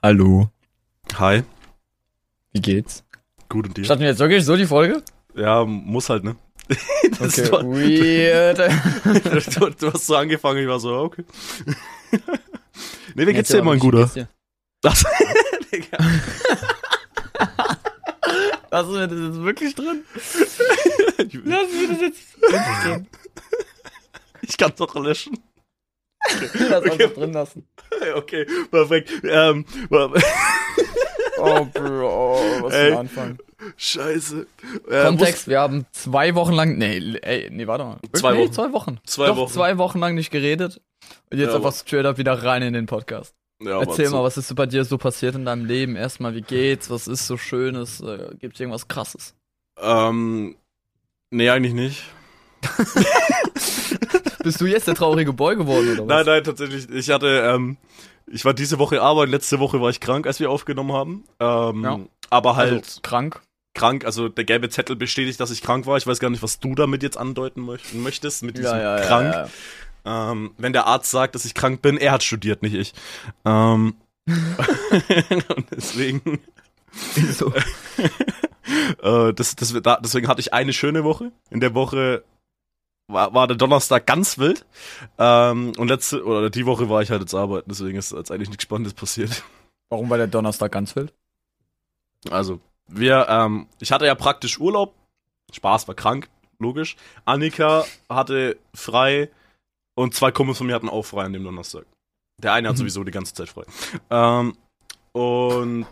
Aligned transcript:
Hallo. 0.00 0.48
Hi. 1.16 1.42
Wie 2.52 2.60
geht's? 2.60 3.02
Gut 3.48 3.66
und 3.66 3.76
dir? 3.76 3.84
Starten 3.84 4.02
wir 4.02 4.08
jetzt 4.08 4.20
wirklich 4.20 4.44
so 4.44 4.56
die 4.56 4.66
Folge? 4.66 5.02
Ja, 5.34 5.64
muss 5.64 6.08
halt, 6.08 6.22
ne? 6.22 6.36
Das 7.18 7.36
okay, 7.50 7.50
weird. 7.64 8.58
du, 9.56 9.70
du, 9.70 9.92
hast 9.92 10.06
so 10.06 10.14
angefangen, 10.14 10.62
ich 10.62 10.68
war 10.68 10.78
so, 10.78 10.94
okay. 10.94 11.24
nee, 13.16 13.26
wie 13.26 13.32
geht's 13.32 13.48
dir, 13.48 13.64
mein 13.64 13.80
Guter? 13.80 14.08
Das, 14.82 15.04
Digga. 15.72 15.98
Lassen 18.70 18.92
wir 18.92 19.06
das 19.08 19.18
jetzt 19.18 19.42
wirklich 19.42 19.74
drin? 19.74 20.04
Lassen 21.16 21.80
wir 21.80 21.88
das 21.88 22.00
jetzt 22.02 22.40
wirklich 22.40 22.78
drin? 22.84 23.06
Ich 24.42 24.56
kann 24.56 24.72
doch 24.76 24.94
löschen. 24.94 25.38
Okay. 26.54 26.74
einfach 26.74 27.14
drin 27.14 27.32
lassen. 27.32 27.66
Okay, 28.14 28.46
perfekt. 28.70 29.10
Ähm, 29.24 29.64
oh, 29.90 31.64
Bro, 31.72 32.40
was 32.62 32.74
für 32.74 32.80
ein 32.80 32.96
Anfang. 32.96 33.38
Scheiße. 33.76 34.46
Äh, 34.88 35.02
Kontext, 35.02 35.48
wir 35.48 35.60
haben 35.60 35.86
zwei 35.92 36.34
Wochen 36.34 36.52
lang, 36.52 36.78
nee, 36.78 37.16
ey, 37.22 37.48
nee, 37.50 37.66
warte 37.66 37.84
mal. 37.84 37.98
Zwei 38.12 38.32
nee, 38.34 38.44
Wochen. 38.44 38.52
Zwei 38.52 38.72
Wochen. 38.72 39.00
Zwei 39.04 39.26
Doch, 39.26 39.36
Wochen. 39.36 39.52
zwei 39.52 39.78
Wochen 39.78 39.98
lang 39.98 40.14
nicht 40.14 40.30
geredet. 40.30 40.80
Und 41.30 41.38
jetzt 41.38 41.50
ja, 41.50 41.56
einfach 41.56 41.74
straight 41.74 42.06
up 42.06 42.18
wieder 42.18 42.42
rein 42.44 42.62
in 42.62 42.72
den 42.72 42.86
Podcast. 42.86 43.34
Ja, 43.60 43.80
Erzähl 43.80 44.10
mal, 44.10 44.22
was 44.22 44.36
ist 44.36 44.48
so 44.48 44.54
bei 44.54 44.66
dir 44.66 44.84
so 44.84 44.98
passiert 44.98 45.34
in 45.34 45.44
deinem 45.44 45.64
Leben? 45.64 45.96
Erstmal, 45.96 46.34
wie 46.34 46.42
geht's? 46.42 46.90
Was 46.90 47.08
ist 47.08 47.26
so 47.26 47.36
Schönes? 47.36 48.00
Äh, 48.00 48.36
gibt's 48.38 48.60
irgendwas 48.60 48.86
Krasses? 48.86 49.34
Ähm, 49.80 50.56
nee, 51.30 51.50
eigentlich 51.50 51.74
nicht. 51.74 52.04
Bist 54.42 54.60
du 54.60 54.66
jetzt 54.66 54.86
der 54.86 54.94
traurige 54.94 55.32
Boy 55.32 55.56
geworden, 55.56 55.92
oder 55.92 56.00
was? 56.00 56.06
Nein, 56.06 56.26
nein, 56.26 56.44
tatsächlich. 56.44 56.88
Ich 56.90 57.10
hatte, 57.10 57.26
ähm, 57.54 57.76
ich 58.26 58.44
war 58.44 58.54
diese 58.54 58.78
Woche 58.78 59.02
arbeiten, 59.02 59.30
letzte 59.30 59.58
Woche 59.58 59.80
war 59.80 59.90
ich 59.90 60.00
krank, 60.00 60.26
als 60.26 60.40
wir 60.40 60.50
aufgenommen 60.50 60.92
haben. 60.92 61.24
Ähm, 61.40 61.84
ja. 61.84 61.98
Aber 62.30 62.56
halt. 62.56 62.72
Also, 62.72 63.00
krank? 63.02 63.40
Krank, 63.74 64.04
also 64.04 64.28
der 64.28 64.44
gelbe 64.44 64.70
Zettel 64.70 64.96
bestätigt, 64.96 65.38
dass 65.38 65.50
ich 65.50 65.62
krank 65.62 65.86
war. 65.86 65.96
Ich 65.96 66.06
weiß 66.06 66.18
gar 66.18 66.30
nicht, 66.30 66.42
was 66.42 66.58
du 66.58 66.74
damit 66.74 67.02
jetzt 67.02 67.16
andeuten 67.16 67.68
möchtest, 67.92 68.42
mit 68.42 68.58
diesem 68.58 68.76
ja, 68.76 68.98
ja, 68.98 69.06
krank. 69.06 69.50
Ähm, 70.04 70.50
wenn 70.58 70.72
der 70.72 70.86
Arzt 70.86 71.10
sagt, 71.10 71.34
dass 71.34 71.44
ich 71.44 71.54
krank 71.54 71.82
bin, 71.82 71.96
er 71.96 72.12
hat 72.12 72.22
studiert, 72.22 72.62
nicht 72.62 72.74
ich. 72.74 72.92
Ähm, 73.44 73.94
und 74.26 75.66
deswegen. 75.70 76.40
Wieso? 77.14 77.52
äh, 79.02 79.32
das, 79.32 79.54
das, 79.56 79.74
deswegen 80.02 80.28
hatte 80.28 80.40
ich 80.40 80.52
eine 80.52 80.72
schöne 80.72 81.04
Woche. 81.04 81.30
In 81.50 81.60
der 81.60 81.74
Woche 81.74 82.24
war, 83.08 83.34
war 83.34 83.46
der 83.46 83.56
Donnerstag 83.56 84.06
ganz 84.06 84.38
wild. 84.38 84.64
Ähm, 85.18 85.72
und 85.76 85.88
letzte, 85.88 86.24
oder 86.24 86.50
die 86.50 86.66
Woche 86.66 86.88
war 86.88 87.02
ich 87.02 87.10
halt 87.10 87.20
jetzt 87.20 87.34
arbeiten, 87.34 87.68
deswegen 87.68 87.98
ist 87.98 88.12
jetzt 88.12 88.30
eigentlich 88.30 88.48
nichts 88.48 88.62
Spannendes 88.62 88.94
passiert. 88.94 89.42
Warum 89.88 90.10
war 90.10 90.18
der 90.18 90.26
Donnerstag 90.26 90.70
ganz 90.72 90.94
wild? 90.94 91.12
Also, 92.30 92.60
wir, 92.86 93.26
ähm, 93.28 93.66
ich 93.80 93.90
hatte 93.92 94.06
ja 94.06 94.14
praktisch 94.14 94.60
Urlaub. 94.60 94.94
Spaß, 95.52 95.88
war 95.88 95.94
krank, 95.94 96.28
logisch. 96.58 96.96
Annika 97.24 97.84
hatte 98.08 98.58
frei 98.74 99.30
und 99.94 100.14
zwei 100.14 100.30
Kumpels 100.30 100.58
von 100.58 100.66
mir 100.66 100.74
hatten 100.74 100.90
auch 100.90 101.04
frei 101.04 101.24
an 101.24 101.32
dem 101.32 101.44
Donnerstag. 101.44 101.86
Der 102.36 102.52
eine 102.52 102.68
hat 102.68 102.74
mhm. 102.74 102.80
sowieso 102.80 103.04
die 103.04 103.10
ganze 103.10 103.34
Zeit 103.34 103.48
frei. 103.48 103.64
Ähm, 104.10 104.56
und 105.12 105.86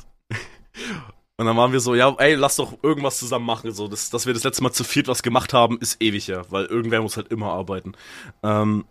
und 1.38 1.46
dann 1.46 1.56
waren 1.56 1.72
wir 1.72 1.80
so, 1.80 1.94
ja, 1.94 2.14
ey, 2.18 2.34
lass 2.34 2.56
doch 2.56 2.82
irgendwas 2.82 3.18
zusammen 3.18 3.44
machen. 3.44 3.70
So, 3.72 3.88
das, 3.88 4.08
dass 4.08 4.26
wir 4.26 4.32
das 4.32 4.44
letzte 4.44 4.62
Mal 4.62 4.72
zu 4.72 4.84
viert 4.84 5.06
was 5.06 5.22
gemacht 5.22 5.52
haben, 5.52 5.78
ist 5.78 6.00
ewig 6.00 6.26
ja, 6.28 6.50
weil 6.50 6.64
irgendwer 6.64 7.02
muss 7.02 7.16
halt 7.16 7.28
immer 7.28 7.52
arbeiten. 7.52 7.92
Ähm, 8.42 8.86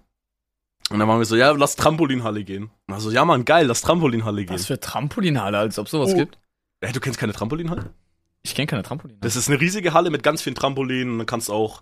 und 0.92 1.00
dann 1.00 1.08
waren 1.08 1.18
wir 1.18 1.26
so, 1.26 1.36
ja, 1.36 1.50
lass 1.52 1.76
Trampolinhalle 1.76 2.44
gehen. 2.44 2.70
Also, 2.88 3.10
ja, 3.10 3.26
Mann, 3.26 3.46
geil, 3.46 3.66
lass 3.66 3.82
Trampolinhalle 3.82 4.46
gehen. 4.46 4.54
Was 4.54 4.68
für 4.68 4.80
Trampolinhalle, 4.80 5.58
als 5.58 5.80
ob 5.80 5.90
sowas 5.90 6.14
oh. 6.14 6.18
gibt? 6.18 6.38
Ey, 6.82 6.92
du 6.92 7.00
kennst 7.00 7.18
keine 7.18 7.34
Trampolinhalle? 7.34 7.90
Ich 8.44 8.54
kenne 8.54 8.68
keine 8.68 8.84
Trampolinhalle. 8.84 9.22
Das 9.22 9.36
ist 9.36 9.50
eine 9.50 9.60
riesige 9.60 9.94
Halle 9.94 10.12
mit 10.12 10.22
ganz 10.22 10.44
vielen 10.44 10.56
Trampolinen 10.56 11.14
und 11.14 11.18
dann 11.18 11.26
kannst 11.26 11.50
du 11.50 11.54
auch 11.54 11.82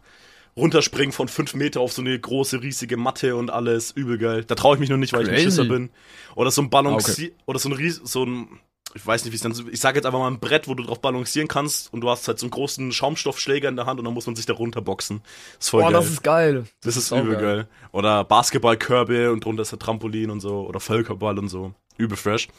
runterspringen 0.56 1.12
von 1.12 1.28
fünf 1.28 1.56
Meter 1.56 1.82
auf 1.82 1.92
so 1.92 2.02
eine 2.02 2.18
große, 2.18 2.62
riesige 2.62 2.96
Matte 2.96 3.36
und 3.36 3.50
alles. 3.50 3.92
Übel 3.92 4.18
geil. 4.18 4.46
Da 4.46 4.56
traue 4.56 4.76
ich 4.76 4.80
mich 4.80 4.90
noch 4.90 4.98
nicht, 4.98 5.12
weil 5.12 5.26
Crazy. 5.26 5.34
ich 5.34 5.42
ein 5.42 5.44
Schisser 5.44 5.66
bin. 5.66 5.90
Oder 6.36 6.52
so 6.52 6.62
ein 6.62 6.70
Balancier, 6.70 7.30
ah, 7.30 7.34
okay. 7.34 7.44
oder 7.48 7.60
so 7.60 7.68
ein, 7.68 7.74
Ries 7.74 7.96
so 7.98 8.24
ein 8.24 8.60
ich 8.96 9.06
weiß 9.06 9.24
nicht, 9.26 9.32
wie 9.32 9.36
es 9.36 9.42
dann, 9.42 9.70
ich 9.72 9.80
sage 9.80 9.98
jetzt 9.98 10.06
einfach 10.06 10.20
mal 10.20 10.28
ein 10.28 10.40
Brett, 10.40 10.68
wo 10.68 10.76
du 10.76 10.84
drauf 10.84 11.02
balancieren 11.02 11.48
kannst 11.48 11.92
und 11.92 12.02
du 12.02 12.10
hast 12.10 12.28
halt 12.28 12.40
so 12.40 12.46
einen 12.46 12.52
großen 12.52 12.92
Schaumstoffschläger 12.92 13.70
in 13.70 13.76
der 13.76 13.86
Hand 13.86 14.00
und 14.00 14.06
dann 14.06 14.14
muss 14.14 14.28
man 14.28 14.36
sich 14.36 14.46
da 14.46 14.54
runterboxen. 14.54 15.22
Das 15.58 15.66
ist 15.66 15.70
voll 15.70 15.82
Boah, 15.82 15.92
geil. 15.92 16.02
das 16.02 16.10
ist 16.10 16.24
geil. 16.24 16.54
Das, 16.54 16.72
das 16.82 16.98
ist, 16.98 17.12
ist 17.12 17.20
übel 17.20 17.34
geil. 17.36 17.42
geil. 17.42 17.68
Oder 17.92 18.24
Basketballkörbe 18.24 19.32
und 19.32 19.46
drunter 19.46 19.64
ist 19.64 19.72
der 19.72 19.80
Trampolin 19.80 20.30
und 20.30 20.40
so 20.40 20.68
oder 20.68 20.80
Völkerball 20.80 21.40
und 21.40 21.50
so. 21.50 21.74
Übel 21.98 22.18
fresh. 22.18 22.50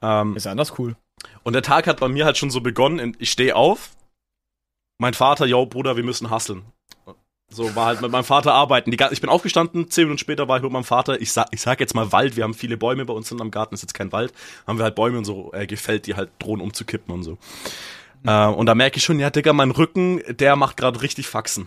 Ähm, 0.00 0.36
ist 0.36 0.46
anders 0.46 0.78
cool. 0.78 0.96
Und 1.42 1.52
der 1.52 1.62
Tag 1.62 1.86
hat 1.86 2.00
bei 2.00 2.08
mir 2.08 2.24
halt 2.24 2.38
schon 2.38 2.50
so 2.50 2.60
begonnen. 2.60 3.16
Ich 3.18 3.30
stehe 3.30 3.54
auf. 3.54 3.90
Mein 4.98 5.14
Vater, 5.14 5.46
yo, 5.46 5.66
Bruder, 5.66 5.96
wir 5.96 6.04
müssen 6.04 6.30
hasseln. 6.30 6.62
So 7.52 7.74
war 7.76 7.86
halt 7.86 8.00
mit 8.00 8.10
meinem 8.10 8.24
Vater 8.24 8.54
arbeiten. 8.54 8.90
Die, 8.90 8.98
ich 9.10 9.20
bin 9.20 9.30
aufgestanden, 9.30 9.90
zehn 9.90 10.04
Minuten 10.04 10.18
später 10.18 10.48
war 10.48 10.56
ich 10.56 10.62
mit 10.62 10.72
meinem 10.72 10.84
Vater. 10.84 11.20
Ich 11.20 11.32
sag, 11.32 11.48
ich 11.50 11.60
sag 11.60 11.80
jetzt 11.80 11.94
mal 11.94 12.12
Wald. 12.12 12.36
Wir 12.36 12.44
haben 12.44 12.54
viele 12.54 12.76
Bäume 12.76 13.04
bei 13.04 13.12
uns 13.12 13.30
in 13.30 13.40
am 13.40 13.50
Garten. 13.50 13.74
Ist 13.74 13.82
jetzt 13.82 13.94
kein 13.94 14.12
Wald. 14.12 14.32
Haben 14.66 14.78
wir 14.78 14.84
halt 14.84 14.94
Bäume 14.94 15.18
und 15.18 15.24
so 15.24 15.52
äh, 15.52 15.66
gefällt, 15.66 16.06
die 16.06 16.14
halt 16.14 16.30
drohen 16.38 16.60
umzukippen 16.60 17.12
und 17.14 17.22
so. 17.22 17.38
Äh, 18.24 18.46
und 18.46 18.66
da 18.66 18.74
merke 18.74 18.98
ich 18.98 19.04
schon, 19.04 19.18
ja, 19.18 19.30
Digga, 19.30 19.52
mein 19.52 19.70
Rücken, 19.70 20.22
der 20.28 20.56
macht 20.56 20.76
gerade 20.76 21.02
richtig 21.02 21.26
Faxen. 21.26 21.66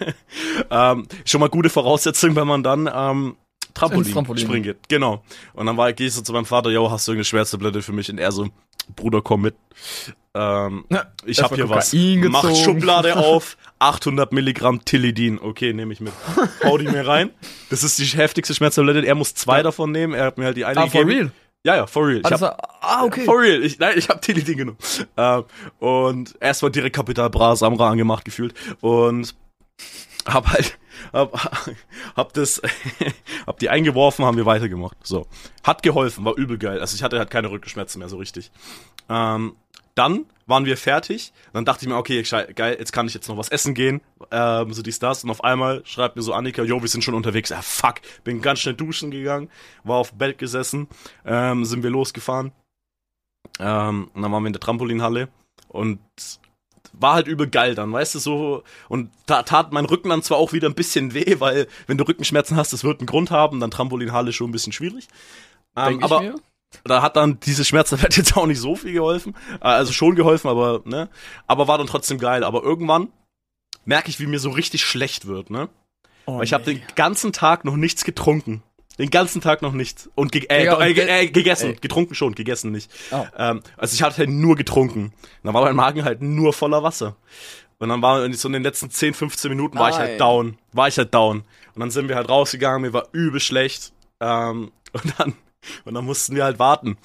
ähm, 0.70 1.06
schon 1.24 1.40
mal 1.40 1.48
gute 1.48 1.68
Voraussetzung, 1.68 2.36
wenn 2.36 2.46
man 2.46 2.62
dann 2.62 2.90
ähm, 2.92 3.36
Trampolin, 3.74 4.12
Trampolin. 4.12 4.44
springen 4.44 4.62
geht. 4.62 4.88
Genau. 4.88 5.22
Und 5.52 5.66
dann 5.66 5.76
war, 5.76 5.92
gehe 5.92 6.06
ich 6.06 6.14
so 6.14 6.22
zu 6.22 6.32
meinem 6.32 6.46
Vater, 6.46 6.70
yo, 6.70 6.90
hast 6.90 7.06
du 7.06 7.12
irgendeine 7.12 7.24
Schmerztablette 7.24 7.82
für 7.82 7.92
mich? 7.92 8.10
Und 8.10 8.18
er 8.18 8.32
so, 8.32 8.48
Bruder, 8.96 9.22
komm 9.22 9.42
mit. 9.42 9.54
Ähm, 10.34 10.84
ich 11.24 11.42
hab 11.42 11.54
hier 11.54 11.68
was. 11.68 11.92
Mach 11.92 12.54
Schublade 12.54 13.16
auf. 13.16 13.56
800 13.80 14.32
Milligramm 14.32 14.84
Tilidin. 14.84 15.40
Okay, 15.40 15.72
nehme 15.72 15.92
ich 15.92 16.00
mit. 16.00 16.12
Hau 16.64 16.78
die 16.78 16.86
mir 16.86 17.06
rein. 17.06 17.30
Das 17.70 17.82
ist 17.82 17.98
die 17.98 18.04
heftigste 18.04 18.54
Schmerztablette. 18.54 19.04
Er 19.06 19.14
muss 19.14 19.34
zwei 19.34 19.58
ja. 19.58 19.62
davon 19.64 19.90
nehmen. 19.90 20.14
Er 20.14 20.26
hat 20.26 20.38
mir 20.38 20.44
halt 20.44 20.56
die 20.56 20.64
eine 20.64 20.80
ah, 20.80 20.84
gegeben. 20.84 21.08
for 21.08 21.10
real? 21.10 21.32
Ja, 21.64 21.76
ja, 21.76 21.86
for 21.86 22.06
real. 22.06 22.20
Also, 22.22 22.46
hab, 22.46 22.78
ah, 22.80 23.04
okay. 23.04 23.24
For 23.24 23.40
real. 23.40 23.62
Ich, 23.62 23.78
nein, 23.78 23.94
ich 23.96 24.08
habe 24.08 24.20
Tilidin 24.20 24.56
genommen. 24.56 24.78
Ähm, 25.16 25.44
und 25.78 26.36
erstmal 26.40 26.70
direkt 26.70 26.96
Kapital 26.96 27.28
Bra 27.30 27.56
Samra 27.56 27.90
angemacht 27.90 28.24
gefühlt. 28.24 28.54
Und 28.80 29.34
hab 30.26 30.48
halt 30.48 30.78
hab, 31.12 31.32
hab 32.16 32.32
das, 32.34 32.60
hab 33.46 33.58
die 33.58 33.68
eingeworfen, 33.68 34.24
haben 34.24 34.36
wir 34.36 34.46
weitergemacht. 34.46 34.96
So. 35.02 35.26
Hat 35.62 35.82
geholfen, 35.82 36.24
war 36.24 36.36
übel 36.36 36.58
geil. 36.58 36.80
Also 36.80 36.94
ich 36.94 37.02
hatte 37.02 37.18
halt 37.18 37.30
keine 37.30 37.50
Rückenschmerzen 37.50 37.98
mehr 37.98 38.08
so 38.08 38.16
richtig. 38.16 38.50
Ähm, 39.08 39.56
dann 39.94 40.26
waren 40.46 40.64
wir 40.64 40.76
fertig. 40.76 41.32
Dann 41.52 41.64
dachte 41.64 41.84
ich 41.84 41.88
mir, 41.88 41.96
okay, 41.96 42.22
geil, 42.54 42.76
jetzt 42.78 42.92
kann 42.92 43.06
ich 43.06 43.14
jetzt 43.14 43.28
noch 43.28 43.36
was 43.36 43.48
essen 43.48 43.74
gehen. 43.74 44.00
Ähm, 44.30 44.72
so 44.72 44.82
dies, 44.82 44.98
das. 44.98 45.24
Und 45.24 45.30
auf 45.30 45.44
einmal 45.44 45.82
schreibt 45.84 46.16
mir 46.16 46.22
so 46.22 46.34
Annika, 46.34 46.62
jo, 46.62 46.80
wir 46.82 46.88
sind 46.88 47.02
schon 47.02 47.14
unterwegs. 47.14 47.52
Ah, 47.52 47.62
fuck. 47.62 47.96
Bin 48.24 48.42
ganz 48.42 48.60
schnell 48.60 48.74
duschen 48.74 49.10
gegangen, 49.10 49.48
war 49.84 49.96
auf 49.96 50.12
Bett 50.12 50.38
gesessen, 50.38 50.88
ähm, 51.24 51.64
sind 51.64 51.82
wir 51.82 51.90
losgefahren. 51.90 52.52
Ähm, 53.58 54.10
und 54.12 54.22
dann 54.22 54.32
waren 54.32 54.42
wir 54.42 54.48
in 54.48 54.52
der 54.52 54.60
Trampolinhalle. 54.60 55.28
Und 55.68 56.00
war 56.92 57.14
halt 57.14 57.28
übel 57.28 57.48
geil 57.48 57.74
dann, 57.74 57.92
weißt 57.92 58.16
du, 58.16 58.18
so. 58.18 58.62
Und 58.88 59.10
da 59.26 59.42
tat 59.42 59.72
mein 59.72 59.84
Rücken 59.84 60.08
dann 60.08 60.22
zwar 60.22 60.38
auch 60.38 60.52
wieder 60.52 60.68
ein 60.68 60.74
bisschen 60.74 61.14
weh, 61.14 61.36
weil 61.38 61.68
wenn 61.86 61.98
du 61.98 62.04
Rückenschmerzen 62.04 62.56
hast, 62.56 62.72
das 62.72 62.84
wird 62.84 63.00
einen 63.00 63.06
Grund 63.06 63.30
haben, 63.30 63.60
dann 63.60 63.70
Trampolinhalle 63.70 64.32
schon 64.32 64.50
ein 64.50 64.52
bisschen 64.52 64.72
schwierig. 64.72 65.08
Ähm, 65.76 66.02
aber 66.02 66.20
mir? 66.20 66.34
Da 66.84 67.02
hat 67.02 67.16
dann 67.16 67.40
diese 67.40 67.64
Schmerztablette 67.64 68.16
jetzt 68.20 68.36
auch 68.36 68.46
nicht 68.46 68.60
so 68.60 68.76
viel 68.76 68.92
geholfen. 68.92 69.34
Äh, 69.60 69.68
also 69.68 69.92
schon 69.92 70.14
geholfen, 70.14 70.48
aber, 70.48 70.82
ne. 70.84 71.08
Aber 71.46 71.68
war 71.68 71.78
dann 71.78 71.86
trotzdem 71.86 72.18
geil. 72.18 72.44
Aber 72.44 72.62
irgendwann 72.62 73.08
merke 73.84 74.10
ich, 74.10 74.20
wie 74.20 74.26
mir 74.26 74.38
so 74.38 74.50
richtig 74.50 74.84
schlecht 74.84 75.26
wird, 75.26 75.50
ne. 75.50 75.68
Oh, 76.26 76.36
weil 76.36 76.44
ich 76.44 76.50
nee. 76.50 76.54
habe 76.54 76.64
den 76.64 76.82
ganzen 76.94 77.32
Tag 77.32 77.64
noch 77.64 77.76
nichts 77.76 78.04
getrunken. 78.04 78.62
Den 78.98 79.10
ganzen 79.10 79.40
Tag 79.40 79.62
noch 79.62 79.72
nichts. 79.72 80.10
Und, 80.14 80.30
ge 80.30 80.44
äh, 80.50 80.66
äh, 80.66 81.22
äh, 81.22 81.26
gegessen. 81.28 81.70
Ey. 81.70 81.76
Getrunken 81.80 82.14
schon, 82.14 82.34
gegessen 82.34 82.70
nicht. 82.70 82.90
Oh. 83.10 83.24
Ähm, 83.36 83.62
also 83.78 83.94
ich 83.94 84.02
hatte 84.02 84.18
halt 84.18 84.28
nur 84.28 84.56
getrunken. 84.56 85.04
Und 85.04 85.14
dann 85.42 85.54
war 85.54 85.64
mein 85.64 85.76
Magen 85.76 86.04
halt 86.04 86.20
nur 86.20 86.52
voller 86.52 86.82
Wasser. 86.82 87.16
Und 87.78 87.88
dann 87.88 88.02
war 88.02 88.30
so 88.34 88.48
in 88.48 88.52
den 88.52 88.62
letzten 88.62 88.90
10, 88.90 89.14
15 89.14 89.48
Minuten 89.48 89.78
war 89.78 89.88
Nein. 89.88 89.92
ich 89.92 89.98
halt 89.98 90.20
down. 90.20 90.58
War 90.72 90.88
ich 90.88 90.98
halt 90.98 91.14
down. 91.14 91.44
Und 91.74 91.80
dann 91.80 91.90
sind 91.90 92.08
wir 92.08 92.16
halt 92.16 92.28
rausgegangen, 92.28 92.82
mir 92.82 92.92
war 92.92 93.08
übel 93.12 93.40
schlecht. 93.40 93.92
Ähm, 94.20 94.70
und 94.92 95.14
dann, 95.18 95.34
und 95.84 95.94
dann 95.94 96.04
mussten 96.04 96.34
wir 96.34 96.44
halt 96.44 96.58
warten. 96.58 96.96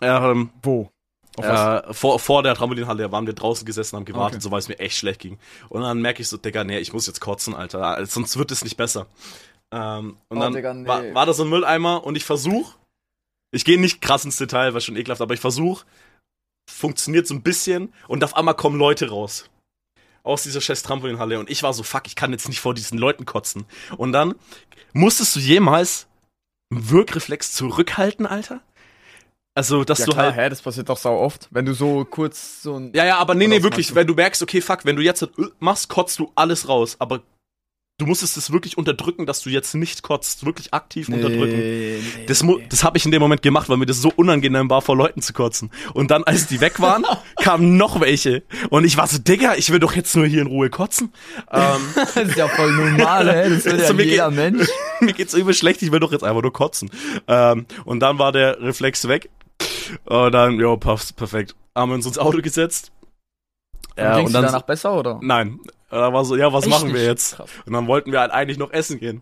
Ähm, 0.00 0.50
Wo? 0.62 0.90
Äh, 1.38 1.94
vor, 1.94 2.18
vor 2.18 2.42
der 2.42 2.54
Trampolinhalle 2.54 3.10
waren 3.10 3.26
wir 3.26 3.32
draußen 3.32 3.64
gesessen, 3.64 3.96
haben 3.96 4.04
gewartet, 4.04 4.36
okay. 4.36 4.42
so 4.42 4.50
weil 4.50 4.58
es 4.58 4.68
mir 4.68 4.78
echt 4.78 4.98
schlecht 4.98 5.20
ging. 5.20 5.38
Und 5.70 5.80
dann 5.80 6.02
merke 6.02 6.20
ich 6.20 6.28
so, 6.28 6.36
Digga, 6.36 6.62
nee, 6.62 6.78
ich 6.78 6.92
muss 6.92 7.06
jetzt 7.06 7.20
kotzen, 7.20 7.54
Alter. 7.54 8.04
Sonst 8.04 8.36
wird 8.36 8.50
es 8.50 8.64
nicht 8.64 8.76
besser. 8.76 9.06
Ähm, 9.70 10.18
und 10.28 10.36
oh, 10.36 10.40
dann 10.40 10.52
Digga, 10.52 10.74
nee. 10.74 10.86
war, 10.86 11.14
war 11.14 11.26
da 11.26 11.32
so 11.32 11.44
ein 11.44 11.48
Mülleimer 11.48 12.04
und 12.04 12.16
ich 12.16 12.24
versuch, 12.24 12.74
ich 13.50 13.64
gehe 13.64 13.80
nicht 13.80 14.02
krass 14.02 14.26
ins 14.26 14.36
Detail, 14.36 14.74
weil 14.74 14.82
schon 14.82 14.96
ekelhaft, 14.96 15.22
aber 15.22 15.32
ich 15.32 15.40
versuch, 15.40 15.84
funktioniert 16.70 17.26
so 17.26 17.34
ein 17.34 17.42
bisschen 17.42 17.92
und 18.08 18.22
auf 18.24 18.36
einmal 18.36 18.54
kommen 18.54 18.78
Leute 18.78 19.08
raus. 19.08 19.48
Aus 20.24 20.42
dieser 20.42 20.60
scheiß 20.60 20.82
Trampolinhalle 20.82 21.38
und 21.38 21.50
ich 21.50 21.62
war 21.62 21.72
so, 21.72 21.82
fuck, 21.82 22.06
ich 22.06 22.14
kann 22.14 22.32
jetzt 22.32 22.48
nicht 22.48 22.60
vor 22.60 22.74
diesen 22.74 22.98
Leuten 22.98 23.24
kotzen. 23.24 23.64
Und 23.96 24.12
dann 24.12 24.34
musstest 24.92 25.34
du 25.34 25.40
jemals 25.40 26.06
Wirkreflex 26.72 27.52
zurückhalten, 27.52 28.26
Alter? 28.26 28.60
Also, 29.54 29.84
dass 29.84 29.98
ja, 29.98 30.06
du 30.06 30.12
klar, 30.12 30.26
halt. 30.26 30.36
Hä, 30.36 30.48
das 30.48 30.62
passiert 30.62 30.88
doch 30.88 30.96
sau 30.96 31.18
oft. 31.18 31.48
Wenn 31.50 31.66
du 31.66 31.74
so 31.74 32.06
kurz 32.06 32.62
so 32.62 32.76
ein. 32.76 32.92
Ja, 32.94 33.04
ja, 33.04 33.18
aber 33.18 33.34
nee, 33.34 33.46
nee, 33.46 33.62
wirklich, 33.62 33.94
wenn 33.94 34.06
du 34.06 34.14
merkst, 34.14 34.42
okay, 34.42 34.62
fuck, 34.62 34.84
wenn 34.84 34.96
du 34.96 35.02
jetzt 35.02 35.22
äh, 35.22 35.28
machst, 35.58 35.88
kotzt 35.90 36.18
du 36.18 36.32
alles 36.34 36.68
raus, 36.68 36.96
aber 36.98 37.20
du 38.02 38.08
musstest 38.08 38.36
es 38.36 38.52
wirklich 38.52 38.76
unterdrücken, 38.78 39.26
dass 39.26 39.42
du 39.42 39.50
jetzt 39.50 39.74
nicht 39.74 40.02
kotzt, 40.02 40.44
wirklich 40.44 40.72
aktiv 40.74 41.08
unterdrücken. 41.08 41.56
nee, 41.56 41.98
Das, 42.26 42.44
das 42.68 42.84
habe 42.84 42.98
ich 42.98 43.04
in 43.04 43.10
dem 43.10 43.20
Moment 43.20 43.42
gemacht, 43.42 43.68
weil 43.68 43.76
mir 43.76 43.86
das 43.86 43.98
so 44.02 44.12
unangenehm 44.14 44.68
war, 44.70 44.82
vor 44.82 44.96
Leuten 44.96 45.22
zu 45.22 45.32
kotzen. 45.32 45.70
Und 45.94 46.10
dann, 46.10 46.24
als 46.24 46.46
die 46.46 46.60
weg 46.60 46.80
waren, 46.80 47.04
kamen 47.42 47.76
noch 47.76 48.00
welche. 48.00 48.42
Und 48.70 48.84
ich 48.84 48.96
war 48.96 49.06
so, 49.06 49.18
Digga, 49.18 49.54
ich 49.56 49.70
will 49.70 49.78
doch 49.78 49.94
jetzt 49.94 50.14
nur 50.16 50.26
hier 50.26 50.42
in 50.42 50.46
Ruhe 50.48 50.70
kotzen. 50.70 51.12
Ähm, 51.50 51.80
Das 52.14 52.16
ist 52.28 52.36
ja 52.36 52.48
voll 52.48 52.72
normal, 52.72 53.28
hä? 53.32 53.48
Das 53.50 53.64
will 53.64 53.78
ja 53.80 53.86
So, 53.86 53.94
mir 53.94 54.04
jeder 54.04 54.30
Mensch. 54.30 54.68
mir 55.00 55.12
geht's 55.12 55.34
übel 55.34 55.54
schlecht, 55.54 55.82
ich 55.82 55.90
will 55.92 56.00
doch 56.00 56.12
jetzt 56.12 56.24
einfach 56.24 56.42
nur 56.42 56.52
kotzen. 56.52 56.90
Ähm, 57.26 57.66
und 57.84 58.00
dann 58.00 58.18
war 58.18 58.32
der 58.32 58.60
Reflex 58.60 59.08
weg. 59.08 59.30
Und 60.04 60.32
dann, 60.32 60.58
jo, 60.58 60.76
perfekt. 60.76 61.54
Haben 61.74 61.90
wir 61.90 61.94
uns 61.94 62.06
ins 62.06 62.18
Auto 62.18 62.38
gesetzt. 62.42 62.91
Ja, 63.96 64.18
und 64.18 64.32
dann, 64.32 64.44
danach 64.44 64.62
besser, 64.62 64.94
oder? 64.98 65.18
nein. 65.22 65.60
Da 65.90 66.10
war 66.10 66.24
so, 66.24 66.36
ja, 66.36 66.50
was 66.50 66.64
Echt 66.64 66.70
machen 66.70 66.88
wir 66.88 66.94
nicht? 66.94 67.04
jetzt? 67.06 67.36
Krass. 67.36 67.50
Und 67.66 67.74
dann 67.74 67.86
wollten 67.86 68.12
wir 68.12 68.20
halt 68.20 68.30
eigentlich 68.30 68.56
noch 68.56 68.72
essen 68.72 68.98
gehen. 68.98 69.20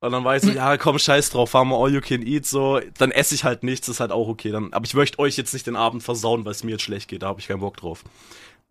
Und 0.00 0.10
dann 0.10 0.24
war 0.24 0.34
ich 0.34 0.42
so, 0.42 0.50
ja, 0.54 0.76
komm, 0.76 0.98
scheiß 0.98 1.30
drauf, 1.30 1.50
fahren 1.50 1.68
wir 1.68 1.76
all 1.76 1.94
you 1.94 2.00
can 2.00 2.22
eat, 2.26 2.44
so. 2.44 2.80
Dann 2.98 3.12
esse 3.12 3.36
ich 3.36 3.44
halt 3.44 3.62
nichts, 3.62 3.88
ist 3.88 4.00
halt 4.00 4.10
auch 4.10 4.26
okay. 4.26 4.50
Dann, 4.50 4.72
aber 4.72 4.84
ich 4.84 4.94
möchte 4.94 5.20
euch 5.20 5.36
jetzt 5.36 5.52
nicht 5.52 5.66
den 5.66 5.76
Abend 5.76 6.02
versauen, 6.02 6.44
weil 6.44 6.50
es 6.52 6.64
mir 6.64 6.72
jetzt 6.72 6.82
schlecht 6.82 7.08
geht, 7.08 7.22
da 7.22 7.28
habe 7.28 7.38
ich 7.38 7.46
keinen 7.46 7.60
Bock 7.60 7.76
drauf. 7.76 8.02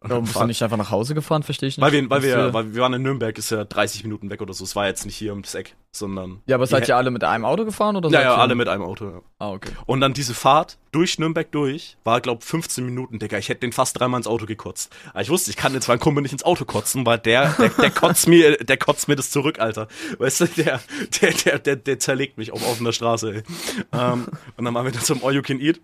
Warum 0.03 0.23
bist 0.25 0.35
du 0.35 0.45
nicht 0.45 0.63
einfach 0.63 0.77
nach 0.77 0.89
Hause 0.89 1.13
gefahren? 1.13 1.43
Verstehe 1.43 1.69
ich 1.69 1.77
nicht. 1.77 1.85
weil 1.85 1.91
wir, 1.91 2.09
weil 2.09 2.23
wir, 2.23 2.53
weil 2.53 2.73
wir 2.73 2.81
waren 2.81 2.93
in 2.93 3.03
Nürnberg, 3.03 3.37
ist 3.37 3.51
ja 3.51 3.63
30 3.63 4.03
Minuten 4.03 4.31
weg 4.31 4.41
oder 4.41 4.51
so. 4.51 4.63
Es 4.63 4.75
war 4.75 4.87
jetzt 4.87 5.05
nicht 5.05 5.15
hier 5.15 5.31
ums 5.31 5.53
Eck, 5.53 5.75
sondern. 5.91 6.41
ja, 6.47 6.55
aber 6.55 6.65
seid 6.65 6.87
ihr 6.87 6.97
alle 6.97 7.11
mit 7.11 7.23
einem 7.23 7.45
Auto 7.45 7.65
gefahren? 7.65 7.95
Oder 7.95 8.09
Ja, 8.09 8.21
ja, 8.21 8.35
alle 8.35 8.55
mit 8.55 8.67
einem 8.67 8.81
Auto, 8.81 9.05
ja. 9.05 9.21
Ah, 9.37 9.51
okay. 9.51 9.69
Und 9.85 10.01
dann 10.01 10.13
diese 10.13 10.33
Fahrt 10.33 10.79
durch 10.91 11.19
Nürnberg 11.19 11.51
durch 11.51 11.97
war, 12.03 12.19
glaub 12.19 12.43
15 12.43 12.83
Minuten, 12.83 13.19
Digga. 13.19 13.37
Ich 13.37 13.49
hätte 13.49 13.61
den 13.61 13.73
fast 13.73 13.99
dreimal 13.99 14.19
ins 14.19 14.25
Auto 14.27 14.47
gekotzt. 14.47 14.91
Aber 15.11 15.21
ich 15.21 15.29
wusste, 15.29 15.51
ich 15.51 15.55
kann 15.57 15.73
jetzt 15.75 15.87
meinen 15.87 15.99
Kumpel 15.99 16.23
nicht 16.23 16.33
ins 16.33 16.43
Auto 16.43 16.65
kotzen, 16.65 17.05
weil 17.05 17.19
der, 17.19 17.49
der, 17.59 17.69
der 17.69 17.91
kotzt 17.91 18.27
mir, 18.27 18.57
der 18.57 18.77
kotzt 18.77 19.07
mir 19.07 19.15
das 19.15 19.29
zurück, 19.29 19.59
Alter. 19.59 19.87
Weißt 20.17 20.41
du, 20.41 20.45
der, 20.47 20.81
der, 21.21 21.31
der, 21.31 21.59
der, 21.59 21.75
der 21.75 21.99
zerlegt 21.99 22.39
mich 22.39 22.51
auf 22.51 22.67
offener 22.67 22.91
Straße, 22.91 23.35
ey. 23.35 23.43
ähm, 23.93 24.25
und 24.57 24.65
dann 24.65 24.73
waren 24.73 24.85
wir 24.85 24.91
dann 24.91 25.03
zum 25.03 25.23
All 25.23 25.35
You 25.35 25.43
Can 25.43 25.59
Eat, 25.59 25.79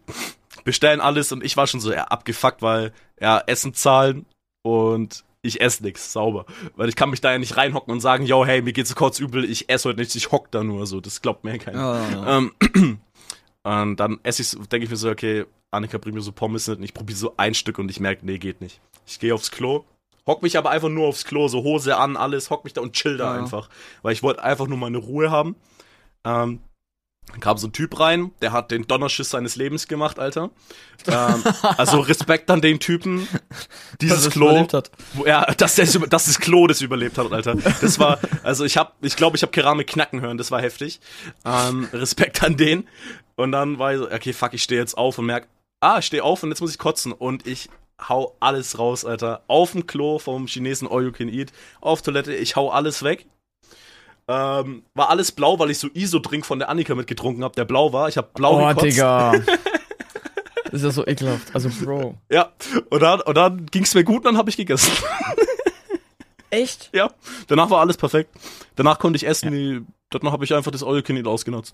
bestellen 0.67 0.99
alles 1.01 1.31
und 1.31 1.43
ich 1.43 1.55
war 1.57 1.65
schon 1.65 1.79
so 1.79 1.91
ja, 1.91 2.03
abgefuckt, 2.03 2.61
weil, 2.61 2.91
ja, 3.19 3.41
Essen 3.47 3.73
zahlen 3.73 4.25
und 4.63 5.23
ich 5.41 5.61
esse 5.61 5.81
nix, 5.81 6.11
sauber. 6.11 6.45
Weil 6.75 6.89
ich 6.89 6.97
kann 6.97 7.09
mich 7.09 7.21
da 7.21 7.31
ja 7.31 7.39
nicht 7.39 7.55
reinhocken 7.55 7.91
und 7.91 8.01
sagen, 8.01 8.25
yo, 8.25 8.45
hey, 8.45 8.61
mir 8.61 8.73
geht's 8.73 8.89
so 8.89 8.95
kurz 8.95 9.17
übel, 9.19 9.49
ich 9.49 9.69
esse 9.69 9.87
heute 9.87 9.99
nichts, 9.99 10.13
ich 10.15 10.29
hock 10.31 10.51
da 10.51 10.63
nur 10.63 10.85
so. 10.85 10.99
Das 10.99 11.21
glaubt 11.21 11.45
mir 11.45 11.57
keiner. 11.57 11.79
Ja, 11.79 12.09
ja, 12.09 12.09
ja. 12.11 12.37
Ähm, 12.37 12.99
und 13.63 13.95
dann 13.99 14.19
esse 14.23 14.41
ich, 14.41 14.51
denke 14.67 14.83
ich 14.83 14.89
mir 14.89 14.97
so, 14.97 15.09
okay, 15.09 15.45
Annika 15.71 15.97
bringt 15.99 16.15
mir 16.15 16.21
so 16.21 16.33
Pommes 16.33 16.67
mit 16.67 16.79
und 16.79 16.83
ich 16.83 16.93
probiere 16.93 17.17
so 17.17 17.33
ein 17.37 17.53
Stück 17.53 17.79
und 17.79 17.89
ich 17.89 17.99
merke, 18.01 18.25
nee, 18.25 18.37
geht 18.37 18.59
nicht. 18.59 18.81
Ich 19.05 19.19
gehe 19.19 19.33
aufs 19.33 19.51
Klo, 19.51 19.85
hock 20.25 20.43
mich 20.43 20.57
aber 20.57 20.71
einfach 20.71 20.89
nur 20.89 21.07
aufs 21.07 21.23
Klo, 21.23 21.47
so 21.47 21.63
Hose 21.63 21.95
an, 21.95 22.17
alles, 22.17 22.49
hock 22.49 22.65
mich 22.65 22.73
da 22.73 22.81
und 22.81 22.91
chill 22.91 23.15
da 23.15 23.33
Ja. 23.35 23.41
einfach. 23.41 23.69
Weil 24.01 24.11
ich 24.11 24.23
wollte 24.23 24.43
einfach 24.43 24.67
nur 24.67 24.77
meine 24.77 24.97
Ruhe 24.97 25.31
haben. 25.31 25.55
Ähm, 26.25 26.59
kam 27.39 27.57
so 27.57 27.67
ein 27.67 27.73
Typ 27.73 27.99
rein, 27.99 28.31
der 28.41 28.51
hat 28.51 28.71
den 28.71 28.87
Donnerschiss 28.87 29.29
seines 29.29 29.55
Lebens 29.55 29.87
gemacht, 29.87 30.17
Alter. 30.19 30.49
Ähm, 31.07 31.43
also 31.77 31.99
Respekt 31.99 32.49
an 32.49 32.61
den 32.61 32.79
Typen. 32.79 33.27
Dieses 34.01 34.17
Dass 34.17 34.25
es 34.27 34.33
Klo. 34.33 34.49
überlebt 34.49 34.73
hat. 34.73 34.91
Wo, 35.13 35.25
ja, 35.25 35.45
dass, 35.53 35.75
der, 35.75 35.85
das- 35.85 35.99
dass 36.09 36.25
das 36.25 36.39
Klo 36.39 36.65
das 36.67 36.81
überlebt 36.81 37.17
hat, 37.17 37.31
Alter. 37.31 37.55
Das 37.55 37.99
war, 37.99 38.19
also 38.43 38.65
ich 38.65 38.77
hab, 38.77 38.95
ich 39.03 39.15
glaube, 39.15 39.37
ich 39.37 39.43
habe 39.43 39.51
Keramik 39.51 39.87
knacken 39.87 40.21
hören, 40.21 40.37
das 40.37 40.49
war 40.51 40.61
heftig. 40.61 40.99
Ähm, 41.45 41.87
Respekt 41.93 42.43
an 42.43 42.57
den. 42.57 42.87
Und 43.35 43.51
dann 43.51 43.77
war 43.77 43.93
ich 43.93 43.99
so, 43.99 44.11
okay, 44.11 44.33
fuck, 44.33 44.53
ich 44.53 44.63
stehe 44.63 44.81
jetzt 44.81 44.97
auf 44.97 45.17
und 45.19 45.25
merk, 45.27 45.47
ah, 45.79 45.99
ich 45.99 46.05
stehe 46.05 46.23
auf 46.23 46.41
und 46.43 46.49
jetzt 46.49 46.61
muss 46.61 46.71
ich 46.71 46.79
kotzen. 46.79 47.11
Und 47.11 47.45
ich 47.45 47.69
hau 48.09 48.35
alles 48.39 48.79
raus, 48.79 49.05
Alter. 49.05 49.43
Auf 49.47 49.73
dem 49.73 49.85
Klo 49.85 50.17
vom 50.17 50.47
Chinesen 50.47 50.87
All 50.89 51.03
You 51.03 51.11
Can 51.11 51.29
Eat, 51.29 51.51
auf 51.81 52.01
Toilette, 52.01 52.33
ich 52.33 52.55
hau 52.55 52.69
alles 52.71 53.03
weg. 53.03 53.27
Ähm, 54.29 54.83
war 54.93 55.09
alles 55.09 55.31
blau, 55.31 55.57
weil 55.59 55.71
ich 55.71 55.79
so 55.79 55.87
ISO-Drink 55.93 56.45
von 56.45 56.59
der 56.59 56.69
Annika 56.69 56.93
mitgetrunken 56.95 57.43
habe, 57.43 57.55
der 57.55 57.65
blau 57.65 57.93
war. 57.93 58.09
Ich 58.09 58.17
habe 58.17 58.27
blau 58.33 58.61
Oh, 58.61 58.67
gekotzt. 58.67 58.85
Digga. 58.85 59.33
Das 60.69 60.81
ist 60.81 60.83
ja 60.83 60.91
so 60.91 61.07
ekelhaft. 61.07 61.55
Also, 61.55 61.69
Bro. 61.69 62.15
Ja, 62.29 62.51
und 62.89 62.99
dann, 63.01 63.21
und 63.21 63.35
dann 63.37 63.65
ging's 63.67 63.93
mir 63.95 64.03
gut 64.03 64.17
und 64.17 64.23
dann 64.25 64.37
habe 64.37 64.49
ich 64.49 64.57
gegessen. 64.57 64.91
Echt? 66.49 66.89
Ja, 66.93 67.09
danach 67.47 67.69
war 67.69 67.79
alles 67.79 67.95
perfekt. 67.95 68.35
Danach 68.75 68.99
konnte 68.99 69.15
ich 69.15 69.25
essen, 69.25 69.51
die, 69.51 69.81
danach 70.09 70.33
habe 70.33 70.43
ich 70.43 70.53
einfach 70.53 70.71
das 70.71 70.83
All 70.83 70.95
You 70.97 71.03
Can 71.03 71.15
Eat 71.15 71.25
ausgenutzt. 71.25 71.73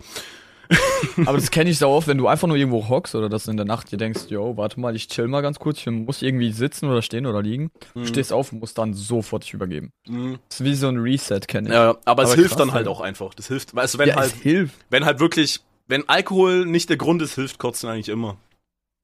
Aber 1.25 1.37
das 1.37 1.51
kenne 1.51 1.69
ich 1.69 1.77
so 1.77 1.87
oft, 1.89 2.07
wenn 2.07 2.17
du 2.17 2.27
einfach 2.27 2.47
nur 2.47 2.57
irgendwo 2.57 2.87
hockst 2.87 3.15
oder 3.15 3.29
dass 3.29 3.43
du 3.45 3.51
in 3.51 3.57
der 3.57 3.65
Nacht 3.65 3.91
dir 3.91 3.97
denkst, 3.97 4.21
yo, 4.29 4.55
warte 4.57 4.79
mal, 4.79 4.95
ich 4.95 5.07
chill 5.07 5.27
mal 5.27 5.41
ganz 5.41 5.59
kurz, 5.59 5.79
ich 5.79 5.87
muss 5.87 6.21
irgendwie 6.21 6.51
sitzen 6.51 6.89
oder 6.89 7.01
stehen 7.01 7.25
oder 7.25 7.41
liegen. 7.41 7.71
Du 7.93 7.99
Mhm. 8.01 8.07
stehst 8.07 8.31
auf 8.33 8.51
und 8.51 8.59
musst 8.59 8.77
dann 8.77 8.93
sofort 8.93 9.43
dich 9.43 9.53
übergeben. 9.53 9.91
Mhm. 10.07 10.39
Das 10.49 10.59
ist 10.61 10.65
wie 10.65 10.75
so 10.75 10.87
ein 10.87 10.97
Reset, 10.97 11.41
kenne 11.47 11.69
ich. 11.69 11.73
Ja, 11.73 11.97
aber 12.05 12.23
es 12.23 12.29
Aber 12.31 12.35
hilft 12.35 12.49
krass, 12.51 12.57
dann 12.59 12.71
halt 12.71 12.87
Alter. 12.87 12.91
auch 12.91 13.01
einfach. 13.01 13.33
Das 13.33 13.47
hilft, 13.47 13.75
weißt 13.75 13.95
du, 13.95 13.97
wenn 13.99 14.09
ja, 14.09 14.15
halt, 14.15 14.33
es 14.33 14.41
hilft. 14.41 14.75
wenn 14.89 15.05
halt 15.05 15.19
wirklich, 15.19 15.59
wenn 15.87 16.07
Alkohol 16.07 16.65
nicht 16.65 16.89
der 16.89 16.97
Grund 16.97 17.21
ist, 17.21 17.35
hilft 17.35 17.59
Kotzen 17.59 17.89
eigentlich 17.89 18.09
immer. 18.09 18.37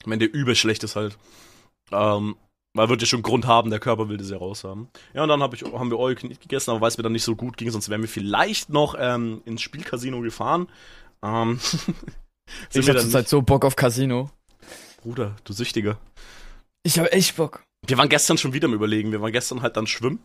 Wenn 0.06 0.20
der 0.20 0.34
übel 0.34 0.56
schlecht 0.56 0.84
ist 0.84 0.96
halt. 0.96 1.18
Ähm, 1.92 2.36
weil 2.74 2.88
wird 2.88 3.02
ja 3.02 3.08
schon 3.08 3.24
Grund 3.24 3.48
haben, 3.48 3.72
der 3.72 3.80
Körper 3.80 4.10
will 4.10 4.18
das 4.18 4.30
ja 4.30 4.38
raushaben. 4.38 4.88
Ja, 5.14 5.24
und 5.24 5.30
dann 5.30 5.42
hab 5.42 5.54
ich, 5.54 5.64
haben 5.64 5.90
wir 5.92 6.00
Eat 6.00 6.40
gegessen, 6.40 6.72
aber 6.72 6.82
weil 6.82 6.88
es 6.90 6.98
mir 6.98 7.04
dann 7.04 7.12
nicht 7.14 7.24
so 7.24 7.36
gut 7.36 7.58
ging, 7.58 7.72
sonst 7.72 7.90
wären 7.90 8.02
wir 8.02 8.08
vielleicht 8.08 8.70
noch 8.70 8.96
ähm, 8.98 9.42
ins 9.46 9.62
Spielcasino 9.62 10.22
gefahren. 10.22 10.68
Ähm, 11.24 11.60
Ich 12.74 12.90
hab 12.90 13.00
zurzeit 13.00 13.30
so 13.30 13.42
Bock 13.42 13.64
auf 13.64 13.76
Casino. 13.76 14.32
Bruder, 15.02 15.36
du 15.44 15.54
Süchtiger. 15.54 15.98
Ich 16.84 16.98
habe 16.98 17.12
echt 17.12 17.36
Bock. 17.36 17.62
Wir 17.86 17.98
waren 17.98 18.10
gestern 18.10 18.38
schon 18.38 18.54
wieder 18.54 18.68
am 18.68 18.74
Überlegen. 18.74 19.12
Wir 19.12 19.22
waren 19.22 19.32
gestern 19.32 19.62
halt 19.62 19.78
dann 19.78 19.88
schwimmen. 19.88 20.20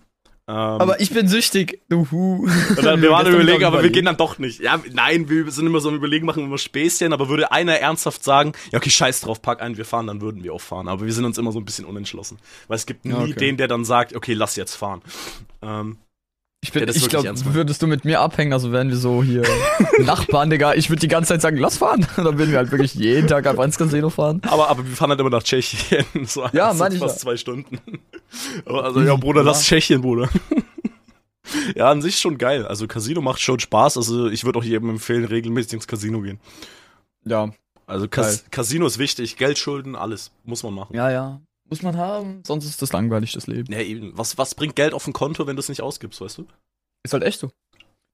Ähm, 0.46 0.54
Aber 0.54 1.00
ich 1.00 1.10
bin 1.10 1.26
süchtig. 1.28 1.80
Du 1.88 2.10
Hu. 2.10 2.44
und 2.46 2.84
dann, 2.84 3.00
wir 3.00 3.10
waren 3.10 3.20
am 3.20 3.24
gestern 3.26 3.34
Überlegen, 3.34 3.64
aber 3.64 3.82
wir 3.82 3.90
gehen 3.90 4.04
dann 4.04 4.16
doch 4.16 4.38
nicht. 4.38 4.60
Ja, 4.60 4.80
nein, 4.92 5.28
wir 5.28 5.50
sind 5.50 5.66
immer 5.66 5.80
so 5.80 5.88
am 5.88 5.94
Überlegen, 5.94 6.26
machen 6.26 6.44
immer 6.44 6.58
Späßchen, 6.58 7.12
aber 7.12 7.28
würde 7.28 7.50
einer 7.52 7.74
ernsthaft 7.78 8.22
sagen, 8.24 8.52
ja, 8.72 8.78
okay, 8.78 8.90
scheiß 8.90 9.22
drauf, 9.22 9.40
pack 9.40 9.62
ein, 9.62 9.76
wir 9.76 9.84
fahren, 9.84 10.06
dann 10.06 10.20
würden 10.20 10.42
wir 10.42 10.52
auch 10.52 10.60
fahren. 10.60 10.88
Aber 10.88 11.06
wir 11.06 11.12
sind 11.12 11.24
uns 11.24 11.38
immer 11.38 11.52
so 11.52 11.60
ein 11.60 11.64
bisschen 11.64 11.84
unentschlossen. 11.86 12.38
Weil 12.68 12.76
es 12.76 12.86
gibt 12.86 13.04
nie 13.04 13.12
Ja, 13.12 13.18
okay. 13.20 13.32
den, 13.34 13.56
der 13.56 13.68
dann 13.68 13.84
sagt, 13.84 14.14
okay, 14.14 14.34
lass 14.34 14.56
jetzt 14.56 14.74
fahren. 14.74 15.02
Ähm, 15.62 15.98
Ich, 16.64 16.72
bin- 16.72 16.84
Ja, 16.88 16.94
ich 16.94 17.08
glaube, 17.08 17.54
würdest 17.54 17.82
du 17.82 17.86
mit 17.86 18.04
mir 18.06 18.20
abhängen, 18.20 18.52
also 18.54 18.72
wären 18.72 18.88
wir 18.88 18.96
so 18.96 19.22
hier 19.22 19.42
Nachbarn, 20.00 20.48
Digga. 20.48 20.72
Ich 20.74 20.88
würde 20.88 21.00
die 21.00 21.08
ganze 21.08 21.28
Zeit 21.28 21.42
sagen, 21.42 21.58
lass 21.58 21.76
fahren. 21.76 22.06
Dann 22.16 22.38
würden 22.38 22.50
wir 22.52 22.56
halt 22.58 22.70
wirklich 22.70 22.94
jeden 22.94 23.28
Tag 23.28 23.46
einfach 23.46 23.64
ins 23.64 23.76
Casino 23.76 24.08
fahren. 24.10 24.40
aber, 24.46 24.68
aber 24.70 24.86
wir 24.86 24.96
fahren 24.96 25.10
halt 25.10 25.20
immer 25.20 25.30
nach 25.30 25.42
Tschechien. 25.42 26.04
So, 26.26 26.42
Ja, 26.52 26.68
das 26.68 26.70
sind 26.70 26.78
mein 26.78 26.92
ich 26.92 26.98
fast 26.98 27.16
ja. 27.16 27.20
zwei 27.22 27.36
Stunden. 27.36 27.78
Aber 28.64 28.84
also, 28.84 29.02
ja, 29.02 29.14
Bruder, 29.16 29.42
lass 29.42 29.62
Tschechien, 29.64 30.00
Bruder. 30.00 30.28
ja, 31.74 31.90
an 31.90 32.00
sich 32.02 32.18
schon 32.18 32.38
geil. 32.38 32.66
Also 32.66 32.86
Casino 32.86 33.20
macht 33.20 33.40
schon 33.40 33.60
Spaß. 33.60 33.96
Also 33.96 34.28
ich 34.28 34.44
würde 34.44 34.58
auch 34.58 34.64
jedem 34.64 34.88
empfehlen, 34.90 35.24
regelmäßig 35.24 35.74
ins 35.74 35.86
Casino 35.86 36.20
gehen. 36.22 36.40
Ja, 37.24 37.50
Also 37.86 38.08
Cas 38.08 38.44
Casino 38.50 38.86
ist 38.86 38.98
wichtig, 38.98 39.36
Geld 39.36 39.58
schulden, 39.58 39.96
alles 39.96 40.30
muss 40.44 40.62
man 40.62 40.74
machen. 40.74 40.96
ja, 40.96 41.10
ja. 41.10 41.40
Muss 41.74 41.82
man 41.82 41.96
haben, 41.96 42.42
sonst 42.46 42.66
ist 42.66 42.80
das 42.82 42.92
langweilig, 42.92 43.32
das 43.32 43.46
Leben. 43.46 43.72
Ja, 43.72 43.80
eben. 43.80 44.16
Was, 44.16 44.38
was 44.38 44.54
bringt 44.54 44.76
Geld 44.76 44.94
auf 44.94 45.06
ein 45.06 45.12
Konto, 45.12 45.46
wenn 45.46 45.56
du 45.56 45.60
es 45.60 45.68
nicht 45.68 45.82
ausgibst, 45.82 46.20
weißt 46.20 46.38
du? 46.38 46.46
Ist 47.02 47.12
halt 47.12 47.24
echt 47.24 47.40
so. 47.40 47.50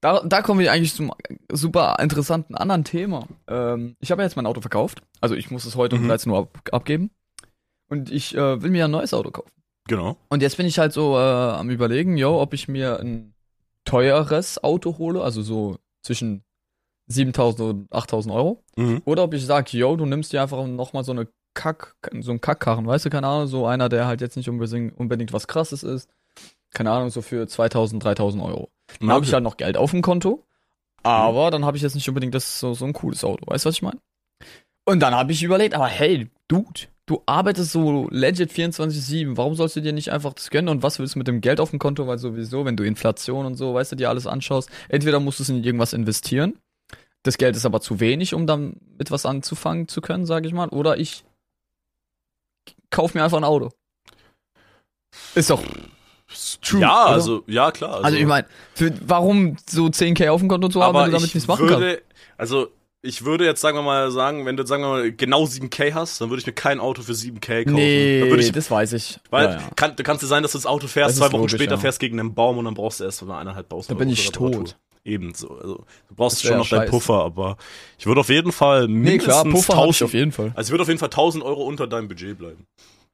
Da, 0.00 0.22
da 0.24 0.40
kommen 0.40 0.60
wir 0.60 0.72
eigentlich 0.72 0.94
zum 0.94 1.12
super 1.52 1.96
interessanten 2.00 2.54
anderen 2.54 2.84
Thema. 2.84 3.26
Ähm, 3.48 3.96
ich 4.00 4.10
habe 4.10 4.22
ja 4.22 4.26
jetzt 4.26 4.36
mein 4.36 4.46
Auto 4.46 4.62
verkauft. 4.62 5.02
Also 5.20 5.34
ich 5.34 5.50
muss 5.50 5.66
es 5.66 5.76
heute 5.76 5.96
um 5.96 6.02
Mhm. 6.04 6.08
13 6.08 6.32
Uhr 6.32 6.38
ab, 6.38 6.58
abgeben. 6.72 7.10
Und 7.90 8.10
ich 8.10 8.34
äh, 8.34 8.62
will 8.62 8.70
mir 8.70 8.86
ein 8.86 8.90
neues 8.90 9.12
Auto 9.12 9.30
kaufen. 9.30 9.50
Genau. 9.88 10.16
Und 10.30 10.40
jetzt 10.42 10.56
bin 10.56 10.64
ich 10.66 10.78
halt 10.78 10.92
so 10.94 11.16
äh, 11.16 11.20
am 11.20 11.68
überlegen, 11.68 12.16
yo, 12.16 12.40
ob 12.40 12.54
ich 12.54 12.66
mir 12.68 12.98
ein 13.00 13.34
teures 13.84 14.62
Auto 14.64 14.96
hole, 14.98 15.22
also 15.22 15.42
so 15.42 15.78
zwischen 16.02 16.44
7000 17.08 17.60
und 17.60 17.92
8000 17.92 18.34
Euro. 18.34 18.62
Mhm. 18.76 19.02
Oder 19.04 19.24
ob 19.24 19.34
ich 19.34 19.44
sage, 19.44 19.76
yo, 19.76 19.96
du 19.96 20.06
nimmst 20.06 20.32
dir 20.32 20.40
einfach 20.40 20.64
nochmal 20.66 21.04
so 21.04 21.12
eine 21.12 21.28
Kack, 21.54 21.96
so 22.20 22.30
einen 22.30 22.40
Kackkarren, 22.40 22.86
weißt 22.86 23.04
du, 23.04 23.10
keine 23.10 23.26
Ahnung, 23.26 23.46
so 23.46 23.66
einer, 23.66 23.88
der 23.88 24.06
halt 24.06 24.20
jetzt 24.20 24.36
nicht 24.36 24.48
unbedingt, 24.48 24.98
unbedingt 24.98 25.32
was 25.32 25.48
krasses 25.48 25.82
ist. 25.82 26.08
Keine 26.72 26.90
Ahnung, 26.90 27.10
so 27.10 27.22
für 27.22 27.46
2000, 27.46 28.02
3000 28.02 28.42
Euro. 28.42 28.70
Dann 29.00 29.10
habe 29.10 29.24
ich 29.24 29.32
halt 29.32 29.44
noch 29.44 29.56
Geld 29.56 29.76
auf 29.76 29.90
dem 29.90 30.02
Konto, 30.02 30.44
aber 31.02 31.50
dann 31.50 31.64
habe 31.64 31.76
ich 31.76 31.82
jetzt 31.82 31.94
nicht 31.94 32.08
unbedingt 32.08 32.34
das 32.34 32.60
so, 32.60 32.74
so 32.74 32.84
ein 32.84 32.92
cooles 32.92 33.24
Auto, 33.24 33.44
weißt 33.46 33.64
du, 33.64 33.68
was 33.68 33.76
ich 33.76 33.82
meine? 33.82 33.98
Und 34.84 35.00
dann 35.00 35.14
habe 35.14 35.32
ich 35.32 35.42
überlegt, 35.42 35.74
aber 35.74 35.86
hey, 35.86 36.30
Dude, 36.48 36.88
du 37.06 37.22
arbeitest 37.26 37.72
so 37.72 38.08
legit 38.10 38.52
24-7, 38.52 39.36
warum 39.36 39.54
sollst 39.54 39.76
du 39.76 39.80
dir 39.80 39.92
nicht 39.92 40.10
einfach 40.10 40.32
das 40.32 40.50
gönnen? 40.50 40.68
Und 40.68 40.82
was 40.82 40.98
willst 40.98 41.14
du 41.14 41.18
mit 41.18 41.28
dem 41.28 41.40
Geld 41.40 41.60
auf 41.60 41.70
dem 41.70 41.78
Konto, 41.78 42.06
weil 42.06 42.18
sowieso, 42.18 42.64
wenn 42.64 42.76
du 42.76 42.84
Inflation 42.84 43.46
und 43.46 43.54
so, 43.54 43.74
weißt 43.74 43.92
du, 43.92 43.96
dir 43.96 44.08
alles 44.08 44.26
anschaust, 44.26 44.70
entweder 44.88 45.20
musst 45.20 45.38
du 45.38 45.42
es 45.42 45.48
in 45.48 45.62
irgendwas 45.62 45.92
investieren, 45.92 46.54
das 47.22 47.36
Geld 47.36 47.54
ist 47.54 47.66
aber 47.66 47.80
zu 47.80 48.00
wenig, 48.00 48.34
um 48.34 48.46
dann 48.46 48.76
mit 48.98 49.10
was 49.10 49.26
anzufangen 49.26 49.88
zu 49.88 50.00
können, 50.00 50.24
sage 50.24 50.46
ich 50.46 50.54
mal, 50.54 50.68
oder 50.68 50.98
ich 50.98 51.24
kauf 52.90 53.14
mir 53.14 53.24
einfach 53.24 53.38
ein 53.38 53.44
Auto. 53.44 53.70
Ist 55.34 55.50
doch 55.50 55.62
true. 56.62 56.80
ja, 56.80 57.04
oder? 57.04 57.14
also, 57.14 57.42
ja, 57.46 57.70
klar. 57.70 58.04
Also 58.04 58.16
ich 58.16 58.26
meine, 58.26 58.46
warum 59.00 59.56
so 59.68 59.86
10k 59.86 60.30
auf 60.30 60.40
dem 60.40 60.48
Konto 60.48 60.68
zu 60.68 60.82
haben, 60.82 60.96
wenn 60.96 61.06
du 61.06 61.12
damit 61.12 61.34
nichts 61.34 61.48
machen 61.48 61.66
kannst? 61.66 61.80
würde, 61.80 62.02
Also, 62.36 62.68
ich 63.02 63.24
würde 63.24 63.46
jetzt, 63.46 63.60
sagen 63.62 63.78
wir 63.78 63.82
mal, 63.82 64.10
sagen, 64.10 64.44
wenn 64.44 64.56
du, 64.56 64.66
sagen 64.66 64.82
wir 64.82 64.88
mal, 64.88 65.12
genau 65.12 65.44
7K 65.44 65.94
hast, 65.94 66.20
dann 66.20 66.28
würde 66.28 66.40
ich 66.40 66.46
mir 66.46 66.52
kein 66.52 66.80
Auto 66.80 67.02
für 67.02 67.12
7K 67.12 67.64
kaufen. 67.64 67.74
Nee, 67.74 68.28
dann 68.28 68.38
ich, 68.38 68.52
das 68.52 68.70
weiß 68.70 68.92
ich. 68.92 69.18
weil, 69.30 69.46
ja, 69.46 69.52
ja. 69.52 69.70
Kann, 69.74 69.96
kann 69.96 70.16
es 70.16 70.22
sein, 70.22 70.42
dass 70.42 70.52
du 70.52 70.58
das 70.58 70.66
Auto 70.66 70.86
fährst, 70.86 71.12
Das 71.12 71.16
zwei 71.18 71.32
Wochen 71.32 71.42
logisch, 71.42 71.54
später 71.54 71.72
ja. 71.72 71.78
fährst 71.78 71.98
gegen 71.98 72.20
einen 72.20 72.34
Baum 72.34 72.58
und 72.58 72.66
dann 72.66 72.74
brauchst 72.74 73.00
du 73.00 73.04
erst 73.04 73.22
mal 73.22 73.40
eineinhalb 73.40 73.70
Tausend 73.70 73.92
Da 73.92 73.94
bin 73.98 74.10
ich 74.10 74.30
tot. 74.30 74.76
Ebenso. 75.04 75.54
Also, 75.56 75.84
du 76.08 76.14
brauchst 76.14 76.42
schon 76.42 76.58
noch 76.58 76.68
deinen. 76.68 76.90
Puffer, 76.90 77.24
aber 77.24 77.56
ich 77.98 78.06
würde 78.06 78.20
auf 78.20 78.28
jeden 78.28 78.52
Fall 78.52 78.86
Nee, 78.86 79.10
mindestens 79.10 79.24
klar, 79.24 79.44
Puffer 79.44 79.76
habe 79.76 79.86
ich 79.90 80.00
1000, 80.02 80.02
auf 80.08 80.14
jeden 80.14 80.32
Fall. 80.32 80.52
also 80.54 80.68
ich 80.68 80.72
würde 80.72 80.82
auf 80.82 80.88
jeden 80.88 81.00
Fall 81.00 81.08
1000 81.10 81.42
Euro 81.44 81.62
unter 81.64 81.86
deinem 81.86 82.08
Budget 82.08 82.36
bleiben. 82.38 82.64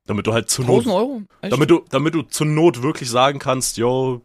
Damit 0.07 0.27
du 0.27 0.33
halt 0.33 0.49
zur 0.51 0.65
Not, 0.65 0.85
1000 0.87 0.95
Euro? 0.95 1.23
Echt? 1.43 1.53
damit 1.53 1.71
du, 1.71 1.85
damit 1.91 2.15
du 2.15 2.23
zur 2.23 2.47
Not 2.47 2.83
wirklich 2.83 3.09
sagen 3.11 3.39
kannst, 3.39 3.77
yo, 3.77 4.21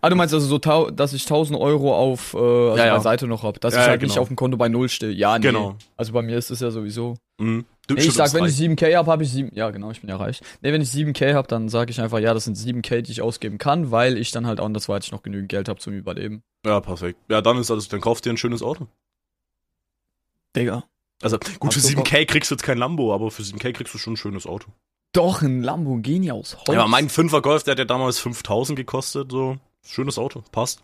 ah, 0.00 0.08
du 0.10 0.16
meinst 0.16 0.32
also 0.34 0.46
so, 0.46 0.58
tau- 0.58 0.90
dass 0.90 1.12
ich 1.12 1.22
1000 1.24 1.58
Euro 1.58 1.94
auf 1.94 2.34
äh, 2.34 2.38
also 2.38 2.76
Ja, 2.78 2.86
ja. 2.86 2.96
beiseite 2.96 3.26
noch 3.26 3.42
hab, 3.42 3.60
dass 3.60 3.74
ich 3.74 3.80
halt 3.80 4.00
nicht 4.02 4.12
genau. 4.12 4.22
auf 4.22 4.28
dem 4.28 4.36
Konto 4.36 4.56
bei 4.56 4.68
Null 4.68 4.88
stehe. 4.88 5.12
Ja, 5.12 5.38
nee. 5.38 5.46
Genau. 5.46 5.76
Also 5.96 6.12
bei 6.12 6.22
mir 6.22 6.36
ist 6.38 6.50
es 6.50 6.60
ja 6.60 6.70
sowieso. 6.70 7.16
mh, 7.40 7.62
du, 7.62 7.64
Nee, 7.88 8.00
ich 8.00 8.12
sag, 8.14 8.34
wenn 8.34 8.44
ich 8.44 8.56
7K 8.56 8.96
hab, 8.96 9.06
habe 9.06 9.22
ich 9.22 9.30
7. 9.30 9.54
Ja, 9.54 9.70
genau, 9.70 9.90
ich 9.90 10.00
bin 10.00 10.10
ja 10.10 10.16
reich. 10.16 10.40
Nee, 10.60 10.72
wenn 10.72 10.82
ich 10.82 10.90
7K 10.90 11.34
hab, 11.34 11.46
dann 11.48 11.68
sage 11.68 11.90
ich 11.90 12.00
einfach, 12.00 12.18
ja, 12.18 12.34
das 12.34 12.44
sind 12.44 12.56
7K, 12.56 13.02
die 13.02 13.12
ich 13.12 13.22
ausgeben 13.22 13.58
kann, 13.58 13.90
weil 13.90 14.18
ich 14.18 14.32
dann 14.32 14.46
halt 14.46 14.58
andersweitig 14.60 15.12
noch 15.12 15.22
genügend 15.22 15.48
Geld 15.48 15.68
habe 15.68 15.78
zum 15.78 15.92
Überleben. 15.92 16.42
Ja, 16.64 16.80
perfekt. 16.80 17.18
Ja, 17.28 17.40
dann 17.40 17.58
ist 17.58 17.70
alles, 17.70 17.88
dann 17.88 18.00
kauf 18.00 18.20
dir 18.20 18.30
ein 18.30 18.36
schönes 18.36 18.62
Auto. 18.62 18.88
Digga. 20.56 20.84
Also 21.22 21.38
gut, 21.38 21.74
für 21.74 21.80
Hast 21.80 21.94
du 21.94 22.00
7K 22.00 22.26
kriegst 22.26 22.50
du 22.50 22.56
jetzt 22.56 22.64
kein 22.64 22.78
Lambo, 22.78 23.14
aber 23.14 23.30
für 23.30 23.42
7K 23.42 23.72
kriegst 23.72 23.94
du 23.94 23.98
schon 23.98 24.14
ein 24.14 24.16
schönes 24.16 24.46
Auto. 24.46 24.70
Doch, 25.12 25.42
ein 25.42 25.62
Lamborghini 25.62 26.30
aus 26.30 26.56
Holz. 26.56 26.68
Ja, 26.68 26.80
aber 26.80 26.88
mein 26.88 27.08
5er 27.08 27.40
Golf, 27.40 27.62
der 27.62 27.72
hat 27.72 27.78
ja 27.78 27.84
damals 27.84 28.18
5000 28.18 28.76
gekostet, 28.76 29.30
so. 29.30 29.58
Schönes 29.82 30.18
Auto, 30.18 30.42
passt. 30.50 30.82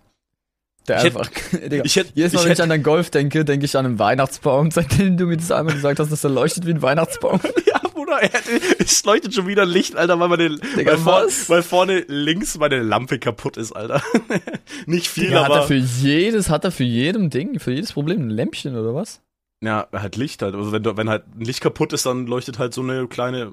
Der 0.88 0.98
ich 0.98 1.04
einfach, 1.04 1.28
Digga. 1.52 1.84
Ich 1.84 1.96
hätte, 1.96 2.10
Jedes 2.14 2.32
Mal, 2.32 2.40
ich 2.40 2.44
wenn 2.44 2.52
ich 2.52 2.58
hätte, 2.58 2.62
an 2.64 2.68
deinen 2.70 2.82
Golf 2.82 3.10
denke, 3.10 3.44
denke 3.44 3.66
ich 3.66 3.76
an 3.76 3.86
einen 3.86 3.98
Weihnachtsbaum, 3.98 4.70
seitdem 4.72 5.16
du 5.16 5.26
mir 5.26 5.36
das 5.36 5.50
einmal 5.50 5.74
gesagt 5.74 5.98
hast, 5.98 6.10
dass 6.10 6.20
der 6.22 6.30
leuchtet 6.30 6.66
wie 6.66 6.70
ein 6.70 6.82
Weihnachtsbaum. 6.82 7.40
ja, 7.66 7.78
Bruder, 7.92 8.20
er 8.20 8.30
hätte, 8.30 8.60
es 8.78 9.04
leuchtet 9.04 9.34
schon 9.34 9.46
wieder 9.46 9.64
Licht, 9.64 9.96
Alter, 9.96 10.18
weil 10.18 10.28
meine, 10.28 10.56
Digga, 10.76 10.92
weil, 10.92 10.98
vor, 10.98 11.26
weil 11.48 11.62
vorne 11.62 12.04
links 12.08 12.58
meine 12.58 12.82
Lampe 12.82 13.18
kaputt 13.18 13.56
ist, 13.56 13.72
Alter. 13.72 14.02
Nicht 14.86 15.08
viel, 15.08 15.28
Digga, 15.28 15.44
hat 15.44 15.50
er 15.50 15.56
aber, 15.58 15.66
für 15.66 15.74
jedes, 15.74 16.50
hat 16.50 16.64
er 16.64 16.72
für 16.72 16.84
jedem 16.84 17.30
Ding, 17.30 17.60
für 17.60 17.72
jedes 17.72 17.92
Problem 17.92 18.22
ein 18.22 18.30
Lämpchen 18.30 18.76
oder 18.76 18.94
was? 18.94 19.20
ja, 19.62 19.86
halt 19.92 20.16
Licht 20.16 20.42
halt. 20.42 20.54
Also 20.54 20.72
wenn, 20.72 20.84
wenn 20.84 21.08
halt 21.08 21.24
ein 21.36 21.44
Licht 21.44 21.60
kaputt 21.60 21.92
ist, 21.92 22.04
dann 22.04 22.26
leuchtet 22.26 22.58
halt 22.58 22.74
so 22.74 22.82
eine 22.82 23.06
kleine, 23.06 23.52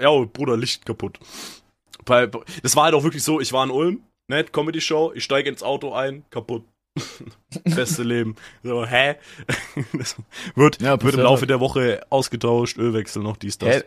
ja, 0.00 0.10
Bruder, 0.24 0.56
Licht 0.56 0.86
kaputt. 0.86 1.20
Bei, 2.04 2.28
das 2.62 2.76
war 2.76 2.84
halt 2.84 2.94
auch 2.94 3.04
wirklich 3.04 3.22
so, 3.22 3.40
ich 3.40 3.52
war 3.52 3.62
in 3.62 3.70
Ulm, 3.70 4.02
ne, 4.30 4.44
Comedy-Show, 4.44 5.12
ich 5.14 5.24
steige 5.24 5.50
ins 5.50 5.62
Auto 5.62 5.92
ein, 5.92 6.24
kaputt. 6.30 6.64
Beste 7.64 8.02
Leben. 8.02 8.36
So, 8.62 8.84
hä? 8.86 9.16
Das 9.92 10.16
wird, 10.54 10.80
Ja, 10.80 11.00
wird 11.02 11.14
im 11.14 11.20
Laufe 11.20 11.40
halt. 11.42 11.50
der 11.50 11.60
Woche 11.60 12.00
ausgetauscht, 12.10 12.78
Ölwechsel 12.78 13.22
noch, 13.22 13.36
dies, 13.36 13.58
das. 13.58 13.76
Hä? 13.76 13.82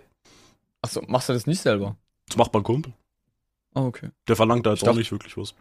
Achso, 0.82 1.02
machst 1.08 1.30
du 1.30 1.34
das 1.34 1.48
nicht 1.48 1.62
selber? 1.62 1.96
Das 2.28 2.38
macht 2.38 2.54
mein 2.54 2.64
Kumpel. 2.64 2.94
Ah, 3.76 3.86
okay. 3.86 4.10
Der 4.28 4.36
verlangt 4.36 4.66
da 4.66 4.72
jetzt 4.72 4.84
Ich 4.84 4.90
auch 4.90 4.94
nicht 4.96 5.12
wirklich 5.12 5.36
was. 5.36 5.56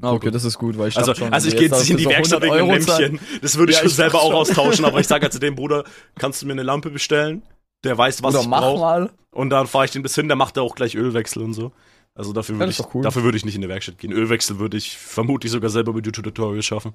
Ah, 0.00 0.12
okay, 0.12 0.30
das 0.32 0.44
ist 0.44 0.58
gut, 0.58 0.76
weil 0.76 0.88
ich 0.88 0.96
also, 0.96 1.12
dachte 1.12 1.20
schon, 1.24 1.32
also 1.32 1.46
ich 1.48 1.54
gehe 1.54 1.68
jetzt 1.68 1.78
nicht 1.78 1.90
in 1.90 1.96
die 1.96 2.04
so 2.04 2.10
Werkstatt 2.10 2.42
100 2.42 2.60
wegen 2.60 2.72
einem 2.72 2.84
Lämpchen. 3.14 3.40
Das 3.40 3.56
würde 3.56 3.70
ich 3.70 3.76
Ja, 3.76 3.82
schon 3.82 3.90
ich 3.90 3.94
selber 3.96 4.12
dachte 4.14 4.24
auch 4.24 4.30
schon. 4.30 4.56
austauschen, 4.56 4.84
aber 4.84 4.98
ich 4.98 5.06
sage 5.06 5.22
halt 5.22 5.32
zu 5.32 5.38
dem 5.38 5.54
Bruder, 5.54 5.84
kannst 6.16 6.42
du 6.42 6.46
mir 6.46 6.52
eine 6.52 6.64
Lampe 6.64 6.90
bestellen? 6.90 7.42
Der 7.84 7.96
weiß, 7.96 8.22
was 8.24 8.34
Oder 8.34 8.42
ich 8.42 8.48
mach 8.48 8.60
brauche. 8.60 8.80
mal. 8.80 9.10
Und 9.30 9.50
dann 9.50 9.66
fahre 9.68 9.84
ich 9.84 9.92
dem 9.92 10.02
das 10.02 10.14
hin, 10.14 10.26
der 10.28 10.36
macht 10.36 10.56
da 10.56 10.62
auch 10.62 10.74
gleich 10.74 10.94
Ölwechsel 10.96 11.42
und 11.42 11.54
so. 11.54 11.70
Also 12.14 12.32
dafür 12.32 12.56
Ja, 12.56 12.60
würde 12.60 12.72
ich, 12.72 12.94
cool. 12.94 13.02
dafür 13.02 13.22
würde 13.24 13.38
ich 13.38 13.44
nicht 13.44 13.54
in 13.54 13.62
die 13.62 13.68
Werkstatt 13.68 13.98
gehen. 13.98 14.12
Ölwechsel 14.12 14.58
würde 14.58 14.76
ich 14.76 14.96
vermutlich 14.98 15.50
sogar 15.50 15.70
selber 15.70 15.92
mit 15.92 16.04
YouTube-Tutorials 16.04 16.64
schaffen. 16.64 16.92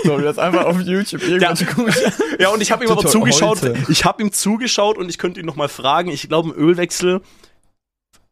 Story, 0.00 0.24
das 0.24 0.38
einfach 0.38 0.64
auf 0.64 0.80
YouTube 0.80 1.22
komische. 1.66 2.12
Ja, 2.40 2.48
und 2.48 2.60
ich 2.60 2.72
habe 2.72 2.84
ihm 2.84 2.90
aber 2.90 3.06
zugeschaut. 3.06 3.62
heute. 3.62 3.76
Ich 3.88 4.04
habe 4.04 4.20
ihm 4.22 4.32
zugeschaut 4.32 4.98
und 4.98 5.08
ich 5.08 5.18
könnte 5.18 5.38
ihn 5.38 5.46
noch 5.46 5.54
mal 5.54 5.68
fragen. 5.68 6.10
Ich 6.10 6.28
glaube, 6.28 6.50
ein 6.50 6.54
Ölwechsel, 6.54 7.20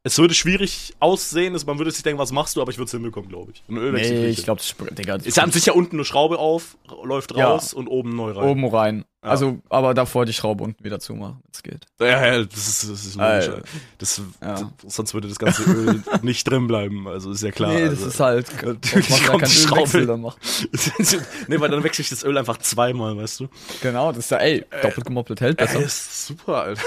es 0.03 0.19
würde 0.19 0.33
schwierig 0.33 0.95
aussehen. 0.99 1.57
Man 1.67 1.79
würde 1.79 1.91
sich 1.91 2.03
denken, 2.03 2.19
was 2.19 2.33
machst 2.33 2.57
du? 2.57 2.63
Aber 2.63 2.71
ich 2.71 2.79
würde 2.79 2.87
es 2.87 2.93
hinbekommen, 2.93 3.29
glaube 3.29 3.53
ich. 3.53 3.63
Ein 3.69 3.77
Ölwechsel. 3.77 4.13
krieg 4.13 4.23
Nee, 4.23 4.29
ich 4.31 4.45
glaube, 4.45 4.63
Digga, 4.93 5.17
ja 5.19 5.43
an 5.43 5.53
sich 5.53 5.67
ja 5.67 5.75
unten 5.75 5.97
eine 5.97 6.05
Schraube 6.07 6.39
auf, 6.39 6.79
läuft 7.05 7.37
Ja. 7.37 7.49
raus 7.49 7.75
und 7.75 7.87
oben 7.87 8.17
neu 8.17 8.31
rein. 8.33 8.49
oben 8.49 8.65
rein. 8.67 9.05
Ja. 9.23 9.31
Also, 9.33 9.59
aber 9.69 9.93
davor 9.93 10.25
die 10.25 10.33
Schraube 10.33 10.65
unten 10.65 10.83
wieder 10.83 10.99
zumachen, 10.99 11.41
wenn 11.43 11.51
es 11.53 11.63
geht. 11.63 11.85
Ja, 12.01 12.07
ja, 12.07 12.43
das 12.43 12.67
ist, 12.69 12.91
das 12.91 13.05
ist 13.05 13.17
logisch. 13.17 13.47
Ja. 13.49 13.55
Das, 13.99 14.23
Ja. 14.41 14.73
sonst 14.87 15.13
würde 15.13 15.29
das 15.29 15.39
ganze 15.39 15.65
Öl 15.65 16.03
nicht 16.23 16.49
drin 16.49 16.67
bleiben. 16.67 17.07
Also 17.07 17.31
ist 17.31 17.43
ja 17.43 17.51
klar. 17.51 17.75
nee, 17.75 17.81
das 17.85 18.03
also, 18.03 18.07
ist 18.09 18.21
halt. 18.21 18.47
Natürlich 18.65 19.27
kommt 19.27 19.47
die 19.47 19.51
Schraube. 19.51 20.07
Dann 20.07 20.23
machen. 20.23 20.41
nee, 21.49 21.61
weil 21.61 21.69
dann 21.69 21.85
wechsle 21.85 22.01
ich 22.01 22.09
das 22.09 22.25
Öl 22.25 22.39
einfach 22.39 22.57
zweimal, 22.57 23.15
weißt 23.19 23.41
du? 23.41 23.49
Genau, 23.83 24.13
das 24.13 24.25
ist 24.25 24.31
ja, 24.31 24.39
ey, 24.39 24.65
doppelt 24.81 25.05
gemoppelt 25.05 25.43
hält 25.43 25.59
besser. 25.59 25.79
Ey, 25.81 25.85
ist 25.85 26.27
super, 26.29 26.63
Alter. 26.63 26.83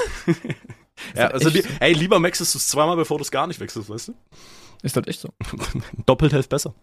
Ja, 1.16 1.24
halt 1.24 1.34
also, 1.34 1.50
li 1.50 1.64
ey, 1.80 1.94
lieber 1.94 2.22
wechselst 2.22 2.54
du 2.54 2.58
es 2.60 2.68
zweimal, 2.68 2.96
bevor 2.96 3.18
du 3.18 3.24
es 3.24 3.32
gar 3.32 3.48
nicht 3.48 3.60
wechselst, 3.60 3.90
weißt 3.90 4.10
du? 4.10 4.14
Ist 4.84 4.96
halt 4.96 5.08
echt 5.08 5.20
so. 5.22 5.30
Doppelt 6.06 6.32
hilft 6.34 6.50
besser. 6.50 6.74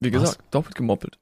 Wie 0.00 0.12
Was? 0.12 0.20
gesagt, 0.22 0.54
doppelt 0.54 0.74
gemoppelt. 0.74 1.18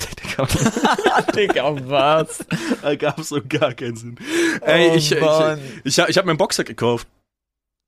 Digga, 0.00 0.46
Digga, 1.34 1.88
was? 1.88 2.44
da 2.82 2.94
gab 2.94 3.20
so 3.22 3.40
gar 3.46 3.74
keinen 3.74 3.96
Sinn. 3.96 4.16
Ey, 4.62 4.90
Oh, 4.90 4.94
ich, 4.94 5.12
ich, 5.12 5.20
Mann. 5.20 5.60
ich, 5.84 5.98
ich, 5.98 6.08
ich 6.08 6.16
habe 6.16 6.26
mir 6.26 6.32
einen 6.32 6.38
Boxsack 6.38 6.66
gekauft. 6.66 7.06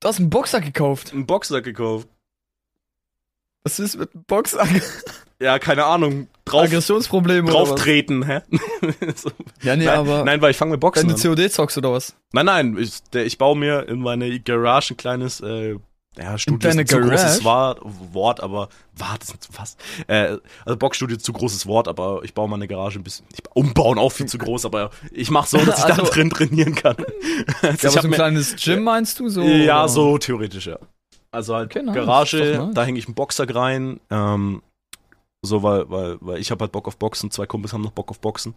Du 0.00 0.08
hast 0.08 0.18
einen 0.18 0.30
Boxsack 0.30 0.64
gekauft. 0.64 1.12
Einen 1.12 1.26
Boxsack 1.26 1.64
gekauft. 1.64 2.08
Was 3.64 3.78
ist 3.78 3.96
mit 3.96 4.12
dem 4.12 4.24
Boxsack? 4.24 4.68
Ja, 5.40 5.58
keine 5.60 5.84
Ahnung. 5.84 6.28
Drauf, 6.44 6.62
Aggressionsprobleme 6.64 7.42
oder 7.48 7.52
drauf 7.52 7.70
was? 7.72 7.80
treten, 7.82 8.24
hä? 8.26 8.40
so. 9.14 9.30
Ja, 9.62 9.76
nee, 9.76 9.84
nein, 9.84 9.98
aber 9.98 10.24
nein, 10.24 10.40
weil 10.42 10.50
ich 10.50 10.56
fange 10.56 10.72
mit 10.72 10.80
Boxen 10.80 11.08
wenn 11.08 11.14
an. 11.14 11.20
du 11.22 11.28
COD 11.36 11.50
zockst 11.52 11.78
oder 11.78 11.92
was? 11.92 12.14
Nein, 12.32 12.46
nein, 12.46 12.76
ich, 12.78 13.02
der, 13.12 13.24
ich 13.26 13.38
baue 13.38 13.56
mir 13.56 13.88
in 13.88 14.00
meine 14.00 14.40
Garage 14.40 14.94
ein 14.94 14.96
kleines, 14.96 15.40
äh, 15.40 15.76
ja, 16.18 16.36
Studio 16.36 16.68
ist 16.68 16.76
ein 16.78 16.86
zu 16.86 16.98
großes 17.00 17.42
Garage? 17.42 17.44
Wort, 17.44 17.80
Wort 18.12 18.40
aber, 18.42 18.68
Wort 18.96 19.22
ist 19.22 19.48
fast, 19.52 19.80
äh, 20.08 20.36
also 20.66 20.76
Boxstudio 20.76 21.16
ist 21.16 21.24
zu 21.24 21.32
großes 21.32 21.66
Wort, 21.66 21.88
aber 21.88 22.20
ich 22.24 22.34
baue 22.34 22.48
meine 22.48 22.66
Garage 22.68 22.98
ein 22.98 23.04
bisschen, 23.04 23.24
ich, 23.32 23.38
umbauen 23.54 23.98
auch 23.98 24.10
viel 24.12 24.26
zu 24.26 24.36
groß, 24.36 24.66
aber 24.66 24.90
ich 25.10 25.30
mache 25.30 25.48
so, 25.48 25.58
dass 25.58 25.78
ich 25.78 25.84
da 25.84 25.94
Also- 25.94 26.12
drin 26.12 26.28
trainieren 26.30 26.74
kann. 26.74 26.96
Also 26.98 27.06
Ja, 27.62 27.70
ich 27.72 27.84
aber 27.84 27.90
so 27.92 27.98
ein 28.00 28.10
mir- 28.10 28.16
kleines 28.16 28.56
Gym 28.56 28.82
meinst 28.82 29.18
du 29.20 29.28
so? 29.28 29.42
ja, 29.42 29.80
oder? 29.84 29.88
so 29.88 30.18
theoretisch, 30.18 30.66
ja. 30.66 30.78
Also 31.30 31.54
halt 31.54 31.70
Okay, 31.74 31.82
nice, 31.84 31.94
Garage, 31.94 32.70
da 32.74 32.84
hänge 32.84 32.98
ich 32.98 33.06
einen 33.06 33.14
Boxsack 33.14 33.54
rein, 33.54 34.00
ähm, 34.10 34.60
so, 35.44 35.62
weil, 35.62 35.90
weil, 35.90 36.18
weil 36.20 36.38
ich 36.38 36.50
habe 36.50 36.62
halt 36.62 36.72
Bock 36.72 36.86
auf 36.86 36.96
Boxen, 36.96 37.30
zwei 37.30 37.46
Kumpels 37.46 37.72
haben 37.72 37.82
noch 37.82 37.90
Bock 37.90 38.10
auf 38.10 38.20
Boxen. 38.20 38.54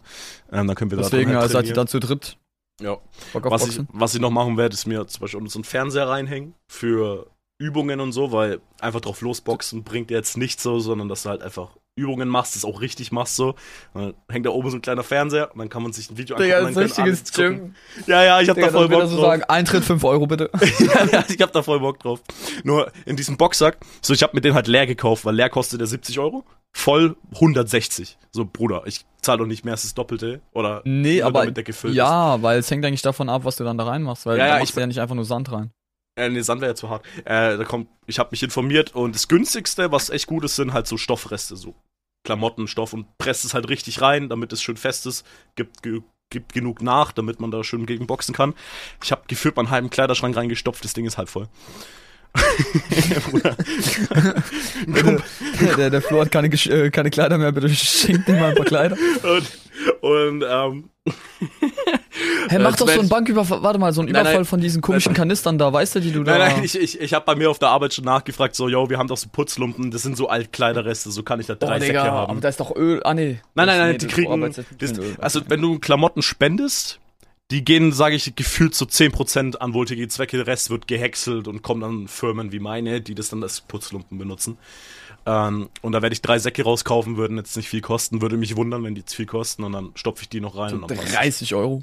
Ähm, 0.52 0.66
dann 0.66 0.76
können 0.76 0.90
wir 0.90 0.98
Deswegen 0.98 1.32
da 1.32 1.40
halt 1.40 1.50
seid 1.50 1.66
ihr 1.66 1.74
dann 1.74 1.88
zu 1.88 1.98
dritt. 1.98 2.38
Ja. 2.80 2.98
Bock 3.32 3.46
auf 3.46 3.52
Was 3.52 3.62
ich, 3.62 3.78
Boxen. 3.78 3.88
was 3.92 4.14
ich 4.14 4.20
noch 4.20 4.30
machen 4.30 4.56
werde, 4.56 4.74
ist 4.74 4.86
mir 4.86 5.06
zum 5.06 5.20
Beispiel 5.20 5.48
so 5.48 5.58
einen 5.58 5.64
Fernseher 5.64 6.08
reinhängen 6.08 6.54
für 6.70 7.26
Übungen 7.58 8.00
und 8.00 8.12
so, 8.12 8.32
weil 8.32 8.60
einfach 8.80 9.00
drauf 9.00 9.20
losboxen 9.20 9.82
bringt 9.82 10.10
jetzt 10.10 10.36
nicht 10.36 10.60
so, 10.60 10.78
sondern 10.78 11.08
dass 11.08 11.24
du 11.24 11.30
halt 11.30 11.42
einfach 11.42 11.76
Übungen 11.96 12.28
machst, 12.28 12.54
das 12.54 12.64
auch 12.66 12.82
richtig 12.82 13.10
machst 13.10 13.36
so. 13.36 13.54
Dann 13.94 14.12
hängt 14.30 14.44
da 14.44 14.50
oben 14.50 14.70
so 14.70 14.76
ein 14.76 14.82
kleiner 14.82 15.02
Fernseher 15.02 15.50
und 15.52 15.58
dann 15.58 15.70
kann 15.70 15.82
man 15.82 15.92
sich 15.94 16.10
ein 16.10 16.18
Video 16.18 16.36
Digga, 16.36 16.58
angucken. 16.58 16.74
können 16.74 16.86
richtiges 16.86 17.32
Gym. 17.32 17.74
Ja, 18.06 18.22
ja, 18.22 18.40
ich 18.42 18.48
hab 18.50 18.56
Digga, 18.56 18.66
da 18.68 18.72
voll 18.74 18.88
Bock 18.88 19.00
er 19.00 19.06
so 19.08 19.16
drauf. 19.16 19.24
sagen, 19.24 19.42
Eintritt 19.44 19.82
5 19.82 20.04
Euro 20.04 20.26
bitte. 20.26 20.50
ja, 20.78 21.04
ja, 21.10 21.24
ich 21.26 21.40
hab 21.40 21.52
da 21.52 21.62
voll 21.62 21.80
Bock 21.80 21.98
drauf. 22.00 22.20
Nur 22.64 22.92
in 23.06 23.16
diesem 23.16 23.38
Boxsack, 23.38 23.78
so 24.02 24.12
ich 24.12 24.22
hab 24.22 24.34
mir 24.34 24.42
den 24.42 24.52
halt 24.54 24.66
leer 24.68 24.86
gekauft, 24.86 25.24
weil 25.24 25.34
leer 25.34 25.48
kostet 25.48 25.80
der 25.80 25.86
70 25.86 26.18
Euro, 26.18 26.44
voll 26.74 27.16
160. 27.34 28.18
So, 28.30 28.44
Bruder, 28.44 28.82
ich 28.84 29.06
zahle 29.22 29.38
doch 29.38 29.46
nicht 29.46 29.64
mehr 29.64 29.72
als 29.72 29.82
das 29.82 29.94
Doppelte. 29.94 30.42
Oder 30.52 30.82
Nee, 30.84 31.22
aber 31.22 31.46
gefüllt 31.50 31.92
ist. 31.94 31.96
ja, 31.96 32.42
weil 32.42 32.58
es 32.58 32.70
hängt 32.70 32.84
eigentlich 32.84 33.00
davon 33.02 33.30
ab, 33.30 33.46
was 33.46 33.56
du 33.56 33.64
dann 33.64 33.78
da 33.78 33.84
reinmachst, 33.84 34.26
weil 34.26 34.36
Ja, 34.36 34.44
ja, 34.44 34.48
ja, 34.48 34.54
da 34.56 34.60
machst 34.60 34.74
ich- 34.76 34.80
ja 34.80 34.86
nicht 34.86 35.00
einfach 35.00 35.14
nur 35.14 35.24
Sand 35.24 35.50
rein. 35.50 35.70
Äh, 36.18 36.30
nee, 36.30 36.40
Sand 36.40 36.62
wäre 36.62 36.70
ja 36.70 36.74
zu 36.74 36.88
hart. 36.88 37.04
Äh, 37.26 37.58
da 37.58 37.64
kommt, 37.64 37.88
ich 38.06 38.18
habe 38.18 38.30
mich 38.32 38.42
informiert 38.42 38.94
und 38.94 39.14
das 39.14 39.28
günstigste, 39.28 39.92
was 39.92 40.08
echt 40.08 40.26
gut 40.26 40.44
ist, 40.44 40.56
sind 40.56 40.72
halt 40.72 40.86
so 40.86 40.96
Stoffreste, 40.96 41.56
so 41.56 41.74
Klamotten, 42.26 42.68
Stoff 42.68 42.92
und 42.92 43.16
presst 43.16 43.44
es 43.44 43.54
halt 43.54 43.68
richtig 43.70 44.02
rein, 44.02 44.28
damit 44.28 44.52
es 44.52 44.60
schön 44.60 44.76
fest 44.76 45.06
ist, 45.06 45.24
gibt, 45.54 45.82
ge 45.82 46.02
gibt 46.28 46.52
genug 46.52 46.82
nach, 46.82 47.12
damit 47.12 47.38
man 47.38 47.52
da 47.52 47.62
schön 47.62 47.86
gegen 47.86 48.08
boxen 48.08 48.34
kann. 48.34 48.54
Ich 49.02 49.12
habe 49.12 49.22
gefühlt 49.28 49.54
meinen 49.56 49.70
halben 49.70 49.90
Kleiderschrank 49.90 50.36
reingestopft, 50.36 50.84
das 50.84 50.92
Ding 50.92 51.06
ist 51.06 51.18
halb 51.18 51.28
voll. 51.28 51.48
Bruder. 53.30 53.56
der, 55.60 55.76
der, 55.76 55.90
der 55.90 56.02
Flo 56.02 56.20
hat 56.20 56.32
keine, 56.32 56.48
äh, 56.48 56.90
keine 56.90 57.10
Kleider 57.10 57.38
mehr, 57.38 57.52
bitte 57.52 57.68
schenkt 57.68 58.28
ihm 58.28 58.40
mal 58.40 58.50
ein 58.50 58.56
paar 58.56 58.66
Kleider. 58.66 58.96
und, 59.22 60.02
und 60.02 60.44
ähm, 60.46 60.90
Hey, 62.48 62.58
mach 62.58 62.74
Äh, 62.74 62.76
doch 62.78 62.88
so 62.88 63.00
einen. 63.00 63.08
Banküberfall, 63.08 63.62
warte 63.62 63.78
mal, 63.78 63.92
so 63.92 64.00
einen 64.00 64.10
Nein, 64.12 64.20
Überfall 64.22 64.34
nein. 64.40 64.44
von 64.44 64.60
diesen 64.60 64.82
komischen 64.82 65.14
Kanistern 65.14 65.58
da, 65.58 65.72
weißt 65.72 65.96
du, 65.96 66.00
die 66.00 66.12
du 66.12 66.22
da... 66.24 66.38
nein, 66.38 66.52
nein, 66.56 66.64
ich, 66.64 66.78
ich, 66.78 67.00
ich 67.00 67.14
habe 67.14 67.24
bei 67.24 67.34
mir 67.34 67.50
auf 67.50 67.58
der 67.58 67.68
Arbeit 67.68 67.94
schon 67.94 68.04
nachgefragt, 68.04 68.54
so, 68.54 68.68
yo, 68.68 68.88
wir 68.90 68.98
haben 68.98 69.08
doch 69.08 69.16
so 69.16 69.28
Putzlumpen, 69.30 69.90
das 69.90 70.02
sind 70.02 70.16
so 70.16 70.28
Altkleiderreste, 70.28 71.10
so 71.10 71.22
kann 71.22 71.40
ich 71.40 71.46
da 71.46 71.54
drei 71.54 71.66
Boah, 71.78 71.80
Säcke 71.80 71.92
Digga, 71.92 72.04
haben. 72.04 72.30
aber 72.30 72.40
da 72.40 72.48
ist 72.48 72.60
doch 72.60 72.74
Öl, 72.76 73.00
ah 73.04 73.14
nee. 73.14 73.40
Nein, 73.54 73.66
nein, 73.66 73.78
nein, 73.78 73.90
Nee, 73.92 73.98
die 73.98 74.06
kriegen. 74.06 74.42
jetzt 74.42 74.60
Das, 74.78 74.92
also, 75.18 75.40
wenn 75.48 75.60
du 75.62 75.78
Klamotten 75.78 76.22
spendest, 76.22 77.00
die 77.50 77.64
gehen, 77.64 77.92
sage 77.92 78.16
ich, 78.16 78.34
gefühlt 78.34 78.74
zu 78.74 78.86
10% 78.86 79.56
an 79.58 79.72
wohltätige 79.72 80.08
Zwecke, 80.08 80.36
der 80.36 80.46
Rest 80.48 80.68
wird 80.70 80.88
gehäckselt 80.88 81.46
und 81.46 81.62
kommt 81.62 81.84
an 81.84 82.08
Firmen 82.08 82.50
wie 82.50 82.58
meine, 82.58 83.00
die 83.00 83.14
das 83.14 83.28
dann 83.28 83.42
als 83.42 83.60
Putzlumpen 83.60 84.18
benutzen. 84.18 84.58
Ähm, 85.26 85.68
und 85.82 85.92
da 85.92 86.02
werde 86.02 86.12
ich 86.12 86.22
drei 86.22 86.38
Säcke 86.40 86.64
rauskaufen, 86.64 87.16
würden 87.16 87.36
jetzt 87.36 87.56
nicht 87.56 87.68
viel 87.68 87.80
kosten, 87.82 88.20
würde 88.20 88.36
mich 88.36 88.56
wundern, 88.56 88.82
wenn 88.84 88.94
die 88.96 89.04
zu 89.04 89.16
viel 89.16 89.26
kosten 89.26 89.62
und 89.64 89.72
dann 89.72 89.90
stopfe 89.94 90.22
ich 90.22 90.28
die 90.28 90.40
noch 90.40 90.56
rein. 90.56 90.70
So 90.70 90.76
und 90.76 90.90
dann 90.90 90.98
30 90.98 91.54
Euro. 91.54 91.82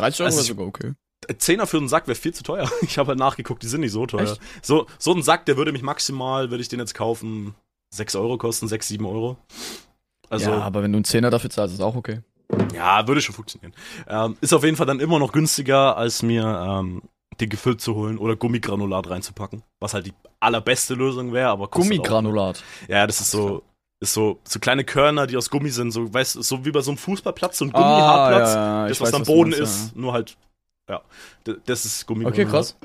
30 0.00 0.20
Euro 0.20 0.26
Also 0.26 0.38
wäre 0.38 0.46
sogar 0.46 0.66
okay. 0.66 0.92
Zehner 1.38 1.66
für 1.66 1.76
einen 1.76 1.88
Sack 1.88 2.06
wäre 2.06 2.16
viel 2.16 2.32
zu 2.34 2.42
teuer. 2.42 2.70
Ich 2.82 2.98
habe 2.98 3.08
halt 3.08 3.18
nachgeguckt, 3.18 3.62
die 3.62 3.68
sind 3.68 3.82
nicht 3.82 3.92
so 3.92 4.06
teuer. 4.06 4.32
Echt? 4.32 4.40
So, 4.62 4.86
so 4.98 5.12
ein 5.12 5.22
Sack, 5.22 5.46
der 5.46 5.56
würde 5.56 5.72
mich 5.72 5.82
maximal, 5.82 6.50
würde 6.50 6.62
ich 6.62 6.68
den 6.68 6.80
jetzt 6.80 6.94
kaufen, 6.94 7.54
6 7.94 8.16
Euro 8.16 8.38
kosten, 8.38 8.68
6, 8.68 8.88
7 8.88 9.04
Euro. 9.04 9.36
Also, 10.28 10.50
ja, 10.50 10.58
ja, 10.58 10.62
aber 10.62 10.82
wenn 10.82 10.92
du 10.92 10.98
einen 10.98 11.04
Zehner 11.04 11.30
dafür 11.30 11.50
zahlst, 11.50 11.74
ist 11.74 11.80
auch 11.80 11.96
okay. 11.96 12.20
würde 13.08 13.20
schon 13.20 13.34
funktionieren. 13.34 13.74
Ähm, 14.08 14.36
ist 14.40 14.52
auf 14.52 14.64
jeden 14.64 14.76
Fall 14.76 14.86
dann 14.86 15.00
immer 15.00 15.18
noch 15.18 15.32
günstiger, 15.32 15.96
als 15.96 16.22
mir 16.22 16.44
ähm, 16.44 17.02
den 17.40 17.48
gefüllt 17.48 17.80
zu 17.80 17.94
holen 17.94 18.18
oder 18.18 18.36
Gummigranulat 18.36 19.10
reinzupacken. 19.10 19.62
Was 19.80 19.94
halt 19.94 20.06
die 20.06 20.14
allerbeste 20.40 20.94
Lösung 20.94 21.32
wäre, 21.32 21.48
aber 21.48 21.68
kostet 21.68 21.90
Gummigranulat. 21.92 22.58
Auch, 22.58 22.88
ja, 22.88 23.06
das 23.06 23.20
ist 23.20 23.30
so, 23.30 23.62
ist 24.00 24.14
so, 24.14 24.40
so 24.44 24.58
kleine 24.58 24.84
Körner, 24.84 25.26
die 25.26 25.36
aus 25.36 25.50
Gummi 25.50 25.70
sind, 25.70 25.90
so, 25.92 26.12
weißt 26.12 26.42
so 26.42 26.64
wie 26.64 26.70
bei 26.72 26.80
so 26.80 26.90
einem 26.90 26.98
Fußballplatz, 26.98 27.58
so 27.58 27.66
ein 27.66 27.72
Ah, 27.74 27.78
Gummihartplatz. 27.78 28.48
ja, 28.54 28.82
ja, 28.82 28.88
das, 28.88 29.00
was 29.00 29.08
weiß, 29.08 29.14
am 29.14 29.24
Boden 29.24 29.50
meinst, 29.50 29.60
ist, 29.60 29.96
nur 29.96 30.12
halt, 30.12 30.36
ja, 30.88 31.02
das 31.66 31.84
ist 31.84 32.06
Gummigranulat. 32.06 32.40
Okay, 32.46 32.50
krass. 32.50 32.76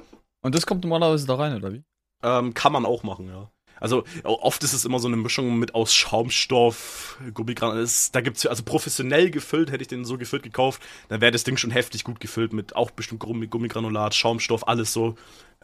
Und 0.44 0.54
das 0.54 0.66
kommt 0.66 0.84
normalerweise 0.84 1.26
da 1.26 1.36
rein, 1.36 1.56
oder 1.56 1.74
wie? 1.74 1.84
Ähm, 2.24 2.54
kann 2.54 2.74
man 2.74 2.86
auch 2.86 3.04
machen, 3.04 3.28
ja. 3.30 3.50
Also 3.80 4.06
oft 4.24 4.64
ist 4.64 4.72
es 4.74 4.86
immer 4.86 5.00
so 5.00 5.08
eine 5.10 5.18
Mischung 5.18 5.60
mit 5.60 5.76
aus 5.76 5.94
Schaumstoff, 5.94 7.20
Gummigran. 7.34 7.78
Es- 7.78 8.10
Da 8.12 8.22
gibt's 8.22 8.44
ja- 8.44 8.50
also 8.50 8.64
professionell 8.64 9.30
gefüllt, 9.32 9.70
hätte 9.72 9.82
ich 9.82 9.88
den 9.90 10.06
so 10.06 10.18
gefüllt 10.18 10.44
gekauft, 10.44 10.82
dann 11.10 11.20
wäre 11.22 11.32
das 11.32 11.44
Ding 11.44 11.58
schon 11.58 11.72
heftig 11.72 12.04
gut 12.06 12.20
gefüllt 12.22 12.54
mit 12.54 12.76
auch 12.76 12.92
bestimmt 12.92 13.20
Gummi, 13.22 13.48
Gummigranulat, 13.48 14.16
Schaumstoff, 14.16 14.68
alles 14.68 14.94
so. 14.94 15.16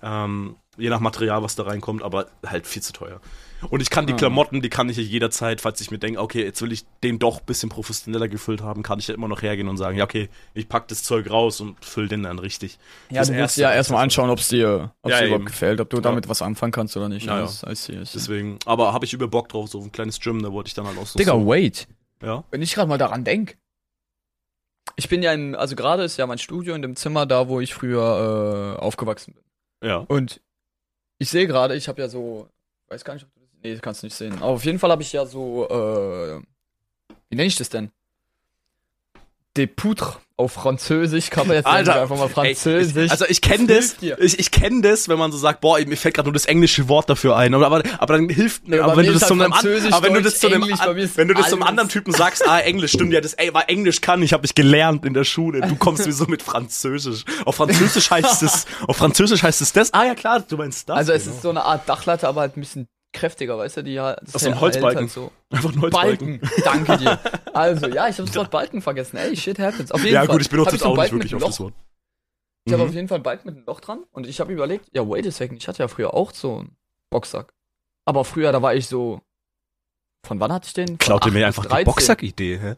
Ähm, 0.01 0.55
je 0.77 0.89
nach 0.89 0.99
Material, 0.99 1.41
was 1.43 1.55
da 1.55 1.63
reinkommt, 1.63 2.03
aber 2.03 2.27
halt 2.45 2.67
viel 2.67 2.81
zu 2.81 2.91
teuer. 2.91 3.21
Und 3.69 3.81
ich 3.81 3.89
kann 3.89 4.07
die 4.07 4.13
Ah. 4.13 4.17
Klamotten, 4.17 4.61
die 4.61 4.69
kann 4.69 4.89
ich 4.89 4.97
ja 4.97 5.03
jederzeit, 5.03 5.61
falls 5.61 5.79
ich 5.81 5.91
mir 5.91 5.99
denke, 5.99 6.19
okay, 6.19 6.43
jetzt 6.43 6.61
will 6.61 6.71
ich 6.71 6.83
den 7.03 7.19
doch 7.19 7.39
ein 7.41 7.45
bisschen 7.45 7.69
professioneller 7.69 8.27
gefüllt 8.27 8.61
haben, 8.61 8.81
kann 8.83 8.99
ich 8.99 9.07
ja 9.07 9.13
immer 9.13 9.27
noch 9.27 9.41
hergehen 9.41 9.67
und 9.67 9.77
sagen, 9.77 9.97
ja, 9.97 10.03
okay, 10.03 10.29
ich 10.53 10.67
pack 10.67 10.87
das 10.87 11.03
Zeug 11.03 11.29
raus 11.29 11.61
und 11.61 11.83
füll 11.85 12.07
den 12.07 12.23
dann 12.23 12.39
richtig. 12.39 12.79
Ja, 13.09 13.17
Fürs 13.23 13.27
du 13.27 13.33
musst 13.35 13.57
ja 13.57 13.71
erstmal 13.71 13.97
das- 13.99 14.03
anschauen, 14.03 14.29
ob 14.31 14.39
es 14.39 14.47
dir, 14.49 14.91
ob's 15.03 15.11
Ja, 15.11 15.17
dir 15.19 15.25
eben. 15.25 15.27
überhaupt 15.35 15.45
gefällt, 15.51 15.79
ob 15.81 15.89
du 15.89 16.01
damit 16.01 16.27
was 16.27 16.41
anfangen 16.41 16.71
kannst 16.71 16.97
oder 16.97 17.07
nicht. 17.09 17.25
Ja, 17.27 17.35
ja. 17.39 17.41
Das-. 17.43 17.63
Deswegen, 17.87 18.57
aber 18.65 18.93
habe 18.93 19.05
ich 19.05 19.13
über 19.13 19.27
Bock 19.27 19.49
drauf, 19.49 19.69
so 19.69 19.79
ein 19.81 19.91
kleines 19.91 20.19
Gym, 20.19 20.41
da 20.41 20.51
wollte 20.51 20.69
ich 20.69 20.73
dann 20.73 20.87
halt 20.87 20.97
auch 20.97 21.05
so. 21.07 21.19
Digga, 21.19 21.33
so, 21.33 21.45
wait. 21.47 21.87
ja. 22.23 22.43
Wenn 22.51 22.61
ich 22.61 22.73
gerade 22.73 22.89
mal 22.89 22.97
daran 22.97 23.23
denk. 23.23 23.57
Ich 24.95 25.07
bin 25.07 25.21
ja 25.23 25.31
in, 25.33 25.55
also 25.55 25.75
gerade 25.75 26.03
ist 26.03 26.17
ja 26.17 26.27
mein 26.27 26.37
Studio 26.37 26.75
in 26.75 26.81
dem 26.81 26.95
Zimmer 26.95 27.25
da, 27.25 27.47
wo 27.47 27.59
ich 27.59 27.73
früher 27.73 28.75
äh, 28.77 28.81
aufgewachsen 28.81 29.33
bin. 29.35 29.89
Ja. 29.89 29.97
Und 29.97 30.41
ich 31.19 31.29
sehe 31.29 31.47
gerade, 31.47 31.75
ich 31.75 31.87
habe 31.87 32.01
ja 32.01 32.09
so, 32.09 32.49
weiß 32.89 33.03
gar 33.05 33.13
nicht, 33.13 33.23
ob 33.25 33.33
du 33.33 33.39
das, 33.39 33.40
nee, 33.63 33.73
das 33.73 33.81
kannst 33.81 34.03
du 34.03 34.07
nicht 34.07 34.15
sehen. 34.15 34.35
Aber 34.35 34.47
auf 34.47 34.65
jeden 34.65 34.79
Fall 34.79 34.91
habe 34.91 35.01
ich 35.01 35.13
ja 35.13 35.25
so, 35.25 35.67
äh, 35.69 36.41
wie 37.29 37.35
nenne 37.35 37.47
ich 37.47 37.55
das 37.55 37.69
denn? 37.69 37.91
Des 39.55 39.67
Poutres 39.75 40.17
auf 40.41 40.53
Französisch, 40.53 41.29
kann 41.29 41.47
man 41.47 41.57
jetzt 41.57 41.67
Alter, 41.67 42.01
einfach 42.01 42.17
mal 42.17 42.27
Französisch. 42.27 42.95
Ey, 42.95 43.05
ich, 43.05 43.11
also 43.11 43.25
ich 43.27 43.41
kenne 43.41 43.67
Das 43.67 43.97
das, 43.97 44.17
ich, 44.19 44.39
ich 44.39 44.51
kenne 44.51 44.81
das, 44.81 45.07
wenn 45.07 45.19
man 45.19 45.31
so 45.31 45.37
sagt, 45.37 45.61
boah, 45.61 45.79
mir 45.79 45.95
fällt 45.95 46.15
gerade 46.15 46.27
nur 46.27 46.33
das 46.33 46.45
englische 46.45 46.89
Wort 46.89 47.09
dafür 47.09 47.37
ein, 47.37 47.53
aber, 47.53 47.67
aber, 47.67 47.83
aber 47.99 48.13
dann 48.17 48.27
hilft, 48.27 48.67
Ja, 48.67 48.83
aber 48.83 48.97
wenn 48.97 49.05
mir 49.05 49.13
du 49.13 49.19
das 49.19 49.27
zu 49.27 49.35
halt 49.35 49.41
einem, 49.41 49.53
an, 49.53 49.59
Französisch, 49.59 49.93
aber 49.93 50.07
wenn 50.07 50.13
du 50.15 50.21
Deutsch, 50.21 50.33
das 50.33 50.39
zu 50.39 50.47
einem, 50.47 50.63
Englisch, 50.63 50.79
mir 50.79 50.89
an, 50.89 51.11
wenn 51.15 51.27
du 51.27 51.33
das 51.35 51.53
anderen 51.53 51.89
Typen 51.89 52.13
sagst, 52.13 52.47
ah, 52.47 52.59
Englisch, 52.59 52.91
stimmt 52.91 53.13
ja, 53.13 53.21
das, 53.21 53.33
ey, 53.33 53.53
war 53.53 53.69
Englisch 53.69 54.01
kann, 54.01 54.23
ich 54.23 54.33
habe 54.33 54.41
mich 54.41 54.55
gelernt 54.55 55.05
in 55.05 55.13
der 55.13 55.25
Schule, 55.25 55.61
du 55.61 55.75
kommst 55.75 56.07
wie 56.07 56.11
so 56.11 56.25
mit 56.25 56.41
Französisch. 56.41 57.23
Auf 57.45 57.55
Französisch 57.55 58.09
heißt 58.09 58.41
es, 58.43 58.65
auf 58.87 58.97
Französisch 58.97 59.43
heißt 59.43 59.61
es 59.61 59.73
das, 59.73 59.93
ah 59.93 60.05
ja 60.05 60.15
klar, 60.15 60.41
du 60.41 60.57
meinst 60.57 60.89
das. 60.89 60.97
also 60.97 61.13
es 61.13 61.23
genau. 61.23 61.35
ist 61.35 61.41
so 61.43 61.49
eine 61.49 61.63
Art 61.63 61.87
Dachlatte, 61.87 62.27
aber 62.27 62.41
halt 62.41 62.57
ein 62.57 62.61
bisschen 62.61 62.87
kräftiger, 63.13 63.57
weißt 63.57 63.77
du, 63.77 63.83
die 63.83 63.99
halt, 63.99 64.19
das 64.23 64.35
Aus 64.35 64.41
so 64.41 64.47
einem 64.47 64.59
hält 64.59 64.75
Holzbalken. 64.75 65.01
Halt 65.01 65.11
so. 65.11 65.31
einfach 65.49 65.73
ein 65.73 65.81
Holzbalken. 65.81 66.39
Balken, 66.39 66.63
danke 66.63 66.97
dir. 66.97 67.19
Also, 67.53 67.87
ja, 67.87 68.07
ich 68.07 68.17
habe 68.17 68.27
das 68.27 68.35
Wort 68.35 68.49
Balken 68.51 68.81
vergessen. 68.81 69.17
Ey, 69.17 69.35
shit 69.35 69.59
happens. 69.59 69.91
Auf 69.91 70.01
jeden 70.03 70.13
Ja 70.13 70.21
Fall. 70.25 70.35
gut, 70.35 70.41
ich 70.41 70.49
benutze 70.49 70.71
jetzt 70.71 70.85
auch 70.85 70.95
nicht 70.95 71.11
wirklich 71.11 71.35
auf 71.35 71.43
das. 71.43 71.59
Wort. 71.59 71.73
Ich 72.65 72.71
habe 72.73 72.83
Mhm. 72.83 72.89
auf 72.89 72.95
jeden 72.95 73.07
Fall 73.09 73.15
einen 73.15 73.23
Balken 73.23 73.47
mit 73.47 73.57
einem 73.57 73.65
Loch 73.65 73.81
dran 73.81 74.03
und 74.11 74.25
ich 74.25 74.39
habe 74.39 74.53
überlegt, 74.53 74.85
ja, 74.93 75.07
wait 75.07 75.27
a 75.27 75.31
second, 75.31 75.61
ich 75.61 75.67
hatte 75.67 75.79
ja 75.83 75.87
früher 75.89 76.13
auch 76.13 76.31
so 76.31 76.59
einen 76.59 76.77
Boxsack. 77.09 77.53
Aber 78.05 78.23
früher, 78.23 78.51
da 78.53 78.61
war 78.61 78.73
ich 78.75 78.87
so. 78.87 79.19
Von 80.25 80.39
wann 80.39 80.53
hatte 80.53 80.67
ich 80.67 80.73
den? 80.73 80.87
Von 80.87 80.97
Klaut 80.99 81.23
8 81.23 81.33
mir 81.33 81.45
einfach 81.47 81.63
die 81.63 81.69
13. 81.69 81.85
Boxsack-Idee, 81.85 82.59
hä? 82.59 82.75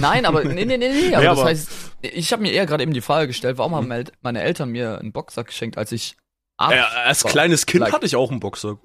Nein, 0.00 0.24
aber 0.26 0.42
nee, 0.44 0.64
nee, 0.64 0.76
nee, 0.78 0.88
nee. 0.88 1.14
Aber 1.14 1.22
Ja, 1.24 1.30
das 1.30 1.38
aber- 1.40 1.48
heißt, 1.50 1.68
ich 2.02 2.32
habe 2.32 2.42
mir 2.42 2.52
eher 2.52 2.66
gerade 2.66 2.82
eben 2.82 2.92
die 2.94 3.00
Frage 3.02 3.26
gestellt, 3.28 3.58
warum 3.58 3.74
haben 3.74 3.86
Mhm. 3.88 4.04
meine 4.22 4.42
Eltern 4.42 4.70
mir 4.70 4.98
einen 4.98 5.12
Boxsack 5.12 5.46
geschenkt, 5.46 5.78
als 5.78 5.92
ich 5.92 6.16
acht 6.56 6.72
Äh, 6.72 6.78
als 6.80 7.22
war? 7.24 7.30
kleines 7.30 7.66
Kind 7.66 7.82
Like- 7.82 7.92
hatte 7.92 8.06
ich 8.06 8.16
auch 8.16 8.30
einen 8.30 8.40
Boxsack. 8.40 8.78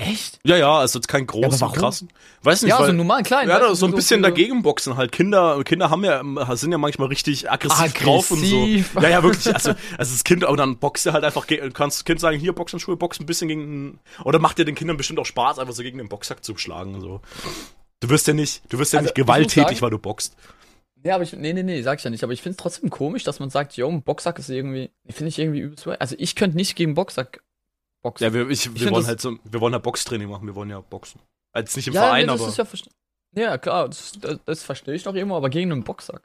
Echt? 0.00 0.38
Ja, 0.44 0.56
ja, 0.56 0.78
also 0.78 0.98
jetzt 0.98 1.08
kein 1.08 1.26
großen, 1.26 1.44
aber 1.46 1.60
warum? 1.60 1.74
krassen. 1.74 2.08
Weiß 2.42 2.62
nicht, 2.62 2.70
Ja, 2.70 2.78
weil, 2.80 2.86
so 2.86 2.92
normal 2.92 3.22
klein. 3.22 3.48
Ja, 3.48 3.54
weißt 3.56 3.64
da 3.64 3.68
du, 3.68 3.74
so 3.74 3.86
ein 3.86 3.92
bisschen 3.94 4.20
für- 4.24 4.30
dagegen 4.30 4.62
boxen 4.62 4.96
halt. 4.96 5.12
Kinder, 5.12 5.62
Kinder 5.64 5.90
haben 5.90 6.04
ja, 6.04 6.22
sind 6.56 6.72
ja 6.72 6.78
manchmal 6.78 7.08
richtig 7.08 7.50
aggressiv, 7.50 7.92
drauf 7.94 8.30
und 8.30 8.44
so. 8.44 8.62
Aggressiv. 8.62 8.94
Ja, 9.00 9.08
ja, 9.08 9.22
wirklich. 9.22 9.46
Also, 9.54 9.70
also 9.98 10.12
das 10.14 10.24
Kind, 10.24 10.44
aber 10.44 10.56
dann 10.56 10.78
boxt 10.78 11.06
er 11.06 11.12
halt 11.12 11.24
einfach, 11.24 11.46
kannst 11.74 11.98
das 11.98 12.04
Kind 12.04 12.20
sagen, 12.20 12.38
hier 12.38 12.52
Boxhandschuhe, 12.54 12.96
box 12.96 13.20
ein 13.20 13.26
bisschen 13.26 13.48
gegen, 13.48 13.98
oder 14.24 14.38
macht 14.38 14.58
dir 14.58 14.64
den 14.64 14.74
Kindern 14.74 14.96
bestimmt 14.96 15.18
auch 15.18 15.26
Spaß, 15.26 15.58
einfach 15.58 15.74
so 15.74 15.82
gegen 15.82 15.98
den 15.98 16.08
Boxsack 16.08 16.42
zu 16.44 16.56
schlagen, 16.56 17.00
so. 17.00 17.20
Du 18.00 18.08
wirst 18.08 18.26
ja 18.26 18.32
nicht, 18.32 18.62
du 18.70 18.78
wirst 18.78 18.92
ja 18.94 18.98
Also, 19.00 19.08
nicht 19.08 19.14
gewalttätig, 19.14 19.62
sagen- 19.66 19.80
weil 19.82 19.90
du 19.90 19.98
boxt. 19.98 20.34
Ja, 21.02 21.14
aber 21.14 21.24
ich, 21.24 21.32
nee, 21.32 21.52
nee, 21.54 21.62
nee, 21.62 21.80
sag 21.82 21.98
ich 21.98 22.04
ja 22.04 22.10
nicht. 22.10 22.22
Aber 22.24 22.32
ich 22.34 22.42
find's 22.42 22.58
trotzdem 22.58 22.90
komisch, 22.90 23.24
dass 23.24 23.40
man 23.40 23.48
sagt, 23.48 23.74
yo, 23.76 23.88
ein 23.88 24.02
Boxsack 24.02 24.38
ist 24.38 24.50
irgendwie, 24.50 24.90
finde 25.08 25.28
ich 25.30 25.38
irgendwie 25.38 25.60
übelst. 25.60 25.86
Also 25.86 26.14
ich 26.18 26.34
könnte 26.36 26.58
nicht 26.58 26.76
gegen 26.76 26.92
Boxsack 26.94 27.40
boxen. 28.02 28.24
Ja, 28.24 28.32
wir, 28.34 28.48
ich, 28.50 28.72
wir 28.72 28.80
find 28.80 28.90
wollen 28.92 29.06
halt 29.06 29.20
so, 29.20 29.36
wir 29.44 29.60
wollen 29.60 29.72
halt 29.74 29.82
Boxtraining 29.82 30.28
machen, 30.28 30.46
wir 30.46 30.54
wollen 30.54 30.70
ja 30.70 30.80
boxen. 30.80 31.20
Als 31.52 31.74
nicht 31.76 31.88
im 31.88 31.94
ja, 31.94 32.02
Verein, 32.02 32.26
nee, 32.26 32.32
das 32.32 32.40
aber. 32.40 32.50
ist 32.50 32.56
ja 32.58 32.64
Ja, 33.34 33.58
klar, 33.58 33.88
das, 33.88 34.12
das, 34.20 34.38
das 34.44 34.62
verstehe 34.62 34.94
ich 34.94 35.04
noch 35.04 35.14
irgendwo, 35.14 35.36
aber 35.36 35.50
gegen 35.50 35.72
einen 35.72 35.84
Boxsack. 35.84 36.22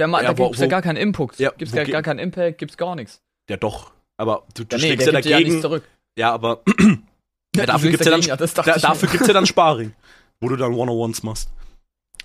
Der 0.00 0.08
Ja, 0.08 0.32
da 0.32 0.38
wo- 0.38 0.44
gibt's 0.46 0.60
ja 0.60 0.66
wo- 0.66 0.70
gar 0.70 0.82
keinen 0.82 0.96
Impact. 0.96 1.38
Ja, 1.40 1.50
gibt's 1.50 1.72
wo 1.72 1.76
gar, 1.76 2.02
keinen 2.02 2.18
Impact, 2.20 2.58
gibt's 2.58 2.76
gar 2.76 2.94
nichts. 2.94 3.20
ja, 3.50 3.56
doch. 3.56 3.92
Aber 4.16 4.44
du, 4.54 4.64
du 4.64 4.76
Ja, 4.76 4.82
nee, 4.82 4.88
schlägst 4.88 5.06
ja 5.06 5.12
gibt 5.12 5.24
ja 5.26 5.36
dagegen. 5.38 5.60
zurück. 5.60 5.84
Ja, 6.18 6.32
aber 6.32 6.62
Ja, 7.56 7.66
dafür 7.66 7.90
gibt's 7.90 8.04
ja 8.06 8.10
dann- 8.12 8.20
ich 8.20 8.26
dafür 8.28 9.08
gibt's 9.08 9.26
ja 9.26 9.32
dann 9.34 9.46
Sparring, 9.46 9.94
wo 10.40 10.48
du 10.48 10.56
dann 10.56 10.74
One-on-Ones 10.74 11.22
machst. 11.22 11.48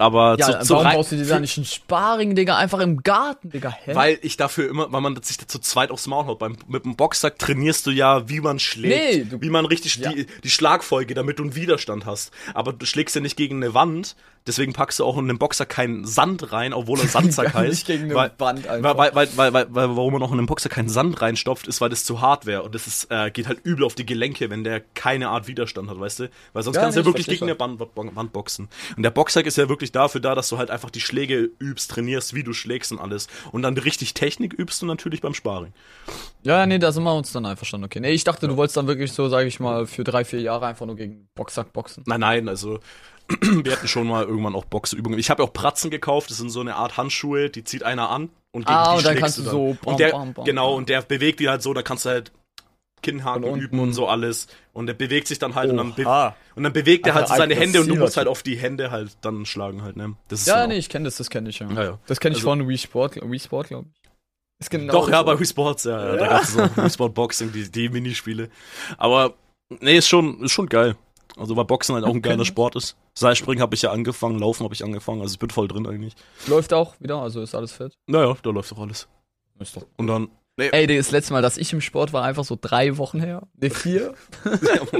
Aber 0.03 0.35
Ja, 0.37 0.59
zu, 0.59 0.67
zu 0.67 0.73
warum 0.75 0.91
brauchst 0.91 1.11
du 1.13 1.15
dir 1.15 1.25
da 1.25 1.39
nicht 1.39 1.57
einen 1.57 1.65
Sparring, 1.65 2.35
Digga, 2.35 2.57
einfach 2.57 2.79
im 2.79 3.03
Garten, 3.03 3.49
Digga, 3.51 3.69
hä? 3.85 3.95
Weil 3.95 4.19
ich 4.21 4.35
dafür 4.37 4.69
immer, 4.69 4.91
weil 4.91 5.01
man 5.01 5.21
sich 5.23 5.37
da 5.37 5.47
zu 5.47 5.59
zweit 5.59 5.91
aufs 5.91 6.07
Maul 6.07 6.25
haut. 6.25 6.39
Beim, 6.39 6.57
mit 6.67 6.83
dem 6.83 6.95
Boxsack 6.95 7.39
trainierst 7.39 7.85
du 7.87 7.91
ja, 7.91 8.27
wie 8.27 8.41
man 8.41 8.59
schlägt. 8.59 8.95
Nee, 8.95 9.23
du- 9.23 9.41
wie 9.41 9.49
man 9.49 9.65
richtig 9.65 9.95
Ja. 9.95 10.11
die, 10.11 10.25
die 10.43 10.49
Schlagfolge, 10.49 11.13
damit 11.13 11.39
du 11.39 11.43
einen 11.43 11.55
Widerstand 11.55 12.05
hast. 12.05 12.31
Aber 12.53 12.73
du 12.73 12.85
schlägst 12.85 13.15
ja 13.15 13.21
nicht 13.21 13.37
gegen 13.37 13.63
eine 13.63 13.73
Wand, 13.73 14.15
deswegen 14.45 14.73
packst 14.73 14.99
du 14.99 15.05
auch 15.05 15.17
in 15.17 15.29
den 15.29 15.37
Boxsack 15.37 15.69
keinen 15.69 16.05
Sand 16.05 16.51
rein, 16.51 16.73
obwohl 16.73 16.99
er 16.99 17.07
Sandsack 17.07 17.53
heißt. 17.53 17.69
nicht 17.69 17.87
gegen 17.87 18.03
eine 18.05 18.15
weil, 18.15 18.31
Wand 18.39 18.67
einfach. 18.67 18.97
weil, 18.97 19.15
weil, 19.15 19.29
weil, 19.37 19.53
weil, 19.53 19.67
weil, 19.69 19.95
warum 19.95 20.11
man 20.13 20.21
auch 20.23 20.31
in 20.31 20.37
den 20.37 20.47
Boxer 20.47 20.67
keinen 20.67 20.89
Sand 20.89 21.21
reinstopft, 21.21 21.67
ist, 21.67 21.79
weil 21.79 21.89
das 21.89 22.03
zu 22.03 22.19
hart 22.19 22.45
wäre. 22.45 22.63
Und 22.63 22.75
das 22.75 22.87
ist, 22.87 23.07
äh, 23.09 23.31
geht 23.31 23.47
halt 23.47 23.59
übel 23.63 23.85
auf 23.85 23.95
die 23.95 24.05
Gelenke, 24.05 24.49
wenn 24.49 24.65
der 24.65 24.81
keine 24.81 25.29
Art 25.29 25.47
Widerstand 25.47 25.89
hat, 25.89 25.97
weißt 25.97 26.19
du? 26.19 26.29
Weil 26.51 26.63
sonst 26.63 26.75
Ja, 26.75 26.81
kannst 26.81 26.97
du 26.97 26.99
ja 26.99 27.01
ich 27.03 27.07
wirklich 27.07 27.27
gegen 27.27 27.49
eine 27.49 27.57
Wand, 27.57 27.79
Wand, 27.95 28.15
Wand 28.17 28.33
boxen. 28.33 28.67
Und 28.97 29.03
der 29.03 29.11
Boxsack 29.11 29.45
ist 29.45 29.57
ja 29.57 29.69
wirklich 29.69 29.92
dafür 29.95 30.19
da, 30.21 30.35
dass 30.35 30.49
du 30.49 30.57
halt 30.57 30.69
einfach 30.69 30.89
die 30.89 30.99
Schläge 31.01 31.49
übst, 31.59 31.91
trainierst, 31.91 32.33
wie 32.33 32.43
du 32.43 32.51
schlägst 32.53 32.91
und 32.91 32.99
alles. 32.99 33.27
Und 33.51 33.61
dann 33.61 33.77
richtig 33.77 34.13
Technik 34.13 34.53
übst 34.53 34.81
du 34.81 34.85
natürlich 34.85 35.21
beim 35.21 35.33
Sparring. 35.33 35.73
Ja, 36.43 36.65
nee, 36.65 36.79
da 36.79 36.91
sind 36.91 37.03
wir 37.03 37.13
uns 37.15 37.31
dann 37.31 37.45
einverstanden, 37.45 37.85
okay. 37.85 37.99
Nee, 37.99 38.11
ich 38.11 38.23
dachte, 38.25 38.47
du 38.47 38.57
wolltest 38.57 38.75
dann 38.77 38.87
wirklich 38.87 39.13
so, 39.13 39.29
sage 39.29 39.47
ich 39.47 39.59
mal, 39.59 39.85
für 39.87 40.03
drei, 40.03 40.25
vier 40.25 40.41
Jahre 40.41 40.65
einfach 40.65 40.85
nur 40.85 40.95
gegen 40.95 41.27
Boxsack 41.35 41.71
boxen. 41.71 42.03
Nein, 42.05 42.19
nein, 42.19 42.49
also 42.49 42.79
wir 43.41 43.71
hatten 43.71 43.87
schon 43.87 44.07
mal 44.07 44.25
irgendwann 44.25 44.55
auch 44.55 44.65
Boxübungen. 44.65 45.17
Ich 45.17 45.29
habe 45.29 45.41
auch 45.43 45.53
Pratzen 45.53 45.89
gekauft, 45.89 46.29
das 46.29 46.37
sind 46.37 46.49
so 46.49 46.59
eine 46.59 46.75
Art 46.75 46.97
Handschuhe, 46.97 47.49
die 47.49 47.63
zieht 47.63 47.83
einer 47.83 48.09
an 48.09 48.29
und 48.51 48.65
gegen 48.65 48.77
Ah, 48.77 48.91
die 48.91 48.97
und 48.97 49.05
dann 49.05 49.13
schlägst 49.13 49.21
kannst 49.21 49.37
du 49.37 49.41
dann. 49.43 49.51
so 49.51 49.77
bam, 49.81 49.93
und 49.93 49.99
der, 49.99 50.11
bam, 50.11 50.33
bam, 50.33 50.45
genau, 50.45 50.75
und 50.75 50.89
der 50.89 51.01
bewegt 51.03 51.39
die 51.39 51.47
halt 51.47 51.61
so, 51.61 51.73
da 51.73 51.81
kannst 51.83 52.05
du 52.05 52.09
halt 52.09 52.31
Kinnhaken 53.03 53.43
unten. 53.43 53.59
üben 53.59 53.79
und 53.79 53.93
so 53.93 54.07
alles. 54.07 54.47
Und 54.73 54.87
der 54.87 54.95
bewegt 54.95 55.27
sich 55.27 55.37
dann 55.37 55.53
halt 55.53 55.69
und 55.69 55.77
dann, 55.77 55.91
und 56.55 56.63
dann 56.63 56.73
bewegt 56.73 57.05
er 57.05 57.13
halt 57.13 57.27
so 57.27 57.35
seine 57.35 57.55
Hände 57.55 57.79
und 57.81 57.87
du 57.87 57.95
musst 57.95 58.17
halt 58.17 58.27
auf 58.27 58.41
die 58.41 58.55
Hände 58.57 58.89
halt 58.89 59.15
dann 59.21 59.45
schlagen 59.45 59.83
halt, 59.83 59.95
ne? 59.95 60.15
Das 60.29 60.41
ist 60.41 60.47
Ja, 60.47 60.63
so 60.63 60.67
nee, 60.67 60.77
ich 60.77 60.89
kenne 60.89 61.05
das, 61.05 61.17
das 61.17 61.29
kenne 61.29 61.49
ich 61.49 61.59
ja. 61.59 61.69
Ja, 61.71 61.83
ja. 61.83 61.99
Das 62.07 62.19
kenne 62.19 62.33
ich 62.33 62.39
Also- 62.39 62.49
von 62.49 62.67
Wii 62.67 62.77
Sport, 62.79 63.15
Wii 63.21 63.39
Sport, 63.39 63.67
glaube 63.67 63.89
ich. 63.93 64.01
Ist 64.59 64.69
genau 64.71 64.93
Doch, 64.93 65.09
ja, 65.09 65.19
so. 65.19 65.25
bei 65.25 65.39
Wii 65.39 65.45
Sports, 65.45 65.83
ja, 65.83 65.99
ja. 66.03 66.15
da 66.15 66.23
Ja. 66.23 66.27
gab 66.29 66.43
es 66.43 66.53
so 66.53 66.59
Wii 66.77 66.89
Sport 66.89 67.13
Boxing, 67.13 67.51
die, 67.51 67.69
die 67.69 67.89
Minispiele. 67.89 68.49
Aber, 68.97 69.33
nee, 69.81 69.97
ist 69.97 70.07
schon, 70.07 70.41
ist 70.43 70.51
schon 70.53 70.67
geil. 70.67 70.95
Also, 71.35 71.55
weil 71.55 71.65
Boxen 71.65 71.95
halt 71.95 72.05
auch 72.05 72.09
ein 72.09 72.17
Okay. 72.17 72.29
geiler 72.29 72.45
Sport 72.45 72.75
ist. 72.75 72.95
Seilspringen 73.15 73.61
habe 73.61 73.73
ich 73.75 73.81
ja 73.81 73.91
angefangen, 73.91 74.37
Laufen 74.39 74.63
habe 74.63 74.73
ich 74.75 74.83
angefangen, 74.83 75.21
also 75.21 75.33
ich 75.33 75.39
bin 75.39 75.49
voll 75.49 75.67
drin 75.67 75.87
eigentlich. 75.87 76.13
Läuft 76.47 76.73
auch 76.73 76.93
wieder, 76.99 77.17
also 77.17 77.41
ist 77.41 77.55
alles 77.55 77.71
fit. 77.71 77.93
Naja, 78.07 78.35
da 78.41 78.49
läuft 78.51 78.71
doch 78.71 78.77
alles. 78.79 79.07
Ist 79.59 79.75
doch. 79.75 79.85
Und 79.97 80.07
dann, 80.07 80.29
nee, 80.57 80.69
Ey, 80.71 80.87
das 80.87 81.11
letzte 81.11 81.33
Mal, 81.33 81.41
dass 81.41 81.57
ich 81.57 81.71
im 81.73 81.81
Sport 81.81 82.13
war, 82.13 82.23
einfach 82.23 82.43
so 82.45 82.57
drei 82.59 82.97
Wochen 82.97 83.19
her. 83.19 83.43
Ne, 83.59 83.69
vier. 83.69 84.13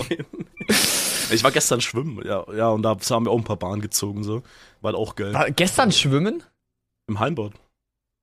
Ich 1.32 1.44
war 1.44 1.52
gestern 1.52 1.82
schwimmen, 1.82 2.20
ja, 2.26 2.46
ja, 2.56 2.70
und 2.70 2.84
da 2.84 2.96
haben 3.10 3.26
wir 3.26 3.32
auch 3.32 3.38
ein 3.38 3.44
paar 3.44 3.58
Bahnen 3.58 3.82
gezogen, 3.82 4.24
so. 4.24 4.44
War 4.82 4.94
auch 4.96 5.16
geil. 5.16 5.34
War 5.34 5.50
gestern 5.52 5.92
schwimmen? 5.92 6.44
Im 7.08 7.20
Heimbad. 7.20 7.54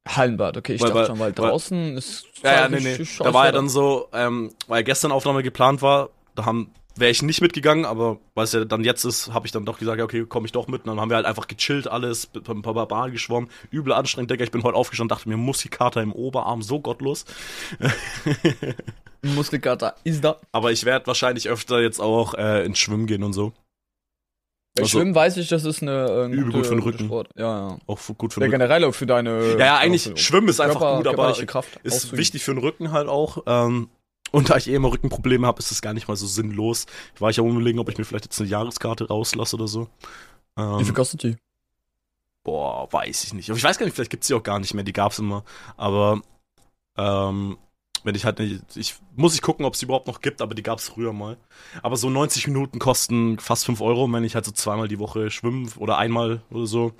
Hallenbad, 0.08 0.56
okay, 0.56 0.74
ich 0.74 0.80
Weil- 0.80 0.88
dachte 0.88 1.00
weil- 1.00 1.06
schon, 1.06 1.18
weil 1.18 1.26
weil- 1.36 1.50
draußen 1.50 1.96
ist 1.96 2.26
Ja, 2.42 2.52
ja, 2.52 2.68
nee, 2.68 2.80
nee. 2.80 2.98
Da 3.18 3.34
war 3.34 3.46
ja 3.46 3.52
dann 3.52 3.68
so, 3.68 4.08
ähm, 4.12 4.52
weil 4.66 4.84
gestern 4.84 5.12
Aufnahme 5.12 5.42
geplant 5.42 5.82
war, 5.82 6.10
da 6.34 6.44
haben 6.46 6.72
wäre 6.96 7.10
ich 7.10 7.22
nicht 7.22 7.40
mitgegangen, 7.40 7.84
aber 7.84 8.18
weil 8.34 8.44
es 8.44 8.52
ja 8.52 8.64
dann 8.64 8.84
jetzt 8.84 9.04
ist, 9.04 9.32
habe 9.32 9.46
ich 9.46 9.52
dann 9.52 9.64
doch 9.64 9.78
gesagt, 9.78 9.98
ja, 9.98 10.04
okay, 10.04 10.24
komme 10.26 10.46
ich 10.46 10.52
doch 10.52 10.66
mit. 10.68 10.82
Und 10.82 10.88
dann 10.88 11.00
haben 11.00 11.08
wir 11.10 11.16
halt 11.16 11.26
einfach 11.26 11.46
gechillt, 11.46 11.88
alles, 11.88 12.28
ein 12.34 12.62
paar 12.62 12.86
Bahn 12.86 13.12
geschwommen, 13.12 13.48
übel 13.70 13.92
anstrengend, 13.92 14.30
Digga. 14.30 14.44
Ich 14.44 14.50
bin 14.50 14.62
heute 14.62 14.76
aufgestanden, 14.76 15.08
dachte 15.16 15.28
mir, 15.28 15.36
Muskelkater 15.36 16.02
im 16.02 16.12
Oberarm, 16.12 16.62
so 16.62 16.80
gottlos. 16.80 17.24
Muskelkater 19.22 19.94
ist 20.04 20.24
da. 20.24 20.36
Aber 20.52 20.72
ich 20.72 20.84
werde 20.84 21.06
wahrscheinlich 21.06 21.48
öfter 21.48 21.80
jetzt 21.80 22.00
auch 22.00 22.34
äh, 22.34 22.64
ins 22.64 22.78
Schwimmen 22.78 23.06
gehen 23.06 23.22
und 23.22 23.32
so. 23.32 23.52
Also- 24.78 24.98
Schwimmen 24.98 25.14
weiß 25.14 25.36
ich, 25.38 25.48
das 25.48 25.64
ist 25.64 25.82
eine 25.82 26.06
äh, 26.08 26.24
ein 26.26 26.32
Übel 26.32 26.52
gut 26.52 26.66
für 26.66 26.74
den 26.74 26.82
Rücken. 26.82 27.06
Sport. 27.06 27.28
Ja, 27.36 27.68
ja. 27.70 27.78
Auch 27.86 27.98
gut 28.16 28.32
für 28.32 28.40
Ja, 28.40 28.46
den 28.46 28.52
Rücken. 28.52 28.60
generell 28.62 28.84
auch 28.84 28.94
für 28.94 29.04
deine. 29.06 29.52
Ja, 29.52 29.58
ja, 29.58 29.76
eigentlich, 29.78 30.10
Schwimmen 30.16 30.48
ist 30.48 30.60
einfach 30.60 30.80
Körper- 30.80 30.96
gut, 30.98 31.06
aber 31.08 31.32
Kraft 31.46 31.80
ist 31.82 31.94
auszuüben. 31.94 32.18
wichtig 32.18 32.44
für 32.44 32.54
den 32.54 32.58
Rücken 32.62 32.92
halt 32.92 33.08
auch. 33.08 33.42
Ähm, 33.46 33.88
und 34.32 34.50
da 34.50 34.56
ich 34.56 34.68
eh 34.68 34.74
immer 34.74 34.92
Rückenprobleme 34.92 35.46
habe, 35.46 35.58
ist 35.58 35.70
es 35.70 35.82
gar 35.82 35.92
nicht 35.94 36.08
mal 36.08 36.16
so 36.16 36.26
sinnlos. 36.26 36.86
Ich 37.14 37.20
war 37.20 37.30
ich 37.30 37.36
ja 37.36 37.44
überlegen, 37.44 37.78
ob 37.78 37.88
ich 37.88 37.98
mir 37.98 38.04
vielleicht 38.04 38.24
jetzt 38.26 38.40
eine 38.40 38.48
Jahreskarte 38.50 39.08
rauslasse 39.08 39.56
oder 39.56 39.68
so. 39.68 39.88
Ähm, 40.56 40.78
Wie 40.78 40.84
viel 40.84 40.94
kostet 40.94 41.22
die? 41.22 41.36
Boah, 42.42 42.90
weiß 42.92 43.24
ich 43.24 43.34
nicht. 43.34 43.50
Aber 43.50 43.58
ich 43.58 43.64
weiß 43.64 43.78
gar 43.78 43.84
nicht, 43.86 43.94
vielleicht 43.94 44.10
gibt's 44.10 44.26
die 44.28 44.34
auch 44.34 44.42
gar 44.42 44.58
nicht 44.58 44.72
mehr, 44.74 44.84
die 44.84 44.92
gab's 44.92 45.18
immer. 45.18 45.44
Aber 45.76 46.22
ähm, 46.96 47.58
wenn 48.02 48.14
ich 48.14 48.24
halt 48.24 48.38
nicht, 48.38 48.62
ich 48.76 48.94
muss 49.14 49.34
ich 49.34 49.42
gucken, 49.42 49.66
ob 49.66 49.74
es 49.74 49.80
die 49.80 49.84
überhaupt 49.84 50.06
noch 50.06 50.22
gibt, 50.22 50.40
aber 50.40 50.54
die 50.54 50.62
gab's 50.62 50.88
früher 50.88 51.12
mal. 51.12 51.36
Aber 51.82 51.96
so 51.96 52.08
90 52.08 52.46
Minuten 52.46 52.78
kosten 52.78 53.38
fast 53.38 53.66
5 53.66 53.80
Euro, 53.82 54.10
wenn 54.10 54.24
ich 54.24 54.34
halt 54.34 54.46
so 54.46 54.52
zweimal 54.52 54.88
die 54.88 54.98
Woche 54.98 55.30
schwimmen 55.30 55.70
oder 55.76 55.98
einmal 55.98 56.40
oder 56.50 56.66
so. 56.66 56.92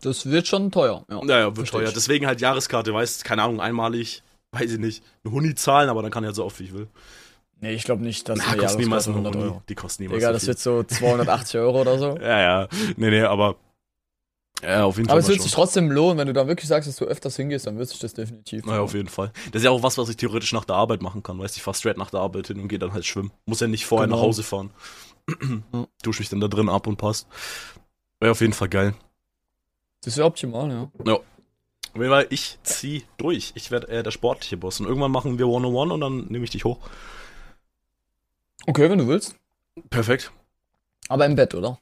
Das 0.00 0.26
wird 0.26 0.46
schon 0.46 0.70
teuer. 0.70 1.04
Ja, 1.10 1.22
Naja, 1.22 1.44
wird 1.46 1.56
Versteh 1.56 1.76
teuer. 1.78 1.88
ich. 1.88 1.94
Deswegen 1.94 2.26
halt 2.26 2.40
Jahreskarte, 2.40 2.94
weißt 2.94 3.24
keine 3.24 3.42
Ahnung, 3.42 3.60
einmalig, 3.60 4.22
weiß 4.60 4.72
ich 4.72 4.78
nicht, 4.78 5.02
eine 5.24 5.32
Huni 5.32 5.54
zahlen, 5.54 5.88
aber 5.88 6.02
dann 6.02 6.10
kann 6.10 6.24
ich 6.24 6.26
halt 6.28 6.36
so 6.36 6.44
oft 6.44 6.58
wie 6.60 6.64
ich 6.64 6.74
will. 6.74 6.88
Nee, 7.60 7.72
ich 7.72 7.84
glaube 7.84 8.02
nicht, 8.02 8.28
dass 8.28 8.38
Na, 8.38 8.48
eine 8.52 8.62
kostet 8.62 8.80
niemals 8.80 9.06
Jahreskarte 9.06 9.28
eine 9.28 9.28
100 9.28 9.34
Huni. 9.42 9.52
Euro. 9.54 9.62
Die 9.68 9.74
kosten 9.74 10.02
niemals 10.02 10.18
Digga, 10.20 10.28
so 10.28 10.32
das 10.34 10.46
wird 10.46 10.58
so 10.58 10.82
280 10.82 11.60
Euro 11.60 11.80
oder 11.80 11.98
so. 11.98 12.16
Ja, 12.18 12.40
ja. 12.40 12.68
Nee, 12.96 13.10
nee, 13.10 13.22
aber 13.22 13.56
ja, 14.62 14.84
auf 14.84 14.96
jeden 14.96 15.08
Aber 15.10 15.16
Fall. 15.16 15.20
es 15.20 15.26
mal 15.28 15.32
wird 15.34 15.42
sich 15.42 15.52
trotzdem 15.52 15.90
lohnen, 15.90 16.16
wenn 16.18 16.26
du 16.28 16.32
da 16.32 16.46
wirklich 16.48 16.66
sagst, 16.68 16.88
dass 16.88 16.96
du 16.96 17.04
öfters 17.04 17.36
hingehst, 17.36 17.66
dann 17.66 17.76
wird 17.78 17.88
sich 17.90 17.98
das 17.98 18.14
definitiv. 18.14 18.64
Naja, 18.64 18.80
auf 18.80 18.94
jeden 18.94 19.08
Fall. 19.08 19.30
Das 19.52 19.60
ist 19.60 19.64
ja 19.64 19.70
auch 19.70 19.82
was, 19.82 19.98
was 19.98 20.08
ich 20.08 20.16
theoretisch 20.16 20.52
nach 20.54 20.64
der 20.64 20.76
Arbeit 20.76 21.02
machen 21.02 21.22
kann. 21.22 21.38
Weißt 21.38 21.54
du, 21.56 21.58
ich 21.58 21.62
fahr 21.62 21.74
straight 21.74 21.98
nach 21.98 22.10
der 22.10 22.20
Arbeit 22.20 22.46
hin 22.46 22.58
und 22.60 22.68
gehe 22.68 22.78
dann 22.78 22.92
halt 22.94 23.04
schwimmen. 23.04 23.32
Muss 23.44 23.60
ja 23.60 23.66
nicht 23.68 23.84
vorher 23.84 24.06
Genau. 24.06 24.16
nach 24.16 24.22
Hause 24.24 24.42
fahren. 24.42 24.70
Ja. 25.72 25.86
Dusche 26.02 26.20
mich 26.22 26.28
dann 26.30 26.40
da 26.40 26.46
drin 26.48 26.68
ab 26.68 26.86
und 26.86 26.96
passt. 26.96 27.26
Wäre 28.20 28.30
auf 28.32 28.40
jeden 28.40 28.52
Fall 28.52 28.68
geil. 28.68 28.94
Das 30.04 30.16
wäre 30.16 30.26
optimal, 30.26 30.70
ja. 30.70 30.90
Auf 30.98 31.14
Fall, 32.04 32.26
ich 32.30 32.58
zieh 32.62 33.04
durch. 33.16 33.52
Ich 33.54 33.70
werde 33.70 33.88
äh, 33.88 34.02
der 34.02 34.10
sportliche 34.10 34.56
Boss. 34.56 34.80
Und 34.80 34.86
irgendwann 34.86 35.10
machen 35.12 35.38
wir 35.38 35.48
One-on-One 35.48 35.94
und 35.94 36.00
dann 36.00 36.26
nehme 36.28 36.44
ich 36.44 36.50
dich 36.50 36.64
hoch. 36.64 36.78
Okay, 38.66 38.90
wenn 38.90 38.98
du 38.98 39.06
willst. 39.08 39.34
Perfekt. 39.90 40.32
Aber 41.08 41.26
im 41.26 41.36
Bett, 41.36 41.54
oder? 41.54 41.78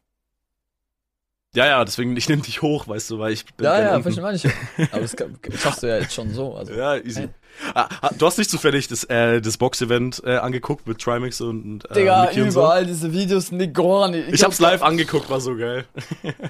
Ja, 1.54 1.66
ja, 1.66 1.84
deswegen, 1.84 2.16
ich 2.16 2.28
nehme 2.28 2.42
dich 2.42 2.62
hoch, 2.62 2.88
weißt 2.88 3.10
du, 3.10 3.20
weil 3.20 3.32
ich 3.32 3.44
bin 3.54 3.64
Ja, 3.64 3.80
ja, 3.80 4.02
verstehe 4.02 4.24
meine 4.24 4.36
ich. 4.36 4.42
ja. 4.42 4.50
Aber 4.90 5.02
das 5.02 5.14
schaffst 5.60 5.84
du 5.84 5.86
ja 5.86 5.98
jetzt 5.98 6.12
schon 6.12 6.34
so. 6.34 6.56
Also. 6.56 6.72
Ja, 6.74 6.96
easy. 6.96 7.20
Hey. 7.20 7.28
Ah, 7.74 7.88
ah, 8.00 8.10
du 8.18 8.26
hast 8.26 8.38
nicht 8.38 8.50
zufällig 8.50 8.88
das, 8.88 9.04
äh, 9.04 9.40
das 9.40 9.56
Box-Event 9.56 10.20
äh, 10.26 10.38
angeguckt 10.38 10.88
mit 10.88 11.00
Trimax 11.00 11.40
und 11.40 11.88
äh, 11.92 11.94
Digga, 11.94 12.24
Niki 12.26 12.42
und 12.42 12.50
so? 12.50 12.58
überall 12.58 12.84
diese 12.84 13.12
Videos, 13.12 13.52
Negorni. 13.52 14.18
Ich 14.32 14.42
hab's 14.42 14.58
live 14.58 14.82
angeguckt, 14.82 15.30
war 15.30 15.40
so 15.40 15.56
geil. 15.56 15.84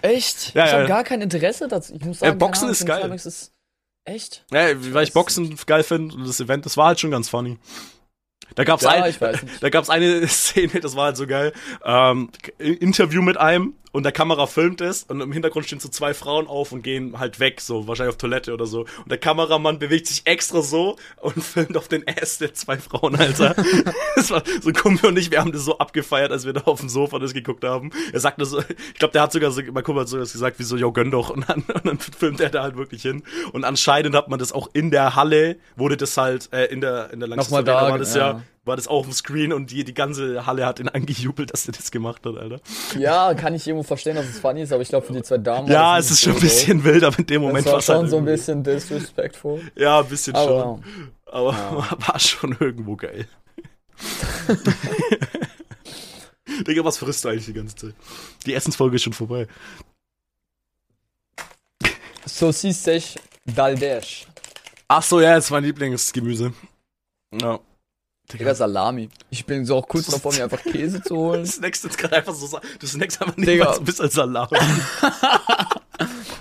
Echt? 0.00 0.54
Ja, 0.54 0.64
ich 0.64 0.70
ja. 0.72 0.78
habe 0.78 0.88
gar 0.88 1.04
kein 1.04 1.20
Interesse 1.20 1.68
dazu. 1.68 1.92
Ich 1.94 2.02
muss 2.02 2.22
Äh, 2.22 2.26
sagen, 2.28 2.38
Boxen 2.38 2.60
keine 2.60 2.64
Ahnung, 2.68 2.72
ist 2.72 2.86
geil. 2.86 3.00
Climax 3.00 3.26
Ist 3.26 3.52
echt? 4.04 4.44
Ja, 4.52 4.66
weil 4.94 5.04
ich 5.04 5.12
Boxen 5.12 5.56
geil 5.66 5.82
finde 5.82 6.14
und 6.14 6.26
das 6.26 6.40
Event, 6.40 6.66
das 6.66 6.76
war 6.76 6.88
halt 6.88 7.00
schon 7.00 7.10
ganz 7.10 7.28
funny. 7.28 7.58
Da 8.54 8.64
gab's 8.64 8.82
Ja, 8.82 8.90
ein, 8.90 9.04
nicht. 9.04 9.20
da 9.60 9.70
gab's 9.70 9.90
eine 9.90 10.26
Szene, 10.28 10.80
das 10.80 10.96
war 10.96 11.06
halt 11.06 11.16
so 11.16 11.26
geil. 11.26 11.52
Ähm, 11.84 12.30
Interview 12.58 13.22
mit 13.22 13.36
einem 13.36 13.74
und 13.94 14.02
der 14.02 14.10
Kamera 14.10 14.48
filmt 14.48 14.80
es 14.80 15.04
und 15.04 15.20
im 15.20 15.30
Hintergrund 15.30 15.66
stehen 15.66 15.78
so 15.78 15.88
zwei 15.88 16.14
Frauen 16.14 16.48
auf 16.48 16.72
und 16.72 16.82
gehen 16.82 17.20
halt 17.20 17.38
weg, 17.38 17.60
so 17.60 17.86
wahrscheinlich 17.86 18.12
auf 18.12 18.18
Toilette 18.18 18.52
oder 18.52 18.66
so. 18.66 18.80
Und 18.80 19.08
der 19.08 19.18
Kameramann 19.18 19.78
bewegt 19.78 20.08
sich 20.08 20.22
extra 20.24 20.62
so 20.62 20.96
und 21.20 21.40
filmt 21.44 21.76
auf 21.76 21.86
den 21.86 22.04
Ass 22.08 22.38
der 22.38 22.52
zwei 22.54 22.76
Frauen, 22.76 23.14
Alter. 23.14 23.54
das 24.16 24.32
war 24.32 24.42
so 24.60 24.72
Kumpel 24.72 25.10
und 25.10 25.16
ich, 25.16 25.30
wir 25.30 25.38
haben 25.38 25.52
das 25.52 25.64
so 25.64 25.78
abgefeiert, 25.78 26.32
als 26.32 26.44
wir 26.44 26.52
da 26.52 26.62
auf 26.62 26.80
dem 26.80 26.88
Sofa 26.88 27.20
das 27.20 27.34
geguckt 27.34 27.62
haben. 27.62 27.92
Er 28.12 28.18
sagt 28.18 28.40
das 28.40 28.50
so, 28.50 28.58
ich 28.58 28.98
glaube, 28.98 29.12
der 29.12 29.22
hat 29.22 29.32
sogar 29.32 29.52
so, 29.52 29.62
mein 29.62 29.84
Kumpel 29.84 30.00
hat 30.00 30.08
sogar 30.08 30.26
gesagt, 30.26 30.58
wie 30.58 30.64
so, 30.64 30.76
yo, 30.76 30.90
gönn 30.90 31.12
doch. 31.12 31.30
Und 31.30 31.48
dann, 31.48 31.62
und 31.74 31.86
dann 31.86 31.98
filmt 32.00 32.40
er 32.40 32.50
da 32.50 32.64
halt 32.64 32.76
wirklich 32.76 33.02
hin. 33.02 33.22
Und 33.52 33.62
anscheinend 33.62 34.16
hat 34.16 34.28
man 34.28 34.40
das 34.40 34.50
auch 34.50 34.70
in 34.72 34.90
der 34.90 35.14
Halle, 35.14 35.56
wurde 35.76 35.96
das 35.96 36.16
halt, 36.16 36.52
äh, 36.52 36.64
in 36.64 36.80
der, 36.80 37.12
in 37.12 37.20
der 37.20 37.28
Nochmal 37.28 37.64
Lanxess 37.64 37.76
Arena 37.76 37.86
da, 37.86 37.90
war 37.92 37.98
das 38.00 38.14
ja. 38.16 38.30
ja, 38.32 38.42
war 38.64 38.76
das 38.76 38.88
auch 38.88 39.00
auf 39.00 39.06
dem 39.06 39.12
Screen 39.12 39.52
und 39.52 39.70
die, 39.70 39.84
die 39.84 39.94
ganze 39.94 40.46
Halle 40.46 40.66
hat 40.66 40.80
ihn 40.80 40.88
angejubelt, 40.90 41.52
dass 41.52 41.66
er 41.66 41.72
das 41.72 41.90
gemacht 41.90 42.24
hat, 42.24 42.36
Alter. 42.36 42.60
Ja, 42.98 43.34
kann 43.34 43.54
ich 43.54 43.66
irgendwo 43.66 43.84
verstehen, 43.84 44.16
dass 44.16 44.26
es 44.26 44.38
funny 44.38 44.62
ist, 44.62 44.72
aber 44.72 44.82
ich 44.82 44.88
glaube 44.88 45.06
für 45.06 45.12
die 45.12 45.22
zwei 45.22 45.38
Damen. 45.38 45.68
Ja, 45.68 45.80
war 45.82 45.98
es 45.98 46.10
ist 46.10 46.20
schon 46.22 46.32
ein 46.32 46.38
so 46.38 46.42
bisschen 46.42 46.84
wild, 46.84 47.04
aber 47.04 47.18
in 47.18 47.26
dem. 47.26 47.42
Moment 47.42 47.60
Es 47.60 47.66
war 47.66 47.74
halt 47.74 47.84
schon 47.84 48.08
so 48.08 48.16
ein 48.18 48.24
bisschen 48.24 48.62
disrespectful. 48.62 49.60
Ja, 49.76 50.00
ein 50.00 50.06
bisschen 50.06 50.34
schon. 50.34 50.82
Aber 51.26 51.52
Aber 51.52 51.52
Ja. 51.52 51.96
war 52.08 52.18
schon 52.18 52.56
irgendwo 52.58 52.96
geil. 52.96 53.26
Digga, 56.66 56.84
was 56.84 56.98
frisst 56.98 57.24
du 57.24 57.28
eigentlich 57.28 57.46
die 57.46 57.52
ganze 57.52 57.74
Zeit? 57.74 57.94
Die 58.46 58.54
Essensfolge 58.54 58.96
ist 58.96 59.02
schon 59.02 59.12
vorbei. 59.12 59.46
Saucisse 62.26 63.00
d'Aldesh. 63.46 64.26
Ach 64.88 65.02
so, 65.02 65.20
ja, 65.20 65.34
das 65.34 65.46
ist 65.46 65.50
mein 65.50 65.64
Lieblingsgemüse. 65.64 66.52
Ja. 67.32 67.60
Digga, 68.32 68.54
Salami. 68.54 69.10
Ich 69.30 69.44
bin 69.44 69.64
so 69.66 69.76
auch 69.76 69.86
kurz 69.86 70.06
davor, 70.06 70.32
mir 70.32 70.44
einfach 70.44 70.62
Käse 70.62 71.02
zu 71.02 71.16
holen. 71.16 71.40
Du 71.44 71.50
snackst 71.50 71.84
jetzt 71.84 71.98
gerade 71.98 72.16
einfach 72.16 72.34
so, 72.34 72.58
du 72.78 72.86
snackst 72.86 73.20
einfach 73.20 73.36
nicht 73.36 73.48
Digga. 73.48 73.64
mal 73.66 73.74
so 73.74 73.80
ein 73.80 73.84
bisschen 73.84 74.10
Salat. 74.10 74.50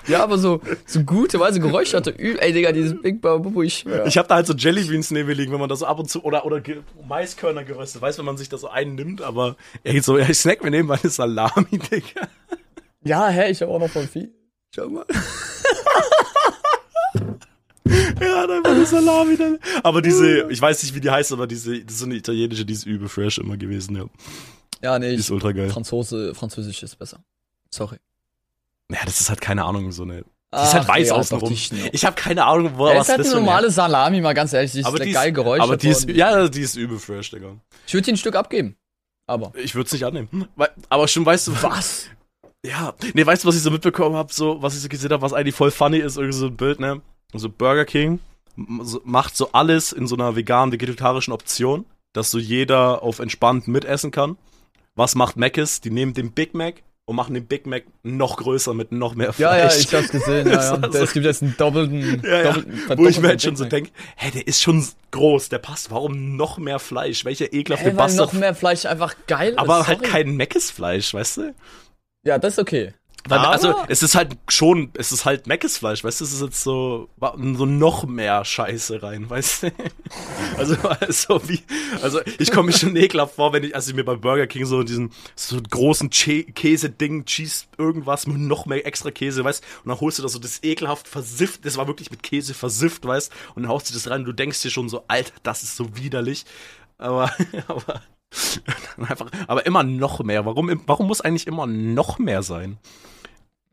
Ja, 0.06 0.22
aber 0.22 0.36
so, 0.36 0.60
so 0.86 1.02
gute, 1.02 1.40
weise 1.40 1.60
geräucherte 1.60 2.10
Ü 2.10 2.36
Ey, 2.38 2.52
Digga, 2.52 2.72
dieses 2.72 3.00
Big 3.00 3.20
Babu, 3.22 3.62
ich 3.62 3.78
schwör. 3.78 4.06
Ich 4.06 4.18
habe 4.18 4.28
da 4.28 4.34
halt 4.34 4.46
so 4.46 4.52
Jellybeans 4.52 5.10
neben 5.10 5.28
mir 5.28 5.34
liegen, 5.34 5.52
wenn 5.52 5.60
man 5.60 5.68
da 5.68 5.76
so 5.76 5.86
ab 5.86 5.98
und 5.98 6.10
zu, 6.10 6.22
oder, 6.24 6.44
oder 6.44 6.60
Maiskörner 7.06 7.64
geröstet, 7.64 8.02
weißt 8.02 8.18
wenn 8.18 8.26
man 8.26 8.36
sich 8.36 8.48
da 8.48 8.58
so 8.58 8.68
einnimmt, 8.68 9.22
aber, 9.22 9.56
ey, 9.82 10.00
so, 10.00 10.18
ich 10.18 10.38
snack 10.38 10.62
mir 10.62 10.70
nebenbei 10.70 10.98
eine 11.02 11.10
Salami, 11.10 11.66
Digga. 11.90 12.28
Ja, 13.02 13.28
hä, 13.28 13.50
ich 13.50 13.62
habe 13.62 13.72
auch 13.72 13.78
noch 13.78 13.90
voll 13.90 14.06
viel. 14.06 14.32
Schau 14.74 14.88
mal. 14.88 15.06
Ja, 18.20 18.46
da 18.46 18.62
war 18.64 18.70
eine 18.72 18.86
Salami 18.86 19.36
dann. 19.36 19.58
Aber 19.82 20.02
diese, 20.02 20.50
ich 20.50 20.60
weiß 20.60 20.82
nicht, 20.82 20.94
wie 20.94 21.00
die 21.00 21.10
heißt, 21.10 21.32
aber 21.32 21.46
diese, 21.46 21.78
das 21.84 21.94
ist 21.94 22.00
so 22.00 22.06
eine 22.06 22.14
italienische, 22.14 22.64
die 22.64 22.72
ist 22.72 22.86
übel 22.86 23.08
fresh 23.08 23.38
immer 23.38 23.56
gewesen, 23.56 23.96
ja. 23.96 24.04
Ja, 24.82 24.98
nee, 24.98 25.08
Die 25.08 25.14
ich, 25.14 25.20
ist 25.20 25.30
ultra 25.30 25.52
geil. 25.52 25.70
Franzose, 25.70 26.34
Französisch 26.34 26.82
ist 26.82 26.96
besser. 26.98 27.20
Sorry. 27.70 27.96
Ja, 28.90 28.98
das 29.04 29.20
ist 29.20 29.28
halt 29.30 29.40
keine 29.40 29.64
Ahnung, 29.64 29.90
so 29.92 30.02
eine. 30.02 30.22
Die 30.22 30.60
ist 30.62 30.74
halt 30.74 30.86
weiß 30.86 31.10
außenrum. 31.10 31.50
Ich 31.92 32.04
habe 32.04 32.14
keine 32.14 32.44
Ahnung, 32.44 32.72
wo 32.76 32.86
Ja, 32.88 32.96
was 32.96 33.08
ist 33.08 33.08
halt 33.10 33.20
das 33.20 33.26
eine 33.26 33.32
für 33.34 33.40
ein- 33.40 33.44
normale 33.44 33.70
Salami, 33.70 34.20
mal 34.20 34.34
ganz 34.34 34.52
ehrlich. 34.52 34.72
Die 34.72 34.80
ist 34.80 34.86
aber 34.86 34.98
die 35.00 35.10
geil 35.12 35.30
ist, 35.30 35.34
geräuchert 35.34 35.62
aber 35.64 35.76
die 35.76 35.88
ist, 35.88 36.08
ja, 36.08 36.48
die 36.48 36.60
ist 36.60 36.76
übel 36.76 36.98
fresh, 36.98 37.30
Digga. 37.30 37.56
Ich 37.86 37.94
würde 37.94 38.04
dir 38.04 38.12
ein 38.12 38.16
Stück 38.18 38.36
abgeben. 38.36 38.76
Aber. 39.26 39.52
Ich 39.56 39.74
würde 39.74 39.86
es 39.86 39.92
nicht 39.92 40.04
annehmen. 40.04 40.46
Weil, 40.54 40.68
aber 40.90 41.08
schon, 41.08 41.24
weißt 41.26 41.48
du, 41.48 41.62
Was? 41.62 42.06
Ja, 42.64 42.94
nee, 43.14 43.26
weißt 43.26 43.42
du, 43.44 43.48
was 43.48 43.56
ich 43.56 43.62
so 43.62 43.70
mitbekommen 43.70 44.16
habe, 44.16 44.32
so, 44.32 44.62
was 44.62 44.74
ich 44.74 44.80
so 44.82 44.88
gesehen 44.88 45.10
habe, 45.12 45.22
was 45.22 45.32
eigentlich 45.32 45.54
voll 45.54 45.70
funny 45.70 45.98
ist, 45.98 46.16
irgendwie 46.16 46.38
so 46.38 46.46
ein 46.46 46.56
Bild, 46.56 46.78
ne? 46.78 47.02
So 47.34 47.48
Burger 47.48 47.84
King 47.84 48.20
macht 48.56 49.36
so 49.36 49.50
alles 49.52 49.92
in 49.92 50.06
so 50.06 50.14
einer 50.14 50.36
veganen, 50.36 50.72
vegetarischen 50.72 51.32
Option, 51.32 51.84
dass 52.12 52.30
so 52.30 52.38
jeder 52.38 53.02
auf 53.02 53.18
entspannt 53.18 53.66
mitessen 53.68 54.10
kann. 54.10 54.36
Was 54.94 55.14
macht 55.16 55.36
Mc's? 55.36 55.80
Die 55.80 55.90
nehmen 55.90 56.14
den 56.14 56.30
Big 56.30 56.54
Mac 56.54 56.82
und 57.06 57.16
machen 57.16 57.34
den 57.34 57.46
Big 57.46 57.66
Mac 57.66 57.82
noch 58.04 58.36
größer 58.36 58.72
mit 58.72 58.92
noch 58.92 59.16
mehr 59.16 59.32
Fleisch. 59.32 59.40
Ja, 59.40 59.56
ja, 59.58 59.76
ich 59.76 59.92
hab's 59.92 60.10
gesehen. 60.10 60.46
Ja, 60.46 60.52
ja. 60.62 60.76
Das 60.76 60.82
war 60.82 60.92
so- 60.92 60.98
Es 61.02 61.12
gibt 61.12 61.26
jetzt 61.26 61.42
einen 61.42 61.56
doppelten. 61.58 62.22
ja, 62.24 62.52
doppelten 62.52 62.98
Wo 62.98 63.06
ich 63.08 63.20
mir 63.20 63.28
halt 63.28 63.42
schon 63.42 63.56
so 63.56 63.64
denke, 63.64 63.90
hä, 64.16 64.30
der 64.30 64.46
ist 64.46 64.62
schon 64.62 64.86
groß, 65.10 65.48
der 65.48 65.58
passt. 65.58 65.90
Warum 65.90 66.36
noch 66.36 66.58
mehr 66.58 66.78
Fleisch? 66.78 67.24
Welcher 67.24 67.52
ekelhafte 67.52 67.86
Hey, 67.90 67.96
weil 67.96 68.06
noch 68.14 68.26
Bastard. 68.26 68.34
mehr 68.40 68.54
Fleisch 68.54 68.86
einfach 68.86 69.16
geil 69.26 69.54
Aber 69.56 69.80
ist. 69.80 69.88
halt 69.88 70.02
kein 70.04 70.36
Mc's 70.36 70.70
Fleisch, 70.70 71.12
weißt 71.12 71.38
du? 71.38 71.54
Ja, 72.24 72.38
das 72.38 72.54
ist 72.54 72.58
okay. 72.60 72.94
Aber- 73.30 73.48
also, 73.50 73.74
es 73.88 74.02
ist 74.02 74.14
halt 74.14 74.36
schon, 74.48 74.90
es 74.98 75.10
ist 75.10 75.24
halt 75.24 75.46
Meckes 75.46 75.78
Fleisch, 75.78 76.04
weißt 76.04 76.20
du, 76.20 76.24
es 76.24 76.32
ist 76.32 76.42
jetzt 76.42 76.62
so, 76.62 77.08
so 77.20 77.64
noch 77.66 78.04
mehr 78.04 78.44
Scheiße 78.44 79.02
rein, 79.02 79.28
weißt 79.30 79.62
du? 79.64 79.70
Also, 80.58 80.76
also 81.00 81.48
wie, 81.48 81.62
also, 82.02 82.20
ich 82.38 82.50
komme 82.52 82.66
mir 82.66 82.72
schon 82.74 82.94
ekelhaft 82.96 83.36
vor, 83.36 83.52
wenn 83.54 83.64
ich, 83.64 83.74
als 83.74 83.88
ich 83.88 83.94
mir 83.94 84.04
bei 84.04 84.16
Burger 84.16 84.46
King 84.46 84.66
so 84.66 84.82
diesen, 84.82 85.10
so 85.36 85.58
großen 85.70 86.10
Che- 86.10 86.44
Käse-Ding, 86.44 87.24
Cheese, 87.24 87.64
irgendwas 87.78 88.26
mit 88.26 88.36
noch 88.38 88.66
mehr 88.66 88.86
extra 88.86 89.10
Käse, 89.10 89.42
weißt 89.42 89.64
und 89.84 89.88
dann 89.88 90.00
holst 90.00 90.18
du 90.18 90.22
das 90.22 90.32
so, 90.32 90.38
das 90.38 90.62
ekelhaft 90.62 91.08
versifft, 91.08 91.64
das 91.64 91.76
war 91.78 91.86
wirklich 91.86 92.10
mit 92.10 92.22
Käse 92.22 92.52
versifft, 92.52 93.06
weißt 93.06 93.32
und 93.54 93.62
dann 93.62 93.70
haust 93.72 93.88
du 93.88 93.94
das 93.94 94.10
rein 94.10 94.20
und 94.20 94.26
du 94.26 94.32
denkst 94.32 94.60
dir 94.60 94.70
schon 94.70 94.88
so, 94.90 95.02
Alter, 95.08 95.32
das 95.42 95.62
ist 95.62 95.76
so 95.76 95.96
widerlich, 95.96 96.44
aber, 96.98 97.32
aber, 97.68 98.02
einfach, 99.08 99.30
aber 99.46 99.64
immer 99.64 99.82
noch 99.82 100.22
mehr, 100.22 100.44
warum, 100.44 100.82
warum 100.86 101.06
muss 101.06 101.20
eigentlich 101.22 101.46
immer 101.46 101.66
noch 101.66 102.18
mehr 102.18 102.42
sein? 102.42 102.78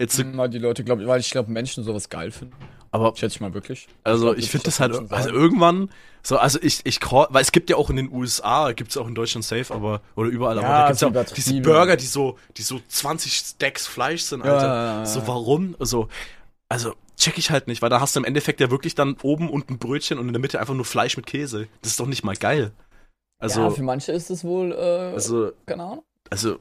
Jetzt, 0.01 0.15
so- 0.15 0.23
Mal 0.23 0.49
die 0.49 0.59
Leute, 0.59 0.83
glaube 0.83 1.05
weil 1.07 1.19
ich 1.19 1.31
glaube, 1.31 1.51
Menschen 1.51 1.83
sowas 1.83 2.09
geil 2.09 2.31
finden. 2.31 2.55
aber 2.91 3.15
Schätze 3.15 3.35
ich 3.35 3.41
mal 3.41 3.53
wirklich. 3.53 3.87
Also 4.03 4.33
ich 4.33 4.45
das 4.45 4.49
finde 4.51 4.65
das 4.65 4.79
halt, 4.79 4.91
Menschen 4.91 5.11
also 5.13 5.29
sagen. 5.29 5.37
irgendwann, 5.41 5.89
so, 6.23 6.37
also 6.37 6.59
ich, 6.61 6.81
ich, 6.85 6.99
weil 7.01 7.41
es 7.41 7.51
gibt 7.51 7.69
ja 7.69 7.75
auch 7.77 7.89
in 7.89 7.95
den 7.95 8.11
USA, 8.11 8.71
gibt 8.73 8.91
es 8.91 8.97
auch 8.97 9.07
in 9.07 9.15
Deutschland 9.15 9.45
safe, 9.45 9.73
aber, 9.73 10.01
oder 10.15 10.29
überall, 10.29 10.57
aber 10.59 10.67
Ja, 10.67 10.81
da 10.81 10.87
gibt's 10.87 10.99
so 10.99 11.09
ja 11.09 11.21
auch 11.21 11.25
diese. 11.25 11.61
Burger, 11.61 11.95
die 11.95 12.05
so, 12.05 12.37
die 12.57 12.61
so 12.63 12.79
20 12.87 13.33
Stacks 13.33 13.87
Fleisch 13.87 14.23
sind, 14.23 14.41
Alter. 14.41 14.67
ja. 14.67 15.05
So, 15.05 15.25
warum? 15.27 15.75
So, 15.79 16.09
also, 16.69 16.93
check 17.17 17.37
ich 17.37 17.49
halt 17.51 17.67
nicht, 17.67 17.81
weil 17.81 17.89
da 17.89 18.01
hast 18.01 18.15
du 18.15 18.19
im 18.19 18.25
Endeffekt 18.25 18.59
ja 18.59 18.69
wirklich 18.71 18.95
dann 18.95 19.15
oben 19.23 19.49
unten 19.49 19.77
Brötchen 19.77 20.17
und 20.19 20.27
in 20.27 20.33
der 20.33 20.39
Mitte 20.41 20.59
einfach 20.59 20.73
nur 20.73 20.85
Fleisch 20.85 21.15
mit 21.17 21.25
Käse. 21.27 21.67
Das 21.81 21.91
ist 21.91 21.99
doch 21.99 22.07
nicht 22.07 22.23
mal 22.23 22.35
geil. 22.35 22.71
Also, 23.39 23.61
ja, 23.61 23.69
für 23.71 23.83
manche 23.83 24.11
ist 24.11 24.29
es 24.29 24.43
wohl, 24.43 24.71
äh, 24.73 25.13
also, 25.13 25.51
keine 25.65 25.83
Ahnung. 25.83 26.03
also, 26.29 26.57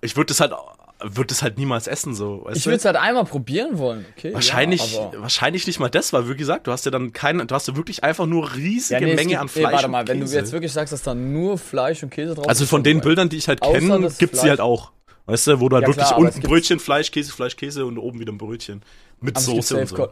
ich 0.00 0.16
würde 0.16 0.28
das 0.28 0.40
halt, 0.40 0.52
würde 1.00 1.28
das 1.28 1.42
halt 1.42 1.58
niemals 1.58 1.86
essen, 1.86 2.14
so, 2.14 2.44
weißt 2.44 2.56
Ich 2.56 2.66
würde 2.66 2.76
es 2.76 2.84
halt 2.84 2.96
einmal 2.96 3.24
probieren 3.24 3.78
wollen, 3.78 4.04
okay? 4.16 4.34
Wahrscheinlich, 4.34 4.94
Ja, 4.94 5.12
wahrscheinlich 5.18 5.66
nicht 5.66 5.78
mal 5.78 5.88
das, 5.88 6.12
weil 6.12 6.28
wie 6.28 6.34
gesagt, 6.36 6.66
du 6.66 6.72
hast 6.72 6.84
ja 6.84 6.90
dann 6.90 7.12
keine, 7.12 7.46
du 7.46 7.54
hast 7.54 7.68
ja 7.68 7.76
wirklich 7.76 8.02
einfach 8.02 8.26
nur 8.26 8.54
riesige 8.56 9.00
Ja, 9.00 9.06
nee, 9.06 9.12
es 9.12 9.16
Menge 9.16 9.28
gibt- 9.30 9.40
an 9.40 9.48
Fleisch. 9.48 9.72
warte 9.72 9.84
und 9.86 9.92
mal, 9.92 10.08
wenn 10.08 10.18
du 10.20 10.24
Käse. 10.26 10.36
jetzt 10.38 10.52
wirklich 10.52 10.72
sagst, 10.72 10.92
dass 10.92 11.02
da 11.02 11.14
nur 11.14 11.56
Fleisch 11.58 12.02
und 12.02 12.10
Käse 12.10 12.34
drauf 12.34 12.48
Also 12.48 12.64
ist, 12.64 12.70
von 12.70 12.82
dann 12.82 12.94
den. 12.94 13.00
Bildern, 13.00 13.28
die 13.28 13.36
ich 13.36 13.46
halt 13.48 13.60
kenne, 13.60 14.00
gibt's 14.00 14.16
die 14.18 14.26
Fleisch. 14.26 14.48
halt 14.50 14.60
auch. 14.60 14.92
Weißt 15.26 15.46
du, 15.46 15.60
wo 15.60 15.68
du 15.68 15.76
halt 15.76 15.82
Ja, 15.82 15.88
wirklich 15.88 16.06
klar, 16.06 16.18
es 16.18 16.34
unten 16.36 16.40
Brötchen, 16.48 16.80
Fleisch, 16.80 17.10
Käse, 17.12 17.32
Fleisch, 17.32 17.54
Käse 17.56 17.84
und 17.86 17.98
oben 17.98 18.18
wieder 18.18 18.32
ein 18.32 18.38
Brötchen. 18.38 18.82
Mit 19.20 19.36
es 19.36 19.44
Soße 19.44 19.76
und 19.76 19.88
so. 19.88 20.08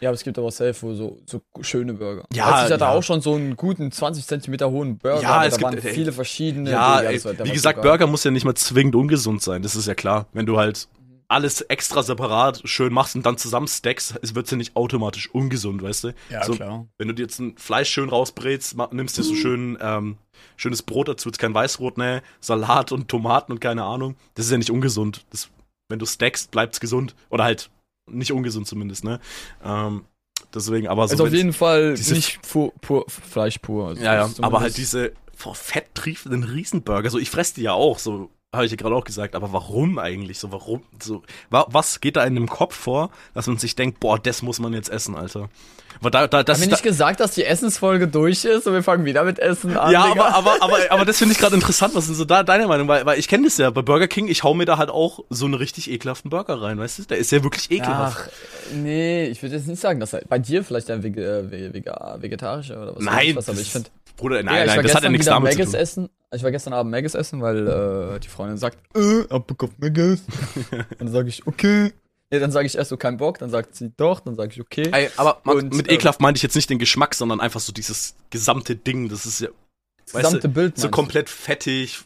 Ja, 0.00 0.10
aber 0.10 0.14
es 0.14 0.22
gibt 0.22 0.38
aber 0.38 0.50
safe 0.50 0.76
wo 0.80 0.94
so, 0.94 1.18
so 1.26 1.42
schöne 1.60 1.94
Burger. 1.94 2.24
Ja, 2.32 2.60
du, 2.60 2.66
ich 2.66 2.72
hatte 2.72 2.84
ja. 2.84 2.92
auch 2.92 3.02
schon 3.02 3.20
so 3.20 3.34
einen 3.34 3.56
guten 3.56 3.90
20 3.90 4.26
Zentimeter 4.26 4.70
hohen 4.70 4.98
Burger. 4.98 5.22
Ja, 5.22 5.44
es 5.44 5.54
da 5.54 5.56
gibt- 5.56 5.64
waren 5.64 5.86
ey, 5.86 5.92
viele 5.92 6.12
verschiedene. 6.12 6.70
Ja, 6.70 7.00
ey, 7.00 7.22
wie 7.24 7.50
gesagt. 7.50 7.82
Burger 7.82 8.06
muss 8.06 8.24
ja 8.24 8.30
nicht 8.30 8.44
mal 8.44 8.54
zwingend 8.54 8.94
ungesund 8.94 9.42
sein, 9.42 9.62
das 9.62 9.74
ist 9.76 9.86
ja 9.86 9.94
klar. 9.94 10.26
Wenn 10.32 10.46
du 10.46 10.58
halt 10.58 10.88
alles 11.30 11.60
extra 11.60 12.02
separat 12.02 12.62
schön 12.64 12.92
machst 12.92 13.14
und 13.14 13.26
dann 13.26 13.36
zusammen 13.36 13.68
stackst, 13.68 14.18
es 14.22 14.34
wird 14.34 14.50
ja 14.50 14.56
nicht 14.56 14.76
automatisch 14.76 15.28
ungesund, 15.30 15.82
weißt 15.82 16.04
du? 16.04 16.14
Ja, 16.30 16.42
so, 16.44 16.54
klar. 16.54 16.86
Wenn 16.96 17.08
du 17.08 17.14
dir 17.14 17.22
jetzt 17.22 17.38
ein 17.38 17.56
Fleisch 17.58 17.90
schön 17.90 18.08
rausbrätst, 18.08 18.76
nimmst 18.92 19.18
dir 19.18 19.22
so 19.22 19.34
schön 19.34 19.76
ähm, 19.80 20.16
schönes 20.56 20.82
Brot 20.82 21.08
dazu, 21.08 21.28
jetzt 21.28 21.38
kein 21.38 21.52
Weißbrot, 21.52 21.98
ne, 21.98 22.22
Salat 22.40 22.92
und 22.92 23.08
Tomaten 23.08 23.52
und 23.52 23.60
keine 23.60 23.84
Ahnung, 23.84 24.16
das 24.34 24.46
ist 24.46 24.52
ja 24.52 24.58
nicht 24.58 24.70
ungesund. 24.70 25.26
Das, 25.30 25.50
wenn 25.90 25.98
du 25.98 26.06
stackst, 26.06 26.50
bleibt's 26.50 26.80
gesund 26.80 27.14
oder 27.28 27.44
halt 27.44 27.68
nicht 28.10 28.32
ungesund 28.32 28.66
zumindest, 28.66 29.04
ne? 29.04 29.20
Ähm, 29.64 30.04
deswegen, 30.54 30.88
aber 30.88 31.08
so 31.08 31.12
Also 31.12 31.26
auf 31.26 31.32
jeden 31.32 31.52
Fall 31.52 31.92
nicht 31.92 32.42
pur, 32.42 32.72
pur, 32.80 33.04
Fleisch 33.08 33.58
pur. 33.58 33.88
Also 33.88 34.02
ja, 34.02 34.14
ja, 34.14 34.30
aber 34.40 34.60
halt 34.60 34.76
diese 34.76 35.12
vor 35.34 35.54
Fett 35.54 35.94
triefenden 35.94 36.42
Riesenburger, 36.44 37.10
so 37.10 37.18
ich 37.18 37.30
fress 37.30 37.52
die 37.52 37.62
ja 37.62 37.72
auch, 37.72 37.98
so 37.98 38.30
habe 38.54 38.64
ich 38.64 38.70
ja 38.70 38.76
gerade 38.76 38.94
auch 38.94 39.04
gesagt, 39.04 39.34
aber 39.34 39.52
warum 39.52 39.98
eigentlich? 39.98 40.38
So 40.38 40.50
warum 40.50 40.82
so 41.02 41.22
wa 41.50 41.66
was 41.68 42.00
geht 42.00 42.16
da 42.16 42.24
in 42.24 42.34
dem 42.34 42.48
Kopf 42.48 42.74
vor, 42.74 43.10
dass 43.34 43.46
man 43.46 43.58
sich 43.58 43.76
denkt, 43.76 44.00
boah, 44.00 44.18
das 44.18 44.40
muss 44.40 44.58
man 44.58 44.72
jetzt 44.72 44.88
essen, 44.88 45.14
Alter. 45.14 45.50
Aber 46.00 46.10
da, 46.10 46.28
da, 46.28 46.42
das 46.44 46.58
Haben 46.58 46.66
wir 46.66 46.70
nicht 46.70 46.82
gesagt, 46.82 47.20
dass 47.20 47.32
die 47.32 47.44
Essensfolge 47.44 48.06
durch 48.06 48.44
ist 48.44 48.66
und 48.66 48.72
wir 48.72 48.82
fangen 48.82 49.04
wieder 49.04 49.24
mit 49.24 49.38
Essen 49.38 49.76
an? 49.76 49.92
ja, 49.92 50.08
Digga? 50.08 50.28
aber, 50.28 50.34
aber, 50.34 50.62
aber, 50.62 50.78
aber 50.90 51.04
das 51.04 51.18
finde 51.18 51.32
ich 51.32 51.38
gerade 51.38 51.56
interessant. 51.56 51.94
Was 51.94 52.08
ist 52.08 52.18
so 52.18 52.24
da 52.24 52.42
deine 52.42 52.68
Meinung? 52.68 52.88
Weil, 52.88 53.04
weil 53.04 53.18
ich 53.18 53.26
kenne 53.26 53.44
das 53.44 53.58
ja. 53.58 53.70
Bei 53.70 53.82
Burger 53.82 54.06
King, 54.06 54.28
ich 54.28 54.44
hau 54.44 54.54
mir 54.54 54.64
da 54.64 54.78
halt 54.78 54.90
auch 54.90 55.24
so 55.28 55.46
einen 55.46 55.54
richtig 55.54 55.90
ekelhaften 55.90 56.30
Burger 56.30 56.62
rein, 56.62 56.78
weißt 56.78 57.00
du? 57.00 57.02
Der 57.02 57.18
ist 57.18 57.32
ja 57.32 57.42
wirklich 57.42 57.70
ekelhaft. 57.70 58.30
Ach, 58.30 58.74
nee, 58.74 59.26
ich 59.26 59.42
würde 59.42 59.56
jetzt 59.56 59.66
nicht 59.66 59.80
sagen, 59.80 59.98
dass 59.98 60.12
er, 60.12 60.22
bei 60.28 60.38
dir 60.38 60.62
vielleicht 60.62 60.90
ein 60.90 61.02
äh, 61.04 61.72
Vega, 61.74 62.16
vegetarischer 62.20 62.80
oder 62.80 62.96
was 62.96 63.02
nein, 63.02 63.34
was, 63.34 63.48
aber 63.48 63.58
ich 63.58 63.72
finde, 63.72 63.90
Bruder, 64.16 64.42
nein, 64.42 64.56
ja, 64.56 64.64
ich 64.64 64.76
nein, 64.76 64.82
das 64.82 64.94
hat 64.94 65.02
ja 65.02 65.10
nichts 65.10 65.26
damit 65.26 65.52
zu 65.52 65.64
tun. 65.64 65.74
essen. 65.74 66.08
Ich 66.34 66.42
war 66.42 66.50
gestern 66.50 66.74
Abend 66.74 66.90
Maggis 66.90 67.14
essen, 67.14 67.40
weil 67.40 67.66
äh, 67.66 68.20
die 68.20 68.28
Freundin 68.28 68.58
sagt, 68.58 68.78
äh, 68.96 69.24
hab 69.30 69.46
Bock 69.46 69.64
auf 69.64 69.70
Maggis. 69.78 70.22
dann 70.98 71.08
sage 71.08 71.28
ich, 71.28 71.46
okay. 71.46 71.92
Ja, 72.30 72.38
dann 72.40 72.52
sage 72.52 72.66
ich 72.66 72.76
erst 72.76 72.90
so, 72.90 72.98
kein 72.98 73.16
Bock, 73.16 73.38
dann 73.38 73.48
sagt 73.48 73.74
sie 73.74 73.90
doch, 73.96 74.20
dann 74.20 74.34
sage 74.34 74.52
ich, 74.52 74.60
okay. 74.60 74.90
Ey, 74.92 75.08
aber 75.16 75.40
Und, 75.46 75.74
mit 75.74 75.88
äh, 75.88 75.94
ekelhaft 75.94 76.20
meinte 76.20 76.36
ich 76.36 76.42
jetzt 76.42 76.54
nicht 76.56 76.68
den 76.68 76.78
Geschmack, 76.78 77.14
sondern 77.14 77.40
einfach 77.40 77.60
so 77.60 77.72
dieses 77.72 78.14
gesamte 78.28 78.76
Ding. 78.76 79.08
Das 79.08 79.24
ist 79.24 79.40
ja 79.40 79.48
Das 80.04 80.12
gesamte 80.12 80.48
weißt 80.48 80.54
Bild 80.54 80.76
so 80.78 80.88
du? 80.88 80.90
komplett 80.90 81.30
fettig, 81.30 82.00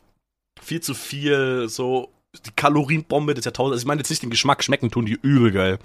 viel 0.60 0.80
zu 0.80 0.94
viel, 0.94 1.68
so 1.68 2.08
die 2.46 2.52
Kalorienbombe 2.54 3.34
des 3.34 3.44
Jahrtausends. 3.44 3.74
Also 3.74 3.82
ich 3.82 3.88
meine 3.88 4.00
jetzt 4.00 4.10
nicht 4.10 4.22
den 4.22 4.30
Geschmack, 4.30 4.62
schmecken 4.62 4.90
tun 4.92 5.06
die 5.06 5.18
übel 5.20 5.50
geil. 5.50 5.78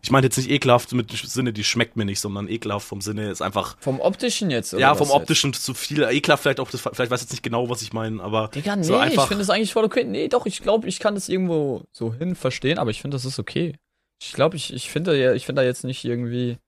Ich 0.00 0.10
meine 0.10 0.26
jetzt 0.26 0.36
nicht 0.36 0.48
ekelhaft 0.48 0.92
mit 0.92 1.10
dem 1.10 1.16
Sinne, 1.16 1.52
die 1.52 1.64
schmeckt 1.64 1.96
mir 1.96 2.04
nicht, 2.04 2.20
sondern 2.20 2.48
ekelhaft 2.48 2.86
vom 2.86 3.00
Sinne 3.00 3.30
ist 3.30 3.42
einfach 3.42 3.76
Vom 3.80 4.00
optischen 4.00 4.50
jetzt, 4.50 4.72
oder 4.72 4.80
ja, 4.80 4.94
vom 4.94 5.08
jetzt? 5.08 5.14
optischen 5.16 5.52
zu 5.52 5.74
viel. 5.74 6.02
Ekelhaft 6.04 6.44
vielleicht 6.44 6.60
auch, 6.60 6.70
das, 6.70 6.80
vielleicht 6.80 7.10
weiß 7.10 7.20
ich 7.20 7.24
jetzt 7.26 7.32
nicht 7.32 7.42
genau, 7.42 7.68
was 7.68 7.82
ich 7.82 7.92
meine, 7.92 8.22
aber 8.22 8.48
Digga, 8.48 8.76
nee, 8.76 8.84
so 8.84 8.94
ich 8.94 9.00
einfach. 9.00 9.28
finde 9.28 9.42
es 9.42 9.50
eigentlich 9.50 9.72
voll 9.72 9.84
okay. 9.84 10.04
Nee, 10.04 10.28
doch, 10.28 10.46
ich 10.46 10.62
glaube, 10.62 10.88
ich 10.88 11.00
kann 11.00 11.14
das 11.14 11.28
irgendwo 11.28 11.82
so 11.92 12.14
hin 12.14 12.36
verstehen, 12.36 12.78
aber 12.78 12.90
ich 12.90 13.02
finde, 13.02 13.16
das 13.16 13.24
ist 13.24 13.38
okay. 13.38 13.74
Ich 14.22 14.32
glaube, 14.32 14.56
ich, 14.56 14.72
ich 14.72 14.90
finde 14.90 15.16
ja, 15.18 15.32
ich 15.32 15.46
finde 15.46 15.62
da 15.62 15.66
jetzt 15.66 15.84
nicht 15.84 16.04
irgendwie. 16.04 16.58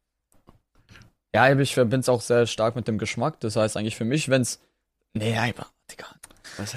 Ja, 1.35 1.45
aber 1.45 1.61
ich 1.61 1.75
verbinde 1.75 2.01
es 2.01 2.09
auch 2.09 2.21
sehr 2.21 2.47
stark 2.47 2.75
mit 2.75 2.89
dem 2.89 2.99
Geschmack. 2.99 3.39
Das 3.41 3.55
heißt 3.57 3.77
eigentlich 3.77 3.97
für 3.97 4.05
mich, 4.05 4.29
wenn 4.29 4.43
es. 4.43 4.61
Nee, 5.15 5.37
einfach, 5.37 5.73
Digga. 5.91 6.07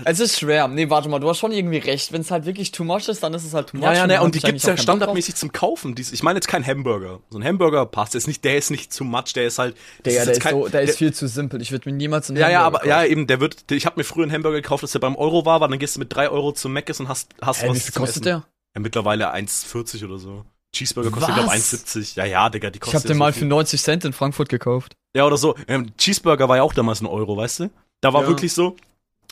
Es 0.06 0.20
ist 0.20 0.40
schwer. 0.40 0.68
Nee, 0.68 0.90
warte 0.90 1.10
mal, 1.10 1.20
du 1.20 1.28
hast 1.30 1.40
schon 1.40 1.52
irgendwie 1.52 1.78
recht. 1.78 2.12
Wenn 2.14 2.22
es 2.22 2.32
halt 2.32 2.46
wirklich 2.46 2.72
too 2.72 2.84
much 2.84 3.08
ist, 3.08 3.22
dann 3.24 3.34
ist 3.34 3.44
es 3.46 3.54
halt 3.54 3.70
too 3.70 3.78
much. 3.78 3.86
ja, 3.86 3.94
ja, 3.94 4.08
dann 4.08 4.22
und 4.22 4.36
die 4.36 4.38
ich 4.40 4.44
gibt's 4.44 4.64
eigentlich 4.66 4.78
ja 4.78 4.84
standardmäßig 4.84 5.36
zum 5.36 5.52
Kaufen. 5.52 5.96
Ich 5.98 6.24
meine 6.24 6.38
jetzt 6.38 6.48
kein 6.48 6.66
Hamburger. 6.66 7.20
So 7.30 7.38
ein 7.38 7.44
Hamburger 7.44 7.86
passt 7.86 8.14
jetzt 8.14 8.28
nicht, 8.28 8.44
der 8.44 8.58
ist 8.58 8.72
nicht 8.72 8.94
zu 8.94 9.04
much, 9.04 9.34
der 9.34 9.46
ist 9.46 9.60
halt. 9.60 9.76
das 10.04 10.14
Digga, 10.14 10.26
der 10.26 10.34
ist, 10.34 10.42
kein- 10.42 10.54
so, 10.54 10.68
der 10.68 10.82
ist 10.82 10.98
viel 10.98 11.14
zu 11.14 11.28
simpel. 11.28 11.62
Ich 11.62 11.72
würde 11.72 11.90
mir 11.90 11.96
niemals 11.96 12.30
einen 12.30 12.40
Ja, 12.40 12.50
ja, 12.50 12.64
Hamburger 12.64 12.84
aber 12.86 12.88
ja, 12.88 13.06
eben, 13.06 13.28
der 13.28 13.40
wird. 13.40 13.72
Ich 13.72 13.86
habe 13.86 14.00
mir 14.00 14.04
früher 14.04 14.24
einen 14.24 14.32
Hamburger 14.32 14.62
gekauft, 14.62 14.84
dass 14.84 14.92
der 14.92 15.00
beim 15.00 15.16
Euro 15.16 15.46
war, 15.46 15.60
weil 15.62 15.70
dann 15.70 15.80
gehst 15.80 15.96
du 15.96 16.00
mit 16.00 16.14
3 16.16 16.30
Euro 16.30 16.52
zum 16.54 16.74
Mc's 16.74 17.00
und 17.00 17.08
hast, 17.10 17.30
hast 17.42 17.64
Ey, 17.64 17.70
was 17.70 17.76
wie 17.78 17.80
viel 17.82 17.92
kostet 17.94 18.10
Essen. 18.18 18.24
der? 18.24 18.44
Ja, 18.76 18.82
mittlerweile 18.82 19.34
1,40 19.34 20.06
oder 20.06 20.18
so. 20.18 20.46
Cheeseburger 20.76 21.12
kostet, 21.12 21.36
glaube 21.36 21.50
ich, 21.56 21.62
Was? 21.62 21.86
1,70. 21.86 22.16
Ja, 22.18 22.26
ja, 22.26 22.50
Digga, 22.50 22.72
die 22.72 22.78
Ich 22.78 22.82
kostet 22.82 23.02
habe 23.02 23.08
den 23.10 23.18
ja 23.18 23.20
mal 23.20 23.34
so 23.34 23.40
für 23.40 23.46
90 23.46 23.82
Cent 23.84 24.06
in 24.06 24.14
Frankfurt 24.14 24.50
gekauft. 24.50 24.94
Ja, 25.16 25.26
oder 25.28 25.38
so. 25.38 25.56
Ähm, 25.68 25.96
Cheeseburger 25.98 26.50
war 26.50 26.58
ja 26.58 26.64
auch 26.64 26.74
damals 26.74 27.00
ein 27.02 27.06
Euro, 27.06 27.38
weißt 27.38 27.60
du? 27.60 27.70
Da 28.02 28.12
war 28.14 28.24
Ja. 28.24 28.28
wirklich 28.30 28.54
so, 28.54 28.76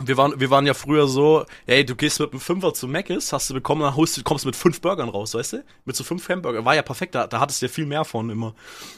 wir 0.08 0.18
waren, 0.18 0.40
wir 0.40 0.50
waren 0.50 0.66
ja 0.66 0.74
früher 0.74 1.08
so, 1.08 1.46
ey, 1.66 1.86
du 1.86 1.96
gehst 1.96 2.20
mit 2.20 2.32
einem 2.32 2.40
Fünfer 2.40 2.74
zu 2.74 2.88
Mc's, 2.88 3.34
hast 3.34 3.50
du 3.50 3.54
bekommen, 3.54 3.82
dann 3.82 3.96
holst 3.96 4.18
du, 4.18 4.24
kommst 4.24 4.46
du 4.46 4.50
mit 4.50 4.56
fünf 4.56 4.82
Burgern 4.82 5.10
raus, 5.10 5.34
weißt 5.34 5.54
du? 5.54 5.64
Mit 5.86 5.96
so 5.96 6.04
fünf 6.04 6.28
Hamburger. 6.30 6.66
War 6.66 6.76
ja 6.76 6.82
perfekt, 6.82 7.16
da, 7.16 7.28
da 7.28 7.40
hattest 7.40 7.62
du 7.62 7.66
ja 7.68 7.72
viel 7.72 7.86
mehr 7.86 8.06
von 8.06 8.30
immer. 8.30 8.54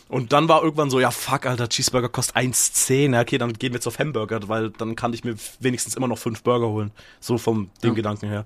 Und 0.10 0.34
dann 0.34 0.48
war 0.48 0.64
irgendwann 0.64 0.90
so, 0.90 1.00
ja, 1.00 1.12
fuck, 1.12 1.46
Alter, 1.46 1.70
Cheeseburger 1.70 2.10
kostet 2.10 2.36
1,10. 2.36 3.14
Ja, 3.14 3.22
okay, 3.22 3.38
dann 3.38 3.54
gehen 3.54 3.72
wir 3.74 3.78
jetzt 3.78 3.88
auf 3.88 4.00
Hamburger, 4.00 4.48
weil 4.48 4.70
dann 4.72 4.96
kann 4.96 5.14
ich 5.14 5.24
mir 5.24 5.36
wenigstens 5.60 5.96
immer 5.96 6.08
noch 6.08 6.18
fünf 6.18 6.44
Burger 6.44 6.68
holen. 6.68 6.92
So 7.20 7.38
vom 7.38 7.70
dem 7.82 7.92
Ja. 7.92 7.96
Gedanken 7.96 8.28
her. 8.30 8.46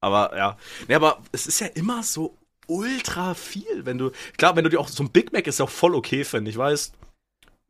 Aber 0.00 0.36
ja. 0.36 0.56
Nee, 0.86 0.94
aber 0.94 1.18
es 1.32 1.46
ist 1.46 1.60
ja 1.60 1.66
immer 1.68 2.02
so 2.02 2.36
ultra 2.66 3.34
viel, 3.34 3.84
wenn 3.86 3.98
du, 3.98 4.10
klar, 4.36 4.54
wenn 4.54 4.64
du 4.64 4.70
dir 4.70 4.78
auch, 4.78 4.88
so 4.88 5.02
ein 5.02 5.10
Big 5.10 5.32
Mac 5.32 5.46
ist 5.46 5.58
ja 5.58 5.64
auch 5.64 5.70
voll 5.70 5.94
okay, 5.94 6.24
finde 6.24 6.50
ich, 6.50 6.56
weißt 6.56 6.94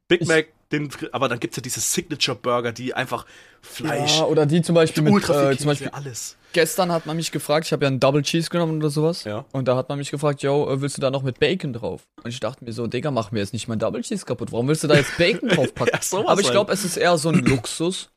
Big 0.09 0.27
Mac, 0.27 0.49
den, 0.73 0.91
aber 1.13 1.29
dann 1.29 1.41
gibt's 1.41 1.57
ja 1.57 1.63
diese 1.63 1.81
Signature 1.81 2.37
Burger, 2.37 2.73
die 2.73 2.93
einfach 2.95 3.25
Fleisch, 3.61 4.19
Ja, 4.19 4.25
oder 4.25 4.47
die 4.47 4.63
zum 4.63 4.75
Beispiel 4.75 5.03
mit, 5.03 5.13
ultra 5.13 5.51
äh, 5.51 5.57
zum 5.57 5.67
Beispiel 5.67 5.89
alles. 5.89 6.37
Gestern 6.53 6.93
hat 6.93 7.07
man 7.07 7.17
mich 7.17 7.33
gefragt, 7.33 7.67
ich 7.67 7.73
habe 7.73 7.85
ja 7.85 7.89
einen 7.89 8.01
Double 8.01 8.23
Cheese 8.23 8.51
genommen 8.51 8.79
oder 8.79 8.91
sowas. 8.91 9.25
Ja. 9.25 9.45
Und 9.53 9.67
da 9.69 9.77
hat 9.77 9.89
man 9.89 9.99
mich 9.99 10.11
gefragt, 10.11 10.43
yo, 10.43 10.71
äh, 10.71 10.81
willst 10.81 10.97
du 10.97 11.01
da 11.01 11.11
noch 11.11 11.23
mit 11.23 11.39
Bacon 11.41 11.73
drauf? 11.73 12.03
Und 12.23 12.31
ich 12.31 12.41
dachte 12.41 12.65
mir 12.65 12.73
so, 12.73 12.87
Digga, 12.87 13.11
mach 13.11 13.33
mir 13.33 13.41
jetzt 13.41 13.53
nicht 13.53 13.67
mein 13.69 13.79
Double 13.79 14.01
Cheese 14.03 14.25
kaputt. 14.25 14.53
Warum 14.53 14.69
willst 14.69 14.85
du 14.85 14.89
da 14.89 14.95
jetzt 14.95 15.17
Bacon 15.19 15.49
drauf 15.57 15.75
packen? 15.75 15.91
Ja, 15.95 16.03
sowas 16.03 16.29
Aber 16.29 16.41
ich 16.41 16.47
halt. 16.47 16.55
glaube, 16.55 16.73
es 16.73 16.85
ist 16.85 16.97
eher 16.97 17.17
so 17.19 17.31
ein 17.31 17.35
Luxus. 17.45 18.11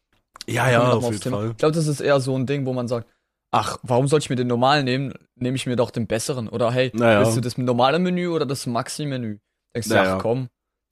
Ja, 0.47 0.69
ja, 0.69 0.91
auf 0.93 1.03
jeden 1.03 1.19
Thema. 1.19 1.37
Fall. 1.37 1.51
Ich 1.51 1.57
glaube, 1.57 1.75
das 1.75 1.87
ist 1.87 1.99
eher 2.01 2.19
so 2.19 2.35
ein 2.37 2.45
Ding, 2.45 2.65
wo 2.65 2.73
man 2.73 2.87
sagt, 2.87 3.07
ach, 3.51 3.77
warum 3.83 4.07
soll 4.07 4.19
ich 4.19 4.29
mir 4.29 4.35
den 4.35 4.47
normalen 4.47 4.85
nehmen? 4.85 5.13
Nehme 5.35 5.55
ich 5.55 5.65
mir 5.65 5.75
doch 5.75 5.91
den 5.91 6.07
besseren. 6.07 6.47
Oder 6.47 6.71
hey, 6.71 6.91
Naja. 6.93 7.19
willst 7.21 7.35
du 7.37 7.41
das 7.41 7.57
normale 7.57 7.99
Menü 7.99 8.27
oder 8.29 8.45
das 8.45 8.65
Maxi-Menü? 8.65 9.39
Denkst 9.75 9.89
du, 9.89 9.93
Naja. 9.95 10.15
ach 10.17 10.21
komm, 10.21 10.47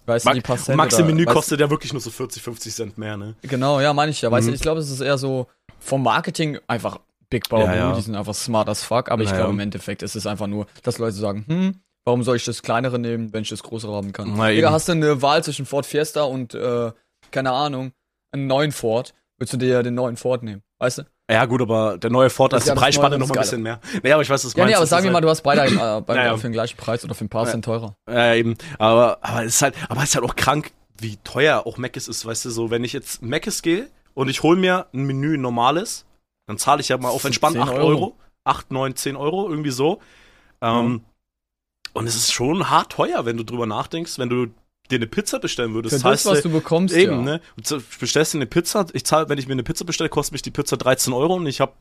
weißt 0.10 0.26
Ma 0.26 0.32
du, 0.32 0.36
die 0.36 0.42
paar 0.42 0.58
Cent 0.58 0.76
Maxi-Menü 0.78 1.22
oder- 1.24 1.32
weißt- 1.32 1.36
kostet 1.36 1.60
ja 1.62 1.70
wirklich 1.70 1.94
nur 1.94 2.02
so 2.02 2.10
40, 2.10 2.42
50 2.44 2.74
Cent 2.74 2.98
mehr, 2.98 3.16
ne? 3.16 3.36
Genau, 3.44 3.80
ja, 3.80 3.94
meine 3.94 4.12
ich 4.12 4.22
ja. 4.22 4.30
Weißt 4.32 4.48
Mhm. 4.48 4.52
du, 4.52 4.56
ich 4.56 4.62
glaube, 4.62 4.82
es 4.82 4.90
ist 4.90 5.00
eher 5.02 5.18
so 5.18 5.48
vom 5.80 6.04
Marketing 6.04 6.60
einfach 6.68 7.00
Big 7.30 7.48
Bau, 7.48 7.60
Ja, 7.62 7.76
ja. 7.76 7.94
die 7.94 8.02
sind 8.02 8.16
einfach 8.16 8.34
smart 8.34 8.68
as 8.70 8.84
fuck, 8.84 9.10
aber 9.12 9.22
ich 9.24 9.30
Naja. 9.30 9.42
glaube 9.44 9.54
im 9.54 9.60
Endeffekt 9.60 10.02
ist 10.04 10.16
es 10.16 10.26
einfach 10.28 10.48
nur, 10.48 10.66
dass 10.84 10.98
Leute 10.98 11.16
sagen, 11.16 11.46
hm, 11.48 11.76
warum 12.04 12.24
soll 12.24 12.36
ich 12.38 12.44
das 12.46 12.62
kleinere 12.64 12.98
nehmen, 13.00 13.32
wenn 13.34 13.44
ich 13.44 13.50
das 13.50 13.62
größere 13.64 13.94
haben 13.94 14.12
kann? 14.12 14.34
Na, 14.36 14.50
Digga, 14.50 14.72
hast 14.72 14.88
du 14.88 14.94
eine 14.94 15.22
Wahl 15.22 15.44
zwischen 15.44 15.66
Ford 15.68 15.86
Fiesta 15.86 16.24
und, 16.24 16.56
äh, 16.56 16.92
keine 17.32 17.52
Ahnung, 17.52 17.92
einen 18.32 18.48
neuen 18.48 18.72
Ford, 18.72 19.14
würdest 19.38 19.54
du 19.54 19.58
dir 19.58 19.70
ja 19.70 19.84
den 19.84 19.94
neuen 19.94 20.18
Ford 20.18 20.42
nehmen, 20.44 20.64
weißt 20.80 20.98
du? 21.00 21.04
Ja, 21.30 21.46
gut, 21.46 21.62
aber 21.62 21.98
der 21.98 22.10
neue 22.10 22.30
Ford, 22.30 22.54
ist 22.54 22.64
die 22.66 22.70
ja 22.70 22.76
Preisspanne 22.76 23.18
noch 23.20 23.28
mal 23.28 23.36
ein 23.36 23.42
bisschen 23.42 23.62
mehr. 23.62 23.80
Naja, 24.02 24.16
aber 24.16 24.24
ich 24.24 24.30
weiß, 24.30 24.44
was 24.46 24.54
du 24.54 24.58
Ja, 24.60 24.66
nee, 24.66 24.72
meinst. 24.72 24.78
aber 24.78 24.84
Das 24.84 24.90
sagen 24.90 25.00
ist 25.02 25.06
wir 25.06 25.12
mal, 25.12 25.16
halt- 25.18 25.24
du 25.26 25.30
hast 25.30 25.42
beide 25.44 25.62
äh, 25.62 26.02
beide 26.06 26.20
Naja. 26.20 26.36
für 26.38 26.44
den 26.48 26.54
gleichen 26.54 26.78
Preis 26.78 27.04
oder 27.06 27.14
für 27.14 27.26
ein 27.26 27.30
paar 27.30 27.46
Ja. 27.46 27.52
Cent 27.52 27.66
teurer. 27.66 27.96
Ja, 28.10 28.34
eben. 28.34 28.56
Aber, 28.80 29.20
aber 29.22 29.44
es 29.44 29.56
ist 29.56 29.62
halt, 29.62 29.76
aber 29.90 30.02
es 30.04 30.10
ist 30.10 30.16
halt 30.16 30.26
auch 30.26 30.36
krank, 30.36 30.72
wie 30.98 31.18
teuer 31.24 31.66
auch 31.68 31.78
Mc's 31.78 32.08
ist, 32.08 32.26
weißt 32.26 32.46
du, 32.46 32.50
so, 32.50 32.72
wenn 32.72 32.84
ich 32.84 32.94
jetzt 32.94 33.22
Mc's 33.22 33.62
gehe 33.62 33.88
und 34.16 34.28
ich 34.30 34.42
hole 34.44 34.60
mir 34.60 34.88
ein 34.94 35.04
Menü 35.04 35.38
normales, 35.38 36.06
dann 36.48 36.58
zahle 36.58 36.82
ich 36.82 36.90
ja 36.90 36.98
mal 36.98 37.10
auf 37.10 37.24
entspannt 37.24 37.54
10 37.54 37.62
8 37.62 37.74
Euro. 37.74 37.88
Euro. 37.88 38.16
8, 38.46 38.72
9, 38.72 38.96
10 38.96 39.16
Euro, 39.16 39.48
irgendwie 39.50 39.70
so. 39.72 40.00
Ähm, 40.62 41.02
Und 41.94 42.08
es 42.08 42.16
ist 42.16 42.34
schon 42.34 42.70
hart 42.70 42.92
teuer, 42.92 43.26
wenn 43.26 43.38
du 43.38 43.44
drüber 43.44 43.66
nachdenkst, 43.68 44.18
wenn 44.20 44.30
du 44.30 44.48
dir 44.92 44.96
eine 44.98 45.08
Pizza 45.08 45.40
bestellen 45.40 45.74
würdest. 45.74 46.02
Für 46.02 46.10
das, 46.10 46.26
was 46.26 46.42
du 46.42 46.50
bekommst, 46.50 46.96
Eben, 46.96 47.12
ja. 47.18 47.22
ne? 47.22 47.42
Und 47.58 47.68
so 47.68 47.80
bestellst 48.00 48.34
du 48.34 48.38
eine 48.38 48.46
Pizza, 48.46 48.86
ich 48.94 49.06
zahle, 49.06 49.30
wenn 49.30 49.38
ich 49.38 49.48
mir 49.48 49.54
eine 49.54 49.64
Pizza 49.64 49.86
bestelle, 49.86 50.10
kostet 50.10 50.34
mich 50.34 50.42
die 50.42 50.52
Pizza 50.52 50.78
13 50.78 51.14
Euro 51.14 51.36
und 51.36 51.46
ich 51.48 51.62
habe 51.62 51.74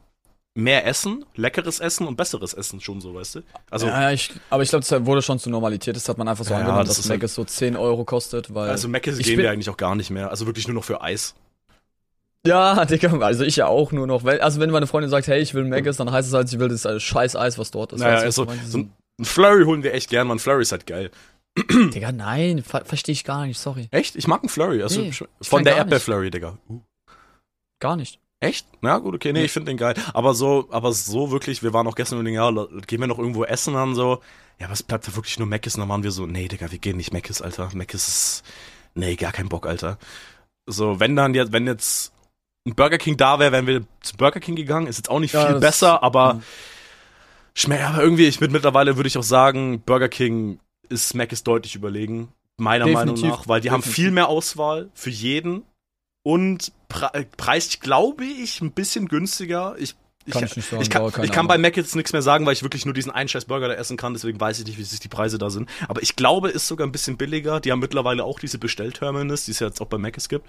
mehr 0.54 0.86
Essen, 0.86 1.24
leckeres 1.36 1.78
Essen 1.78 2.06
und 2.06 2.16
besseres 2.16 2.52
Essen 2.52 2.80
schon 2.80 3.00
so, 3.00 3.14
weißt 3.14 3.36
du? 3.36 3.40
Also, 3.70 3.86
ja, 3.86 4.10
ich, 4.10 4.32
aber 4.50 4.62
ich 4.64 4.70
glaube, 4.70 4.84
das 4.88 5.06
wurde 5.06 5.22
schon 5.22 5.38
zur 5.38 5.52
Normalität. 5.52 5.94
Das 5.94 6.08
hat 6.08 6.18
man 6.18 6.26
einfach 6.26 6.44
so 6.44 6.50
Ja, 6.52 6.58
angenommen, 6.60 6.84
das 6.86 6.96
dass 6.96 7.06
Mac 7.08 7.20
halt- 7.20 7.30
so 7.30 7.44
10 7.44 7.76
Euro 7.76 8.04
kostet, 8.04 8.52
weil. 8.54 8.68
also 8.70 8.88
ich 8.92 9.02
gehen 9.02 9.24
bin- 9.24 9.38
wir 9.38 9.50
eigentlich 9.50 9.70
auch 9.70 9.76
gar 9.76 9.94
nicht 9.94 10.10
mehr. 10.10 10.30
Also 10.30 10.46
wirklich 10.46 10.66
nur 10.66 10.74
noch 10.74 10.84
für 10.84 11.00
Eis. 11.00 11.34
Ja, 12.46 12.84
Digga, 12.86 13.16
also 13.20 13.44
ich 13.44 13.56
ja 13.56 13.66
auch 13.66 13.92
nur 13.92 14.06
noch. 14.06 14.24
Weil, 14.24 14.40
also 14.40 14.60
wenn 14.60 14.70
meine 14.70 14.86
Freundin 14.86 15.10
sagt, 15.10 15.26
hey, 15.28 15.40
ich 15.40 15.54
will 15.54 15.64
Mac 15.64 15.84
dann 15.84 16.10
heißt 16.12 16.28
es 16.28 16.34
halt, 16.34 16.48
sie 16.48 16.58
will 16.58 16.68
das 16.68 16.84
äh, 16.84 16.98
scheiß 16.98 17.36
Eis, 17.36 17.58
was 17.58 17.70
dort 17.70 17.92
ist. 17.92 18.00
Naja, 18.00 18.20
du, 18.20 18.24
also, 18.24 18.46
so 18.66 18.78
ein, 18.78 18.92
ein 19.20 19.24
Flurry 19.24 19.64
holen 19.64 19.82
wir 19.82 19.92
echt 19.94 20.10
gern, 20.10 20.26
man. 20.26 20.38
Flurry 20.38 20.62
ist 20.62 20.72
halt 20.72 20.86
geil. 20.86 21.10
Digga, 21.94 22.12
nein, 22.12 22.62
ver 22.62 22.84
verstehe 22.84 23.12
ich 23.12 23.24
gar 23.24 23.46
nicht, 23.46 23.58
sorry. 23.58 23.88
Echt? 23.90 24.16
Ich 24.16 24.26
mag 24.26 24.42
einen 24.42 24.48
Flurry. 24.48 24.82
Also 24.82 25.00
Nee, 25.00 25.12
von 25.42 25.64
der. 25.64 25.76
Erdbeer-Flurry, 25.76 26.30
Digga. 26.30 26.58
Uh. 26.68 26.80
Gar 27.80 27.96
nicht. 27.96 28.18
Echt? 28.40 28.66
Na 28.82 28.98
gut, 28.98 29.14
okay, 29.16 29.32
nee, 29.32 29.40
Nee. 29.40 29.44
ich 29.46 29.52
finde 29.52 29.70
den 29.72 29.76
geil. 29.78 29.94
Aber 30.14 30.34
so, 30.34 30.68
aber 30.70 30.92
so 30.92 31.30
wirklich, 31.32 31.62
wir 31.62 31.72
waren 31.72 31.86
auch 31.88 31.96
gestern 31.96 32.18
und 32.20 32.26
ja, 32.28 32.50
gehen 32.86 33.00
wir 33.00 33.06
noch 33.08 33.18
irgendwo 33.18 33.44
essen 33.44 33.74
dann 33.74 33.94
so. 33.94 34.20
Ja, 34.60 34.70
was 34.70 34.82
bleibt 34.82 35.06
da 35.08 35.14
wirklich 35.16 35.38
nur 35.38 35.48
Mc's? 35.48 35.74
Und 35.74 35.80
dann 35.80 35.88
waren 35.88 36.02
wir 36.02 36.10
so, 36.12 36.26
nee, 36.26 36.46
Digga, 36.48 36.70
wir 36.70 36.78
gehen 36.78 36.96
nicht 36.96 37.12
Mc's, 37.12 37.42
Alter. 37.42 37.70
Mc's 37.74 37.94
ist, 38.08 38.44
nee, 38.94 39.16
gar 39.16 39.32
kein 39.32 39.48
Bock, 39.48 39.66
Alter. 39.66 39.98
So, 40.66 41.00
wenn 41.00 41.16
dann 41.16 41.34
jetzt, 41.34 41.52
wenn 41.52 41.66
jetzt 41.66 42.12
ein 42.66 42.74
Burger 42.74 42.98
King 42.98 43.16
da 43.16 43.38
wäre, 43.38 43.52
wären 43.52 43.66
wir 43.66 43.84
zu 44.02 44.16
Burger 44.16 44.40
King 44.40 44.54
gegangen. 44.56 44.86
Ist 44.86 44.98
jetzt 44.98 45.10
auch 45.10 45.20
nicht 45.20 45.34
Ja, 45.34 45.46
viel 45.46 45.58
besser, 45.60 46.02
aber 46.02 46.40
schmeckt, 47.54 47.82
aber 47.82 48.02
irgendwie, 48.02 48.26
ich 48.26 48.38
bin 48.38 48.52
mittlerweile, 48.52 48.96
würde 48.96 49.08
ich 49.08 49.18
auch 49.18 49.22
sagen, 49.24 49.80
Burger 49.84 50.08
King 50.08 50.60
ist 50.88 51.14
Mc's 51.14 51.44
deutlich 51.44 51.74
überlegen. 51.74 52.32
Meiner 52.56 52.86
Definitiv. 52.86 53.22
Meinung 53.22 53.38
nach, 53.38 53.48
weil 53.48 53.60
die 53.60 53.70
haben 53.70 53.82
Definitiv. 53.82 54.04
viel 54.04 54.10
mehr 54.10 54.28
Auswahl 54.28 54.90
für 54.94 55.10
jeden 55.10 55.62
und 56.22 56.72
pre 56.88 57.26
preislich, 57.36 57.80
glaube 57.80 58.24
ich, 58.24 58.60
ein 58.60 58.72
bisschen 58.72 59.08
günstiger. 59.08 59.76
Ich, 59.78 59.94
ich, 60.26 60.34
Kann 60.34 60.44
ich 60.44 60.56
nicht 60.56 60.68
sagen, 60.68 60.82
ich 60.82 60.90
kann, 60.90 61.24
ich 61.24 61.32
kann 61.32 61.46
bei. 61.46 61.56
Mac 61.56 61.76
jetzt 61.76 61.94
nichts 61.94 62.12
mehr 62.12 62.20
sagen, 62.20 62.44
weil 62.44 62.52
ich 62.52 62.62
wirklich 62.62 62.84
nur 62.84 62.94
diesen 62.94 63.12
einen 63.12 63.28
scheiß 63.28 63.46
Burger 63.46 63.68
da 63.68 63.74
essen 63.74 63.96
kann, 63.96 64.12
deswegen 64.12 64.40
weiß 64.40 64.58
ich 64.58 64.66
nicht, 64.66 64.76
wie 64.76 64.82
sich 64.82 65.00
die 65.00 65.08
Preise 65.08 65.38
da 65.38 65.50
sind. 65.50 65.70
Aber 65.88 66.02
ich 66.02 66.16
glaube, 66.16 66.50
ist 66.50 66.66
sogar 66.66 66.86
ein 66.86 66.92
bisschen 66.92 67.16
billiger. 67.16 67.60
Die 67.60 67.72
haben 67.72 67.78
mittlerweile 67.78 68.24
auch 68.24 68.40
diese 68.40 68.58
Bestellterminals, 68.58 69.44
die 69.44 69.52
es 69.52 69.60
ja 69.60 69.68
jetzt 69.68 69.80
auch 69.80 69.86
bei 69.86 69.98
Mac 69.98 70.18
gibt. 70.28 70.46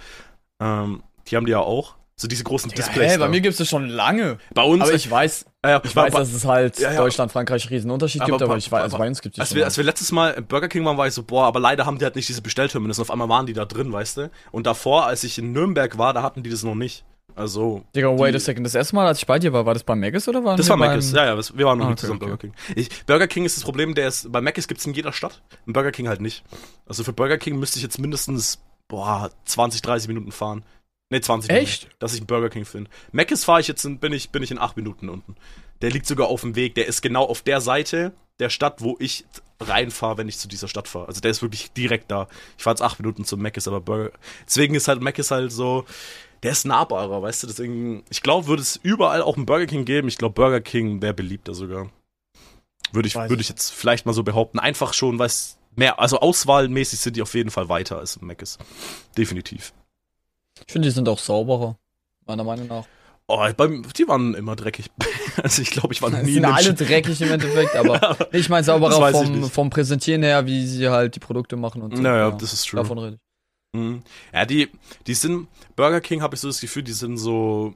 Ähm, 0.60 1.04
die 1.28 1.38
haben 1.38 1.45
die 1.45 1.52
ja 1.52 1.60
auch. 1.60 1.95
So 2.21 2.27
diese 2.27 2.43
großen 2.43 2.69
Digga, 2.69 2.84
Displays. 2.84 3.13
hä, 3.13 3.17
bei 3.17 3.25
da. 3.25 3.29
mir 3.32 3.39
gibt's 3.39 3.60
das 3.60 3.69
schon 3.69 3.88
lange. 3.88 4.39
bei 4.53 4.62
uns, 4.63 4.82
Aber 4.84 4.93
ich 4.93 5.10
weiß, 5.10 5.45
äh, 5.62 5.79
ich 5.84 5.95
weiß, 5.95 6.13
dass 6.13 6.34
es 6.34 6.43
halt 6.43 6.77
Ja, 6.77 6.91
ja. 6.91 6.97
Deutschland, 6.97 7.32
Frankreich 7.32 7.69
riesen 7.69 7.89
Unterschied 7.91 8.21
Aber 8.21 8.32
gibt, 8.32 8.41
aber 8.41 8.51
bei- 8.53 8.58
ich 8.58 8.69
weiß, 8.69 8.84
also 8.84 8.97
bei 8.97 9.08
uns 9.08 9.21
gibt 9.21 9.36
es 9.38 9.39
Als 9.39 9.55
wir, 9.55 9.63
als 9.63 9.77
wir 9.77 9.86
letztes 9.86 10.12
Mal 10.12 10.32
im 10.32 10.45
Burger 10.45 10.67
King 10.67 10.84
waren, 10.84 10.97
war 10.97 11.08
ich 11.08 11.13
so, 11.13 11.23
boah, 11.23 11.45
aber 11.45 11.62
leider 11.62 11.86
haben 11.86 11.97
die 11.97 12.03
halt 12.03 12.17
nicht 12.17 12.27
diese 12.27 12.41
Bestellterminals. 12.41 12.99
Und 12.99 13.03
auf 13.03 13.12
einmal 13.12 13.29
waren 13.29 13.45
die 13.45 13.53
da 13.53 13.63
drin, 13.63 13.93
weißt 13.93 14.17
du? 14.17 14.32
Und 14.51 14.67
davor, 14.67 15.05
als 15.05 15.23
ich 15.23 15.38
in 15.38 15.53
Nürnberg 15.53 15.97
war, 15.97 16.12
da 16.13 16.21
hatten 16.21 16.43
die 16.43 16.49
das 16.49 16.63
noch 16.63 16.75
nicht. 16.75 17.05
Also, 17.36 17.86
Digga, 17.95 18.10
wait 18.19 18.36
a 18.36 18.39
second. 18.39 18.65
Das 18.65 18.75
erste 18.75 18.95
Mal, 18.95 19.08
als 19.08 19.19
ich 19.19 19.25
bei 19.25 19.39
dir 19.39 19.53
war, 19.53 19.65
war 19.65 19.73
das 19.73 19.84
bei 19.84 19.95
Maggis 19.95 20.27
oder 20.27 20.43
war 20.43 20.58
das 20.58 20.67
war 20.67 20.75
Mc's. 20.75 21.13
Ja, 21.13 21.23
ja, 21.25 21.36
das- 21.36 21.58
wir 21.58 21.65
waren 21.65 21.77
noch 21.77 21.86
Ah, 21.86 21.89
nie 21.89 21.93
okay, 21.93 22.01
zusammen 22.01 22.17
okay. 22.21 22.25
Burger 22.32 22.38
King. 22.41 22.53
Ich, 22.75 23.05
Burger 23.05 23.27
King 23.27 23.45
ist 23.45 23.55
das 23.55 23.63
Problem, 23.63 23.95
der 23.95 24.10
ist, 24.10 24.29
bei 24.29 24.41
Mc's 24.41 24.67
gibt's 24.67 24.86
in 24.86 24.93
jeder 24.93 25.13
Stadt, 25.13 25.41
im 25.65 25.71
Burger 25.71 25.91
King 25.93 26.10
halt 26.10 26.19
nicht. 26.19 26.43
Also 26.86 27.05
für 27.05 27.13
Burger 27.13 27.38
King 27.38 27.58
müsste 27.58 27.77
ich 27.77 27.84
jetzt 27.84 27.97
mindestens, 27.97 28.60
boah, 28.89 29.29
20, 29.45 29.82
30 29.82 30.10
Minuten 30.10 30.34
fahren. 30.34 30.65
Ne, 31.10 31.22
20 31.22 31.50
Echt? 31.50 31.84
Minuten, 31.84 31.95
dass 32.00 32.13
ich 32.13 32.19
einen 32.19 32.28
Burger 32.28 32.50
King 32.50 32.65
finde. 32.65 32.89
Mc's 33.12 33.43
fahre 33.43 33.62
ich 33.62 33.67
jetzt, 33.67 33.84
in, 33.84 34.00
bin 34.00 34.13
ich, 34.13 34.30
bin 34.30 34.43
ich 34.43 34.52
in 34.52 34.60
8 34.60 34.78
Minuten 34.78 35.10
unten. 35.10 35.36
Der 35.82 35.89
liegt 35.89 36.06
sogar 36.06 36.28
auf 36.28 36.41
dem 36.41 36.56
Weg, 36.56 36.76
der 36.76 36.88
ist 36.88 37.02
genau 37.02 37.26
auf 37.26 37.41
der 37.41 37.62
Seite 37.62 38.13
der 38.39 38.50
Stadt, 38.50 38.82
wo 38.82 38.95
ich 39.00 39.26
reinfahre, 39.60 40.17
wenn 40.17 40.30
ich 40.30 40.38
zu 40.38 40.48
dieser 40.48 40.67
Stadt 40.67 40.88
fahre. 40.88 41.08
Also 41.08 41.19
der 41.19 41.32
ist 41.32 41.41
wirklich 41.41 41.72
direkt 41.72 42.12
da. 42.12 42.28
Ich 42.58 42.63
fahre 42.63 42.76
jetzt 42.76 42.82
8 42.82 43.00
Minuten 43.00 43.26
zum 43.26 43.41
Mc's, 43.41 43.67
aber 43.67 43.82
Burger, 43.82 44.12
deswegen 44.45 44.76
ist 44.76 44.88
halt 44.88 45.02
Mc's 45.02 45.32
halt 45.32 45.52
so, 45.52 45.86
der 46.43 46.52
ist 46.52 46.65
nahbarer, 46.65 47.22
weißt 47.22 47.43
du, 47.43 47.48
deswegen, 47.48 48.04
ich 48.10 48.22
glaube, 48.22 48.48
würde 48.48 48.62
es 48.62 48.78
überall 48.78 49.22
auch 49.22 49.36
einen 49.36 49.45
Burger 49.45 49.65
King 49.65 49.86
geben. 49.86 50.08
Ich 50.08 50.17
glaube, 50.17 50.36
Burger 50.36 50.62
King 50.62 51.02
wäre 51.02 51.13
beliebter 51.13 51.54
sogar. 51.54 51.89
Würde 52.91 53.08
ich, 53.08 53.15
würde 53.15 53.41
ich 53.41 53.50
jetzt 53.50 53.72
vielleicht 53.72 54.06
mal 54.06 54.13
so 54.13 54.24
behaupten. 54.24 54.60
Einfach 54.60 54.93
schon, 54.93 55.19
weil 55.19 55.28
es 55.28 55.58
mehr, 55.76 56.00
also 56.00 56.19
auswahlmäßig 56.19 57.00
sind 57.00 57.15
die 57.15 57.22
auf 57.22 57.34
jeden 57.34 57.52
Fall 57.52 57.67
weiter 57.67 57.98
als 57.98 58.22
Mc's. 58.22 58.58
Definitiv. 59.17 59.74
Ich 60.65 60.74
finde, 60.74 60.88
die 60.88 60.93
sind 60.93 61.10
auch 61.10 61.19
sauberer. 61.19 61.78
Meiner 62.26 62.43
Meinung 62.43 62.67
nach. 62.67 62.86
Oh, 63.28 63.45
beim, 63.56 63.86
die 63.95 64.08
waren 64.08 64.34
immer 64.34 64.56
dreckig. 64.56 64.89
Also 65.41 65.62
ich 65.62 65.69
glaube, 65.72 65.93
ich 65.93 66.02
war 66.02 66.10
nie 66.10 66.34
sind 66.34 66.43
alle 66.43 66.74
dreckig 66.74 67.22
im 67.22 67.32
Endeffekt, 67.32 67.74
aber 67.74 68.17
ich 68.34 68.50
meine 68.50 68.65
sauberer 68.65 69.00
weiß 69.00 69.22
ich 69.22 69.28
vom, 69.28 69.50
vom 69.50 69.69
Präsentieren 69.69 70.22
her, 70.22 70.45
wie 70.45 70.67
sie 70.67 70.89
halt 70.89 71.15
die 71.15 71.22
Produkte 71.22 71.56
machen 71.56 71.82
und 71.82 71.95
so. 71.95 72.02
Naja, 72.02 72.32
das 72.32 72.52
ist 72.52 72.67
true. 72.67 72.82
Davon 72.82 72.98
rede 72.98 73.15
ich. 73.15 73.80
Mhm. 73.80 74.04
Ja, 74.34 74.45
die, 74.45 74.67
die 75.08 75.13
sind, 75.13 75.48
Burger 75.78 76.02
King 76.02 76.22
habe 76.22 76.36
ich 76.36 76.41
so 76.41 76.50
das 76.50 76.60
Gefühl, 76.60 76.84
die 76.84 76.91
sind 76.91 77.17
so 77.17 77.74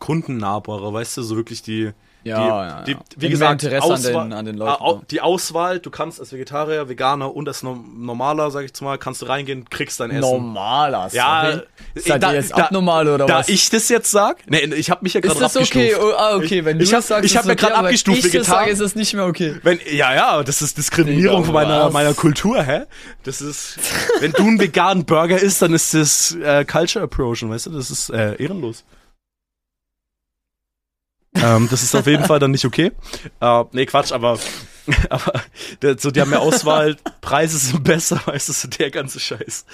kundennahbarer, 0.00 0.92
weißt 0.92 1.18
du, 1.18 1.22
so 1.22 1.36
wirklich 1.36 1.62
die, 1.62 1.92
Ja, 2.26 2.38
Die- 2.42 2.48
ja, 2.48 2.66
ja. 2.68 2.82
die- 2.82 2.96
wie 3.16 3.28
gesagt, 3.28 3.62
Interesse 3.62 3.84
an 3.86 3.92
Auswahl- 3.92 4.24
den, 4.24 4.32
an 4.32 4.44
den 4.44 4.56
Leuten. 4.56 4.82
au- 4.82 5.00
die 5.10 5.20
Auswahl, 5.20 5.78
du 5.78 5.90
kannst 5.90 6.18
als 6.18 6.32
Vegetarier, 6.32 6.88
Veganer 6.88 7.34
und 7.34 7.46
als 7.46 7.62
no 7.62 7.76
normaler, 7.96 8.50
sag 8.50 8.62
ich 8.64 8.70
jetzt 8.70 8.82
mal, 8.82 8.98
kannst 8.98 9.22
du 9.22 9.26
reingehen, 9.26 9.68
kriegst 9.70 10.00
dein 10.00 10.10
Essen. 10.10 10.20
Normaler, 10.20 11.08
Ja, 11.12 11.50
sorry. 11.52 11.62
Seid 11.94 12.22
da- 12.22 12.30
ihr 12.32 12.36
jetzt 12.40 12.50
da- 12.50 12.64
abnormal 12.64 13.06
oder 13.08 13.26
Da 13.26 13.38
was? 13.38 13.48
ich 13.48 13.70
das 13.70 13.88
jetzt 13.88 14.10
sag, 14.10 14.38
nee, 14.50 14.58
ich 14.58 14.90
habe 14.90 15.00
mich 15.02 15.14
ja 15.14 15.20
gerade 15.20 15.34
ist 15.34 15.40
das 15.40 15.56
abgestuft. 15.56 15.84
okay? 15.94 15.94
Oh, 16.00 16.12
ah, 16.16 16.36
okay, 16.36 16.64
wenn 16.64 16.78
du 16.78 16.84
ich 16.84 16.90
das 16.90 17.06
sagst, 17.06 17.24
ich 17.24 17.36
hab 17.36 17.42
ist 17.44 17.46
mir 17.46 17.52
okay, 17.52 17.60
grad 17.66 17.72
aber 17.72 17.86
abgestuft, 17.88 18.22
wenn 18.22 18.26
ich 18.30 18.36
das 18.36 18.46
sage, 18.48 18.70
ist 18.70 18.80
es 18.80 18.94
nicht 18.96 19.14
mehr 19.14 19.26
okay. 19.26 19.56
Wenn, 19.62 19.78
ja, 19.92 20.14
ja, 20.14 20.42
das 20.42 20.62
ist 20.62 20.76
Diskriminierung 20.78 21.44
von 21.44 21.54
meiner, 21.54 21.86
was? 21.86 21.92
meiner 21.92 22.14
Kultur, 22.14 22.62
hä? 22.62 22.82
Das 23.22 23.40
ist, 23.40 23.78
wenn 24.20 24.32
du 24.32 24.42
einen 24.42 24.60
veganen 24.60 25.04
Burger 25.04 25.38
isst, 25.38 25.62
dann 25.62 25.72
ist 25.74 25.94
das 25.94 26.36
äh, 26.42 26.64
Culture 26.64 27.04
Approaching, 27.04 27.50
weißt 27.50 27.66
du? 27.66 27.70
Das 27.70 27.90
ist 27.90 28.10
äh, 28.10 28.34
ehrenlos. 28.42 28.84
Ähm, 31.42 31.68
das 31.70 31.82
ist 31.82 31.94
auf 31.94 32.06
jeden 32.06 32.24
Fall 32.24 32.38
dann 32.38 32.50
nicht 32.50 32.64
okay. 32.64 32.92
Äh, 33.40 33.64
nee, 33.72 33.86
Quatsch, 33.86 34.12
aber, 34.12 34.38
aber 35.10 35.32
der, 35.82 35.98
so, 35.98 36.10
die 36.10 36.20
haben 36.20 36.30
mehr 36.30 36.40
Auswahl, 36.40 36.96
Preise 37.20 37.58
sind 37.58 37.84
besser, 37.84 38.20
weißt 38.26 38.48
du, 38.48 38.52
so 38.52 38.68
der 38.68 38.90
ganze 38.90 39.20
Scheiß. 39.20 39.64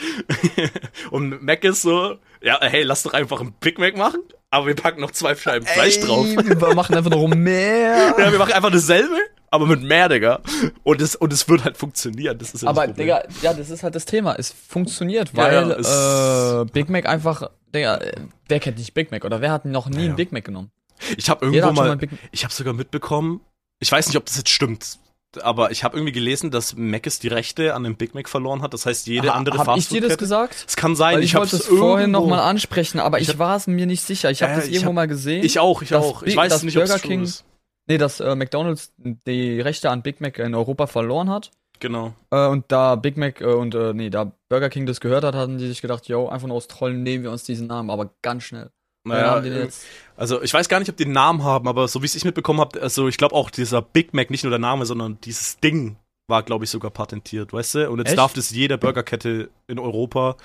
Und 1.11 1.43
Mac 1.43 1.65
ist 1.65 1.83
so, 1.83 2.17
ja, 2.43 2.59
hey, 2.61 2.83
lass 2.83 3.03
doch 3.03 3.13
einfach 3.13 3.41
einen 3.41 3.53
Big 3.61 3.79
Mac 3.79 3.97
machen, 3.97 4.21
aber 4.51 4.67
wir 4.67 4.75
packen 4.75 5.01
noch 5.01 5.11
zwei 5.13 5.35
Scheiben 5.35 5.67
Fleisch 5.67 5.99
Ey, 5.99 6.05
drauf. 6.05 6.27
Wir 6.27 6.75
machen 6.75 6.95
einfach 6.95 7.11
noch 7.11 7.27
mehr. 7.29 8.15
Ja, 8.19 8.33
wir 8.33 8.39
machen 8.39 8.53
einfach 8.53 8.71
dasselbe, 8.71 9.17
aber 9.51 9.67
mit 9.67 9.83
mehr, 9.83 10.09
Digga. 10.09 10.41
Und 10.83 11.01
es, 11.01 11.15
und 11.17 11.33
es 11.33 11.49
wird 11.49 11.65
halt 11.65 11.77
funktionieren. 11.77 12.39
Das 12.39 12.53
ist 12.55 12.63
ja 12.63 12.69
Aber, 12.69 12.87
das. 12.87 12.97
Digga, 12.97 13.23
ja, 13.43 13.55
das 13.55 13.71
ist 13.71 13.83
halt 13.83 13.95
das 13.95 14.05
Thema. 14.05 14.35
Es 14.39 14.51
funktioniert, 14.69 15.31
Ja, 15.35 15.37
weil 15.45 15.53
ja, 15.71 15.77
es- 15.77 16.63
äh, 16.69 16.73
Big 16.73 16.89
Mac 16.91 17.07
einfach, 17.07 17.51
Digga, 17.75 18.01
wer 18.49 18.61
kennt 18.61 18.79
nicht 18.79 18.93
Big 18.95 19.11
Mac 19.11 19.25
oder 19.25 19.41
wer 19.41 19.53
hat 19.53 19.65
noch 19.65 19.89
nie 19.89 19.97
Ja, 19.97 20.01
ja. 20.03 20.07
einen 20.09 20.17
Big 20.17 20.33
Mac 20.33 20.45
genommen? 20.45 20.71
Ich 21.17 21.29
habe 21.31 21.45
irgendwo 21.47 21.73
mal 21.73 21.97
mal, 21.97 22.09
ich 22.31 22.45
habe 22.45 22.53
sogar 22.53 22.75
mitbekommen, 22.75 23.41
ich 23.81 23.91
weiß 23.91 24.07
nicht, 24.07 24.17
ob 24.17 24.27
das 24.27 24.37
jetzt 24.37 24.51
stimmt, 24.51 24.99
aber 25.43 25.71
ich 25.71 25.83
habe 25.83 25.97
irgendwie 25.97 26.13
gelesen, 26.13 26.51
dass 26.51 26.77
Mc's 26.77 27.19
die 27.19 27.29
Rechte 27.29 27.75
an 27.75 27.85
dem 27.85 27.97
Big 27.97 28.15
Mac 28.15 28.29
verloren 28.29 28.61
hat. 28.63 28.75
Das 28.75 28.85
heißt, 28.87 29.07
jede 29.07 29.31
Ha- 29.31 29.35
andere 29.35 29.59
Hab 29.59 29.77
ich 29.79 29.89
dir 29.89 30.01
das 30.03 30.19
gesagt? 30.19 30.65
Es 30.69 30.77
kann 30.77 30.95
sein, 30.95 31.15
Weil 31.17 31.21
ich, 31.25 31.31
ich, 31.33 31.35
wollte 31.37 31.57
es 31.57 31.67
vorhin 31.67 32.11
nochmal 32.11 32.41
ansprechen, 32.41 33.01
aber 33.01 33.19
Ich 33.21 33.31
ich, 33.31 33.39
war 33.39 33.57
es 33.57 33.67
mir 33.67 33.87
nicht 33.87 34.03
sicher. 34.03 34.31
Ich 34.31 34.43
habe 34.43 34.53
Äh, 34.53 34.57
das 34.57 34.69
irgendwo 34.69 34.89
hab- 34.89 34.95
mal 34.95 35.09
gesehen. 35.09 35.45
Ich 35.45 35.59
auch, 35.59 35.81
ich 35.83 35.95
auch. 35.95 36.23
Ich 36.23 36.37
weiß 36.37 36.63
nicht, 36.65 36.77
ob 36.77 36.85
es 36.85 37.01
King- 37.03 37.23
ist. 37.23 37.45
Nee, 37.89 37.99
dass 37.99 38.21
äh, 38.21 38.37
McDonalds 38.37 38.93
die 38.99 39.61
Rechte 39.61 39.91
an 39.91 40.03
Big 40.03 40.21
Mac 40.21 40.39
in 40.39 40.55
Europa 40.55 40.87
verloren 40.87 41.31
hat. 41.31 41.51
Genau. 41.81 42.13
Äh, 42.31 42.47
und 42.47 42.67
da 42.69 42.95
Big 42.95 43.17
Mac 43.17 43.41
äh, 43.41 43.45
und 43.47 43.75
äh, 43.75 43.93
nee, 43.93 44.09
da 44.09 44.31
Burger 44.49 44.69
King 44.69 44.87
das 44.87 45.01
gehört 45.01 45.25
hat, 45.25 45.35
hatten 45.35 45.59
die 45.59 45.67
sich 45.67 45.83
gedacht, 45.83 46.07
yo, 46.07 46.29
einfach 46.29 46.47
nur 46.47 46.57
aus 46.59 46.69
Trollen 46.69 47.03
nehmen 47.03 47.25
wir 47.25 47.33
uns 47.33 47.43
diesen 47.43 47.67
Namen, 47.67 47.91
aber 47.91 48.11
ganz 48.23 48.45
schnell. 48.45 48.71
Naja, 49.05 49.43
jetzt, 49.43 49.85
also 50.17 50.43
ich 50.43 50.55
weiß 50.55 50.69
gar 50.69 50.79
nicht, 50.79 50.89
ob 50.89 50.97
die 50.97 51.05
einen 51.05 51.13
Namen 51.13 51.43
haben, 51.43 51.67
aber 51.67 51.89
so 51.89 52.03
wie 52.03 52.07
es 52.07 52.15
ich 52.15 52.25
mitbekommen 52.25 52.61
habe, 52.61 52.81
also 52.81 53.09
ich 53.09 53.17
glaube 53.17 53.35
auch 53.35 53.51
dieser 53.51 53.83
Big 53.83 54.15
Mac, 54.15 54.31
nicht 54.31 54.45
nur 54.45 54.51
der 54.51 54.61
Name, 54.61 54.87
sondern 54.87 55.19
dieses 55.25 55.59
Ding 55.59 55.97
war, 56.29 56.43
glaube 56.45 56.65
ich, 56.65 56.71
sogar 56.71 56.91
patentiert, 56.93 57.53
weißt 57.53 57.75
du? 57.75 57.91
Und 57.91 57.99
jetzt 57.99 58.11
Echt? 58.11 58.19
darf 58.19 58.33
das 58.33 58.51
jede 58.51 58.79
Burgerkette 58.79 59.51
in 59.67 59.79
Europa, 59.81 60.37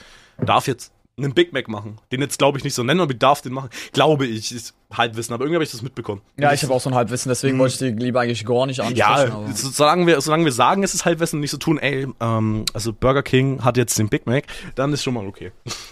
darf 0.44 0.68
jetzt 0.68 0.92
einen 1.20 1.34
Big 1.34 1.52
Mac 1.54 1.68
machen. 1.68 1.98
Den 2.12 2.22
jetzt, 2.22 2.38
glaube 2.38 2.58
ich, 2.58 2.64
nicht 2.64 2.74
so 2.76 2.84
nennen, 2.84 3.00
aber 3.00 3.14
darf 3.14 3.42
den 3.42 3.54
machen. 3.54 3.70
Glaube 3.92 4.26
ich, 4.28 4.52
ist 4.52 4.74
Halbwissen, 4.94 5.34
aber 5.34 5.44
irgendwie 5.46 5.56
habe 5.56 5.64
ich 5.64 5.72
das 5.72 5.82
mitbekommen. 5.82 6.22
ja, 6.40 6.54
ich 6.54 6.62
habe 6.64 6.74
auch 6.74 6.82
so 6.82 6.90
ein 6.90 6.96
Halbwissen, 6.96 7.30
deswegen 7.30 7.54
Hm. 7.54 7.60
wollte 7.60 7.74
ich 7.74 7.80
die 7.96 8.04
lieber 8.04 8.22
eigentlich 8.22 8.46
gar 8.46 8.66
nicht 8.66 8.80
ansprechen. 8.80 9.00
ja, 9.00 9.34
aber 9.34 9.52
solange 9.54 10.06
wir, 10.08 10.22
solange 10.22 10.46
wir 10.46 10.52
sagen, 10.52 10.84
es 10.84 10.94
ist 10.94 11.06
Halbwissen 11.06 11.38
und 11.38 11.42
nicht 11.42 11.52
so 11.52 11.58
tun, 11.58 11.78
ey, 11.80 12.08
ähm, 12.20 12.66
also 12.74 12.94
Burger 12.94 13.24
King 13.24 13.64
hat 13.64 13.78
jetzt 13.78 13.98
den 13.98 14.10
Big 14.10 14.26
Mac, 14.28 14.46
dann 14.76 14.94
ist 14.94 15.04
schon 15.04 15.14
mal 15.16 15.26
okay. 15.26 15.52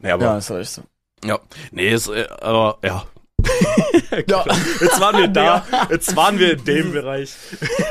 naja, 0.00 0.14
aber, 0.14 0.24
ja, 0.24 0.38
ist 0.38 0.50
echt 0.50 0.70
so. 0.70 0.82
ja. 1.24 1.38
Nee, 1.70 1.90
ist, 1.92 2.08
äh, 2.08 2.26
aber, 2.40 2.78
ja. 2.84 3.04
Ja. 4.28 4.44
Jetzt 4.80 5.00
waren 5.00 5.18
wir 5.18 5.28
da, 5.28 5.64
jetzt 5.90 6.16
waren 6.16 6.38
wir 6.38 6.54
in 6.54 6.64
dem 6.64 6.92
Bereich 6.92 7.32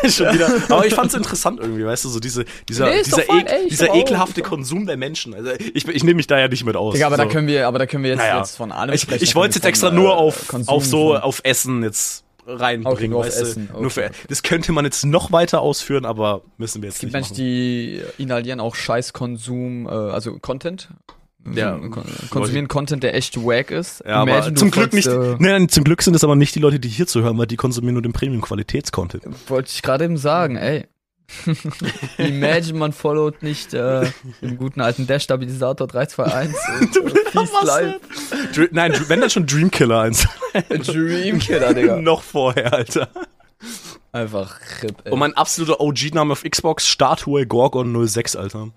schon 0.09 0.33
wieder. 0.33 0.49
Aber 0.69 0.85
ich 0.85 0.93
fand's 0.93 1.13
interessant 1.13 1.59
irgendwie, 1.59 1.85
weißt 1.85 2.05
du, 2.05 2.09
so 2.09 2.19
diese, 2.19 2.45
dieser, 2.67 2.87
Nee, 2.87 3.03
dieser, 3.03 3.21
fein, 3.23 3.45
ey, 3.47 3.69
dieser 3.69 3.91
auch, 3.91 3.95
ekelhafte 3.95 4.41
doch. 4.41 4.49
Konsum 4.49 4.85
der 4.85 4.97
Menschen. 4.97 5.33
Also 5.33 5.51
ich, 5.51 5.87
ich 5.87 6.03
nehme 6.03 6.15
mich 6.15 6.27
da 6.27 6.39
ja 6.39 6.47
nicht 6.47 6.65
mit 6.65 6.75
aus. 6.75 6.93
Digga, 6.93 7.07
aber 7.07 7.17
so. 7.17 7.23
da 7.23 7.29
können 7.29 7.47
wir, 7.47 7.67
aber 7.67 7.79
da 7.79 7.85
können 7.85 8.03
wir 8.03 8.11
jetzt, 8.11 8.19
Naja. 8.19 8.39
jetzt 8.39 8.57
von 8.57 8.71
allem 8.71 8.93
ich, 8.93 9.01
sprechen. 9.01 9.23
ich 9.23 9.35
wollte 9.35 9.49
es 9.51 9.55
jetzt 9.55 9.65
extra 9.65 9.91
nur 9.91 10.11
äh, 10.11 10.15
auf, 10.15 10.47
Konsum, 10.47 10.73
auf 10.73 10.85
so, 10.85 11.15
auf 11.15 11.41
Essen 11.43 11.83
jetzt 11.83 12.23
Okay, 12.47 12.61
reinbringen, 12.61 13.11
nur 13.11 13.19
auf 13.21 13.25
weißt 13.27 13.39
du. 13.41 13.43
Essen, 13.45 13.69
Nur 13.79 13.89
für, 13.89 14.05
okay. 14.05 14.11
das 14.29 14.43
könnte 14.43 14.71
man 14.71 14.85
jetzt 14.85 15.03
noch 15.05 15.31
weiter 15.31 15.61
ausführen, 15.61 16.05
aber 16.05 16.41
müssen 16.57 16.81
wir 16.81 16.89
jetzt 16.89 16.95
Es 16.95 17.01
gibt 17.01 17.13
nicht 17.13 17.29
Menschen, 17.31 17.33
machen. 17.33 18.05
die 18.17 18.21
inhalieren 18.23 18.59
auch 18.59 18.75
Scheißkonsum, 18.75 19.87
äh, 19.87 19.89
also 19.89 20.37
Content. 20.39 20.89
Ja, 21.53 21.79
konsumieren 22.31 22.67
Content, 22.67 23.03
der 23.03 23.13
echt 23.13 23.37
wack 23.37 23.69
ist. 23.71 24.03
Ja, 24.05 24.15
aber 24.21 24.31
Imagine, 24.31 24.53
du 24.53 24.59
zum 24.59 24.71
Glück 24.71 24.93
nicht. 24.93 25.07
äh, 25.07 25.35
Nein, 25.37 25.69
zum 25.69 25.83
Glück 25.83 26.01
sind 26.01 26.15
es 26.15 26.23
aber 26.23 26.35
nicht 26.35 26.55
die 26.55 26.59
Leute, 26.59 26.79
die 26.79 26.89
hier 26.89 27.05
zuhören, 27.07 27.37
weil 27.37 27.45
die 27.45 27.55
konsumieren 27.55 27.93
nur 27.93 28.01
den 28.01 28.13
Premium-Qualitätscontent. 28.13 29.23
Wollte 29.47 29.69
ich 29.73 29.81
gerade 29.81 30.05
eben 30.05 30.17
sagen, 30.17 30.55
ey. 30.55 30.85
Imagine, 32.17 32.77
man 32.77 32.93
followt 32.93 33.41
nicht 33.41 33.73
äh, 33.73 34.05
den 34.41 34.57
guten 34.57 34.79
alten 34.81 35.07
Dash-Stabilisator 35.07 35.87
321. 35.87 36.55
und, 36.81 37.13
äh, 37.15 37.19
Feast 37.31 37.63
Live. 37.63 37.95
Dr 38.53 38.67
Nein, 38.71 38.93
wenn 39.07 39.21
dann 39.21 39.29
schon 39.29 39.45
Dreamkiller 39.47 40.01
eins. 40.01 40.27
Dreamkiller, 40.69 41.73
Digga. 41.73 41.95
Noch 42.01 42.21
vorher, 42.21 42.73
Alter. 42.73 43.09
Einfach 44.11 44.59
RIP, 44.83 44.95
ey. 45.03 45.11
Und 45.11 45.19
mein 45.19 45.33
absoluter 45.33 45.81
OG-Name 45.81 46.31
auf 46.33 46.43
Xbox, 46.43 46.87
Statue 46.87 47.45
Gorgon 47.45 48.07
06, 48.07 48.35
Alter. 48.35 48.69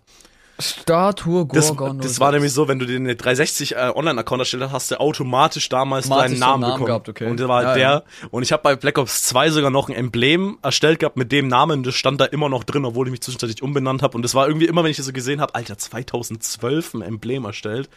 Statue 0.60 1.46
Das, 1.52 1.68
Gorgon. 1.68 1.98
das 2.00 2.18
war 2.18 2.32
nämlich 2.32 2.52
so, 2.52 2.66
wenn 2.66 2.78
du 2.80 2.86
den 2.86 3.04
360 3.06 3.76
äh, 3.76 3.92
Online-Account 3.94 4.40
erstellt 4.40 4.62
hast, 4.64 4.72
hast 4.72 4.90
du 4.90 5.00
automatisch 5.00 5.68
damals 5.68 6.06
Automatisch 6.06 6.30
deinen 6.32 6.40
Namen, 6.40 6.60
Namen 6.62 6.72
bekommen. 6.72 6.86
gehabt, 6.86 7.08
okay. 7.08 7.30
Und 7.30 7.38
der 7.38 7.48
war 7.48 7.62
Ja, 7.62 7.74
der. 7.74 7.82
ja. 7.82 8.02
Und 8.30 8.42
ich 8.42 8.50
habe 8.52 8.62
bei 8.64 8.74
Black 8.74 8.98
Ops 8.98 9.22
2 9.24 9.50
sogar 9.50 9.70
noch 9.70 9.88
ein 9.88 9.94
Emblem 9.94 10.58
erstellt 10.62 10.98
gehabt 10.98 11.16
mit 11.16 11.30
dem 11.30 11.46
Namen. 11.48 11.84
Das 11.84 11.94
stand 11.94 12.20
da 12.20 12.24
immer 12.24 12.48
noch 12.48 12.64
drin, 12.64 12.84
obwohl 12.84 13.06
ich 13.06 13.12
mich 13.12 13.20
zwischenzeitlich 13.20 13.62
umbenannt 13.62 14.02
habe. 14.02 14.16
Und 14.16 14.22
das 14.22 14.34
war 14.34 14.48
irgendwie 14.48 14.66
immer, 14.66 14.82
wenn 14.82 14.90
ich 14.90 14.96
das 14.96 15.06
so 15.06 15.12
gesehen 15.12 15.40
habe, 15.40 15.54
Alter, 15.54 15.78
2012 15.78 16.94
ein 16.94 17.02
Emblem 17.02 17.44
erstellt. 17.44 17.88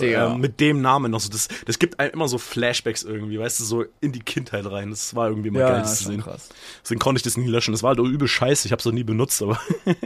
Digga. 0.00 0.32
Ähm, 0.32 0.40
mit 0.40 0.60
dem 0.60 0.80
Namen 0.80 1.10
noch 1.10 1.20
so. 1.20 1.30
Das, 1.30 1.48
das 1.64 1.78
gibt 1.78 1.98
einem 1.98 2.12
immer 2.12 2.28
so 2.28 2.38
Flashbacks 2.38 3.02
irgendwie, 3.02 3.38
weißt 3.38 3.60
du, 3.60 3.64
so 3.64 3.84
in 4.00 4.12
die 4.12 4.20
Kindheit 4.20 4.66
rein. 4.70 4.90
Das 4.90 5.14
war 5.14 5.28
irgendwie 5.28 5.48
immer 5.48 5.60
ja, 5.60 5.70
geil, 5.70 5.78
ja, 5.78 5.84
zu 5.84 6.02
schon 6.04 6.12
sehen. 6.12 6.22
krass. 6.22 6.48
Deswegen 6.82 7.00
konnte 7.00 7.18
ich 7.18 7.22
das 7.22 7.36
nie 7.36 7.46
löschen. 7.48 7.72
Das 7.72 7.82
war 7.82 7.90
halt 7.90 8.00
auch 8.00 8.04
übel 8.04 8.28
scheiße. 8.28 8.66
Ich 8.66 8.72
habe 8.72 8.80
es 8.80 8.86
noch 8.86 8.92
nie 8.92 9.04
benutzt, 9.04 9.42
aber, 9.42 9.58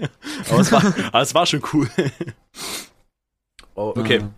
aber, 0.51 0.61
es 0.61 0.72
war, 0.72 0.84
aber 1.12 1.22
es 1.22 1.34
war 1.34 1.47
schon 1.47 1.62
cool. 1.72 1.88
oh, 3.74 3.95
okay. 3.97 4.18
Ja. 4.18 4.30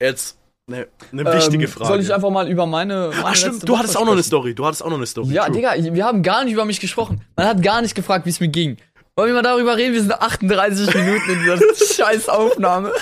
Jetzt 0.00 0.38
eine 0.68 0.86
ne 1.10 1.24
wichtige 1.24 1.64
Ähm, 1.64 1.70
Frage. 1.70 1.88
Soll 1.88 2.00
ich 2.00 2.14
einfach 2.14 2.30
mal 2.30 2.48
über 2.48 2.66
meine. 2.66 3.10
meine 3.12 3.24
ah, 3.24 3.34
stimmt, 3.34 3.68
du 3.68 3.76
hattest 3.76 3.96
auch 3.96 4.04
noch 4.04 4.12
eine? 4.12 4.22
Story. 4.22 4.54
Du 4.54 4.64
hattest 4.64 4.82
auch 4.82 4.90
noch 4.90 4.96
eine 4.96 5.06
Story. 5.06 5.32
Ja, 5.32 5.46
True. 5.46 5.56
Digga, 5.56 5.74
wir 5.76 6.04
haben 6.04 6.22
gar 6.22 6.44
nicht 6.44 6.54
über 6.54 6.64
mich 6.64 6.80
gesprochen. 6.80 7.20
Man 7.36 7.46
hat 7.46 7.62
gar 7.62 7.82
nicht 7.82 7.94
gefragt, 7.94 8.26
wie 8.26 8.30
es 8.30 8.40
mir 8.40 8.48
ging. 8.48 8.78
Wollen 9.16 9.28
wir 9.28 9.34
mal 9.34 9.42
darüber 9.42 9.76
reden? 9.76 9.92
Wir 9.92 10.00
sind 10.00 10.12
38 10.12 10.94
Minuten 10.94 11.30
in 11.30 11.38
dieser 11.40 11.58
scheiß 11.94 12.28
Aufnahme. 12.30 12.92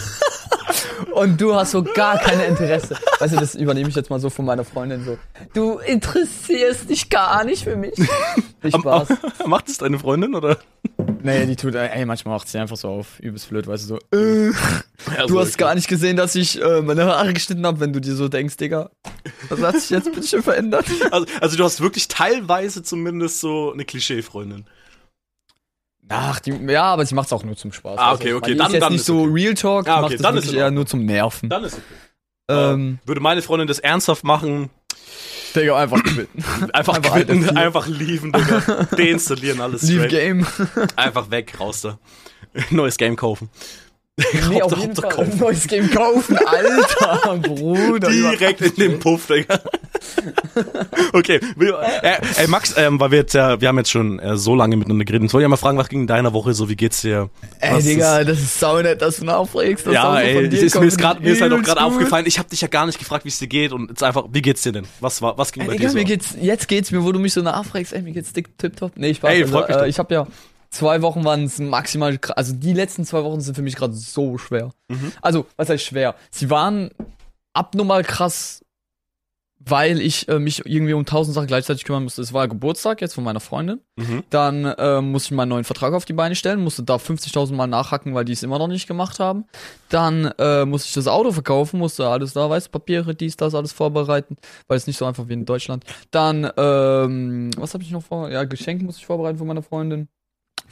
Und 1.12 1.40
du 1.40 1.54
hast 1.54 1.72
so 1.72 1.82
gar 1.82 2.18
kein 2.18 2.40
Interesse. 2.40 2.96
Weißt 3.18 3.34
du, 3.34 3.40
das 3.40 3.54
übernehme 3.54 3.88
ich 3.88 3.94
jetzt 3.94 4.10
mal 4.10 4.20
so 4.20 4.30
von 4.30 4.44
meiner 4.44 4.64
Freundin 4.64 5.04
so. 5.04 5.18
Du 5.54 5.78
interessierst 5.78 6.88
dich 6.88 7.08
gar 7.10 7.44
nicht 7.44 7.64
für 7.64 7.76
mich. 7.76 7.94
Viel 8.60 8.72
Spaß. 8.72 9.08
Macht 9.46 9.68
es 9.68 9.78
deine 9.78 9.98
Freundin 9.98 10.34
oder? 10.34 10.58
Nee, 11.22 11.46
die 11.46 11.56
tut, 11.56 11.74
ey, 11.74 12.06
manchmal 12.06 12.36
macht 12.36 12.48
sie 12.48 12.58
einfach 12.58 12.76
so 12.76 12.88
auf, 12.88 13.20
übelst 13.20 13.50
blöd, 13.50 13.66
weißt 13.66 13.90
du, 13.90 13.98
so, 14.10 14.16
äh, 14.16 14.52
Ja, 15.16 15.26
du 15.26 15.38
hast 15.38 15.58
gar 15.58 15.74
nicht 15.74 15.88
gesehen, 15.88 16.16
dass 16.16 16.34
ich 16.34 16.60
äh, 16.62 16.80
meine 16.80 17.04
Haare 17.04 17.32
geschnitten 17.34 17.66
habe, 17.66 17.80
wenn 17.80 17.92
du 17.92 18.00
dir 18.00 18.14
so 18.14 18.28
denkst, 18.28 18.56
Digga, 18.56 18.90
was 19.48 19.60
hat 19.60 19.80
sich 19.80 19.90
jetzt 19.90 20.12
bitte 20.12 20.26
schön 20.26 20.42
verändert? 20.42 20.86
Also, 21.10 21.26
also 21.40 21.56
du 21.56 21.64
hast 21.64 21.80
wirklich 21.80 22.08
teilweise 22.08 22.82
zumindest 22.82 23.40
so 23.40 23.72
eine 23.72 23.84
Klischee-Freundin. 23.84 24.64
Ach, 26.10 26.40
die, 26.40 26.50
ja, 26.68 26.82
aber 26.84 27.06
sie 27.06 27.14
macht's 27.14 27.32
auch 27.32 27.44
nur 27.44 27.56
zum 27.56 27.72
Spaß. 27.72 27.96
Ah, 27.98 28.12
okay, 28.12 28.32
okay, 28.34 28.52
Die 28.52 28.58
dann- 28.58 28.66
ist 28.66 28.72
jetzt 28.74 28.82
dann 28.82 28.92
nicht 28.92 29.00
ist 29.00 29.06
so 29.06 29.22
okay. 29.22 29.30
Real 29.32 29.54
Talk, 29.54 29.88
Ah, 29.88 29.92
okay, 29.94 30.02
macht 30.02 30.12
das 30.14 30.20
dann 30.22 30.36
ist 30.36 30.52
eher 30.52 30.70
nur 30.70 30.84
zum 30.86 31.04
Nerven. 31.06 31.48
Dann 31.48 31.64
ist 31.64 31.74
okay. 31.74 31.82
Ähm, 32.50 32.98
Würde 33.06 33.20
meine 33.20 33.42
Freundin 33.42 33.68
das 33.68 33.78
ernsthaft 33.78 34.24
machen, 34.24 34.70
Digga, 35.54 35.76
einfach 35.78 36.02
quitten. 36.02 36.44
einfach, 36.72 36.94
Einfach 36.96 37.14
quitten, 37.14 37.44
alles 37.44 37.56
einfach 37.56 37.86
leaven, 37.86 38.32
Digga. 38.32 38.60
Deinstallieren, 38.96 39.60
alles 39.60 39.82
Leave 39.82 40.06
straight. 40.08 40.10
Game. 40.10 40.46
Einfach 40.96 41.30
weg, 41.30 41.54
raus 41.60 41.80
da. 41.82 41.98
Neues 42.70 42.96
Game 42.96 43.14
kaufen. 43.16 43.48
Nee, 44.48 44.62
auf 44.62 44.76
jeden 44.76 44.94
Fall. 44.94 45.18
Ein 45.18 45.38
neues 45.38 45.66
Game 45.66 45.90
kaufen, 45.90 46.36
Alter, 46.46 47.36
Bruder. 47.38 48.08
Direkt 48.10 48.60
in 48.60 48.74
den 48.76 48.98
Puff, 48.98 49.26
Digga. 49.26 49.58
okay, 51.12 51.40
wir- 51.56 51.78
äh, 52.02 52.18
ey 52.36 52.46
Max, 52.48 52.74
ähm, 52.76 52.98
weil 53.00 53.10
wir 53.10 53.18
jetzt 53.18 53.34
ja, 53.34 53.60
wir 53.60 53.68
haben 53.68 53.78
jetzt 53.78 53.90
schon 53.90 54.18
äh, 54.18 54.36
so 54.36 54.54
lange 54.54 54.76
miteinander 54.76 55.04
geredet. 55.04 55.26
Ich 55.28 55.32
wollte 55.34 55.42
ja 55.42 55.48
mal 55.48 55.56
fragen, 55.56 55.78
was 55.78 55.88
ging 55.88 56.02
in 56.02 56.06
deiner 56.06 56.32
Woche 56.32 56.52
so, 56.54 56.68
wie 56.68 56.76
geht's 56.76 57.02
dir? 57.02 57.30
Ey, 57.60 57.74
Was 57.74 57.84
Digga, 57.84 58.24
das 58.24 58.38
ist 58.38 58.58
saunett, 58.58 59.02
dass 59.02 59.16
du 59.18 59.24
nachfragst. 59.24 59.86
ja, 59.86 60.18
ey, 60.20 60.48
dir 60.48 60.62
ist, 60.62 60.78
mir 60.78 60.86
ist, 60.86 60.98
grad, 60.98 61.20
mir 61.20 61.32
ist 61.32 61.42
halt 61.42 61.52
auch 61.52 61.62
gerade 61.62 61.82
aufgefallen, 61.82 62.26
ich 62.26 62.38
habe 62.38 62.48
dich 62.48 62.60
ja 62.60 62.68
gar 62.68 62.86
nicht 62.86 62.98
gefragt, 62.98 63.24
wie 63.24 63.28
es 63.28 63.38
dir 63.38 63.48
geht 63.48 63.72
und 63.72 63.90
jetzt 63.90 64.02
einfach, 64.02 64.24
wie 64.32 64.42
geht's 64.42 64.62
dir 64.62 64.72
denn? 64.72 64.86
Was 65.00 65.20
war, 65.22 65.36
was 65.38 65.52
ging 65.52 65.66
bei 65.66 65.72
Ey, 65.72 65.78
dir 65.78 65.88
Digga, 65.88 65.90
so? 65.92 65.98
mir 65.98 66.04
geht's, 66.04 66.34
jetzt 66.40 66.68
geht's 66.68 66.90
mir, 66.90 67.04
wo 67.04 67.12
du 67.12 67.18
mich 67.18 67.32
so 67.32 67.42
nachfragst, 67.42 67.92
ey, 67.92 68.02
mir 68.02 68.12
geht's 68.12 68.32
dick, 68.32 68.56
tipptopp. 68.58 68.92
Nee, 68.96 69.10
ich 69.10 69.22
war, 69.22 69.30
Ey, 69.30 69.42
also, 69.42 69.64
äh, 69.66 69.88
ich 69.88 69.98
hab 69.98 70.10
ja, 70.10 70.26
zwei 70.70 71.02
Wochen 71.02 71.24
waren 71.24 71.44
es 71.44 71.58
maximal, 71.58 72.18
also 72.36 72.54
die 72.54 72.72
letzten 72.72 73.04
zwei 73.04 73.22
Wochen 73.24 73.40
sind 73.40 73.54
für 73.54 73.62
mich 73.62 73.76
gerade 73.76 73.94
so 73.94 74.38
schwer. 74.38 74.70
Mhm. 74.88 75.12
Also, 75.20 75.46
was 75.56 75.68
heißt 75.68 75.84
schwer? 75.84 76.14
Sie 76.30 76.50
waren 76.50 76.90
abnormal 77.52 78.04
krass, 78.04 78.64
weil 79.62 80.00
ich 80.00 80.26
äh, 80.28 80.38
mich 80.38 80.64
irgendwie 80.64 80.94
um 80.94 81.04
tausend 81.04 81.34
Sachen 81.34 81.46
gleichzeitig 81.46 81.84
kümmern 81.84 82.04
musste. 82.04 82.22
Es 82.22 82.32
war 82.32 82.48
Geburtstag 82.48 83.02
jetzt 83.02 83.14
von 83.14 83.24
meiner 83.24 83.40
Freundin. 83.40 83.80
Mhm. 83.96 84.24
Dann 84.30 84.64
äh, 84.64 85.02
musste 85.02 85.28
ich 85.28 85.36
meinen 85.36 85.50
neuen 85.50 85.64
Vertrag 85.64 85.92
auf 85.92 86.06
die 86.06 86.14
Beine 86.14 86.34
stellen, 86.34 86.64
musste 86.64 86.82
da 86.82 86.96
50.000 86.96 87.52
Mal 87.52 87.66
nachhacken, 87.66 88.14
weil 88.14 88.24
die 88.24 88.32
es 88.32 88.42
immer 88.42 88.58
noch 88.58 88.68
nicht 88.68 88.86
gemacht 88.86 89.20
haben. 89.20 89.44
Dann 89.90 90.32
äh, 90.38 90.64
musste 90.64 90.88
ich 90.88 90.94
das 90.94 91.08
Auto 91.08 91.32
verkaufen, 91.32 91.78
musste 91.78 92.08
alles 92.08 92.32
da, 92.32 92.48
weißt 92.48 92.68
du, 92.68 92.70
Papiere, 92.70 93.14
dies, 93.14 93.36
das, 93.36 93.54
alles 93.54 93.72
vorbereiten, 93.72 94.36
weil 94.66 94.78
es 94.78 94.86
nicht 94.86 94.96
so 94.96 95.04
einfach 95.04 95.28
wie 95.28 95.34
in 95.34 95.44
Deutschland. 95.44 95.84
Dann, 96.10 96.50
ähm, 96.56 97.50
was 97.58 97.74
habe 97.74 97.84
ich 97.84 97.90
noch 97.90 98.02
vor? 98.02 98.30
Ja, 98.30 98.44
Geschenke 98.44 98.84
musste 98.84 99.00
ich 99.00 99.06
vorbereiten 99.06 99.36
von 99.36 99.46
meiner 99.46 99.62
Freundin. 99.62 100.08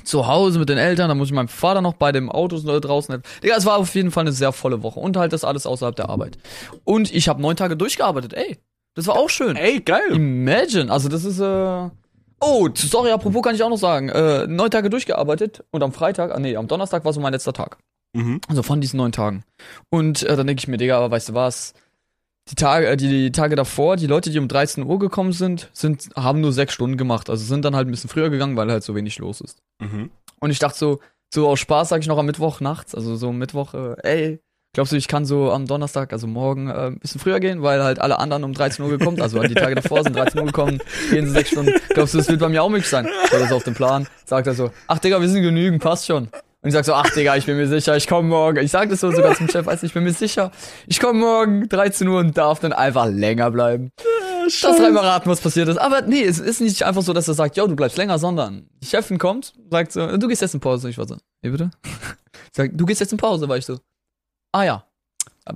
Zu 0.05 0.27
Hause 0.27 0.59
mit 0.59 0.69
den 0.69 0.79
Eltern, 0.79 1.09
dann 1.09 1.19
muss 1.19 1.29
ich 1.29 1.35
meinem 1.35 1.49
Vater 1.49 1.81
noch 1.81 1.95
bei 1.95 2.13
dem 2.13 2.31
Autos 2.31 2.65
äh, 2.65 2.81
draußen 2.81 3.13
helfen. 3.13 3.27
Digga, 3.43 3.57
es 3.57 3.67
war 3.67 3.77
auf 3.77 3.95
jeden 3.95 4.11
Fall 4.11 4.23
eine 4.23 4.33
sehr 4.33 4.53
volle 4.53 4.83
Woche. 4.83 5.01
Und 5.01 5.17
halt 5.17 5.33
das 5.33 5.45
alles 5.45 5.67
außerhalb 5.67 5.97
der 5.97 6.09
Arbeit. 6.09 6.39
Und 6.85 7.15
ich 7.15 7.29
habe 7.29 7.43
neun 7.43 7.57
Tage 7.57 7.77
durchgearbeitet, 7.77 8.35
ey. 8.35 8.59
Das 8.95 9.07
war 9.07 9.17
auch 9.17 9.31
schön. 9.31 9.57
Ey, 9.57 9.81
geil. 9.81 10.11
Imagine, 10.13 10.91
also 10.91 11.09
das 11.09 11.25
ist 11.25 11.41
äh 11.41 11.89
Oh, 12.41 12.69
sorry, 12.75 13.11
apropos 13.11 13.43
kann 13.43 13.55
ich 13.55 13.63
auch 13.63 13.69
noch 13.69 13.79
sagen. 13.79 14.09
Äh, 14.11 14.47
neun 14.47 14.71
Tage 14.71 14.91
durchgearbeitet 14.91 15.65
und 15.71 15.83
am 15.83 15.93
Freitag, 15.93 16.33
ah 16.33 16.39
nee, 16.39 16.57
am 16.57 16.69
Donnerstag 16.69 17.05
war 17.05 17.13
so 17.13 17.21
mein 17.21 17.33
letzter 17.33 17.53
Tag. 17.53 17.79
Mhm. 18.13 18.41
Also 18.49 18.63
von 18.63 18.81
diesen 18.81 18.97
neun 18.97 19.13
Tagen. 19.13 19.45
Und 19.91 20.23
äh, 20.23 20.37
dann 20.37 20.47
denke 20.47 20.61
ich 20.61 20.69
mir, 20.69 20.77
Digga, 20.77 20.97
aber 20.97 21.11
weißt 21.11 21.31
du 21.31 21.35
was? 21.35 21.75
Die 22.51 22.55
Tage, 22.55 22.87
äh, 22.87 22.97
die, 22.97 23.09
die 23.09 23.33
Tage 23.33 23.57
davor, 23.57 23.97
die 23.97 24.07
Leute, 24.07 24.31
die 24.31 24.39
um 24.39 24.49
13 24.49 24.85
Uhr 24.85 24.99
gekommen 24.99 25.33
sind, 25.33 25.71
sind, 25.73 26.09
haben 26.17 26.41
nur 26.41 26.53
sechs 26.53 26.75
Stunden 26.75 26.97
gemacht. 26.97 27.31
Also 27.31 27.45
sind 27.45 27.65
dann 27.65 27.77
halt 27.77 27.89
ein 27.89 27.91
bisschen 27.91 28.11
früher 28.11 28.31
gegangen, 28.31 28.57
weil 28.57 28.71
halt 28.71 28.83
so 28.83 28.95
wenig 28.95 29.19
los 29.19 29.41
ist. 29.41 29.59
Mhm. 29.81 30.11
Und 30.41 30.51
ich 30.51 30.59
dachte 30.59 30.79
so, 30.79 31.01
so 31.33 31.49
aus 31.49 31.61
Spaß 31.61 31.91
sage 31.91 32.01
ich 32.01 32.09
noch 32.09 32.19
am 32.19 32.27
Mittwoch 32.27 32.61
nachts, 32.61 32.95
also 32.95 33.17
so 33.17 33.33
Mittwoch, 33.33 33.75
äh, 33.75 33.97
ey, 34.03 34.41
glaubst 34.75 34.93
du, 34.93 34.97
ich 34.97 35.09
kann 35.09 35.27
so 35.27 35.53
am 35.53 35.67
Donnerstag, 35.67 36.13
also 36.13 36.27
morgen, 36.27 36.69
äh, 36.69 36.87
ein 36.87 36.99
bisschen 36.99 37.21
früher 37.21 37.41
gehen, 37.41 37.63
weil 37.63 37.83
halt 37.83 38.01
alle 38.01 38.19
anderen 38.19 38.45
um 38.45 38.55
13 38.55 38.85
Uhr 38.85 38.97
gekommen, 38.97 39.21
also 39.21 39.43
die 39.43 39.55
Tage 39.55 39.75
davor 39.75 40.03
sind 40.03 40.17
13 40.17 40.41
Uhr 40.41 40.47
gekommen, 40.47 40.79
gehen 41.11 41.27
sie 41.27 41.33
sechs 41.33 41.51
Stunden. 41.51 41.75
Glaubst 41.91 42.15
du, 42.15 42.19
das 42.19 42.29
wird 42.29 42.41
bei 42.41 42.49
mir 42.49 42.63
auch 42.63 42.71
möglich 42.71 42.89
sein? 42.89 43.09
So, 43.31 43.39
das 43.39 43.53
auf 43.53 43.65
dem 43.65 43.75
Plan. 43.75 44.07
Sagt 44.25 44.47
er 44.47 44.55
so, 44.55 44.71
ach 44.87 44.99
Digga, 44.99 45.21
wir 45.21 45.29
sind 45.29 45.43
genügend, 45.43 45.83
passt 45.83 46.07
schon. 46.07 46.29
Und 46.61 46.69
ich 46.69 46.75
sag 46.75 46.85
so, 46.85 46.95
ach 46.95 47.09
Digga, 47.11 47.37
ich 47.37 47.47
bin 47.47 47.57
mir 47.57 47.69
sicher, 47.69 47.97
ich 47.97 48.09
komme 48.09 48.29
morgen. 48.29 48.59
Ich 48.65 48.73
sag 48.73 48.89
das 48.89 49.01
so 49.01 49.13
sogar 49.13 49.37
zum 49.37 49.49
Chef, 49.49 49.65
weißt 49.67 49.83
du, 49.83 49.87
ich 49.87 49.95
bin 49.95 50.03
mir 50.03 50.13
sicher, 50.13 50.51
ich 50.89 50.99
komme 50.99 51.21
morgen 51.21 51.69
13 51.69 52.09
Uhr 52.09 52.19
und 52.19 52.37
darf 52.37 52.59
dann 52.59 52.73
einfach 52.73 53.07
länger 53.07 53.51
bleiben. 53.53 53.93
Das 54.45 54.61
dreimal 54.61 55.05
raten, 55.05 55.31
was 55.31 55.41
passiert 55.41 55.69
ist. 55.69 55.77
Aber 55.77 56.03
nee, 56.03 56.25
es 56.25 56.41
ist 56.41 56.61
nicht 56.61 56.83
einfach 56.83 57.03
so, 57.03 57.13
dass 57.13 57.29
er 57.29 57.35
sagt, 57.35 57.57
yo, 57.57 57.67
du 57.67 57.77
bleibst 57.77 57.97
länger, 57.97 58.19
sondern 58.19 58.69
die 58.83 58.87
Chefin 58.87 59.19
kommt, 59.19 59.53
sagt 59.71 59.93
so, 59.93 60.17
du 60.17 60.27
gehst 60.27 60.43
jetzt 60.43 60.55
in 60.55 60.61
Pause. 60.61 60.89
Ich 60.89 60.99
war 60.99 61.07
so, 61.07 61.17
wie 61.43 61.51
bitte? 61.51 61.71
Sagt, 62.53 62.73
du 62.75 62.87
gehst 62.87 63.01
jetzt 63.01 63.13
in 63.13 63.19
Pause, 63.19 63.49
war 63.49 63.59
ich 63.59 63.67
so. 63.67 63.79
Ah 64.53 64.65
ja. 64.65 64.85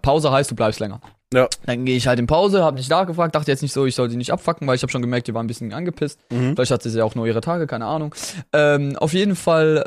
Pause 0.02 0.30
heißt, 0.30 0.50
du 0.50 0.54
bleibst 0.54 0.78
länger. 0.78 1.00
Ja. 1.32 1.48
Dann 1.66 1.84
gehe 1.84 1.96
ich 1.96 2.06
halt 2.06 2.18
in 2.18 2.26
Pause, 2.26 2.62
hab 2.62 2.74
nicht 2.74 2.90
nachgefragt, 2.90 3.34
dachte 3.34 3.50
jetzt 3.50 3.62
nicht 3.62 3.72
so, 3.72 3.86
ich 3.86 3.94
soll 3.94 4.08
die 4.08 4.16
nicht 4.16 4.32
abfacken, 4.32 4.66
weil 4.66 4.76
ich 4.76 4.82
habe 4.82 4.92
schon 4.92 5.02
gemerkt, 5.02 5.26
die 5.28 5.34
war 5.34 5.42
ein 5.42 5.46
bisschen 5.46 5.72
angepisst. 5.72 6.20
Mhm. 6.30 6.54
Vielleicht 6.54 6.70
hatte 6.70 6.90
sie 6.90 6.98
ja 6.98 7.04
auch 7.04 7.14
nur 7.14 7.26
ihre 7.26 7.40
Tage, 7.40 7.66
keine 7.66 7.86
Ahnung. 7.86 8.14
Ähm, 8.52 8.96
auf 8.96 9.12
jeden 9.12 9.34
Fall, 9.34 9.82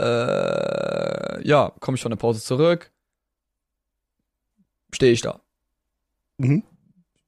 äh, 1.41 1.47
ja, 1.47 1.71
komme 1.79 1.95
ich 1.95 2.01
von 2.01 2.09
der 2.09 2.17
Pause 2.17 2.41
zurück. 2.41 2.91
Stehe 4.93 5.11
ich 5.11 5.21
da. 5.21 5.39
Mhm. 6.37 6.63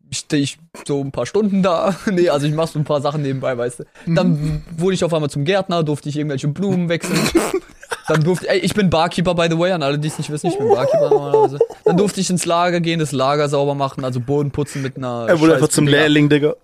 Stehe 0.10 0.42
ich 0.42 0.58
so 0.86 1.02
ein 1.02 1.12
paar 1.12 1.26
Stunden 1.26 1.62
da. 1.62 1.96
nee, 2.12 2.30
also 2.30 2.48
ich 2.48 2.54
mache 2.54 2.72
so 2.72 2.80
ein 2.80 2.86
paar 2.86 3.02
Sachen 3.02 3.22
nebenbei, 3.22 3.58
weißt 3.58 3.82
du. 3.82 3.84
Dann 4.08 4.64
wurde 4.78 4.96
ich 4.96 5.04
auf 5.04 5.14
einmal 5.14 5.30
zum 5.30 5.46
Gärtner, 5.46 5.84
durfte 5.84 6.10
ich 6.10 6.18
irgendwelche 6.18 6.48
Blumen 6.48 6.90
wechseln. 6.90 7.20
Dann 8.08 8.24
durfte 8.24 8.48
ey, 8.48 8.60
ich 8.60 8.74
bin 8.74 8.90
Barkeeper, 8.90 9.36
by 9.36 9.48
the 9.50 9.58
way, 9.58 9.72
an 9.72 9.84
alle, 9.84 10.00
die 10.00 10.08
es 10.08 10.18
nicht 10.18 10.30
wissen, 10.30 10.48
ich 10.48 10.58
bin 10.58 10.70
Barkeeper 10.70 11.10
normalerweise. 11.10 11.60
Dann 11.84 11.98
durfte 11.98 12.22
ich 12.22 12.30
ins 12.30 12.46
Lager 12.46 12.80
gehen, 12.80 13.00
das 13.00 13.12
Lager 13.12 13.50
sauber 13.50 13.76
machen, 13.76 14.04
also 14.06 14.20
Boden 14.20 14.52
putzen 14.52 14.82
mit 14.82 14.98
einer. 14.98 15.26
Er 15.28 15.40
wurde 15.40 15.56
einfach 15.56 15.68
zum 15.68 15.86
Digga. 15.86 16.00
Lehrling, 16.00 16.30
Digga. 16.30 16.56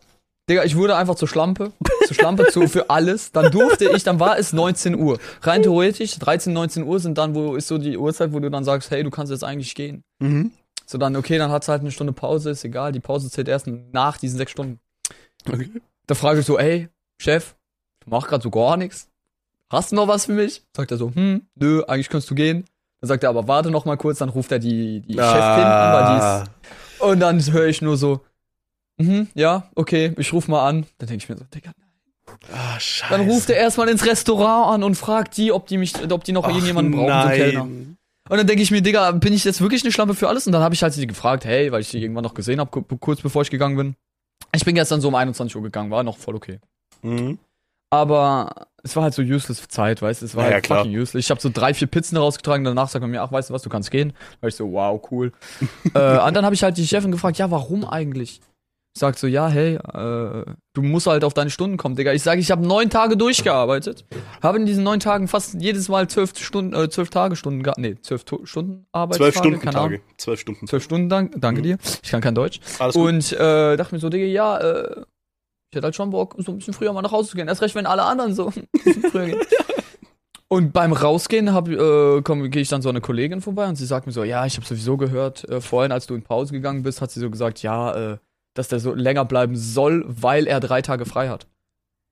Digga, 0.49 0.63
ich 0.63 0.75
wurde 0.75 0.95
einfach 0.95 1.15
zur 1.15 1.27
Schlampe. 1.27 1.71
Zur 2.05 2.15
Schlampe 2.15 2.47
zu, 2.47 2.67
für 2.67 2.89
alles. 2.89 3.31
Dann 3.31 3.51
durfte 3.51 3.89
ich, 3.89 4.03
dann 4.03 4.19
war 4.19 4.37
es 4.37 4.51
19 4.51 4.95
Uhr. 4.95 5.19
Rein 5.41 5.63
theoretisch, 5.63 6.17
13, 6.19 6.51
19 6.51 6.83
Uhr 6.83 6.99
sind 6.99 7.17
dann, 7.17 7.33
wo 7.33 7.55
ist 7.55 7.67
so 7.67 7.77
die 7.77 7.97
Uhrzeit, 7.97 8.33
wo 8.33 8.39
du 8.39 8.49
dann 8.49 8.63
sagst, 8.63 8.91
hey, 8.91 9.03
du 9.03 9.09
kannst 9.09 9.31
jetzt 9.31 9.43
eigentlich 9.43 9.73
gehen. 9.73 10.03
Mhm. 10.19 10.51
So 10.85 10.97
dann, 10.97 11.15
okay, 11.15 11.37
dann 11.37 11.49
hat's 11.49 11.69
halt 11.69 11.81
eine 11.81 11.91
Stunde 11.91 12.11
Pause, 12.11 12.49
ist 12.51 12.65
egal. 12.65 12.91
Die 12.91 12.99
Pause 12.99 13.29
zählt 13.29 13.47
erst 13.47 13.67
nach 13.67 14.17
diesen 14.17 14.37
sechs 14.37 14.51
Stunden. 14.51 14.79
Okay. 15.49 15.69
Da 16.07 16.15
frage 16.15 16.41
ich 16.41 16.45
so, 16.45 16.59
ey, 16.59 16.89
Chef, 17.21 17.55
ich 18.01 18.07
mach 18.07 18.27
grad 18.27 18.43
so 18.43 18.49
gar 18.49 18.75
nichts. 18.75 19.07
Hast 19.73 19.91
du 19.91 19.95
noch 19.95 20.07
was 20.07 20.25
für 20.27 20.33
mich? 20.33 20.61
Sagt 20.75 20.91
er 20.91 20.97
so, 20.97 21.11
hm, 21.13 21.41
nö, 21.55 21.83
eigentlich 21.87 22.09
kannst 22.09 22.29
du 22.29 22.35
gehen. 22.35 22.65
Dann 23.01 23.07
sagt 23.09 23.23
er, 23.23 23.29
aber 23.29 23.47
warte 23.47 23.71
noch 23.71 23.85
mal 23.85 23.97
kurz, 23.97 24.19
dann 24.19 24.29
ruft 24.29 24.51
er 24.51 24.59
die, 24.59 25.01
die 25.01 25.13
Chefin 25.15 25.23
an, 25.23 25.93
weil 25.93 26.03
die 26.15 26.21
Ah. 26.21 26.43
ist. 26.43 27.01
Und 27.01 27.19
dann 27.19 27.43
höre 27.51 27.65
ich 27.67 27.81
nur 27.81 27.97
so, 27.97 28.21
mhm, 28.97 29.27
ja, 29.33 29.69
okay, 29.75 30.13
ich 30.17 30.31
ruf 30.31 30.47
mal 30.47 30.65
an. 30.67 30.85
Dann 30.99 31.09
denke 31.09 31.23
ich 31.23 31.29
mir 31.29 31.35
so, 31.37 31.43
Digga, 31.53 31.71
Ah, 32.53 32.79
scheiße. 32.79 33.11
dann 33.11 33.27
ruft 33.29 33.49
er 33.49 33.57
erstmal 33.57 33.89
ins 33.89 34.05
Restaurant 34.05 34.75
an 34.75 34.83
und 34.83 34.95
fragt 34.95 35.35
die, 35.37 35.51
ob 35.51 35.67
die 35.67 35.77
mich, 35.77 35.93
ob 36.11 36.23
die 36.23 36.31
noch 36.31 36.45
Ach, 36.45 36.49
irgendjemanden 36.49 36.93
brauchen, 36.93 37.07
so 37.07 37.13
nein. 37.27 37.35
Kellner. 37.37 37.61
Und 37.63 38.37
dann 38.37 38.47
denke 38.47 38.61
ich 38.63 38.71
mir, 38.71 38.81
Digga, 38.81 39.11
bin 39.11 39.33
ich 39.33 39.43
jetzt 39.43 39.59
wirklich 39.59 39.83
eine 39.83 39.91
Schlampe 39.91 40.13
für 40.15 40.29
alles? 40.29 40.47
Und 40.47 40.53
dann 40.53 40.61
habe 40.63 40.73
ich 40.73 40.81
halt 40.81 40.93
sie 40.93 41.05
gefragt, 41.07 41.43
hey, 41.43 41.71
weil 41.73 41.81
ich 41.81 41.89
sie 41.89 42.01
irgendwann 42.01 42.23
noch 42.23 42.33
gesehen 42.35 42.59
habe, 42.61 42.83
kurz 42.99 43.21
bevor 43.21 43.41
ich 43.41 43.49
gegangen 43.51 43.75
bin. 43.75 43.95
Ich 44.55 44.63
bin 44.63 44.75
gestern 44.75 45.01
so 45.01 45.09
um 45.09 45.15
21 45.15 45.55
Uhr 45.57 45.63
gegangen, 45.63 45.91
war 45.91 46.03
noch 46.03 46.17
voll 46.17 46.35
okay. 46.35 46.59
Mhm. 47.01 47.37
Aber 47.89 48.67
es 48.83 48.95
war 48.95 49.03
halt 49.03 49.13
so 49.13 49.21
useless 49.21 49.67
Zeit, 49.69 50.01
weißt 50.01 50.21
du? 50.21 50.25
Es 50.25 50.35
war 50.35 50.43
Ja, 50.43 50.49
ja, 50.49 50.53
halt 50.55 50.65
klar. 50.65 50.79
fucking 50.83 50.97
useless. 50.99 51.25
Ich 51.25 51.31
habe 51.31 51.39
so 51.41 51.49
drei, 51.51 51.73
vier 51.73 51.87
Pizzen 51.87 52.17
rausgetragen, 52.17 52.63
danach 52.65 52.89
sagt 52.89 53.01
man 53.01 53.11
mir, 53.11 53.21
ach, 53.21 53.31
weißt 53.31 53.49
du 53.49 53.53
was, 53.53 53.61
du 53.61 53.69
kannst 53.69 53.91
gehen. 53.91 54.09
Da 54.09 54.41
war 54.41 54.49
ich 54.49 54.55
so, 54.55 54.71
wow, 54.71 55.01
cool. 55.11 55.31
äh, 55.93 56.19
und 56.19 56.33
dann 56.35 56.43
habe 56.45 56.53
ich 56.53 56.63
halt 56.63 56.77
die 56.77 56.85
Chefin 56.87 57.11
gefragt, 57.11 57.37
ja, 57.37 57.49
warum 57.49 57.85
eigentlich? 57.85 58.41
Sagt 58.95 59.17
so, 59.17 59.25
ja, 59.25 59.47
hey, 59.47 59.75
äh, 59.77 60.45
du 60.75 60.81
musst 60.83 61.07
halt 61.07 61.23
auf 61.23 61.33
deine 61.33 61.49
Stunden 61.49 61.77
kommen, 61.77 61.95
Digga. 61.95 62.13
Ich 62.13 62.21
sage, 62.21 62.39
ich 62.39 62.51
habe 62.51 62.63
neun 62.67 62.91
Tage 62.91 63.17
durchgearbeitet. 63.17 64.05
Habe 64.43 64.59
in 64.59 64.67
diesen 64.67 64.83
neun 64.83 64.99
Tagen 64.99 65.27
fast 65.27 65.55
jedes 65.55 65.89
Mal 65.89 66.07
zwölf 66.09 66.37
Stunden, 66.37 66.75
äh, 66.75 66.89
zwölf 66.89 67.09
Tage 67.09 67.35
Stunden, 67.35 67.63
gehabt. 67.63 67.79
nee, 67.79 67.95
zwölf 68.03 68.23
to 68.23 68.45
Stunden 68.45 68.85
Arbeitstage. 68.91 69.31
Zwölf 69.33 69.43
Stunden. 69.57 69.71
Tage. 69.71 70.01
Zwölf 70.17 70.39
Stunden. 70.39 70.67
Zwölf 70.67 70.83
Stunden, 70.83 71.09
dank, 71.09 71.33
danke 71.37 71.63
dir. 71.63 71.77
Ich 72.03 72.11
kann 72.11 72.21
kein 72.21 72.35
Deutsch. 72.35 72.59
Alles 72.77 72.93
gut. 72.93 73.07
Und 73.09 73.31
äh, 73.33 73.77
dachte 73.77 73.95
mir 73.95 73.99
so, 73.99 74.09
Digga, 74.09 74.25
ja, 74.25 74.59
äh, 74.59 75.01
ich 75.73 75.75
hätte 75.75 75.85
halt 75.87 75.95
schon 75.95 76.11
Bock, 76.11 76.35
so 76.37 76.51
ein 76.51 76.57
bisschen 76.59 76.75
früher 76.75 76.93
mal 76.93 77.01
nach 77.01 77.11
Hause 77.11 77.29
zu 77.31 77.35
gehen. 77.35 77.47
Erst 77.47 77.63
recht, 77.63 77.73
wenn 77.73 77.87
alle 77.87 78.03
anderen 78.03 78.35
so 78.35 78.51
früher 79.11 79.25
gehen. 79.25 79.39
Und 80.47 80.71
beim 80.71 80.93
Rausgehen 80.93 81.47
äh, 81.47 82.21
gehe 82.49 82.61
ich 82.61 82.69
dann 82.69 82.83
so 82.83 82.89
eine 82.89 83.01
Kollegin 83.01 83.41
vorbei 83.41 83.67
und 83.67 83.75
sie 83.75 83.87
sagt 83.87 84.05
mir 84.05 84.11
so, 84.11 84.23
ja, 84.23 84.45
ich 84.45 84.55
habe 84.55 84.67
sowieso 84.67 84.97
gehört, 84.97 85.49
äh, 85.49 85.61
vorhin, 85.61 85.91
als 85.91 86.05
du 86.05 86.13
in 86.13 86.21
Pause 86.21 86.53
gegangen 86.53 86.83
bist, 86.83 87.01
hat 87.01 87.09
sie 87.09 87.19
so 87.19 87.31
gesagt, 87.31 87.63
ja, 87.63 88.13
äh, 88.13 88.17
dass 88.53 88.67
der 88.67 88.79
so 88.79 88.93
länger 88.93 89.25
bleiben 89.25 89.55
soll, 89.55 90.05
weil 90.07 90.45
er 90.45 90.59
drei 90.59 90.83
Tage 90.83 91.05
frei 91.07 91.29
hat. 91.29 91.47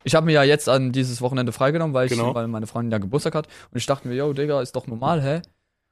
Ich 0.03 0.15
habe 0.15 0.25
mir 0.25 0.31
ja 0.31 0.41
jetzt 0.43 0.67
an 0.67 0.91
dieses 0.91 1.21
Wochenende 1.21 1.51
freigenommen, 1.51 1.93
weil, 1.93 2.07
ich, 2.07 2.13
Genau. 2.13 2.33
weil 2.33 2.47
meine 2.47 2.65
Freundin 2.65 2.91
ja 2.91 2.97
Geburtstag 2.97 3.35
hat. 3.35 3.47
Und 3.71 3.77
ich 3.77 3.85
dachte 3.85 4.07
mir, 4.07 4.15
yo, 4.15 4.33
Digga, 4.33 4.59
ist 4.59 4.75
doch 4.75 4.87
normal, 4.87 5.21
hä? 5.21 5.41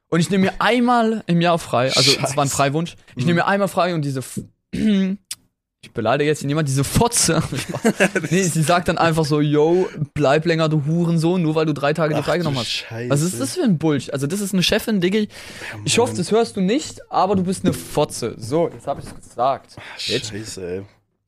Und 0.08 0.18
ich 0.18 0.28
nehme 0.28 0.46
mir 0.46 0.54
einmal 0.58 1.22
im 1.28 1.40
Jahr 1.40 1.56
frei, 1.60 1.92
also 1.94 2.18
es 2.20 2.36
war 2.36 2.44
ein. 2.44 2.48
Freiwunsch. 2.48 2.96
Ich 3.14 3.22
Mhm. 3.22 3.26
nehme 3.28 3.40
mir 3.42 3.46
einmal 3.46 3.68
frei 3.68 3.94
und 3.94 4.02
diese, 4.04 4.22
ich 5.82 5.92
beleidige 5.92 6.28
jetzt 6.28 6.44
niemand, 6.44 6.68
diese 6.68 6.84
Fotze. 6.84 7.42
nee, 8.30 8.42
sie 8.42 8.62
sagt 8.62 8.88
dann 8.88 8.98
einfach 8.98 9.24
so, 9.24 9.40
yo, 9.40 9.88
bleib 10.12 10.44
länger, 10.44 10.68
du 10.68 10.84
Hurensohn, 10.84 11.40
nur 11.40 11.54
weil 11.54 11.64
du 11.64 11.72
drei 11.72 11.94
Tage 11.94 12.14
Ach, 12.16 12.24
freigenommen 12.24 12.58
hast. 12.58 12.68
Scheiße. 12.68 13.10
Was 13.10 13.22
ist 13.22 13.40
das 13.40 13.54
für 13.54 13.62
ein 13.62 13.78
Bullshit? 13.78 14.12
Also 14.12 14.26
das 14.26 14.40
ist 14.40 14.52
eine 14.52 14.62
Chefin, 14.62 15.00
Digga. 15.00 15.26
Ich 15.84 15.98
hoffe, 15.98 16.14
das 16.14 16.30
hörst 16.30 16.56
du 16.56 16.60
nicht, 16.60 17.00
aber 17.10 17.34
du 17.34 17.44
bist 17.44 17.64
eine 17.64 17.72
Fotze. 17.72 18.34
So, 18.36 18.68
jetzt 18.68 18.86
habe 18.86 19.00
ich 19.00 19.06
es 19.06 19.14
gesagt. 19.14 19.76
Bitch. 20.06 20.30
Scheiße, 20.30 20.70
ey. 20.70 20.82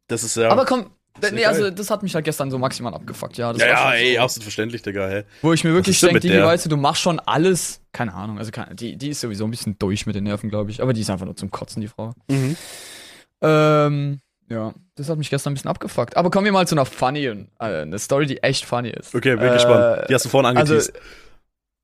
Das 0.09 0.23
ist 0.23 0.37
ja. 0.37 0.51
Aber 0.51 0.67
komm, 0.67 0.91
nee, 1.33 1.41
ja 1.41 1.49
also 1.49 1.71
das 1.71 1.91
hat 1.91 2.03
mich 2.03 2.15
halt 2.15 2.27
gestern 2.27 2.51
so 2.51 2.59
maximal 2.59 2.93
abgefuckt, 2.93 3.39
ja. 3.39 3.55
Das 3.55 3.63
ja, 3.63 3.69
ja, 3.69 3.93
ey, 3.95 4.17
so, 4.17 4.21
absolut 4.21 4.45
verständlich, 4.45 4.83
Digga, 4.83 5.09
hey. 5.09 5.25
Wo 5.41 5.55
ich 5.55 5.65
mir 5.65 5.73
wirklich 5.73 5.99
denke, 5.99 6.21
die, 6.21 6.31
weißt 6.31 6.67
du, 6.67 6.69
du 6.69 6.77
machst 6.77 7.01
schon 7.01 7.21
alles. 7.21 7.81
Keine 7.93 8.13
Ahnung, 8.13 8.37
also 8.39 8.51
keine, 8.51 8.75
die, 8.75 8.99
die 8.99 9.09
ist 9.09 9.21
sowieso 9.23 9.45
ein 9.45 9.51
bisschen 9.51 9.79
durch 9.79 10.05
mit 10.05 10.15
den 10.15 10.25
Nerven, 10.25 10.51
glaube 10.51 10.71
ich. 10.71 10.83
Aber 10.83 10.93
die 10.93 11.01
ist 11.01 11.09
einfach 11.09 11.25
nur 11.25 11.37
zum 11.37 11.51
Kotzen, 11.51 11.81
die 11.81 11.89
Frau. 11.89 12.13
Mhm. 12.29 12.57
Ähm, 13.41 14.21
ja, 14.53 14.75
das 14.97 15.09
hat 15.09 15.19
mich 15.19 15.31
gestern 15.31 15.53
ein 15.53 15.55
bisschen 15.55 15.71
abgefuckt. 15.71 16.17
Aber 16.17 16.31
kommen 16.31 16.45
wir 16.45 16.53
mal 16.53 16.67
zu 16.67 16.75
einer 16.75 16.85
funny, 16.85 17.25
äh, 17.27 17.37
eine 17.59 17.99
Story, 17.99 18.27
die 18.27 18.43
echt 18.43 18.65
funny 18.65 18.91
ist. 18.91 19.15
Okay, 19.15 19.37
bin 19.37 19.49
Äh, 19.49 19.53
gespannt. 19.55 20.09
Die 20.09 20.15
hast 20.15 20.25
du 20.25 20.29
vorhin 20.29 20.57
Also, 20.57 20.75
angeteased. 20.75 21.01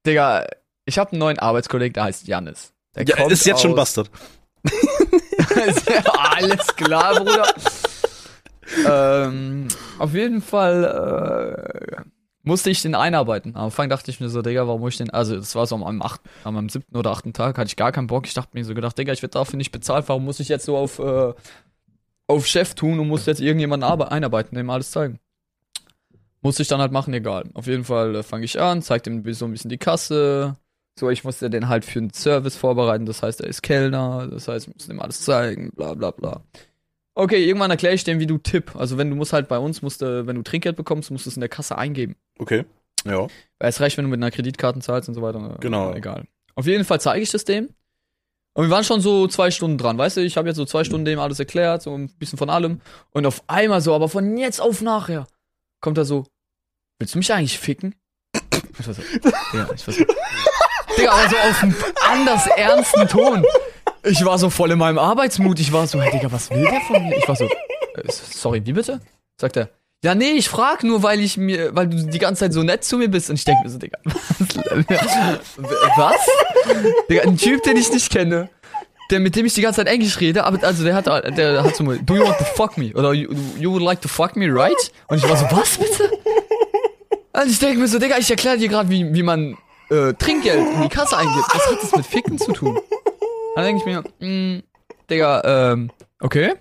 Digga, 0.07 0.47
ich 0.85 0.99
habe 0.99 1.12
einen 1.12 1.21
neuen 1.21 1.39
Arbeitskollegen, 1.39 1.95
der 1.95 2.05
heißt 2.05 2.27
Janis. 2.29 2.73
Der 2.95 3.05
ja, 3.05 3.16
kommt 3.16 3.33
ist 3.33 3.45
jetzt 3.47 3.62
schon 3.62 3.73
aus- 3.73 3.77
Bastard. 3.77 4.11
Alles 6.19 6.66
klar, 6.77 7.14
Bruder. 7.25 7.47
ähm, 8.87 9.69
auf 9.99 10.12
jeden 10.14 10.41
Fall 10.43 11.97
äh, 11.97 12.03
musste 12.43 12.71
ich 12.71 12.83
den 12.83 12.95
einarbeiten. 12.95 13.55
Am 13.57 13.66
Anfang 13.66 13.89
dachte 13.89 14.11
ich 14.11 14.21
mir 14.21 14.29
so, 14.29 14.43
Digga, 14.43 14.66
warum 14.66 14.81
muss 14.81 14.95
ich 14.95 14.99
den? 14.99 15.11
Also, 15.11 15.37
das 15.37 15.55
war 15.55 15.66
so 15.66 15.77
am, 15.77 16.03
acht, 16.03 16.21
am 16.45 16.69
siebten 16.69 16.97
oder 16.97 17.11
achten 17.11 17.33
Tag, 17.33 17.59
hatte 17.59 17.69
ich 17.69 17.77
gar 17.77 17.93
keinen 17.93 18.07
Bock. 18.09 18.27
Ich 18.27 18.35
dachte 18.35 18.51
mir 18.55 18.64
so 18.64 18.75
gedacht, 18.75 18.97
Digga, 18.99 19.12
ich 19.12 19.23
werde 19.23 19.33
dafür 19.35 19.57
nicht 19.57 19.73
bezahlt. 19.73 20.09
Warum 20.09 20.25
muss 20.25 20.41
ich 20.41 20.49
jetzt 20.49 20.64
so 20.64 20.77
auf, 20.77 20.99
äh, 20.99 21.33
auf 22.29 22.47
Chef 22.47 22.74
tun 22.74 23.01
und 23.01 23.09
muss 23.09 23.26
jetzt 23.26 23.41
irgendjemanden 23.41 23.89
arbe- 23.89 24.12
einarbeiten, 24.12 24.57
dem 24.57 24.70
alles 24.70 24.93
zeigen? 24.93 25.18
Musste 26.41 26.62
ich 26.62 26.68
dann 26.68 26.81
halt 26.81 26.93
machen, 26.93 27.12
egal. 27.12 27.51
Auf 27.55 27.66
jeden 27.66 27.85
Fall 27.85 28.14
äh, 28.14 28.22
fange 28.22 28.45
ich 28.45 28.61
an, 28.61 28.81
zeig 28.81 29.03
dem 29.03 29.24
so 29.35 29.47
ein 29.47 29.51
bisschen 29.51 29.70
die 29.70 29.79
Kasse. 29.79 30.57
So, 30.99 31.11
ich 31.11 31.24
musste 31.24 31.51
den 31.51 31.68
halt 31.68 31.85
für 31.85 31.99
einen 31.99 32.12
Service 32.12 32.57
vorbereiten, 32.57 33.07
das 33.07 33.22
heißt, 33.22 33.41
er 33.41 33.49
ist 33.49 33.62
Kellner, 33.62 34.29
das 34.29 34.49
heißt, 34.49 34.68
ich 34.68 34.74
muss 34.74 34.89
ihm 34.89 35.01
alles 35.01 35.22
zeigen, 35.22 35.70
bla 35.74 35.95
bla 35.95 36.11
bla. 36.11 36.43
Okay, 37.14 37.45
irgendwann 37.45 37.70
erkläre 37.70 37.95
ich 37.95 38.05
dem, 38.05 38.20
wie 38.20 38.26
du 38.26 38.39
Tipp. 38.39 38.76
Also 38.76 38.99
wenn 38.99 39.11
du 39.11 39.16
musst 39.16 39.33
halt 39.33 39.49
bei 39.49 39.59
uns, 39.59 39.83
musst 39.83 40.03
du, 40.03 40.26
wenn 40.26 40.37
du 40.37 40.43
Trinkgeld 40.43 40.76
bekommst, 40.76 41.11
musst 41.11 41.26
du 41.26 41.31
es 41.31 41.37
in 41.37 41.41
der 41.41 41.49
Kasse 41.49 41.76
eingeben. 41.76 42.14
Okay. 42.39 42.64
Ja. 43.05 43.26
Weil 43.59 43.68
es 43.70 43.81
reicht, 43.81 43.97
wenn 43.97 44.05
du 44.05 44.11
mit 44.11 44.18
einer 44.18 44.31
Kreditkarte 44.31 44.81
zahlst 44.81 45.09
und 45.09 45.14
so 45.14 45.22
weiter. 45.22 45.57
Genau. 45.61 45.93
Egal. 45.95 46.24
Auf 46.55 46.66
jeden 46.66 46.85
Fall 46.85 47.01
zeige 47.01 47.22
ich 47.22 47.31
das 47.31 47.45
dem. 47.45 47.70
Und 48.59 48.65
wir 48.65 48.71
waren 48.71 48.83
schon 48.83 49.01
so 49.01 49.29
zwei 49.29 49.53
Stunden 49.53 49.79
dran, 49.79 49.99
weißt 49.99 50.17
du? 50.17 50.21
Ich 50.21 50.37
habe 50.37 50.49
jetzt 50.49 50.57
so 50.57 50.65
zwei 50.65 50.83
Stunden 50.83 51.05
dem 51.05 51.21
alles 51.21 51.39
erklärt, 51.39 51.81
so 51.81 51.95
ein 51.95 52.09
bisschen 52.19 52.39
von 52.39 52.51
allem. 52.51 52.81
Und 53.13 53.25
auf 53.25 53.45
einmal 53.47 53.81
so, 53.81 53.95
aber 53.95 54.09
von 54.09 54.37
jetzt 54.37 54.61
auf 54.61 54.81
nachher, 54.81 55.29
kommt 55.81 55.97
er 55.97 56.05
so, 56.05 56.27
willst 56.99 57.15
du 57.15 57.19
mich 57.19 57.33
eigentlich 57.33 57.57
ficken? 57.57 57.95
Ich 58.77 58.85
war 58.85 58.95
so, 58.95 59.03
ja, 59.53 59.69
ich 59.73 59.87
war 59.87 59.95
so, 59.95 60.05
Digga, 60.99 61.13
aber 61.13 61.31
so 61.31 61.37
auf 61.37 61.63
einen 61.63 61.77
anders 62.11 62.49
ernsten 62.49 63.07
Ton. 63.07 63.47
Ich 64.03 64.25
war 64.25 64.37
so 64.39 64.51
voll 64.51 64.73
in 64.73 64.79
meinem 64.81 64.99
Arbeitsmut. 64.99 65.61
Ich 65.61 65.73
war 65.73 65.87
so, 65.87 66.03
hey, 66.03 66.11
Digga, 66.11 66.33
was 66.33 66.51
will 66.51 66.65
der 66.65 66.81
von 66.81 67.01
mir? 67.01 67.17
Ich 67.17 67.29
war 67.29 67.37
so, 67.37 67.45
äh, 67.45 67.51
sorry, 68.11 68.61
wie 68.67 68.73
bitte? 68.73 69.01
Sagt 69.41 69.57
er, 69.57 69.71
ja, 70.05 70.15
nee, 70.15 70.31
ich 70.33 70.49
frag 70.49 70.85
nur, 70.85 71.03
weil 71.03 71.21
ich 71.21 71.37
mir, 71.37 71.75
weil 71.75 71.89
du 71.89 71.97
die 72.07 72.19
ganze 72.19 72.41
Zeit 72.41 72.53
so 72.53 72.63
nett 72.63 72.85
zu 72.85 72.99
mir 72.99 73.09
bist. 73.09 73.31
Und 73.31 73.37
ich 73.37 73.45
denke 73.45 73.65
mir 73.65 73.71
so, 73.71 73.79
Digga, 73.79 73.99
was? 74.05 75.49
was? 75.97 76.17
Digga, 77.11 77.23
ein 77.23 77.37
Typ, 77.37 77.63
den 77.65 77.77
ich 77.77 77.93
nicht 77.93 78.11
kenne, 78.11 78.49
der, 79.11 79.21
mit 79.21 79.35
dem 79.35 79.47
ich 79.47 79.55
die 79.55 79.63
ganze 79.63 79.79
Zeit 79.81 79.89
Englisch 79.89 80.21
rede, 80.21 80.45
aber 80.45 80.63
also 80.65 80.85
der 80.85 80.95
hat, 80.95 81.07
der 81.07 81.65
hat 81.65 81.75
so 81.75 81.83
mal, 81.83 81.99
do 81.99 82.15
you 82.15 82.23
want 82.23 82.39
to 82.39 82.45
fuck 82.45 82.77
me? 82.79 82.93
Oder 82.95 83.13
you, 83.13 83.29
you 83.59 83.73
would 83.73 83.83
like 83.83 84.01
to 84.01 84.09
fuck 84.09 84.37
me, 84.37 84.47
right? 84.49 84.93
Und 85.09 85.19
ich 85.19 85.29
war 85.29 85.37
so, 85.37 85.47
was 85.51 85.79
bitte? 85.79 86.11
Und 87.33 87.51
ich 87.51 87.59
denke 87.59 87.79
mir 87.79 87.89
so, 87.89 87.99
Digga, 87.99 88.19
ich 88.19 88.31
erkläre 88.31 88.59
dir 88.59 88.69
gerade, 88.69 88.91
wie, 88.91 89.13
wie 89.13 89.23
man 89.23 89.57
äh, 89.91 90.13
Trinkgeld 90.15 90.75
in 90.75 90.83
die 90.83 90.89
Kasse 90.89 91.17
eingibt. 91.17 91.47
Was 91.55 91.67
hat 91.71 91.83
das 91.83 91.97
mit 91.97 92.07
Ficken 92.07 92.39
zu 92.39 92.53
tun? 92.53 92.79
Dann 93.55 93.65
denke 93.65 93.81
ich 93.81 93.87
mir, 93.87 94.05
mh, 94.21 94.63
Digga, 95.11 95.73
ähm, 95.73 95.91
okay. 96.21 96.55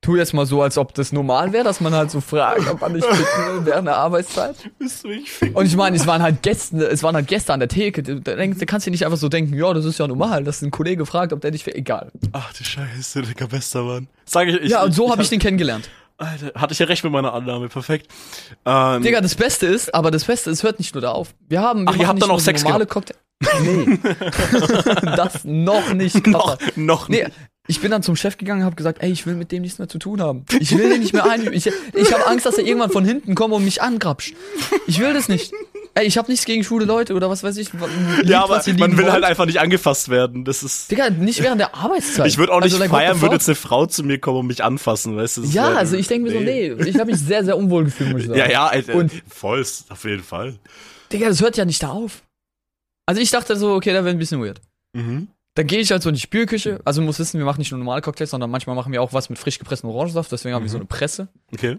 Tu 0.00 0.14
jetzt 0.16 0.32
mal 0.32 0.46
so, 0.46 0.62
als 0.62 0.78
ob 0.78 0.94
das 0.94 1.10
normal 1.12 1.52
wäre, 1.52 1.64
dass 1.64 1.80
man 1.80 1.92
halt 1.92 2.10
so 2.12 2.20
fragt, 2.20 2.68
ob 2.70 2.80
man 2.80 2.92
nicht 2.92 3.04
ficken 3.10 3.56
will 3.56 3.66
während 3.66 3.88
der 3.88 3.96
Arbeitszeit. 3.96 4.54
Bist 4.78 5.02
du 5.02 5.08
mich 5.08 5.28
ficken? 5.30 5.56
Und 5.56 5.66
ich 5.66 5.74
meine, 5.76 5.96
es 5.96 6.06
waren 6.06 6.22
halt 6.22 6.40
Gäste, 6.42 6.86
es 6.86 7.02
waren 7.02 7.16
halt 7.16 7.26
Gäste 7.26 7.52
an 7.52 7.58
der 7.58 7.68
Theke. 7.68 8.02
Da, 8.04 8.36
denkst- 8.36 8.60
da 8.60 8.64
kannst 8.64 8.86
du 8.86 8.90
nicht 8.92 9.04
einfach 9.04 9.18
so 9.18 9.28
denken, 9.28 9.54
ja, 9.54 9.72
das 9.74 9.84
ist 9.84 9.98
ja 9.98 10.06
normal, 10.06 10.44
dass 10.44 10.62
ein 10.62 10.70
Kollege 10.70 11.04
fragt, 11.04 11.32
ob 11.32 11.40
der 11.40 11.50
dich, 11.50 11.66
egal. 11.66 12.12
Ach 12.32 12.52
du 12.52 12.62
Scheiße, 12.62 13.22
Digga, 13.22 13.46
bester 13.46 13.82
Mann. 13.82 14.06
Sag 14.24 14.46
ich, 14.46 14.54
ich 14.60 14.70
ja, 14.70 14.84
und 14.84 14.92
so 14.92 15.10
habe 15.10 15.20
ich 15.22 15.30
den 15.30 15.40
kennengelernt. 15.40 15.90
Alter, 16.16 16.52
hatte 16.60 16.72
ich 16.72 16.78
ja 16.78 16.86
recht 16.86 17.02
mit 17.02 17.12
meiner 17.12 17.32
Annahme, 17.34 17.68
perfekt. 17.68 18.06
Ähm, 18.64 19.02
Digga, 19.02 19.20
das 19.20 19.34
Beste 19.34 19.66
ist, 19.66 19.92
aber 19.94 20.10
das 20.12 20.24
Beste 20.24 20.50
ist, 20.50 20.62
hört 20.62 20.78
nicht 20.78 20.94
nur 20.94 21.02
da 21.02 21.10
auf. 21.10 21.34
Wir 21.48 21.60
haben, 21.60 21.82
wir 21.86 21.90
Ach, 21.90 21.96
ihr 21.96 22.06
habt 22.08 22.22
dann 22.22 22.30
auch 22.30 22.40
Sex 22.40 22.62
normale 22.62 22.86
Cocktail. 22.86 23.16
Nee. 23.62 23.98
das 25.16 25.44
noch 25.44 25.92
nicht. 25.92 26.24
noch, 26.26 26.56
Kappa. 26.58 26.72
noch 26.76 27.08
Nee, 27.08 27.24
nicht. 27.24 27.36
Ich 27.68 27.80
bin 27.80 27.90
dann 27.92 28.02
zum 28.02 28.16
Chef 28.16 28.36
gegangen 28.38 28.60
und 28.62 28.66
habe 28.66 28.74
gesagt, 28.76 29.02
ey, 29.02 29.12
ich 29.12 29.26
will 29.26 29.34
mit 29.36 29.52
dem 29.52 29.62
nichts 29.62 29.78
mehr 29.78 29.88
zu 29.88 29.98
tun 29.98 30.20
haben. 30.20 30.44
Ich 30.58 30.76
will 30.76 30.88
den 30.90 31.00
nicht 31.00 31.12
mehr 31.12 31.28
ein. 31.30 31.52
Ich, 31.52 31.66
ich 31.94 32.12
habe 32.12 32.26
Angst, 32.26 32.46
dass 32.46 32.58
er 32.58 32.64
irgendwann 32.66 32.90
von 32.90 33.04
hinten 33.04 33.34
kommt 33.34 33.54
und 33.54 33.64
mich 33.64 33.82
angrapscht. 33.82 34.34
Ich 34.86 34.98
will 34.98 35.12
das 35.14 35.28
nicht. 35.28 35.52
Ey, 35.94 36.06
ich 36.06 36.16
habe 36.16 36.30
nichts 36.30 36.44
gegen 36.46 36.62
schwule 36.64 36.84
Leute 36.84 37.14
oder 37.14 37.28
was 37.28 37.42
weiß 37.42 37.56
ich. 37.56 37.72
Liebt, 37.72 38.28
Ja, 38.28 38.44
aber 38.44 38.62
man 38.78 38.92
will 38.96 39.04
wollt. 39.04 39.12
halt 39.12 39.24
einfach 39.24 39.46
nicht 39.46 39.60
angefasst 39.60 40.08
werden. 40.08 40.44
Das 40.44 40.62
ist. 40.62 40.90
Digga, 40.90 41.10
nicht 41.10 41.42
während 41.42 41.60
der 41.60 41.74
Arbeitszeit. 41.74 42.26
Ich 42.28 42.38
würde 42.38 42.52
auch 42.52 42.58
nicht 42.60 42.64
Also, 42.72 42.78
like, 42.78 42.90
feiern, 42.90 43.20
würde 43.20 43.34
jetzt 43.34 43.48
eine 43.48 43.56
Frau 43.56 43.84
zu 43.86 44.02
mir 44.04 44.18
kommen 44.18 44.38
und 44.40 44.46
mich 44.46 44.62
anfassen, 44.64 45.16
weißt 45.16 45.38
du? 45.38 45.42
Ja, 45.44 45.74
also 45.74 45.96
ich 45.96 46.06
denke 46.08 46.28
mir 46.30 46.38
so, 46.38 46.40
nee, 46.40 46.72
ich 46.88 46.98
habe 46.98 47.10
mich 47.10 47.20
sehr, 47.20 47.44
sehr 47.44 47.56
unwohl 47.56 47.84
gefühlt, 47.84 48.12
muss 48.12 48.22
ich 48.22 48.28
sagen. 48.28 48.38
Ja, 48.38 48.48
ja, 48.50 48.66
Alter, 48.66 48.94
Und- 48.94 49.12
voll, 49.28 49.64
auf 49.88 50.04
jeden 50.04 50.22
Fall. 50.22 50.56
Digga, 51.12 51.28
das 51.28 51.40
hört 51.40 51.56
ja 51.56 51.64
nicht 51.64 51.82
da 51.82 51.88
auf. 51.88 52.22
Also 53.06 53.20
ich 53.20 53.30
dachte 53.30 53.56
so, 53.56 53.72
okay, 53.74 53.92
da 53.92 54.04
wäre 54.04 54.10
ein 54.14 54.18
bisschen 54.18 54.40
weird. 54.42 54.60
Mhm. 54.94 55.28
Dann 55.58 55.66
gehe 55.66 55.80
ich 55.80 55.90
halt 55.90 56.04
so 56.04 56.08
in 56.08 56.14
die 56.14 56.20
Spülküche. 56.20 56.80
Also 56.84 57.02
muss 57.02 57.18
wissen, 57.18 57.38
wir 57.38 57.44
machen 57.44 57.58
nicht 57.58 57.72
nur 57.72 57.78
normale 57.78 58.00
Cocktails, 58.00 58.30
sondern 58.30 58.48
manchmal 58.48 58.76
machen 58.76 58.92
wir 58.92 59.02
auch 59.02 59.12
was 59.12 59.28
mit 59.28 59.40
frisch 59.40 59.58
gepresstem 59.58 59.90
Orangensaft. 59.90 60.30
Deswegen 60.30 60.54
haben 60.54 60.62
wir 60.62 60.68
Mhm. 60.68 60.72
so 60.72 60.78
eine 60.78 60.84
Presse. 60.86 61.26
Okay. 61.52 61.78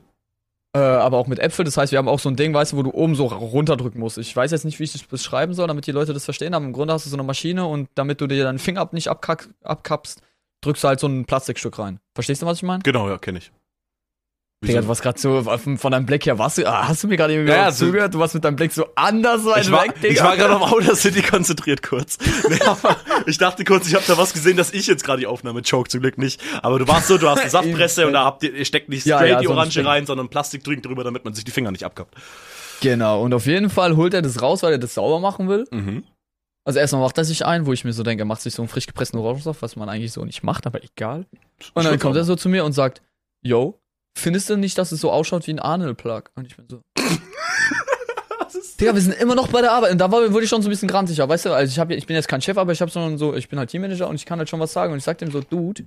Äh, 0.75 0.79
aber 0.79 1.17
auch 1.17 1.27
mit 1.27 1.39
Äpfel. 1.39 1.63
Das 1.63 1.77
heißt, 1.77 1.93
wir 1.93 1.97
haben 1.97 2.09
auch 2.09 2.19
so 2.19 2.27
ein 2.27 2.35
Ding, 2.35 2.53
weißt 2.53 2.73
du, 2.73 2.77
wo 2.77 2.83
du 2.83 2.91
oben 2.91 3.15
so 3.15 3.27
runterdrücken 3.27 3.97
musst. 4.01 4.17
Ich 4.17 4.35
weiß 4.35 4.51
jetzt 4.51 4.65
nicht, 4.65 4.79
wie 4.79 4.83
ich 4.83 4.91
das 4.91 5.03
beschreiben 5.03 5.53
soll, 5.53 5.67
damit 5.67 5.87
die 5.87 5.93
Leute 5.93 6.11
das 6.13 6.25
verstehen. 6.25 6.53
Aber 6.53 6.65
im 6.65 6.73
Grunde 6.73 6.93
hast 6.93 7.05
du 7.05 7.09
so 7.09 7.15
eine 7.15 7.23
Maschine 7.23 7.65
und 7.67 7.87
damit 7.95 8.19
du 8.19 8.27
dir 8.27 8.43
deinen 8.43 8.59
Finger 8.59 8.81
ab 8.81 8.91
nicht 8.91 9.07
abkack, 9.07 9.47
abkappst, 9.63 10.21
drückst 10.59 10.83
du 10.83 10.87
halt 10.89 10.99
so 10.99 11.07
ein 11.07 11.23
Plastikstück 11.23 11.79
rein. 11.79 12.01
Verstehst 12.15 12.41
du, 12.41 12.45
was 12.47 12.57
ich 12.57 12.63
meine? 12.63 12.83
Genau, 12.83 13.07
ja, 13.07 13.17
kenne 13.17 13.37
ich. 13.37 13.49
Digga, 14.61 14.81
du 14.81 14.89
warst 14.89 15.01
gerade 15.01 15.17
so 15.17 15.41
von 15.41 15.91
deinem 15.91 16.05
Blick 16.05 16.25
her, 16.25 16.37
warst 16.37 16.57
du, 16.57 16.67
ah, 16.67 16.89
hast 16.89 17.01
du 17.03 17.07
mir 17.07 17.15
gerade 17.15 17.33
irgendwie 17.33 17.51
Ja, 17.51 17.67
ja, 17.67 17.71
zugehört? 17.71 18.13
Du 18.13 18.19
warst 18.19 18.33
mit 18.33 18.43
deinem 18.43 18.57
Blick 18.57 18.73
so 18.73 18.87
anders 18.95 19.45
weit 19.45 19.63
Ich 19.63 19.71
war, 19.71 19.83
weg, 19.85 19.95
Digga. 20.01 20.09
ich 20.09 20.21
war 20.21 20.35
gerade 20.35 20.57
auf 20.57 20.69
Outer 20.73 20.95
City 20.95 21.21
konzentriert 21.21 21.81
kurz. 21.81 22.17
Ich 23.25 23.37
dachte 23.37 23.63
kurz, 23.63 23.87
ich 23.87 23.95
habe 23.95 24.03
da 24.07 24.17
was 24.17 24.33
gesehen, 24.33 24.57
dass 24.57 24.71
ich 24.73 24.87
jetzt 24.87 25.03
gerade 25.03 25.19
die 25.19 25.27
Aufnahme 25.27 25.61
choke, 25.61 25.87
zum 25.89 26.01
Glück 26.01 26.17
nicht. 26.17 26.41
Aber 26.63 26.79
du 26.79 26.87
warst 26.87 27.07
so, 27.07 27.17
du 27.17 27.29
hast 27.29 27.39
eine 27.39 27.49
Saftpresse 27.49 28.07
und 28.07 28.13
da 28.13 28.23
habt 28.25 28.43
ihr, 28.43 28.53
ihr 28.53 28.65
steckt 28.65 28.89
nicht 28.89 29.05
Ja, 29.05 29.17
straight 29.17 29.31
ja, 29.31 29.39
die 29.39 29.45
so 29.45 29.51
ein 29.51 29.57
Orange 29.57 29.85
rein, 29.85 30.05
sondern 30.05 30.29
Plastikdrink 30.29 30.83
drüber, 30.83 31.03
damit 31.03 31.23
man 31.25 31.33
sich 31.33 31.43
die 31.45 31.51
Finger 31.51 31.71
nicht 31.71 31.83
abkappt. 31.85 32.15
Genau, 32.81 33.21
und 33.21 33.33
auf 33.33 33.45
jeden 33.45 33.69
Fall 33.69 33.95
holt 33.97 34.13
er 34.13 34.21
das 34.21 34.41
raus, 34.41 34.63
weil 34.63 34.73
er 34.73 34.77
das 34.77 34.93
sauber 34.95 35.19
machen 35.19 35.47
will. 35.47 35.65
Mhm. 35.71 36.03
Also 36.65 36.79
erstmal 36.79 37.01
macht 37.01 37.17
er 37.17 37.23
sich 37.25 37.45
ein, 37.45 37.65
wo 37.65 37.73
ich 37.73 37.83
mir 37.85 37.93
so 37.93 38.03
denke, 38.03 38.23
er 38.23 38.25
macht 38.25 38.41
sich 38.41 38.53
so 38.53 38.61
einen 38.61 38.69
frisch 38.69 38.87
gepressten 38.87 39.19
Orangensaft, 39.19 39.61
was 39.61 39.75
man 39.75 39.89
eigentlich 39.89 40.11
so 40.11 40.23
nicht 40.25 40.43
macht, 40.43 40.65
aber 40.65 40.83
egal. 40.83 41.25
Und 41.73 41.85
dann 41.85 41.99
kommt 41.99 42.15
er 42.15 42.23
so 42.23 42.35
zu 42.35 42.49
mir 42.49 42.65
und 42.65 42.73
sagt, 42.73 43.01
yo, 43.41 43.79
findest 44.19 44.49
du 44.49 44.57
nicht, 44.57 44.77
dass 44.77 44.91
es 44.91 45.01
so 45.01 45.11
ausschaut 45.11 45.47
wie 45.47 45.53
ein 45.53 45.59
Arnold-Plug? 45.59 46.23
Und 46.35 46.47
ich 46.47 46.55
bin 46.55 46.65
so, 46.69 46.81
Digga, 48.79 48.93
wir 48.93 49.01
sind 49.01 49.13
immer 49.19 49.35
noch 49.35 49.47
bei 49.47 49.61
der 49.61 49.71
Arbeit. 49.71 49.91
Und 49.91 49.97
da 49.99 50.11
war, 50.11 50.31
wurde 50.31 50.43
ich 50.43 50.49
schon 50.49 50.61
so 50.61 50.69
ein 50.69 50.71
bisschen 50.71 50.87
grantiger, 50.87 51.27
weißt 51.27 51.45
du? 51.45 51.53
Also 51.53 51.71
ich, 51.71 51.79
hab, 51.79 51.91
ich 51.91 52.07
bin 52.07 52.15
jetzt 52.15 52.27
kein 52.27 52.41
Chef, 52.41 52.57
aber 52.57 52.71
ich 52.71 52.81
habe 52.81 52.91
so, 52.91 53.17
so, 53.17 53.35
ich 53.35 53.49
bin 53.49 53.59
halt 53.59 53.69
Teammanager 53.69 54.07
und 54.07 54.15
ich 54.15 54.25
kann 54.25 54.39
halt 54.39 54.49
schon 54.49 54.59
was 54.59 54.73
sagen. 54.73 54.93
Und 54.93 54.99
ich 54.99 55.03
sag 55.03 55.17
dem 55.17 55.31
so, 55.31 55.41
Dude, 55.41 55.85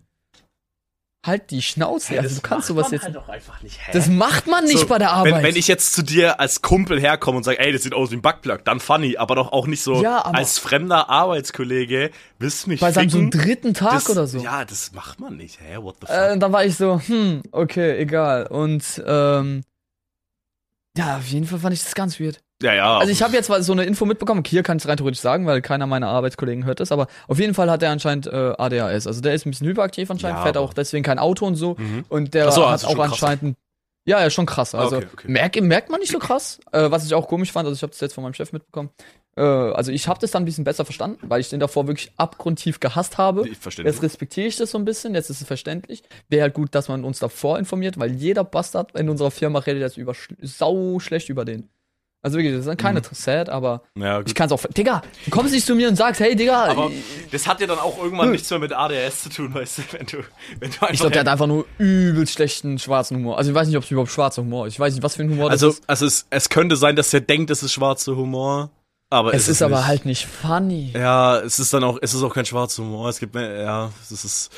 halt 1.25 1.51
die 1.51 1.63
Schnauze. 1.63 2.19
also 2.19 2.35
du 2.37 2.41
kannst 2.41 2.67
sowas 2.67 2.91
jetzt. 2.91 3.05
halt 3.05 3.15
doch 3.15 3.29
einfach 3.29 3.63
nicht, 3.63 3.79
hä? 3.87 3.91
Das 3.93 4.09
macht 4.09 4.47
man 4.49 4.65
nicht 4.65 4.81
So, 4.81 4.87
bei 4.87 4.99
der 4.99 5.13
Arbeit. 5.13 5.35
Wenn, 5.37 5.43
wenn 5.45 5.57
ich 5.57 5.69
jetzt 5.69 5.95
zu 5.95 6.03
dir 6.03 6.41
als 6.41 6.63
Kumpel 6.63 7.01
herkomme 7.01 7.37
und 7.39 7.45
sage, 7.45 7.61
ey, 7.61 7.73
das 7.73 7.83
sieht 7.85 7.95
aus 7.95 8.11
wie 8.11 8.17
ein 8.17 8.23
Backplug, 8.23 8.65
dann 8.65 8.81
funny, 8.81 9.17
aber 9.17 9.37
doch 9.37 9.53
auch 9.53 9.67
nicht 9.67 9.83
so 9.83 10.03
Ja, 10.03 10.25
aber- 10.25 10.37
als 10.37 10.59
fremder 10.59 11.09
Arbeitskollege, 11.09 12.11
willst 12.39 12.67
du 12.67 12.71
mich 12.71 12.81
bei 12.81 12.91
seinem 12.93 13.11
so 13.11 13.25
dritten 13.31 13.73
Tag 13.75 13.93
das, 13.93 14.11
oder 14.11 14.27
so. 14.27 14.39
Ja, 14.39 14.65
das 14.65 14.93
macht 14.93 15.21
man 15.21 15.37
nicht, 15.37 15.61
hä? 15.61 15.77
What 15.81 15.97
the 16.01 16.07
fuck? 16.09 16.17
Äh, 16.17 16.39
dann 16.39 16.53
war 16.53 16.65
ich 16.65 16.77
so, 16.77 17.01
hm, 17.07 17.43
okay, 17.53 17.99
egal. 17.99 18.47
Und 18.49 19.03
ähm, 19.07 19.63
ja, 20.97 21.19
auf 21.19 21.27
jeden 21.29 21.47
Fall 21.47 21.61
fand 21.61 21.73
ich 21.75 21.83
das 21.85 21.95
ganz 21.95 22.19
weird. 22.19 22.43
Ja, 22.63 22.75
ja. 22.75 22.99
Also 22.99 23.13
ich 23.13 23.23
habe 23.23 23.35
jetzt 23.35 23.47
so 23.47 23.73
eine 23.73 23.85
Info 23.85 24.05
mitbekommen, 24.05 24.43
hier 24.47 24.63
kann 24.63 24.77
ich 24.77 24.85
es 24.85 24.89
rein 24.89 24.97
theoretisch 24.97 25.21
sagen, 25.21 25.47
weil 25.47 25.61
keiner 25.63 25.87
meiner 25.87 26.09
Arbeitskollegen 26.09 26.65
hört 26.65 26.81
das, 26.81 26.93
aber 26.93 27.07
auf 27.29 27.39
jeden 27.39 27.55
Fall 27.55 27.71
hat 27.71 27.83
er 27.83 27.91
anscheinend 27.91 28.27
äh, 28.27 28.55
ADHS. 28.59 29.07
Also 29.07 29.21
der 29.21 29.35
ist 29.35 29.47
ein 29.47 29.51
bisschen 29.51 29.67
hyperaktiv 29.67 30.11
anscheinend, 30.11 30.39
Ja, 30.39 30.45
fährt 30.45 30.57
auch 30.57 30.73
deswegen 30.73 31.05
kein 31.05 31.19
Auto 31.19 31.47
und 31.47 31.57
so. 31.57 31.77
Mhm. 31.79 32.05
Und 32.09 32.35
der 32.35 32.51
so, 32.53 32.65
hat 32.65 32.73
also 32.73 32.89
auch 32.89 32.99
anscheinend 32.99 33.43
ein 33.43 33.57
ja, 34.05 34.21
ja, 34.21 34.31
schon 34.31 34.47
krass. 34.47 34.75
Also 34.75 34.97
Okay, 34.97 35.07
okay. 35.13 35.29
Merk, 35.29 35.61
merkt 35.61 35.91
man 35.91 36.01
nicht 36.01 36.11
so 36.11 36.19
krass, 36.19 36.59
äh, 36.73 36.91
was 36.91 37.07
ich 37.07 37.15
auch 37.15 37.29
komisch 37.29 37.53
fand. 37.53 37.67
Also 37.67 37.77
ich 37.77 37.83
habe 37.83 37.93
das 37.93 38.01
jetzt 38.01 38.15
von 38.15 38.25
meinem 38.25 38.35
Chef 38.35 38.53
mitbekommen. 38.53 38.91
Äh, 39.37 39.43
also 39.43 39.93
ich 39.93 40.09
habe 40.09 40.19
das 40.21 40.33
dann 40.33 40.43
ein 40.43 40.45
bisschen 40.45 40.65
besser 40.65 40.85
verstanden, 40.85 41.19
weil 41.23 41.41
ich 41.41 41.51
den 41.51 41.61
davor 41.61 41.87
wirklich 41.87 42.11
abgrundtief 42.17 42.81
gehasst 42.81 43.17
habe. 43.19 43.49
Ich 43.49 43.59
verstehe 43.59 43.85
Jetzt 43.85 44.03
respektiere 44.03 44.49
ich 44.49 44.57
das 44.57 44.73
so 44.73 44.79
ein 44.79 44.85
bisschen, 44.85 45.15
jetzt 45.15 45.31
ist 45.31 45.41
es 45.41 45.47
verständlich. 45.47 46.03
Wäre 46.29 46.43
halt 46.43 46.55
gut, 46.55 46.75
dass 46.75 46.89
man 46.89 47.05
uns 47.05 47.21
davor 47.21 47.59
informiert, 47.59 47.99
weil 47.99 48.11
jeder 48.11 48.43
Bastard 48.43 48.99
in 48.99 49.09
unserer 49.09 49.31
Firma 49.31 49.61
redet 49.61 49.83
jetzt 49.83 49.97
über 49.97 50.15
sau 50.41 50.99
schlecht 50.99 51.29
über 51.29 51.45
den. 51.45 51.69
Also 52.25 52.39
wirklich, 52.39 52.55
das 52.55 52.65
sind 52.67 52.79
keine 52.79 53.01
Mhm. 53.01 53.05
sad, 53.13 53.49
aber 53.49 53.83
Ja, 53.97 54.21
ich 54.25 54.35
kann 54.37 54.47
es 54.47 54.53
auch. 54.53 54.63
Digga, 54.77 55.03
du 55.25 55.31
kommst 55.33 55.53
nicht 55.53 55.67
zu 55.67 55.75
mir 55.75 55.89
und 55.89 55.97
sagst, 55.97 56.21
hey 56.21 56.37
Digga, 56.37 56.67
Aber 56.67 56.91
das 57.33 57.47
hat 57.49 57.61
ja 57.61 57.67
dann 57.67 57.81
auch 57.81 57.99
irgendwann 58.03 58.31
nichts 58.31 58.49
mehr 58.51 58.61
mit 58.61 58.73
ADS 58.73 59.25
zu 59.25 59.29
tun, 59.29 59.53
weißt 59.53 59.79
du, 59.79 59.83
wenn 59.93 60.07
du, 60.07 60.19
wenn 60.61 60.71
du 60.71 60.77
einfach 60.77 60.91
ich 60.91 61.01
glaube, 61.01 61.11
der 61.13 61.21
hat 61.23 61.29
einfach 61.29 61.49
nur 61.49 61.67
übelst 61.79 62.35
schlechten 62.35 62.79
schwarzen 62.79 63.17
Humor. 63.17 63.39
Also 63.39 63.51
ich 63.51 63.55
weiß 63.57 63.67
nicht, 63.67 63.77
ob 63.77 63.83
es 63.83 63.91
überhaupt 63.91 64.11
schwarzer 64.13 64.43
Humor 64.43 64.69
ist. 64.69 64.75
Ich 64.75 64.81
weiß 64.81 64.95
nicht, 64.95 65.03
was 65.03 65.17
für 65.17 65.23
ein 65.23 65.31
Humor 65.31 65.51
also, 65.51 65.67
das 65.69 65.79
ist. 65.81 65.89
also 65.89 66.07
es, 66.07 66.27
es 66.31 66.49
könnte 66.49 66.77
sein, 66.77 66.95
dass 66.95 67.13
er 67.13 67.23
denkt, 67.23 67.51
es 67.51 67.63
ist 67.65 67.73
schwarzer 67.73 68.15
Humor, 68.15 68.71
aber 69.11 69.35
Es 69.35 69.49
ist 69.49 69.61
aber 69.61 69.79
nicht. 69.79 69.87
halt 69.89 70.05
nicht 70.07 70.27
funny. 70.27 70.93
Ja, 70.95 71.39
es 71.41 71.59
ist 71.59 71.75
dann 71.75 71.83
auch, 71.83 71.99
es 72.01 72.15
ist 72.15 72.23
auch 72.23 72.33
kein 72.33 72.47
schwarzer 72.47 72.85
Humor. 72.85 73.09
Es 73.09 73.19
gibt 73.19 73.35
mehr, 73.35 73.63
ja, 73.63 73.91
es 74.01 74.13
ist. 74.25 74.51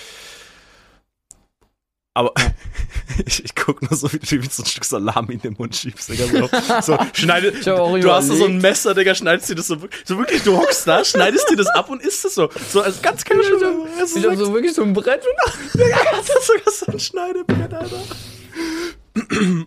Aber 2.16 2.32
ich, 3.26 3.44
ich 3.44 3.54
guck 3.56 3.82
nur 3.82 3.96
so, 3.98 4.12
wie 4.12 4.18
du 4.18 4.30
wie 4.42 4.46
so 4.48 4.62
ein 4.62 4.66
Stück 4.66 4.84
Salami 4.84 5.34
in 5.34 5.40
den 5.40 5.54
Mund 5.58 5.74
schiebst, 5.74 6.08
Digga. 6.10 6.26
So, 6.26 6.48
so 6.94 6.98
schneide, 7.12 7.48
Ich 7.48 7.66
hab 7.66 7.76
du 8.00 8.12
hast 8.12 8.28
so 8.28 8.36
so 8.36 8.44
ein. 8.44 8.58
Messer, 8.58 8.94
Digga, 8.94 9.14
schneidest 9.16 9.50
dir 9.50 9.56
das 9.56 9.66
so, 9.66 9.76
so 10.04 10.18
wirklich, 10.18 10.42
du 10.44 10.56
hockst 10.56 10.86
da, 10.86 11.04
schneidest 11.04 11.50
dir 11.50 11.56
das 11.56 11.66
ab 11.74 11.90
und 11.90 12.00
isst 12.02 12.24
es 12.24 12.36
so. 12.36 12.48
So, 12.70 12.82
also 12.82 13.00
ganz 13.02 13.24
casual. 13.24 13.88
Es 14.00 14.10
ist 14.12 14.16
Ich 14.18 14.26
hab 14.26 14.36
so 14.36 14.52
wirklich 14.54 14.72
so 14.74 14.82
ein 14.82 14.92
Brett 14.92 15.22
und 15.26 15.74
Digga, 15.80 15.98
das 16.12 16.28
ist 16.28 16.46
sogar 16.46 16.72
so 16.72 16.86
ein 16.92 17.00
Schneidebrett, 17.00 17.74
Alter. 17.74 18.00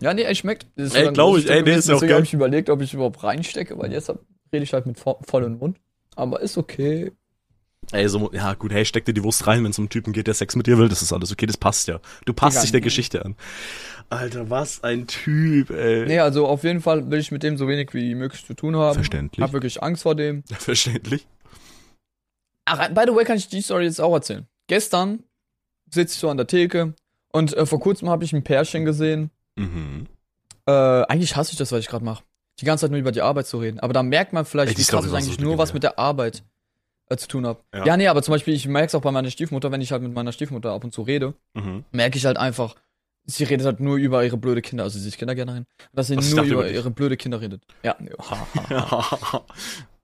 Ja, 0.00 0.14
nee, 0.14 0.22
es 0.24 0.38
schmeckt. 0.38 0.66
Das 0.76 0.94
Ey, 0.94 1.00
sogar 1.00 1.08
ein 1.08 1.14
glaub 1.14 1.30
großes 1.32 1.44
ich, 1.44 1.50
ey, 1.50 1.62
nee, 1.62 1.74
ist 1.74 1.88
ja 1.88 1.94
auch 1.96 2.00
geil. 2.00 2.14
habe 2.14 2.24
ich 2.24 2.34
überlegt, 2.34 2.70
ob 2.70 2.80
ich 2.82 2.94
überhaupt 2.94 3.22
reinstecke, 3.22 3.78
weil 3.78 3.92
jetzt 3.92 4.08
hab- 4.08 4.20
rede 4.52 4.64
ich 4.64 4.72
halt 4.72 4.86
mit 4.86 4.98
vo 4.98 5.18
vollem 5.26 5.58
Mund. 5.58 5.78
Aber 6.16 6.40
ist 6.40 6.58
okay. 6.58 7.12
Ey, 7.92 8.06
so, 8.08 8.30
ja, 8.32 8.52
gut, 8.54 8.72
hey, 8.72 8.84
steck 8.84 9.06
dir 9.06 9.14
die 9.14 9.22
Wurst 9.24 9.46
rein, 9.46 9.64
wenn 9.64 9.70
es 9.70 9.78
um 9.78 9.84
einen 9.84 9.88
Typen 9.88 10.12
geht, 10.12 10.26
der 10.26 10.34
Sex 10.34 10.56
mit 10.56 10.66
dir 10.66 10.76
will, 10.76 10.88
das 10.88 11.00
ist 11.00 11.12
alles 11.12 11.32
okay, 11.32 11.46
das 11.46 11.56
passt 11.56 11.88
ja. 11.88 12.00
Du 12.26 12.34
passt 12.34 12.62
dich 12.62 12.72
der. 12.72 12.82
Geschichte 12.82 13.24
an. 13.24 13.34
Alter, 14.10 14.50
was 14.50 14.84
ein 14.84 15.06
Typ, 15.06 15.70
ey. 15.70 16.06
Nee, 16.06 16.18
also 16.20 16.46
auf 16.46 16.64
jeden 16.64 16.80
Fall 16.80 17.10
will 17.10 17.18
ich 17.18 17.30
mit 17.30 17.42
dem 17.42 17.58
so 17.58 17.68
wenig 17.68 17.92
wie 17.92 18.14
möglich 18.14 18.44
zu 18.44 18.54
tun 18.54 18.76
haben. 18.76 18.94
Verständlich. 18.94 19.42
Hab 19.42 19.52
wirklich 19.52 19.82
Angst 19.82 20.02
vor 20.02 20.14
dem. 20.14 20.44
Verständlich. 20.58 21.26
Ach, 22.64 22.88
by 22.88 23.02
the 23.06 23.14
way, 23.14 23.24
kann 23.24 23.36
ich 23.36 23.48
die 23.48 23.62
Story 23.62 23.84
jetzt 23.84 24.00
auch 24.00 24.12
erzählen. 24.12 24.46
Gestern 24.66 25.24
sitze 25.90 26.14
ich 26.14 26.20
so 26.20 26.28
an 26.28 26.36
der 26.36 26.46
Theke 26.46 26.94
und 27.32 27.54
äh, 27.54 27.66
vor 27.66 27.80
kurzem 27.80 28.08
habe 28.10 28.24
ich 28.24 28.32
ein 28.32 28.44
Pärchen 28.44 28.84
gesehen. 28.84 29.30
Mhm. 29.56 30.06
Äh, 30.66 30.72
eigentlich 30.72 31.36
hasse 31.36 31.52
ich 31.52 31.58
das, 31.58 31.72
was 31.72 31.80
ich 31.80 31.88
gerade 31.88 32.04
mache. 32.04 32.24
Die 32.60 32.64
ganze 32.64 32.84
Zeit 32.84 32.90
nur 32.90 33.00
über 33.00 33.12
die 33.12 33.22
Arbeit 33.22 33.46
zu 33.46 33.58
reden. 33.58 33.80
Aber 33.80 33.92
da 33.92 34.02
merkt 34.02 34.32
man 34.32 34.44
vielleicht, 34.44 34.70
Ey, 34.70 34.74
die 34.74 34.80
wie 34.80 34.84
krass 34.84 34.88
Story 34.88 35.06
ich 35.06 35.12
war 35.12 35.20
so 35.20 35.26
eigentlich 35.26 35.40
nur 35.40 35.58
was 35.58 35.72
mit 35.72 35.82
der 35.82 35.98
Arbeit 35.98 36.44
äh, 37.08 37.16
zu 37.16 37.28
tun 37.28 37.46
habe. 37.46 37.60
Ja. 37.74 37.84
Ja. 37.86 37.96
nee, 37.96 38.08
aber 38.08 38.22
zum 38.22 38.32
Beispiel, 38.32 38.54
ich 38.54 38.66
merke 38.68 38.86
es 38.88 38.94
auch 38.94 39.00
bei 39.02 39.10
meiner 39.10 39.30
Stiefmutter, 39.30 39.70
wenn 39.72 39.80
ich 39.80 39.92
halt 39.92 40.02
mit 40.02 40.12
meiner 40.14 40.32
Stiefmutter 40.32 40.72
ab 40.72 40.84
und 40.84 40.92
zu 40.92 41.02
rede, 41.02 41.34
Mhm. 41.54 41.84
merke 41.92 42.18
ich 42.18 42.26
halt 42.26 42.36
einfach, 42.36 42.74
sie 43.24 43.44
redet 43.44 43.66
halt 43.66 43.80
nur 43.80 43.96
über 43.96 44.24
ihre 44.24 44.36
blöde 44.36 44.62
Kinder, 44.62 44.84
also 44.84 44.98
sie 44.98 45.08
ist 45.08 45.18
Kindergärtnerin, 45.18 45.64
dass 45.92 46.06
sie 46.08 46.16
Was, 46.16 46.30
nur 46.32 46.44
über 46.44 46.68
ihre 46.70 46.90
blöde 46.90 47.16
Kinder 47.16 47.40
redet. 47.40 47.62
Ja, 47.82 47.96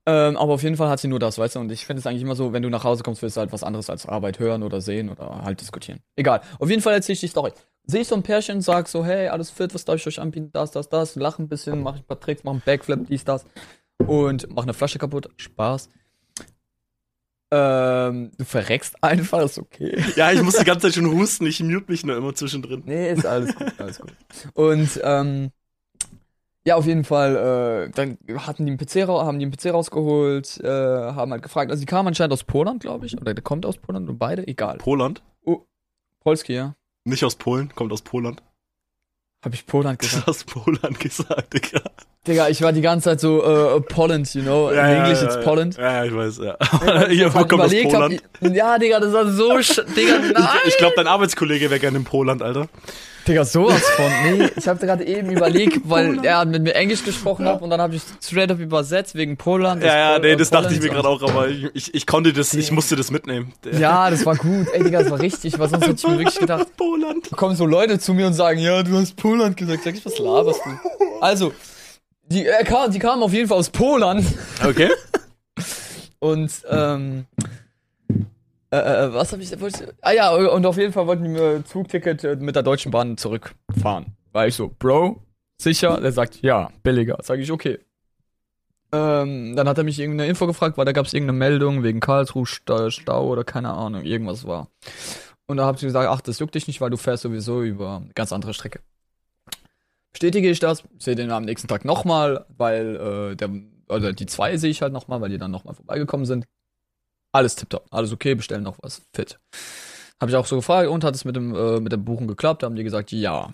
ähm, 0.07 0.37
aber 0.37 0.53
auf 0.53 0.61
jeden 0.63 0.77
Fall 0.77 0.89
hat 0.89 0.99
sie 0.99 1.07
nur 1.07 1.19
das, 1.19 1.37
weißt 1.39 1.55
du, 1.55 1.59
und 1.59 1.71
ich 1.71 1.85
finde 1.85 1.99
es 2.01 2.07
eigentlich 2.07 2.21
immer 2.21 2.35
so, 2.35 2.53
wenn 2.53 2.61
du 2.61 2.69
nach 2.69 2.83
Hause 2.83 3.01
kommst, 3.03 3.21
willst 3.23 3.37
du 3.37 3.41
halt 3.41 3.51
was 3.51 3.63
anderes 3.63 3.89
als 3.89 4.05
Arbeit 4.05 4.37
hören 4.39 4.61
oder 4.63 4.81
sehen 4.81 5.09
oder 5.09 5.41
halt 5.43 5.61
diskutieren. 5.61 5.99
Egal. 6.15 6.41
Auf 6.59 6.69
jeden 6.69 6.81
Fall 6.81 6.93
erzähle 6.93 7.13
ich 7.15 7.19
die 7.21 7.27
Story. 7.27 7.51
Sehe 7.87 8.01
ich 8.01 8.07
so 8.07 8.15
ein 8.15 8.23
Pärchen, 8.23 8.61
sag 8.61 8.87
so, 8.87 9.03
hey, 9.05 9.27
alles 9.27 9.49
fit, 9.51 9.73
was 9.73 9.85
darf 9.85 9.95
ich 9.95 10.07
euch 10.07 10.19
anbieten, 10.19 10.49
das, 10.53 10.71
das, 10.71 10.89
das, 10.89 11.15
lach 11.15 11.39
ein 11.39 11.47
bisschen, 11.47 11.81
mach 11.81 11.95
ein 11.95 12.03
paar 12.03 12.19
Tricks, 12.19 12.43
mach 12.43 12.51
einen 12.51 12.61
Backflip, 12.65 13.07
dies, 13.07 13.23
das 13.23 13.45
und 14.05 14.47
mach 14.53 14.63
eine 14.63 14.73
Flasche 14.73 14.99
kaputt, 14.99 15.29
Spaß. 15.37 15.89
Ähm, 17.57 18.31
du 18.37 18.43
verreckst 18.43 19.01
einfach, 19.01 19.43
ist 19.43 19.59
okay. 19.59 20.03
ja, 20.15 20.31
ich 20.31 20.41
muss 20.41 20.57
die 20.57 20.65
ganze 20.65 20.87
Zeit 20.87 20.95
schon 20.95 21.09
husten, 21.09 21.45
ich 21.45 21.63
mute 21.63 21.89
mich 21.89 22.05
nur 22.05 22.17
immer 22.17 22.35
zwischendrin. 22.35 22.83
Nee, 22.85 23.13
ist 23.13 23.25
alles 23.25 23.55
gut, 23.55 23.73
alles 23.77 23.99
gut. 23.99 24.13
Und 24.53 24.99
ähm, 25.03 25.51
ja, 26.65 26.75
auf 26.75 26.85
jeden 26.85 27.03
Fall, 27.03 27.87
äh, 27.87 27.91
dann 27.91 28.17
hatten 28.45 28.65
die 28.65 28.71
einen 28.71 28.79
PC, 28.79 29.07
haben 29.07 29.39
die 29.39 29.45
einen 29.45 29.55
PC 29.55 29.73
rausgeholt, 29.73 30.59
äh, 30.63 30.67
haben 30.67 31.31
halt 31.31 31.43
gefragt, 31.43 31.71
also 31.71 31.79
die 31.79 31.85
kamen 31.85 32.07
anscheinend 32.07 32.33
aus 32.33 32.43
Poland, 32.43 32.81
glaube 32.81 33.05
ich, 33.05 33.15
oder 33.21 33.33
der 33.33 33.43
kommt 33.43 33.65
aus 33.65 33.77
Poland 33.77 34.09
und 34.09 34.17
beide, 34.17 34.47
egal. 34.47 34.77
Poland? 34.79 35.21
Polski, 36.25 36.53
ja. 36.53 36.75
Nicht 37.03 37.23
aus 37.23 37.35
Polen, 37.35 37.69
kommt 37.75 37.93
aus 37.93 38.01
Poland. 38.01 38.41
Hab 39.43 39.53
ich 39.53 39.65
Poland 39.65 40.01
Du 40.01 40.07
gesagt. 40.07 40.27
hast 40.27 40.45
Poland 40.47 40.99
gesagt, 40.99 41.53
Digga. 41.53 41.81
Digga, 42.27 42.49
ich 42.49 42.61
war 42.63 42.73
die 42.73 42.81
ganze 42.81 43.09
Zeit 43.11 43.19
so, 43.19 43.43
äh, 43.43 43.81
Poland, 43.81 44.33
you 44.33 44.41
know, 44.41 44.69
in 44.71 44.77
English 44.79 45.21
it's 45.21 45.39
Poland. 45.41 45.77
Ja, 45.77 46.03
ja, 46.03 46.05
ich 46.05 46.15
weiß, 46.15 46.37
ja. 46.39 46.57
Ja, 46.85 47.07
ich 47.07 47.23
hab 47.23 47.35
aus 47.35 47.45
überlegt, 47.51 47.93
hab, 47.93 48.01
Poland. 48.01 48.21
ja, 48.55 48.79
Digga, 48.79 48.99
das 48.99 49.13
war 49.13 49.27
so, 49.31 49.61
sch 49.61 49.81
Digga, 49.95 50.17
nein. 50.33 50.47
Ich, 50.63 50.69
ich 50.69 50.77
glaube, 50.77 50.93
dein 50.95 51.05
Arbeitskollege 51.07 51.69
wäre 51.69 51.79
gerne 51.79 51.97
in 51.99 52.03
Poland, 52.03 52.41
Alter. 52.41 52.67
Digga, 53.27 53.43
sowas 53.43 53.81
von. 53.95 54.05
Nee, 54.23 54.49
ich 54.55 54.67
habe 54.67 54.79
gerade 54.85 55.03
eben 55.05 55.31
überlegt, 55.31 55.79
weil 55.89 56.23
er 56.23 56.45
mit 56.45 56.61
mir 56.63 56.75
Englisch 56.75 57.03
gesprochen 57.03 57.47
hat 57.47 57.61
und 57.61 57.69
dann 57.71 57.81
habe 57.81 57.95
ich 57.95 58.03
straight 58.23 58.51
up 58.51 58.59
übersetzt 58.59 59.15
wegen 59.15 59.35
Poland. 59.37 59.83
Ja, 59.83 59.97
ja, 59.97 60.11
Pol- 60.13 60.21
nee, 60.21 60.33
äh, 60.33 60.35
das 60.37 60.49
dachte 60.51 60.73
ich 60.73 60.79
Poland 60.79 60.83
mir 60.83 61.01
gerade 61.01 61.09
auch, 61.09 61.23
aber 61.23 61.47
ich, 61.49 61.65
ich, 61.73 61.93
ich 61.93 62.05
konnte 62.07 62.33
das, 62.33 62.53
ich 62.53 62.71
musste 62.71 62.95
das 62.95 63.09
mitnehmen. 63.11 63.53
Ja, 63.71 64.09
das 64.09 64.25
war 64.25 64.35
gut. 64.35 64.67
Ey, 64.73 64.83
Digga, 64.83 65.01
das 65.01 65.11
war 65.11 65.19
richtig, 65.19 65.57
weil 65.57 65.69
sonst 65.69 65.87
hätte 65.87 65.95
ich 65.97 66.07
mir 66.07 66.19
wirklich 66.19 66.39
gedacht, 66.39 66.67
Poland. 66.77 67.31
da 67.31 67.35
kommen 67.35 67.55
so 67.55 67.65
Leute 67.65 67.97
zu 67.99 68.13
mir 68.13 68.27
und 68.27 68.33
sagen, 68.33 68.59
ja, 68.59 68.83
du 68.83 68.95
hast 68.97 69.15
Poland 69.15 69.57
gesagt. 69.57 69.83
Sag 69.83 69.95
ich, 69.95 70.05
was 70.05 70.19
laberst 70.19 70.61
du? 70.63 70.69
Also, 71.21 71.51
die, 72.27 72.45
äh, 72.45 72.63
kam, 72.63 72.91
die 72.91 72.99
kamen 72.99 73.23
auf 73.23 73.33
jeden 73.33 73.47
Fall 73.47 73.57
aus 73.57 73.69
Poland 73.69 74.25
Okay. 74.63 74.89
und, 76.19 76.51
ähm, 76.69 77.25
äh, 78.71 78.77
äh, 78.77 79.13
was 79.13 79.31
habe 79.31 79.43
ich, 79.43 79.59
wollte 79.59 79.93
ah 80.01 80.11
ja, 80.11 80.33
und 80.33 80.65
auf 80.65 80.77
jeden 80.77 80.93
Fall 80.93 81.07
wollten 81.07 81.23
die 81.23 81.29
mir 81.29 81.63
Zugticket 81.65 82.23
äh, 82.23 82.35
mit 82.35 82.55
der 82.55 82.63
Deutschen 82.63 82.91
Bahn 82.91 83.17
zurückfahren. 83.17 84.15
War 84.31 84.47
ich 84.47 84.55
so, 84.55 84.71
Bro, 84.79 85.23
sicher? 85.57 85.99
Der 86.01 86.11
sagt, 86.11 86.41
ja, 86.41 86.71
billiger. 86.83 87.17
Sag 87.21 87.39
ich, 87.39 87.51
okay. 87.51 87.79
Ähm, 88.91 89.55
dann 89.55 89.67
hat 89.67 89.77
er 89.77 89.83
mich 89.83 89.99
irgendeine 89.99 90.29
Info 90.29 90.47
gefragt, 90.47 90.77
weil 90.77 90.85
da 90.85 90.91
gab 90.91 91.05
es 91.05 91.13
irgendeine 91.13 91.37
Meldung 91.37 91.83
wegen 91.83 91.99
Karlsruhe 91.99 92.45
Stau, 92.45 93.27
oder 93.27 93.43
keine 93.43 93.73
Ahnung, 93.73 94.03
irgendwas 94.03 94.45
war. 94.47 94.69
Und 95.47 95.57
da 95.57 95.65
habe 95.65 95.77
ich 95.77 95.83
gesagt, 95.83 96.09
ach, 96.09 96.21
das 96.21 96.39
juckt 96.39 96.55
dich 96.55 96.67
nicht, 96.67 96.81
weil 96.81 96.89
du 96.89 96.97
fährst 96.97 97.23
sowieso 97.23 97.61
über 97.61 97.97
eine 97.97 98.13
ganz 98.13 98.33
andere 98.33 98.53
Strecke. 98.53 98.79
Bestätige 100.11 100.49
ich 100.49 100.59
das, 100.59 100.83
sehe 100.97 101.15
den 101.15 101.31
am 101.31 101.43
nächsten 101.43 101.67
Tag 101.67 101.83
nochmal, 101.83 102.45
weil 102.57 102.95
äh, 102.95 103.35
der, 103.35 103.49
oder 103.89 104.13
die 104.13 104.25
zwei 104.25 104.57
sehe 104.57 104.71
ich 104.71 104.81
halt 104.81 104.93
nochmal, 104.93 105.21
weil 105.21 105.29
die 105.29 105.37
dann 105.37 105.51
nochmal 105.51 105.75
vorbeigekommen 105.75 106.25
sind. 106.25 106.45
Alles 107.35 107.55
tipptopp, 107.55 107.85
alles 107.91 108.13
okay, 108.13 108.33
bestellen 108.33 108.63
noch 108.63 108.77
was, 108.81 109.01
fit. 109.13 109.39
Habe 110.21 110.31
ich 110.31 110.37
auch 110.37 110.45
so 110.45 110.55
gefragt, 110.55 110.87
und 110.89 111.03
hat 111.03 111.15
es 111.15 111.25
mit 111.25 111.35
dem, 111.35 111.53
äh, 111.53 111.81
mit 111.81 111.91
dem 111.91 112.05
Buchen 112.05 112.27
geklappt? 112.27 112.63
Da 112.63 112.67
haben 112.67 112.77
die 112.77 112.83
gesagt, 112.85 113.11
ja. 113.11 113.53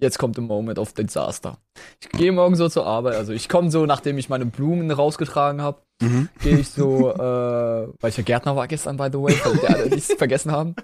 jetzt 0.00 0.18
kommt 0.18 0.36
der 0.36 0.44
Moment 0.44 0.78
of 0.78 0.92
Disaster. 0.92 1.56
Ich 2.00 2.10
gehe 2.10 2.30
morgen 2.32 2.54
so 2.54 2.68
zur 2.68 2.86
Arbeit, 2.86 3.14
also 3.16 3.32
ich 3.32 3.48
komme 3.48 3.70
so, 3.70 3.86
nachdem 3.86 4.18
ich 4.18 4.28
meine 4.28 4.44
Blumen 4.46 4.90
rausgetragen 4.90 5.62
habe, 5.62 5.80
Mhm. 6.00 6.28
gehe 6.42 6.58
ich 6.58 6.68
so, 6.68 7.10
äh, 7.10 7.16
weil 7.18 8.10
ich 8.10 8.16
ja 8.16 8.22
Gärtner 8.22 8.54
war 8.54 8.68
gestern, 8.68 8.96
by 8.96 9.08
the 9.10 9.18
way, 9.18 9.32
falls 9.32 9.60
die 9.60 9.66
alle 9.66 9.88
nichts 9.88 10.14
vergessen 10.14 10.52
haben. 10.52 10.76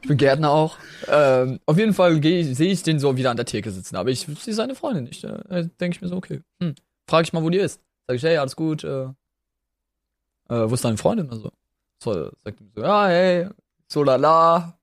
Ich 0.00 0.08
bin 0.08 0.16
Gärtner 0.16 0.50
auch. 0.50 0.78
Ähm, 1.08 1.58
auf 1.66 1.76
jeden 1.76 1.92
Fall 1.92 2.22
sehe 2.22 2.72
ich 2.72 2.82
den 2.82 2.98
so 2.98 3.16
wieder 3.16 3.30
an 3.30 3.36
der 3.36 3.44
Theke 3.44 3.70
sitzen, 3.70 3.96
aber 3.96 4.08
ich 4.10 4.20
sehe 4.20 4.54
seine 4.54 4.74
Freundin 4.74 5.04
nicht. 5.04 5.24
Da 5.24 5.42
denke 5.78 5.96
ich 5.96 6.00
mir 6.00 6.08
so, 6.08 6.16
okay, 6.16 6.40
hm, 6.62 6.74
frage 7.10 7.24
ich 7.24 7.32
mal, 7.34 7.42
wo 7.42 7.50
die 7.50 7.58
ist. 7.58 7.80
Sag 8.06 8.16
ich, 8.16 8.22
hey, 8.22 8.38
alles 8.38 8.56
gut, 8.56 8.82
äh, 8.84 9.08
äh, 10.48 10.70
wo 10.70 10.72
ist 10.74 10.84
deine 10.84 10.96
Freundin? 10.96 11.28
Also, 11.30 11.50
so, 12.02 12.30
sagt 12.44 12.60
ihm 12.60 12.70
so, 12.74 12.82
ja, 12.82 13.06
hey, 13.06 13.48
so 13.88 14.02
lala. 14.02 14.78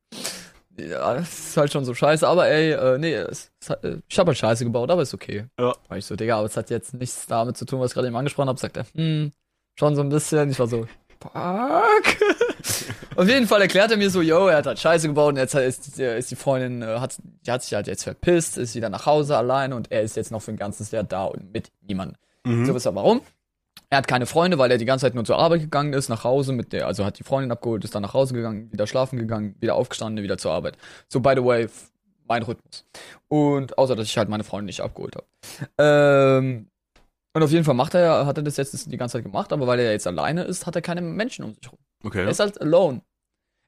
Ja, 0.77 1.13
das 1.13 1.27
ist 1.49 1.57
halt 1.57 1.71
schon 1.71 1.83
so 1.83 1.93
scheiße, 1.93 2.25
aber 2.25 2.47
ey, 2.47 2.71
äh, 2.71 2.97
nee, 2.97 3.13
es, 3.13 3.51
es, 3.59 3.69
äh, 3.69 3.97
ich 4.07 4.17
habe 4.17 4.29
halt 4.29 4.37
Scheiße 4.37 4.63
gebaut, 4.63 4.89
aber 4.89 5.01
ist 5.01 5.13
okay. 5.13 5.45
Ja. 5.59 5.75
War 5.87 5.97
ich 5.97 6.05
so, 6.05 6.15
Digga, 6.15 6.37
aber 6.37 6.45
es 6.45 6.55
hat 6.55 6.69
jetzt 6.69 6.93
nichts 6.93 7.25
damit 7.27 7.57
zu 7.57 7.65
tun, 7.65 7.81
was 7.81 7.91
ich 7.91 7.95
gerade 7.95 8.07
eben 8.07 8.15
angesprochen 8.15 8.47
habe. 8.47 8.59
Sagt 8.59 8.77
er, 8.77 8.85
hm, 8.95 9.31
schon 9.77 9.95
so 9.95 10.01
ein 10.01 10.09
bisschen. 10.09 10.49
Ich 10.49 10.59
war 10.59 10.67
so, 10.67 10.87
fuck. 11.21 11.33
Auf 13.15 13.27
jeden 13.27 13.47
Fall 13.47 13.61
erklärt 13.61 13.91
er 13.91 13.97
mir 13.97 14.09
so, 14.09 14.21
yo, 14.21 14.47
er 14.47 14.57
hat 14.57 14.67
halt 14.67 14.79
Scheiße 14.79 15.07
gebaut 15.07 15.33
und 15.33 15.37
jetzt 15.37 15.53
ist, 15.53 15.99
ist 15.99 16.31
die 16.31 16.35
Freundin, 16.37 16.81
äh, 16.81 16.99
hat, 16.99 17.17
die 17.21 17.51
hat 17.51 17.61
sich 17.61 17.73
halt 17.73 17.87
jetzt 17.87 18.03
verpisst, 18.03 18.57
ist 18.57 18.75
wieder 18.75 18.89
nach 18.89 19.05
Hause 19.05 19.35
alleine 19.35 19.75
und 19.75 19.91
er 19.91 20.03
ist 20.03 20.15
jetzt 20.15 20.31
noch 20.31 20.41
für 20.41 20.51
ein 20.51 20.57
ganzes 20.57 20.91
Jahr 20.91 21.03
da 21.03 21.25
und 21.25 21.51
mit 21.51 21.71
niemandem. 21.81 22.15
Mhm. 22.45 22.65
So 22.65 22.73
wisst 22.73 22.87
ihr 22.87 22.95
warum? 22.95 23.21
Er 23.91 23.97
hat 23.97 24.07
keine 24.07 24.27
Freunde, 24.27 24.57
weil 24.59 24.69
er 24.69 24.77
die 24.77 24.85
ganze 24.85 25.05
Zeit 25.07 25.15
nur 25.15 25.25
zur 25.25 25.39
Arbeit 25.39 25.61
gegangen 25.61 25.93
ist, 25.93 26.09
nach 26.09 26.23
Hause 26.23 26.53
mit 26.53 26.73
der, 26.73 26.85
also 26.85 27.05
hat 27.05 27.17
die 27.17 27.23
Freundin 27.23 27.51
abgeholt, 27.51 27.83
ist 27.83 27.95
dann 27.95 28.03
nach 28.03 28.13
Hause 28.13 28.35
gegangen, 28.35 28.71
wieder 28.71 28.85
schlafen 28.85 29.17
gegangen, 29.17 29.55
wieder 29.59 29.75
aufgestanden, 29.75 30.23
wieder 30.23 30.37
zur 30.37 30.51
Arbeit. 30.51 30.77
So, 31.07 31.19
by 31.21 31.33
the 31.35 31.43
way, 31.43 31.67
mein 32.27 32.43
Rhythmus. 32.43 32.85
Und 33.29 33.77
außer, 33.79 33.95
dass 33.95 34.05
ich 34.07 34.17
halt 34.17 34.29
meine 34.29 34.43
Freundin 34.43 34.67
nicht 34.67 34.81
abgeholt 34.81 35.15
habe. 35.15 35.25
Ähm, 35.79 36.67
und 37.33 37.43
auf 37.43 37.51
jeden 37.51 37.63
Fall 37.65 37.73
macht 37.73 37.95
er, 37.95 38.25
hat 38.27 38.37
er 38.37 38.43
das 38.43 38.57
jetzt 38.57 38.91
die 38.91 38.97
ganze 38.97 39.13
Zeit 39.17 39.23
gemacht, 39.23 39.51
aber 39.51 39.65
weil 39.65 39.79
er 39.79 39.91
jetzt 39.91 40.05
alleine 40.07 40.43
ist, 40.43 40.67
hat 40.67 40.75
er 40.75 40.81
keine 40.83 41.01
Menschen 41.01 41.45
um 41.45 41.55
sich 41.55 41.71
rum. 41.71 41.79
Okay. 42.03 42.23
Er 42.23 42.29
ist 42.29 42.39
halt 42.39 42.61
alone. 42.61 43.01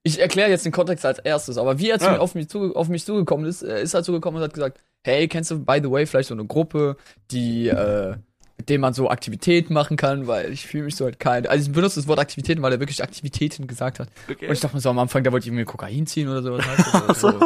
Ich 0.03 0.19
erkläre 0.19 0.49
jetzt 0.49 0.65
den 0.65 0.71
Kontext 0.71 1.05
als 1.05 1.19
erstes, 1.19 1.57
aber 1.57 1.79
wie 1.79 1.89
er 1.89 1.99
zu 1.99 2.05
Ja. 2.05 2.13
mir, 2.13 2.21
auf, 2.21 2.33
mich 2.35 2.49
zuge 2.49 2.75
auf 2.75 2.89
mich 2.89 3.05
zugekommen 3.05 3.45
ist, 3.45 3.61
er 3.61 3.79
ist 3.81 3.93
halt 3.93 4.05
zugekommen 4.05 4.37
und 4.39 4.43
hat 4.43 4.53
gesagt, 4.53 4.79
hey, 5.03 5.27
kennst 5.27 5.51
du, 5.51 5.63
by 5.63 5.79
the 5.81 5.89
way, 5.91 6.05
vielleicht 6.05 6.29
so 6.29 6.33
eine 6.35 6.45
Gruppe, 6.45 6.95
die, 7.29 7.67
äh, 7.69 8.15
mit 8.61 8.69
dem 8.69 8.81
man 8.81 8.93
so 8.93 9.09
Aktivitäten 9.09 9.73
machen 9.73 9.97
kann, 9.97 10.27
weil 10.27 10.53
ich 10.53 10.67
fühle 10.67 10.83
mich 10.83 10.95
so 10.95 11.05
halt 11.05 11.19
kein, 11.19 11.47
also 11.47 11.67
ich 11.67 11.73
benutze 11.73 11.95
das 11.99 12.07
Wort 12.07 12.19
Aktivitäten, 12.19 12.61
weil 12.61 12.71
er 12.71 12.79
wirklich 12.79 13.01
Aktivitäten 13.01 13.65
gesagt 13.65 13.99
hat. 13.99 14.07
okay. 14.29 14.45
Und 14.45 14.53
ich 14.53 14.59
dachte 14.59 14.75
mir 14.75 14.81
so 14.81 14.89
am 14.91 14.99
Anfang, 14.99 15.23
der 15.23 15.31
wollte 15.33 15.47
irgendwie 15.47 15.65
Kokain 15.65 16.05
ziehen 16.05 16.29
oder 16.29 16.43
sowas. 16.43 16.63
Heißt 16.63 16.93
das, 17.07 17.21
so. 17.21 17.39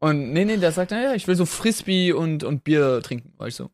Und 0.00 0.34
nee, 0.34 0.44
nee, 0.44 0.58
der 0.58 0.70
sagt, 0.72 0.90
naja, 0.90 1.14
ich 1.14 1.26
will 1.26 1.34
so 1.34 1.46
Frisbee 1.46 2.12
und, 2.12 2.44
und 2.44 2.62
Bier 2.62 3.00
trinken. 3.02 3.32
War 3.38 3.48
ich 3.48 3.54
so, 3.54 3.70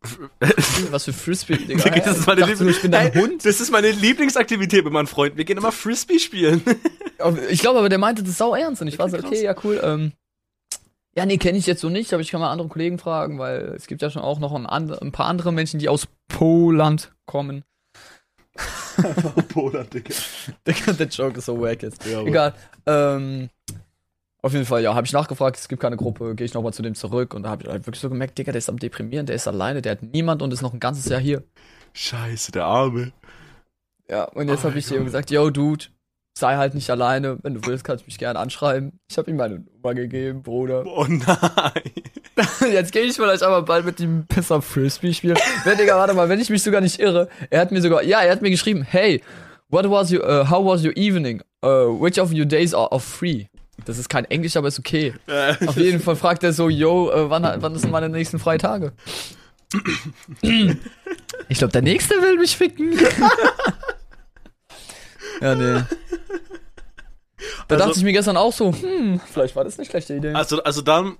was 0.90 1.04
für 1.04 1.12
Frisbee, 1.12 1.56
Digga. 1.56 1.82
Digga, 1.82 2.04
das 2.04 2.18
ist 2.18 2.26
meine 2.28 2.48
Ich 2.52 2.56
so, 2.56 2.68
ich 2.68 2.80
bin 2.82 2.92
dein 2.92 3.12
Hey, 3.12 3.20
Hund. 3.20 3.44
Das 3.44 3.60
ist 3.60 3.72
meine 3.72 3.90
Lieblingsaktivität 3.90 4.84
mit 4.84 4.92
meinen 4.92 5.08
Freunden. 5.08 5.38
Wir 5.38 5.44
gehen 5.44 5.58
immer 5.58 5.72
Frisbee 5.72 6.20
spielen. 6.20 6.62
Ich 7.48 7.60
glaube 7.60 7.78
aber, 7.80 7.88
der 7.88 7.98
meinte 7.98 8.22
das 8.22 8.38
sau 8.38 8.54
ernst 8.54 8.82
und 8.82 8.88
ich 8.88 8.98
war 8.98 9.08
so, 9.08 9.16
Okay, 9.16 9.26
okay, 9.26 9.42
ja, 9.42 9.54
cool. 9.64 9.80
Ähm, 9.82 10.12
ja, 11.16 11.24
nee, 11.24 11.38
kenne 11.38 11.56
ich 11.56 11.66
jetzt 11.66 11.80
so 11.80 11.88
nicht, 11.88 12.12
aber 12.12 12.20
ich 12.20 12.30
kann 12.30 12.40
mal 12.40 12.52
andere 12.52 12.68
Kollegen 12.68 12.98
fragen, 12.98 13.38
weil 13.38 13.72
es 13.74 13.86
gibt 13.86 14.02
ja 14.02 14.10
schon 14.10 14.22
auch 14.22 14.38
noch 14.38 14.54
ein, 14.54 14.66
and 14.66 15.00
ein 15.00 15.12
paar 15.12 15.26
andere 15.26 15.50
Menschen, 15.50 15.80
die 15.80 15.88
aus 15.88 16.08
Poland 16.28 17.14
kommen. 17.24 17.64
Polar, 19.48 19.84
Digga. 19.84 20.14
Digga, 20.66 20.92
der 20.92 21.06
Joke 21.08 21.38
ist 21.38 21.46
so 21.46 21.58
wack 21.60 21.82
jetzt. 21.82 22.04
Ja, 22.04 22.22
Egal. 22.22 22.54
Ähm, 22.86 23.48
auf 24.42 24.52
jeden 24.52 24.66
Fall, 24.66 24.82
ja, 24.82 24.94
habe 24.94 25.06
ich 25.06 25.12
nachgefragt, 25.12 25.56
es 25.56 25.68
gibt 25.68 25.80
keine 25.80 25.96
Gruppe, 25.96 26.34
gehe 26.34 26.44
ich 26.44 26.54
nochmal 26.54 26.74
zu 26.74 26.82
dem 26.82 26.94
zurück 26.94 27.32
und 27.34 27.44
da 27.44 27.48
habe 27.50 27.64
ich 27.64 27.68
halt 27.68 27.86
wirklich 27.86 28.00
so 28.00 28.10
gemerkt, 28.10 28.36
Digga, 28.36 28.52
der 28.52 28.58
ist 28.58 28.68
am 28.68 28.78
Deprimieren, 28.78 29.26
der 29.26 29.36
ist 29.36 29.48
alleine, 29.48 29.80
der 29.80 29.92
hat 29.92 30.02
niemand 30.02 30.42
und 30.42 30.52
ist 30.52 30.62
noch 30.62 30.74
ein 30.74 30.80
ganzes 30.80 31.06
Jahr 31.06 31.20
hier. 31.20 31.42
Scheiße, 31.94 32.52
der 32.52 32.66
Arme. 32.66 33.12
Ja, 34.08 34.24
und 34.24 34.48
jetzt 34.48 34.64
Oh 34.64 34.68
habe 34.68 34.78
ich 34.78 34.90
ihm 34.90 35.04
gesagt, 35.04 35.30
yo, 35.30 35.50
Dude, 35.50 35.86
sei 36.36 36.56
halt 36.56 36.74
nicht 36.74 36.90
alleine, 36.90 37.38
wenn 37.42 37.54
du 37.54 37.60
willst, 37.64 37.82
kannst 37.84 38.04
du 38.04 38.06
mich 38.06 38.18
gerne 38.18 38.38
anschreiben. 38.38 39.00
Ich 39.08 39.16
habe 39.16 39.30
ihm 39.30 39.36
meine 39.36 39.60
Nummer 39.60 39.94
gegeben, 39.94 40.42
Bruder. 40.42 40.84
Oh 40.84 41.06
nein. 41.08 41.22
Jetzt 42.72 42.92
gehe 42.92 43.04
ich 43.04 43.14
vielleicht 43.14 43.42
aber 43.42 43.62
bald 43.62 43.86
mit 43.86 43.98
dem 43.98 44.26
Pisser 44.26 44.60
Frisbee 44.60 45.14
spielen. 45.14 45.38
Wenn, 45.64 45.78
Digga, 45.78 45.96
warte 45.96 46.12
mal, 46.12 46.28
wenn 46.28 46.38
ich 46.38 46.50
mich 46.50 46.62
sogar 46.62 46.82
nicht 46.82 47.00
irre, 47.00 47.28
er 47.48 47.60
hat 47.62 47.72
mir 47.72 47.80
sogar, 47.80 48.02
ja, 48.02 48.20
er 48.20 48.32
hat 48.32 48.42
mir 48.42 48.50
geschrieben, 48.50 48.82
hey, 48.82 49.22
what 49.70 49.90
was 49.90 50.12
your, 50.12 50.22
uh, 50.28 50.50
how 50.50 50.62
was 50.62 50.84
your 50.84 50.94
evening? 50.94 51.42
Uh, 51.64 51.88
which 51.98 52.18
of 52.18 52.32
your 52.32 52.44
days 52.44 52.74
are, 52.74 52.92
are 52.92 53.00
free? 53.00 53.46
Das 53.86 53.96
ist 53.96 54.10
kein 54.10 54.26
Englisch, 54.26 54.58
aber 54.58 54.68
ist 54.68 54.78
okay. 54.78 55.14
Auf 55.66 55.76
jeden 55.76 56.00
Fall 56.00 56.16
fragt 56.16 56.44
er 56.44 56.52
so, 56.52 56.68
yo, 56.68 57.10
äh, 57.10 57.30
wann, 57.30 57.44
wann 57.62 57.76
sind 57.76 57.90
meine 57.90 58.10
nächsten 58.10 58.38
freien 58.38 58.60
Tage? 58.60 58.92
Ich 61.48 61.58
glaube, 61.58 61.70
der 61.70 61.82
nächste 61.82 62.14
will 62.14 62.38
mich 62.38 62.56
ficken. 62.56 62.98
ja, 65.40 65.54
nee. 65.54 65.82
Da 67.68 67.74
Also- 67.74 67.86
dachte 67.86 67.98
ich 67.98 68.04
mir 68.04 68.12
gestern 68.12 68.36
auch 68.36 68.52
so, 68.52 68.72
hm, 68.72 69.20
vielleicht 69.32 69.56
war 69.56 69.64
das 69.64 69.78
eine 69.78 69.86
schlechte 69.86 70.14
Idee. 70.14 70.32
Also, 70.32 70.62
also 70.62 70.82
dann, 70.82 71.16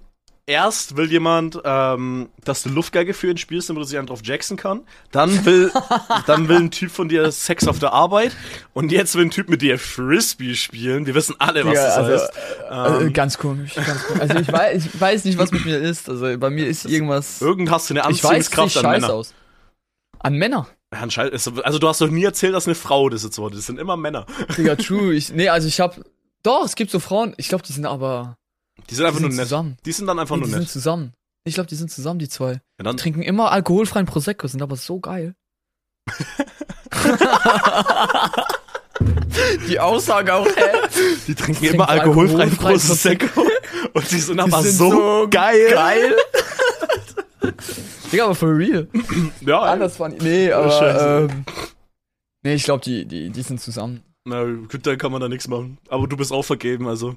erst 0.47 0.97
will 0.97 1.11
jemand, 1.11 1.61
ähm, 1.64 2.29
dass 2.45 2.62
du 2.62 2.69
Luftgeige 2.69 3.14
für 3.14 3.29
ihn 3.31 3.37
spielst, 3.37 3.69
damit 3.69 3.83
er 3.83 3.87
sich 3.87 3.99
drauf 4.01 4.21
jacksen 4.25 4.57
kann. 4.57 4.83
Dann 5.11 5.45
will, 5.45 5.73
dann 6.27 6.49
will 6.49 6.57
ein 6.57 6.71
Typ 6.71 6.91
von 6.93 7.09
dir 7.09 7.31
Sex 7.33 7.67
auf 7.69 7.79
der 7.81 7.93
Arbeit. 7.93 8.33
Und 8.73 8.93
jetzt 8.93 9.14
will 9.17 9.25
ein 9.27 9.31
Typ 9.31 9.49
mit 9.49 9.61
dir 9.61 9.79
Frisbee 9.79 10.55
spielen. 10.55 11.05
Wir 11.07 11.14
wissen 11.14 11.35
alle, 11.39 11.64
was 11.64 11.71
Digga, 11.73 11.85
das 11.87 11.97
also, 11.97 12.12
heißt. 12.12 12.33
Also, 12.71 13.01
Ähm, 13.01 13.12
ganz 13.12 13.39
komisch, 13.39 13.75
ganz 13.75 14.05
komisch. 14.07 14.21
Also 14.23 14.37
ich 14.39 14.53
weiß, 14.53 14.87
ich 14.87 15.01
weiß 15.01 15.25
nicht, 15.25 15.39
was 15.39 15.51
mit 15.53 15.64
mir 15.64 15.79
ist. 15.79 16.09
Also 16.09 16.39
bei 16.39 16.51
mir 16.51 16.67
ist 16.67 16.87
irgendwas. 16.87 17.41
Irgend 17.43 17.71
hast 17.71 17.91
du 17.91 17.95
eine 17.95 18.09
Ich 18.11 18.23
weiß, 18.23 18.31
Anziehungskraft 18.47 18.77
an 18.79 18.91
Männer. 18.93 19.12
aus. 19.12 19.35
An 20.21 20.35
Männer. 20.35 20.67
Anscheinend 20.91 21.34
Also 21.64 21.78
du 21.78 21.89
hast 21.89 22.01
doch 22.01 22.09
nie 22.11 22.24
erzählt, 22.24 22.55
dass 22.55 22.66
eine 22.66 22.74
Frau 22.74 23.09
das 23.09 23.22
jetzt 23.24 23.39
war. 23.39 23.51
Das 23.51 23.66
sind 23.66 23.78
immer 23.78 23.97
Männer. 23.97 24.24
Digga, 24.57 24.76
true. 24.76 25.14
Ich, 25.14 25.32
nee, 25.32 25.49
also 25.49 25.66
ich 25.68 25.80
hab. 25.80 26.01
Doch, 26.43 26.64
es 26.64 26.74
gibt 26.76 26.91
so 26.91 27.01
Frauen. 27.01 27.34
Ich 27.39 27.49
glaube, 27.49 27.64
die 27.64 27.72
sind 27.72 27.87
aber. 27.87 28.37
Die 28.89 28.95
sind 28.95 29.05
einfach 29.05 29.18
die 29.18 29.22
nur 29.24 29.30
sind 29.32 29.39
nett. 29.39 29.47
zusammen. 29.49 29.76
Die 29.84 29.93
sind 29.93 30.07
dann 30.07 30.18
einfach 30.18 30.37
Nee, 30.37 30.41
nur 30.43 30.47
die 30.47 30.53
sind 30.53 30.61
nett. 30.62 30.70
zusammen. 30.70 31.12
Ich 31.45 31.55
glaube, 31.55 31.68
die 31.68 31.74
sind 31.76 31.91
zusammen, 31.91 32.18
die 32.18 32.28
zwei. 32.28 32.53
Ja, 32.53 32.84
dann, 32.84 32.97
Trinken 32.97 33.22
immer 33.22 33.51
alkoholfreien 33.53 34.07
Prosecco, 34.07 34.47
sind 34.49 34.62
aber 34.62 34.76
so 34.76 35.01
geil. 35.01 35.34
die 39.68 39.78
Aussage 39.80 40.34
auch, 40.34 40.47
hä? 40.47 40.53
die 41.26 41.34
trinken 41.34 41.61
Trinken 41.61 41.74
immer 41.74 41.89
alkoholfreien 41.89 42.51
alkoholfreien 42.51 42.78
Prosecco. 42.80 43.43
Und 43.93 44.11
die 44.11 44.18
sind 44.20 44.41
aber 44.41 44.62
sind 44.62 44.72
so, 44.76 44.91
so 44.91 45.26
geil. 45.30 45.70
Geil. 45.70 46.16
Digga, 48.13 48.25
aber 48.25 48.35
for 48.35 48.57
real. 48.57 48.89
Ja, 49.41 49.61
Anders 49.61 49.97
fand 49.97 50.15
ich. 50.17 50.23
Nee, 50.23 50.53
aber. 50.53 51.29
Ähm, 51.31 51.45
nee, 52.43 52.55
ich 52.55 52.65
glaube, 52.65 52.85
die, 52.85 53.05
die, 53.05 53.31
die 53.31 53.43
sind 53.43 53.61
zusammen. 53.61 54.03
Na 54.25 54.45
dann 54.45 54.99
kann 54.99 55.13
man 55.13 55.21
da 55.21 55.29
nichts 55.29 55.47
machen. 55.49 55.79
Aber 55.89 56.07
du 56.07 56.17
bist 56.17 56.33
auch 56.33 56.43
vergeben, 56.45 56.89
also. 56.89 57.17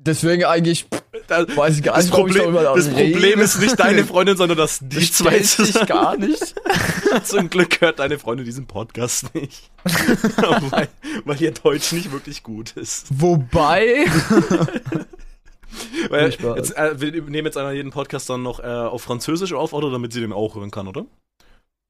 Deswegen 0.00 0.44
eigentlich 0.44 0.86
Das, 1.26 1.56
weiß 1.56 1.78
ich 1.78 1.82
gar 1.82 1.96
das 1.96 2.04
nicht, 2.04 2.14
ich 2.14 2.20
Problem, 2.20 2.54
darüber 2.54 2.62
das. 2.62 2.88
Problem 2.88 3.40
ist 3.40 3.60
nicht 3.60 3.80
deine 3.80 4.04
Freundin, 4.04 4.36
sondern 4.36 4.56
dass 4.56 4.78
die 4.80 4.96
Das 4.96 5.12
zwei 5.12 5.40
zusammen. 5.40 5.86
gar 5.86 6.16
nicht. 6.16 6.54
Zum 7.24 7.50
Glück 7.50 7.80
hört 7.80 7.98
deine 7.98 8.18
Freundin 8.18 8.46
diesen 8.46 8.66
Podcast 8.66 9.34
nicht. 9.34 9.70
weil, 10.70 10.88
weil 11.24 11.42
ihr 11.42 11.50
Deutsch 11.50 11.90
nicht 11.92 12.12
wirklich 12.12 12.44
gut 12.44 12.72
ist. 12.76 13.06
Wobei. 13.10 14.06
Weil 16.08 16.30
jetzt, 16.30 16.76
äh, 16.76 17.00
wir 17.00 17.22
nehmen 17.22 17.46
jetzt 17.46 17.56
einer 17.56 17.72
jeden 17.72 17.90
Podcast 17.90 18.28
dann 18.30 18.42
noch 18.42 18.60
äh, 18.60 18.66
auf 18.66 19.02
Französisch 19.02 19.52
auf, 19.52 19.72
oder 19.72 19.90
damit 19.90 20.12
sie 20.12 20.20
den 20.20 20.32
auch 20.32 20.54
hören 20.54 20.70
kann, 20.70 20.88
oder? 20.88 21.06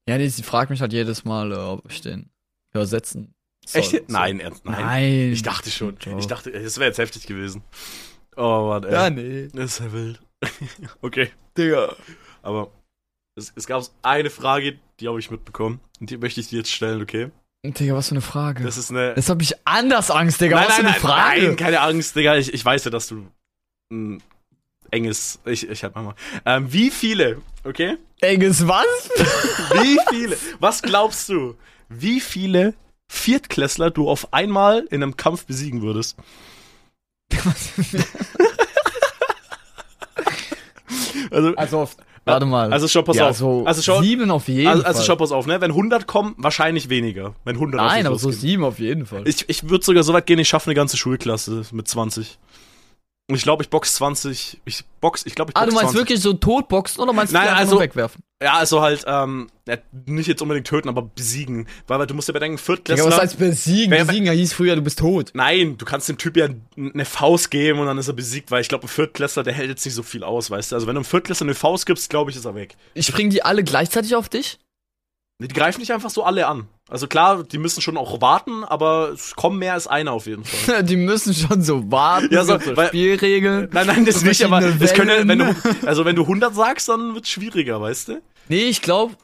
Ja, 0.07 0.17
nee, 0.17 0.27
sie 0.27 0.43
fragt 0.43 0.69
mich 0.69 0.81
halt 0.81 0.93
jedes 0.93 1.25
Mal, 1.25 1.51
äh, 1.51 1.55
ob 1.55 1.91
ich 1.91 2.01
den 2.01 2.29
übersetzen 2.73 3.33
soll. 3.65 3.81
Echt? 3.81 3.91
jetzt? 3.93 4.09
Nein, 4.09 4.39
ernst, 4.39 4.65
nein. 4.65 4.81
Nein. 4.81 5.31
Ich 5.31 5.43
dachte 5.43 5.69
schon. 5.69 5.97
Ich 6.17 6.27
dachte, 6.27 6.51
das 6.51 6.77
wäre 6.77 6.87
jetzt 6.87 6.97
heftig 6.97 7.27
gewesen. 7.27 7.63
Oh 8.35 8.67
Mann, 8.69 8.83
ey. 8.83 8.93
Ja, 8.93 9.09
nee. 9.09 9.49
Das 9.53 9.73
ist 9.73 9.79
ja 9.79 9.93
wild. 9.93 10.21
okay. 11.01 11.29
Digga. 11.57 11.95
Aber 12.41 12.71
es, 13.35 13.51
es 13.55 13.67
gab 13.67 13.83
eine 14.01 14.29
Frage, 14.29 14.79
die 14.99 15.07
habe 15.07 15.19
ich 15.19 15.29
mitbekommen. 15.29 15.79
Und 15.99 16.09
die 16.09 16.17
möchte 16.17 16.39
ich 16.39 16.47
dir 16.47 16.59
jetzt 16.59 16.71
stellen, 16.71 17.01
okay? 17.01 17.31
Digga, 17.65 17.93
was 17.93 18.07
für 18.07 18.13
eine 18.13 18.21
Frage. 18.21 18.63
Das 18.63 18.77
ist 18.77 18.89
eine. 18.89 19.13
Jetzt 19.15 19.29
hab 19.29 19.41
ich 19.41 19.53
anders 19.67 20.09
Angst, 20.09 20.39
Digga. 20.39 20.55
was 20.55 20.75
für 20.75 20.85
eine 20.85 20.93
Frage. 20.93 21.41
nein, 21.43 21.55
keine 21.57 21.81
Angst, 21.81 22.15
Digga. 22.15 22.37
Ich, 22.37 22.53
ich 22.53 22.63
weiß 22.63 22.85
ja, 22.85 22.91
dass 22.91 23.07
du 23.07 23.27
ein 23.91 24.21
enges. 24.91 25.39
Ich, 25.45 25.67
ich 25.67 25.83
hab 25.83 25.95
mal. 25.95 26.15
Ähm, 26.45 26.71
wie 26.71 26.91
viele, 26.91 27.41
okay? 27.63 27.97
Enges 28.21 28.67
was? 28.67 28.85
Wie 29.73 29.97
viele? 30.09 30.37
Was 30.59 30.81
glaubst 30.81 31.29
du? 31.29 31.55
Wie 31.87 32.19
viele 32.19 32.73
Viertklässler 33.07 33.91
du 33.91 34.09
auf 34.09 34.33
einmal 34.33 34.85
in 34.91 35.01
einem 35.01 35.15
Kampf 35.15 35.45
besiegen 35.45 35.81
würdest? 35.81 36.17
Also, 41.31 41.55
also, 41.55 41.79
auf, 41.81 41.95
warte 42.25 42.47
mal. 42.47 42.73
also 42.73 42.87
schau, 42.87 43.03
pass 43.03 43.17
ja, 43.17 43.29
auf. 43.29 43.37
So 43.37 43.63
also 43.63 43.83
schau, 43.83 44.01
sieben 44.01 44.31
auf 44.31 44.47
jeden 44.47 44.67
also, 44.67 44.81
Fall. 44.81 44.91
also 44.91 45.03
schau, 45.03 45.15
pass 45.15 45.31
auf, 45.31 45.45
ne? 45.45 45.61
Wenn 45.61 45.69
100 45.69 46.07
kommen, 46.07 46.33
wahrscheinlich 46.37 46.89
weniger. 46.89 47.35
Wenn 47.43 47.55
100 47.55 47.79
auf 47.79 47.87
Nein, 47.87 48.07
aber 48.07 48.17
so 48.17 48.31
sieben 48.31 48.63
auf 48.63 48.79
jeden 48.79 49.05
Fall. 49.05 49.27
Ich, 49.27 49.47
ich 49.47 49.69
würde 49.69 49.85
sogar 49.85 50.01
so 50.01 50.11
weit 50.13 50.25
gehen, 50.25 50.39
ich 50.39 50.49
schaffe 50.49 50.67
eine 50.67 50.73
ganze 50.73 50.97
Schulklasse 50.97 51.65
mit 51.71 51.87
20. 51.87 52.39
Und 53.29 53.35
ich 53.35 53.43
glaube, 53.43 53.61
ich 53.63 53.69
box 53.69 53.93
20. 53.93 54.59
Ich 54.65 54.83
box, 55.01 55.23
ich 55.25 55.35
glaube, 55.35 55.51
ich 55.51 55.55
Ah, 55.55 55.61
box 55.61 55.69
du 55.69 55.75
meinst 55.75 55.91
20. 55.91 55.99
wirklich 56.01 56.19
so 56.21 56.33
totboxen 56.33 57.01
oder 57.01 57.13
meinst 57.13 57.31
du 57.31 57.37
Nein, 57.37 57.47
also- 57.49 57.73
nur 57.75 57.81
wegwerfen? 57.83 58.21
Ja, 58.41 58.53
also 58.53 58.81
halt, 58.81 59.03
ähm, 59.05 59.49
ja, 59.67 59.77
nicht 60.05 60.27
jetzt 60.27 60.41
unbedingt 60.41 60.65
töten, 60.65 60.87
aber 60.89 61.01
besiegen. 61.03 61.67
Weil, 61.87 61.99
weil 61.99 62.07
du 62.07 62.13
musst 62.13 62.27
dir 62.29 62.33
bedenken, 62.33 62.57
Viertklässler. 62.57 63.05
was 63.05 63.17
heißt 63.19 63.37
besiegen? 63.37 63.91
Wer- 63.91 64.05
Besiegen 64.05 64.31
hieß 64.33 64.53
früher, 64.53 64.75
du 64.77 64.81
bist 64.81 64.99
tot. 64.99 65.31
Nein, 65.33 65.77
du 65.77 65.85
kannst 65.85 66.07
dem 66.09 66.17
Typ 66.17 66.37
ja 66.37 66.47
eine 66.77 67.05
Faust 67.05 67.51
geben 67.51 67.79
und 67.79 67.85
dann 67.87 67.97
ist 67.97 68.07
er 68.07 68.13
besiegt, 68.13 68.49
weil 68.49 68.61
ich 68.61 68.69
glaube, 68.69 68.85
ein 68.85 68.87
Viertklässler, 68.87 69.43
der 69.43 69.53
hält 69.53 69.69
jetzt 69.69 69.85
nicht 69.85 69.93
so 69.93 70.03
viel 70.03 70.23
aus, 70.23 70.49
weißt 70.49 70.71
du? 70.71 70.75
Also 70.75 70.87
wenn 70.87 70.95
du 70.95 70.99
einem 70.99 71.05
Viertklässler 71.05 71.45
eine 71.45 71.53
Faust 71.53 71.85
gibst, 71.85 72.09
glaube 72.09 72.31
ich, 72.31 72.37
ist 72.37 72.45
er 72.45 72.55
weg. 72.55 72.77
Springen 72.97 73.29
die 73.29 73.43
alle 73.43 73.63
gleichzeitig 73.63 74.15
auf 74.15 74.29
dich? 74.29 74.57
Die 75.41 75.47
greifen 75.47 75.79
nicht 75.79 75.93
einfach 75.93 76.09
so 76.09 76.23
alle 76.25 76.47
an. 76.47 76.67
Also 76.89 77.07
klar, 77.07 77.43
die 77.43 77.59
müssen 77.59 77.81
schon 77.81 77.95
auch 77.97 78.19
warten, 78.19 78.63
aber 78.65 79.11
es 79.13 79.35
kommen 79.35 79.57
mehr 79.59 79.73
als 79.73 79.87
einer 79.87 80.11
auf 80.11 80.25
jeden 80.25 80.43
Fall. 80.43 80.83
Die 80.83 80.97
müssen 80.97 81.33
schon 81.33 81.61
so 81.61 81.89
warten, 81.91 82.33
Ja, 82.33 82.43
so, 82.43 82.59
so 82.59 82.75
weil- 82.75 82.87
Spielregeln. 82.89 83.69
Nein, 83.71 83.87
nein, 83.87 84.05
das 84.05 84.21
nicht, 84.23 84.43
aber 84.43 84.59
das 84.59 84.93
können, 84.93 85.27
wenn 85.29 85.39
du, 85.39 85.55
also 85.85 86.03
wenn 86.03 86.15
du 86.17 86.23
100 86.23 86.53
sagst, 86.53 86.89
dann 86.89 87.13
wird 87.15 87.27
schwieriger, 87.27 87.79
weißt 87.79 88.09
du? 88.09 88.21
Nee, 88.49 88.63
ich 88.63 88.81
glaube, 88.81 89.15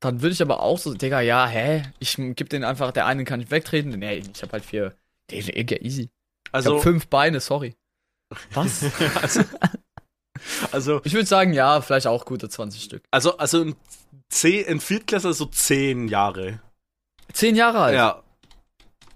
dann 0.00 0.20
würde 0.20 0.32
ich 0.32 0.42
aber 0.42 0.60
auch 0.62 0.78
so, 0.78 0.94
Digga, 0.94 1.20
ja, 1.20 1.46
hä? 1.46 1.82
Ich 2.00 2.16
geb 2.16 2.48
den 2.48 2.64
einfach, 2.64 2.90
der 2.90 3.06
eine 3.06 3.24
kann 3.24 3.40
ich 3.40 3.50
wegtreten. 3.50 3.90
Nee, 3.90 4.22
ich 4.34 4.42
hab 4.42 4.52
halt 4.52 4.64
vier. 4.64 4.94
Digga, 5.30 5.76
easy. 5.76 6.02
Ich 6.02 6.08
Also, 6.50 6.76
hab 6.76 6.82
fünf 6.82 7.06
Beine, 7.06 7.38
sorry. 7.40 7.74
Was? 8.54 8.84
also, 9.22 9.42
also, 10.72 11.00
ich 11.04 11.12
würde 11.12 11.26
sagen, 11.26 11.52
ja, 11.52 11.80
vielleicht 11.82 12.06
auch 12.06 12.24
gute 12.24 12.48
20 12.48 12.82
Stück. 12.82 13.02
also, 13.10 13.36
also 13.38 13.72
C, 14.28 14.66
ein 14.66 14.80
Viertklässler 14.80 15.32
so 15.32 15.46
10 15.46 16.08
Jahre. 16.08 16.60
Zehn 17.32 17.56
Jahre 17.56 17.78
alt. 17.80 17.94
Ja. 17.94 18.22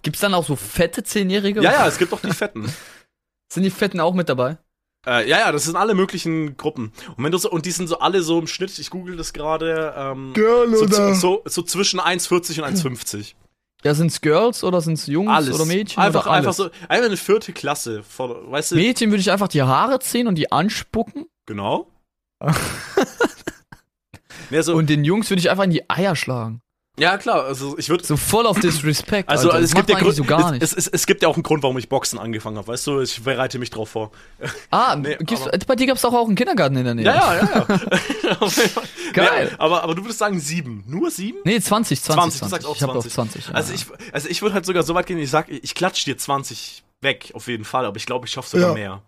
Gibt's 0.03 0.19
dann 0.19 0.33
auch 0.33 0.45
so 0.45 0.55
fette 0.55 1.03
Zehnjährige? 1.03 1.61
ja, 1.61 1.71
ja, 1.71 1.87
es 1.87 1.97
gibt 1.97 2.11
auch 2.13 2.21
die 2.21 2.31
Fetten. 2.33 2.71
Sind 3.53 3.63
die 3.63 3.69
Fetten 3.69 3.99
auch 3.99 4.13
mit 4.13 4.29
dabei? 4.29 4.57
Äh, 5.05 5.27
ja, 5.27 5.39
ja, 5.39 5.51
das 5.51 5.65
sind 5.65 5.75
alle 5.75 5.95
möglichen 5.95 6.55
Gruppen. 6.57 6.93
Und 7.17 7.23
wenn 7.23 7.31
du 7.31 7.37
so, 7.37 7.49
und 7.49 7.65
die 7.65 7.71
sind 7.71 7.87
so 7.87 7.99
alle 7.99 8.21
so 8.21 8.37
im 8.39 8.47
Schnitt, 8.47 8.77
ich 8.77 8.91
google 8.91 9.17
das 9.17 9.33
gerade, 9.33 9.93
ähm, 9.97 10.31
Girl 10.33 10.73
so, 10.75 10.87
so, 10.87 11.13
so, 11.13 11.41
so 11.45 11.61
zwischen 11.63 11.99
1,40 11.99 12.61
und 12.61 12.77
1,50. 12.77 13.33
Ja, 13.83 13.95
sind's 13.95 14.21
Girls 14.21 14.63
oder 14.63 14.79
sind's 14.79 15.07
Jungs 15.07 15.31
Alles. 15.31 15.55
oder 15.55 15.65
Mädchen? 15.65 16.03
Einfach, 16.03 16.27
oder 16.27 16.33
alles? 16.33 16.45
einfach 16.45 16.53
so, 16.53 16.87
einfach 16.87 17.07
eine 17.07 17.17
vierte 17.17 17.51
Klasse. 17.51 18.03
Von, 18.03 18.51
weißt 18.51 18.73
du, 18.73 18.75
Mädchen 18.75 19.09
würde 19.09 19.21
ich 19.21 19.31
einfach 19.31 19.47
die 19.47 19.63
Haare 19.63 19.97
ziehen 19.97 20.27
und 20.27 20.35
die 20.35 20.51
anspucken. 20.51 21.25
genau. 21.47 21.87
ja, 24.51 24.63
so, 24.63 24.75
Und 24.75 24.89
den 24.89 25.03
Jungs 25.03 25.29
würde 25.29 25.39
ich 25.39 25.49
einfach 25.49 25.63
in 25.63 25.71
die 25.71 25.89
Eier 25.89 26.15
schlagen. 26.15 26.61
ja, 26.99 27.17
klar, 27.17 27.45
also 27.45 27.77
ich 27.77 27.89
würde 27.89 28.05
So 28.05 28.17
voll 28.17 28.45
auf 28.45 28.59
Disrespect. 28.59 29.29
Also. 29.29 29.49
Das 29.49 29.61
es 29.61 29.73
gibt 29.73 29.89
ja 29.89 29.97
Grund, 29.97 30.13
so 30.15 30.23
gar 30.23 30.51
nicht. 30.51 30.61
Es, 30.61 30.73
es, 30.73 30.87
es 30.87 31.05
gibt 31.07 31.21
ja 31.23 31.29
auch 31.29 31.35
einen 31.35 31.43
Grund, 31.43 31.63
warum 31.63 31.77
ich 31.77 31.87
Boxen 31.89 32.19
angefangen 32.19 32.57
habe. 32.57 32.67
Weißt 32.67 32.85
du, 32.85 32.99
ich 33.01 33.23
bereite 33.23 33.57
mich 33.59 33.69
drauf 33.69 33.89
vor. 33.89 34.11
ah, 34.71 34.95
nee, 34.95 35.15
aber- 35.17 35.57
bei 35.65 35.75
dir 35.75 35.87
gab's 35.87 36.01
doch 36.01 36.13
auch 36.13 36.27
einen 36.27 36.35
Kindergarten 36.35 36.75
in 36.75 36.83
der 36.83 36.93
Nähe. 36.95 37.05
Ja, 37.05 37.33
ja, 37.35 37.65
ja. 37.69 38.37
Geil. 39.13 39.47
Nee, 39.49 39.55
aber, 39.57 39.83
aber 39.83 39.95
du 39.95 40.03
würdest 40.03 40.19
sagen 40.19 40.39
sieben. 40.39 40.83
Nur 40.87 41.09
sieben? 41.11 41.39
Nee, 41.45 41.59
20, 41.59 42.01
20, 42.01 42.39
20, 42.39 42.39
du 42.41 42.47
sagst 42.49 42.67
auch 42.67 42.75
ich 42.75 42.83
hab 42.83 42.91
20. 42.91 43.13
20. 43.13 43.47
Ja. 43.47 43.53
Also 43.53 43.73
ich, 43.73 43.85
also 44.11 44.29
ich 44.29 44.41
würde 44.41 44.55
halt 44.55 44.65
sogar 44.65 44.83
so 44.83 44.93
weit 44.93 45.05
gehen, 45.05 45.17
ich 45.17 45.29
sag, 45.29 45.49
ich 45.49 45.73
klatsch 45.75 46.05
dir 46.05 46.17
20 46.17 46.83
weg, 47.01 47.31
auf 47.33 47.47
jeden 47.47 47.65
Fall, 47.65 47.85
aber 47.85 47.97
ich 47.97 48.05
glaube, 48.05 48.27
ich 48.27 48.31
schaffe 48.33 48.49
sogar 48.49 48.69
Ja. 48.69 48.73
mehr. 48.73 49.01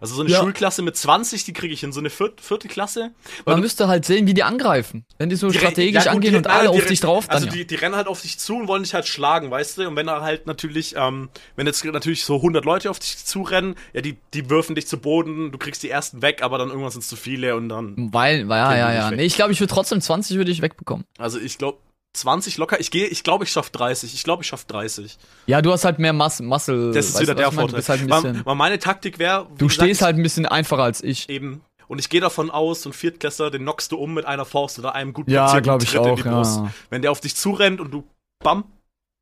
Also 0.00 0.14
so 0.14 0.22
eine 0.22 0.30
Ja. 0.30 0.40
Schulklasse 0.40 0.82
mit 0.82 0.96
20, 0.96 1.44
die 1.44 1.52
kriege 1.52 1.72
ich 1.72 1.82
in 1.82 1.92
so 1.92 2.00
eine 2.00 2.10
vierte, 2.10 2.42
vierte 2.42 2.68
Klasse. 2.68 3.12
Man 3.44 3.60
müsste 3.60 3.88
halt 3.88 4.04
sehen, 4.04 4.26
wie 4.26 4.34
die 4.34 4.42
angreifen. 4.42 5.04
Wenn 5.18 5.28
die 5.30 5.36
so 5.36 5.48
die- 5.48 5.58
strategisch 5.58 6.04
ja, 6.04 6.12
gut, 6.12 6.16
angehen 6.16 6.32
die- 6.32 6.36
und 6.38 6.46
alle 6.46 6.70
auf 6.70 6.86
dich 6.86 7.00
drauf, 7.00 7.26
dann 7.26 7.34
Also 7.36 7.46
ja. 7.46 7.52
die, 7.52 7.66
die 7.66 7.74
rennen 7.76 7.94
halt 7.96 8.06
auf 8.06 8.20
dich 8.22 8.38
zu 8.38 8.56
und 8.56 8.68
wollen 8.68 8.82
dich 8.82 8.94
halt 8.94 9.06
schlagen, 9.08 9.50
weißt 9.50 9.78
du? 9.78 9.88
Und 9.88 9.96
wenn 9.96 10.08
er 10.08 10.20
halt 10.22 10.46
natürlich, 10.46 10.94
ähm, 10.96 11.28
wenn 11.56 11.66
jetzt 11.66 11.84
natürlich 11.84 12.24
so 12.24 12.36
100 12.42 12.64
Leute 12.64 12.90
auf 12.90 12.98
dich 12.98 13.24
zurennen, 13.24 13.74
ja, 13.92 14.00
die, 14.00 14.16
die 14.34 14.50
würfen 14.50 14.74
dich 14.74 14.86
zu 14.86 14.98
Boden, 14.98 15.50
du 15.52 15.58
kriegst 15.58 15.82
die 15.82 15.90
ersten 15.90 16.22
weg, 16.22 16.42
aber 16.42 16.58
dann 16.58 16.68
irgendwann 16.68 16.90
sind 16.90 17.00
es 17.02 17.08
zu 17.08 17.16
viele 17.16 17.56
und 17.56 17.68
dann, 17.68 17.94
Weil, 18.12 18.48
weil 18.48 18.58
ja, 18.58 18.76
ja, 18.76 18.92
ja. 18.92 19.10
Nee, 19.10 19.24
ich 19.24 19.34
glaube, 19.36 19.52
ich 19.52 19.60
würde 19.60 19.72
trotzdem 19.72 20.00
20 20.00 20.36
würde 20.36 20.50
ich 20.50 20.62
wegbekommen. 20.62 21.06
also 21.18 21.38
ich 21.38 21.58
glaube 21.58 21.78
20 22.16 22.58
locker, 22.58 22.80
ich 22.80 22.90
gehe, 22.90 23.06
ich 23.06 23.22
glaube, 23.22 23.44
ich 23.44 23.52
schaff 23.52 23.70
30, 23.70 24.12
ich 24.14 24.24
glaube, 24.24 24.42
ich 24.42 24.48
schaff 24.48 24.64
30. 24.64 25.16
Ja, 25.46 25.62
du 25.62 25.70
hast 25.72 25.84
halt 25.84 25.98
mehr 25.98 26.12
Masse, 26.12 26.42
Muscle. 26.42 26.92
Das 26.92 27.06
ist 27.10 27.20
wieder 27.20 27.34
der 27.34 27.52
meine? 27.52 27.68
Vorteil. 27.68 27.82
Halt 27.86 28.10
Weil- 28.10 28.44
weil 28.46 28.54
meine 28.54 28.78
Taktik 28.78 29.18
wäre, 29.18 29.46
du 29.58 29.68
stehst 29.68 30.02
halt 30.02 30.16
ein 30.16 30.22
bisschen 30.22 30.46
einfacher 30.46 30.82
als 30.82 31.02
ich. 31.02 31.28
eben. 31.28 31.60
Und 31.88 32.00
ich 32.00 32.08
gehe 32.08 32.20
davon 32.20 32.50
aus, 32.50 32.82
so 32.82 32.90
ein 32.90 32.92
Viertklässler, 32.92 33.50
den 33.52 33.62
knockst 33.62 33.92
du 33.92 33.96
um 33.98 34.12
mit 34.14 34.24
einer 34.24 34.44
Faust 34.44 34.78
oder 34.80 34.94
einem 34.96 35.12
gut 35.12 35.28
Ja, 35.30 35.42
platzierten 35.42 35.62
glaube 35.62 35.84
ich 35.84 35.90
Tritt 35.90 36.00
in 36.04 36.10
auch, 36.10 36.16
die 36.16 36.22
Brust. 36.28 36.56
ja. 36.58 36.70
Wenn 36.90 37.02
der 37.02 37.12
auf 37.12 37.20
dich 37.20 37.36
zurennt 37.36 37.80
und 37.80 37.92
du 37.92 38.02
bam, 38.42 38.64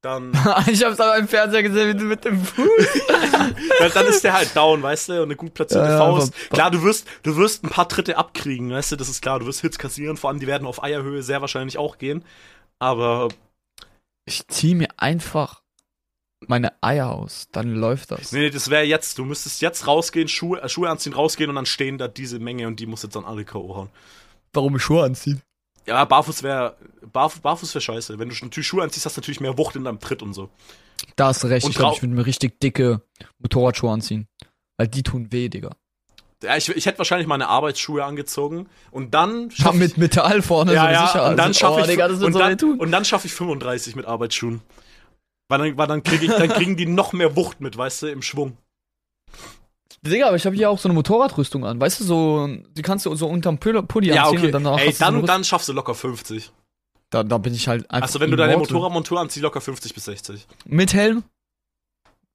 dann, 0.03 0.33
ich 0.67 0.83
hab's 0.85 0.99
aber 1.01 1.17
im 1.19 1.29
Fernseher 1.29 1.63
gesehen, 1.63 1.89
wie 1.95 1.99
du 1.99 2.05
mit 2.05 2.25
dem 2.25 2.43
Fuß. 2.43 2.67
dann, 3.79 3.91
dann 3.93 4.07
ist 4.07 4.25
der 4.25 4.33
halt 4.33 4.55
down, 4.57 4.83
weißt 4.83 5.11
du, 5.11 5.13
und 5.19 5.25
eine 5.25 5.37
gut 5.37 5.55
platzierte 5.55 5.89
Ja, 5.89 5.99
Faust. 5.99 6.33
Klar, 6.51 6.71
du 6.71 6.83
wirst, 6.83 7.07
du 7.23 7.37
wirst 7.37 7.65
ein 7.65 7.71
paar 7.71 7.89
Tritte 7.89 8.17
abkriegen, 8.17 8.71
weißt 8.71 8.93
du, 8.93 8.97
das 8.97 9.09
ist 9.09 9.21
klar, 9.23 9.39
du 9.41 9.47
wirst 9.47 9.61
Hits 9.61 9.79
kassieren, 9.79 10.17
vor 10.17 10.31
allem 10.31 10.41
die 10.41 10.47
werden 10.47 10.67
auf 10.67 10.83
Eierhöhe 10.83 11.23
sehr 11.23 11.41
wahrscheinlich 11.41 11.77
auch 11.79 11.99
gehen. 11.99 12.25
Aber 12.79 13.29
Ich 14.27 14.47
zieh 14.49 14.75
mir 14.75 14.89
einfach 14.97 15.63
meine 16.47 16.73
Eier 16.83 17.11
aus, 17.11 17.49
dann 17.53 17.75
läuft 17.75 18.11
das. 18.11 18.33
nee, 18.33 18.51
das 18.51 18.69
wäre 18.69 18.85
jetzt, 18.85 19.17
du 19.19 19.25
müsstest 19.25 19.63
jetzt 19.63 19.87
rausgehen, 19.87 20.29
Schuhe, 20.29 20.61
äh, 20.61 20.69
Schuhe 20.69 20.91
anziehen, 20.91 21.15
rausgehen 21.15 21.49
und 21.49 21.57
dann 21.57 21.67
stehen 21.67 21.97
da 21.97 22.07
diese 22.09 22.39
Menge 22.39 22.67
und 22.67 22.81
die 22.81 22.87
muss 22.87 23.03
jetzt 23.03 23.17
dann 23.17 23.25
alle 23.25 23.45
K.O. 23.45 23.75
hauen. 23.77 23.89
Warum 24.53 24.79
Schuhe 24.79 25.05
anziehen? 25.05 25.41
Ja, 25.87 26.05
barfuß 26.05 26.43
wäre 26.43 26.77
barf, 27.13 27.41
barfuß 27.41 27.75
wäre 27.75 27.83
scheiße. 27.83 28.19
Wenn 28.19 28.29
du 28.29 28.35
natürlich 28.35 28.67
Schuhe 28.67 28.83
anziehst, 28.83 29.07
hast 29.07 29.17
du 29.17 29.21
natürlich 29.21 29.41
mehr 29.41 29.57
Wucht 29.59 29.77
in 29.77 29.85
deinem 29.85 30.01
Tritt 30.01 30.23
und 30.23 30.33
so. 30.35 30.49
Da 31.17 31.29
hast 31.29 31.43
du 31.43 31.49
recht, 31.49 31.65
Und 31.65 31.71
ich 31.73 31.77
glaube, 31.77 31.97
ich 31.97 32.03
würde 32.03 32.15
mir 32.15 32.27
richtig 32.27 32.61
dicke 32.61 33.03
Motorradschuhe 33.39 33.91
anziehen. 33.91 34.27
Weil 34.77 34.89
die 34.89 35.03
tun 35.03 35.31
weh, 35.31 35.49
Digga. 35.49 35.77
Ja, 36.45 36.57
ich, 36.57 36.69
ich 36.69 36.87
hätte 36.87 36.99
wahrscheinlich 36.99 37.27
meine 37.27 37.49
Arbeitsschuhe 37.49 38.05
angezogen 38.05 38.69
und 38.91 39.13
dann 39.15 39.51
Ja, 39.51 39.65
schaff 39.65 39.75
mit 39.75 39.99
Metall 39.99 40.43
vorne, 40.43 40.75
ja, 40.75 40.85
so 40.87 40.93
ja, 40.93 41.07
sicher. 41.07 41.29
und 41.31 41.37
dann 41.37 41.49
Also, 41.49 41.59
schaffe 41.61 41.75
oh, 41.75 41.81
ich 41.81 41.87
Digga, 41.87 42.07
und 42.07 42.35
dann, 42.35 42.79
und 42.79 42.91
dann 42.93 43.05
schaffe 43.05 43.27
ich 43.27 43.35
35 43.35 43.97
mit 43.97 44.07
Arbeitsschuhen. 44.07 44.61
Weil 45.49 45.59
dann, 45.59 45.77
weil 45.79 45.87
dann 45.87 46.03
kriege 46.03 46.25
ich 46.27 46.31
dann 46.33 46.49
kriegen 46.49 46.77
die 46.77 46.87
noch 46.87 47.13
mehr 47.13 47.37
Wucht 47.37 47.61
mit, 47.61 47.77
weißt 47.77 48.03
du, 48.03 48.07
im 48.09 48.23
Schwung. 48.23 48.57
Digga, 50.03 50.27
aber 50.29 50.37
ich 50.37 50.45
habe 50.45 50.55
hier 50.55 50.71
auch 50.71 50.79
so 50.79 50.89
eine 50.89 50.95
Motorradrüstung 50.95 51.65
an. 51.65 51.81
Weißt 51.81 52.01
du, 52.01 52.05
so, 52.05 52.49
die 52.73 52.83
kannst 52.83 53.07
du 53.07 53.15
so 53.15 53.27
unterm 53.27 53.59
Pulli 53.59 54.09
Ja, 54.09 54.25
anziehen 54.25 54.39
okay. 54.39 54.47
und 54.47 54.53
dann 54.53 54.67
auch 54.67 54.79
Ey, 54.79 54.89
du 54.91 54.93
so 54.93 55.05
dann, 55.05 55.25
dann 55.27 55.45
schaffst 55.45 55.69
du 55.69 55.73
locker 55.73 55.95
50. 55.95 56.53
Da, 57.11 57.23
da 57.23 57.39
bin 57.39 57.55
ich 57.55 57.69
halt 57.69 57.91
einfach. 57.91 58.09
Also 58.09 58.21
wenn 58.21 58.31
du 58.31 58.37
deine. 58.37 58.57
Motorradmontur 58.59 59.21
anziehst, 59.21 59.43
locker 59.43 59.61
50 59.61 59.95
bis 59.95 60.05
60. 60.05 60.47
Mit 60.67 60.93
Helm? 60.93 61.23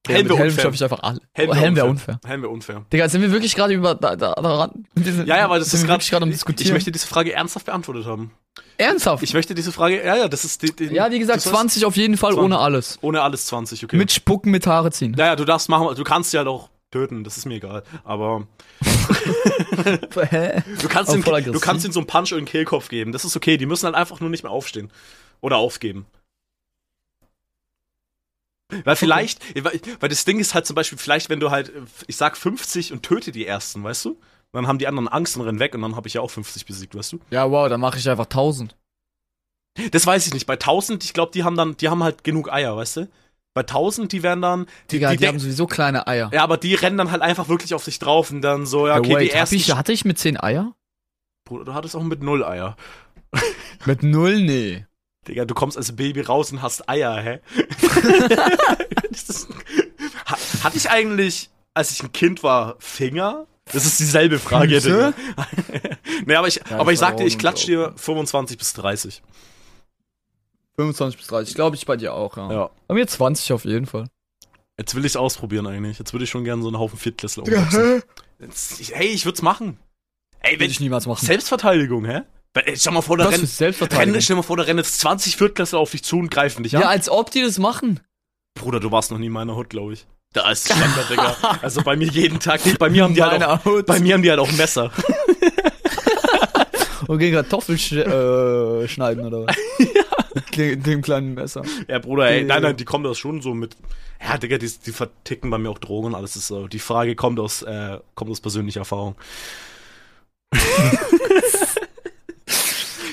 Ja, 0.08 0.14
Helm 0.14 0.22
mit 0.24 0.30
wär 0.30 0.38
Helm 0.38 0.48
unfair. 0.48 0.62
schaffe 0.64 0.74
ich 0.76 0.82
einfach 0.82 1.00
alle. 1.02 1.20
Helm 1.32 1.50
Oh, 1.50 1.54
Helm 1.54 1.76
wäre 1.76 1.86
unfair. 1.86 2.14
unfair. 2.14 2.30
Helm 2.30 2.42
wäre 2.42 2.52
unfair. 2.52 2.86
Digga, 2.92 3.08
sind 3.08 3.20
wir 3.22 3.32
wirklich 3.32 3.54
gerade 3.54 3.74
über 3.74 3.94
da, 3.94 4.16
da, 4.16 4.32
daran? 4.34 4.86
Sind- 4.94 5.26
Ja, 5.28 5.36
ja, 5.36 5.50
weil 5.50 5.58
das 5.58 5.74
ist 5.74 5.80
gerade 5.82 5.92
wirklich 5.94 6.10
gerade 6.10 6.26
Ich 6.26 6.32
Diskutieren. 6.32 6.72
möchte 6.72 6.90
diese 6.90 7.06
Frage 7.06 7.32
ernsthaft 7.34 7.66
beantwortet 7.66 8.06
haben. 8.06 8.32
Ernsthaft? 8.78 9.22
Ich 9.22 9.34
möchte 9.34 9.54
diese 9.54 9.72
Frage, 9.72 10.02
ja, 10.04 10.16
ja, 10.16 10.28
das 10.28 10.44
ist 10.44 10.62
die, 10.62 10.74
die, 10.74 10.86
ja, 10.94 11.10
wie 11.10 11.18
gesagt, 11.18 11.36
das 11.36 11.46
heißt, 11.46 11.54
20 11.54 11.84
auf 11.84 11.96
jeden 11.96 12.16
Fall 12.16 12.32
20. 12.32 12.44
ohne 12.44 12.58
alles. 12.58 12.98
Ohne 13.02 13.20
alles 13.22 13.44
20, 13.46 13.84
okay. 13.84 13.96
Mit 13.96 14.10
Spucken, 14.10 14.50
mit 14.50 14.66
Haare 14.66 14.90
ziehen. 14.90 15.12
Naja, 15.16 15.36
du 15.36 15.44
darfst 15.44 15.68
machen, 15.68 15.94
du 15.94 16.02
kannst 16.04 16.30
sie 16.30 16.38
halt 16.38 16.48
auch 16.48 16.70
töten, 16.90 17.22
das 17.22 17.36
ist 17.36 17.44
mir 17.46 17.56
egal. 17.56 17.82
Aber 18.02 18.46
Hä? 20.30 20.62
du 20.80 20.88
kannst, 20.88 21.10
Aber 21.10 21.38
ihm, 21.38 21.52
du 21.52 21.60
kannst 21.60 21.84
ihnen 21.84 21.92
so 21.92 22.00
einen 22.00 22.06
Punch 22.06 22.32
in 22.32 22.38
den 22.38 22.44
Kehlkopf 22.46 22.88
geben. 22.88 23.12
Das 23.12 23.24
ist 23.24 23.36
okay, 23.36 23.56
die 23.56 23.66
müssen 23.66 23.84
halt 23.86 23.94
einfach 23.94 24.20
nur 24.20 24.30
nicht 24.30 24.42
mehr 24.42 24.52
aufstehen. 24.52 24.90
Oder 25.40 25.56
aufgeben. 25.56 26.06
Weil 28.84 28.96
vielleicht, 28.96 29.40
weil 29.64 29.80
weil 30.00 30.08
das 30.08 30.24
Ding 30.24 30.38
ist 30.38 30.54
halt 30.54 30.66
zum 30.66 30.74
Beispiel, 30.74 30.98
vielleicht 30.98 31.28
wenn 31.30 31.40
du 31.40 31.50
halt, 31.50 31.72
ich 32.06 32.16
sag 32.16 32.36
50 32.36 32.92
und 32.92 33.02
töte 33.02 33.32
die 33.32 33.46
ersten, 33.46 33.82
weißt 33.82 34.04
du? 34.06 34.20
Dann 34.52 34.66
haben 34.66 34.78
die 34.78 34.88
anderen 34.88 35.06
Angst 35.08 35.36
und 35.36 35.42
rennen 35.42 35.60
weg 35.60 35.74
und 35.74 35.82
dann 35.82 35.94
habe 35.96 36.08
ich 36.08 36.14
ja 36.14 36.20
auch 36.20 36.30
50 36.30 36.66
besiegt, 36.66 36.94
weißt 36.94 37.12
du? 37.12 37.20
Ja, 37.30 37.50
wow, 37.50 37.68
dann 37.68 37.80
mache 37.80 37.98
ich 37.98 38.08
einfach 38.10 38.24
1000. 38.24 38.76
Das 39.92 40.04
weiß 40.06 40.26
ich 40.26 40.34
nicht. 40.34 40.46
Bei 40.46 40.54
1000, 40.54 41.04
ich 41.04 41.12
glaube, 41.12 41.30
die 41.32 41.44
haben 41.44 41.56
dann, 41.56 41.76
die 41.76 41.88
haben 41.88 42.02
halt 42.02 42.24
genug 42.24 42.52
Eier, 42.52 42.76
weißt 42.76 42.96
du? 42.96 43.08
Bei 43.54 43.62
1000, 43.62 44.12
die 44.12 44.22
werden 44.22 44.42
dann, 44.42 44.66
die, 44.90 44.96
Digga, 44.96 45.10
die, 45.12 45.18
die, 45.18 45.28
haben 45.28 45.38
sowieso 45.38 45.66
kleine 45.66 46.06
Eier. 46.06 46.30
ja, 46.32 46.42
aber 46.42 46.56
die 46.56 46.74
rennen 46.74 46.98
dann 46.98 47.10
halt 47.10 47.22
einfach 47.22 47.48
wirklich 47.48 47.74
auf 47.74 47.84
sich 47.84 47.98
drauf 47.98 48.30
und 48.30 48.42
dann 48.42 48.66
so, 48.66 48.86
ja, 48.88 48.98
okay, 48.98 49.10
Ja, 49.12 49.18
die 49.18 49.24
wait, 49.26 49.32
hab 49.34 49.40
ersten. 49.40 49.54
ich, 49.56 49.74
hatte 49.74 49.92
ich 49.92 50.04
mit 50.04 50.18
10 50.18 50.40
Eier? 50.40 50.74
Bruder, 51.44 51.64
du 51.64 51.74
hattest 51.74 51.96
auch 51.96 52.02
mit 52.02 52.22
null 52.22 52.44
Eier. 52.44 52.76
Mit 53.86 54.02
null? 54.02 54.40
Nee. 54.40 54.86
Digga, 55.28 55.44
du 55.44 55.54
kommst 55.54 55.76
als 55.76 55.94
Baby 55.94 56.22
raus 56.22 56.50
und 56.50 56.62
hast 56.62 56.88
Eier, 56.88 57.16
hä? 57.20 57.40
ist, 59.10 59.48
ha, 60.26 60.36
hatte 60.64 60.76
ich 60.76 60.88
eigentlich, 60.90 61.50
als 61.74 61.90
ich 61.92 62.02
ein 62.02 62.12
Kind 62.12 62.42
war, 62.42 62.76
Finger? 62.78 63.46
Das 63.72 63.84
ist 63.84 64.00
dieselbe 64.00 64.38
Frage, 64.38 64.80
Füße? 64.80 65.12
Digga. 65.14 65.48
nee, 66.26 66.34
aber 66.34 66.48
ich, 66.48 66.56
Ja, 66.70 66.78
aber 66.78 66.92
ich 66.92 66.98
sagte, 66.98 67.22
ich 67.22 67.34
nicht 67.34 67.38
klatsch 67.38 67.60
so. 67.62 67.66
dir 67.66 67.92
25 67.96 68.56
bis 68.58 68.72
30. 68.72 69.22
25 70.76 71.18
bis 71.18 71.26
30. 71.28 71.54
Glaube 71.54 71.76
ich 71.76 71.84
bei 71.84 71.96
dir 71.96 72.14
auch, 72.14 72.36
ja. 72.38 72.50
Ja. 72.52 72.70
Bei 72.88 72.94
mir 72.94 73.06
20 73.06 73.52
auf 73.52 73.64
jeden 73.66 73.86
Fall. 73.86 74.06
Jetzt 74.78 74.94
will 74.94 75.04
ich 75.04 75.12
es 75.12 75.16
ausprobieren 75.16 75.66
eigentlich. 75.66 75.98
Jetzt 75.98 76.14
würde 76.14 76.24
ich 76.24 76.30
schon 76.30 76.44
gerne 76.44 76.62
so 76.62 76.68
einen 76.68 76.78
Haufen 76.78 76.98
Viertklässler. 76.98 77.44
Jetzt- 78.38 78.90
Hey, 78.94 79.08
ich 79.08 79.26
würd's 79.26 79.42
machen. 79.42 79.78
Ey, 80.40 80.52
Würde 80.52 80.64
wenn, 80.64 80.70
ich 80.70 80.80
niemals 80.80 81.06
machen. 81.06 81.26
Selbstverteidigung, 81.26 82.06
hä? 82.06 82.22
Ey, 82.54 82.76
Stell 82.76 82.92
mal 82.92 83.00
vor, 83.02 83.16
da 83.16 83.24
rennen, 83.28 83.48
rennen, 83.92 84.20
stell 84.20 84.36
mal 84.36 84.42
vor, 84.42 84.56
da 84.56 84.64
rennen 84.64 84.78
jetzt 84.78 84.98
20 85.00 85.36
Viertklässler 85.36 85.78
auf 85.78 85.92
dich 85.92 86.02
zu 86.02 86.18
und 86.18 86.30
greifen 86.30 86.64
dich 86.64 86.72
Ja, 86.72 86.80
an. 86.80 86.86
als 86.88 87.08
ob 87.08 87.30
die 87.30 87.42
das 87.42 87.58
machen. 87.58 88.00
Bruder, 88.54 88.80
du 88.80 88.90
warst 88.90 89.12
noch 89.12 89.18
nie 89.18 89.26
in 89.26 89.32
meiner 89.32 89.54
Hut, 89.54 89.70
glaube 89.70 89.92
ich. 89.92 90.06
Da 90.32 90.50
ist 90.50 90.66
Standard, 90.72 91.10
Digga. 91.10 91.36
Also 91.62 91.82
bei 91.82 91.94
mir 91.96 92.08
jeden 92.08 92.40
Tag. 92.40 92.60
Bei 92.78 92.90
mir 92.90 93.04
haben 93.04 93.14
die 93.14 93.22
halt 93.22 93.42
auch, 93.44 93.64
Haut. 93.64 93.86
bei 93.86 94.00
mir 94.00 94.14
haben 94.14 94.22
die 94.22 94.30
halt 94.30 94.40
auch 94.40 94.48
ein 94.48 94.56
Messer. 94.56 94.90
Okay, 97.08 97.32
Kartoffel 97.32 97.76
sch 97.76 97.92
äh, 97.92 98.86
schneiden 98.86 99.26
oder 99.26 99.44
was? 99.46 99.56
ja. 100.54 100.74
Dem 100.76 101.02
kleinen 101.02 101.34
Messer. 101.34 101.64
Ja, 101.88 101.98
Bruder, 101.98 102.28
ey, 102.30 102.44
nein, 102.44 102.62
nein, 102.62 102.76
die 102.76 102.84
kommen 102.84 103.02
das 103.02 103.18
schon 103.18 103.42
so 103.42 103.52
mit. 103.52 103.76
Ja, 104.22 104.38
Digga, 104.38 104.58
die, 104.58 104.70
die 104.86 104.92
verticken 104.92 105.50
bei 105.50 105.58
mir 105.58 105.70
auch 105.70 105.78
Drogen 105.78 106.08
und 106.08 106.14
alles 106.14 106.36
ist 106.36 106.46
so. 106.46 106.68
Die 106.68 106.78
Frage 106.78 107.16
kommt 107.16 107.40
aus, 107.40 107.62
äh, 107.62 107.98
kommt 108.14 108.30
aus 108.30 108.40
persönlicher 108.40 108.80
Erfahrung. 108.82 109.16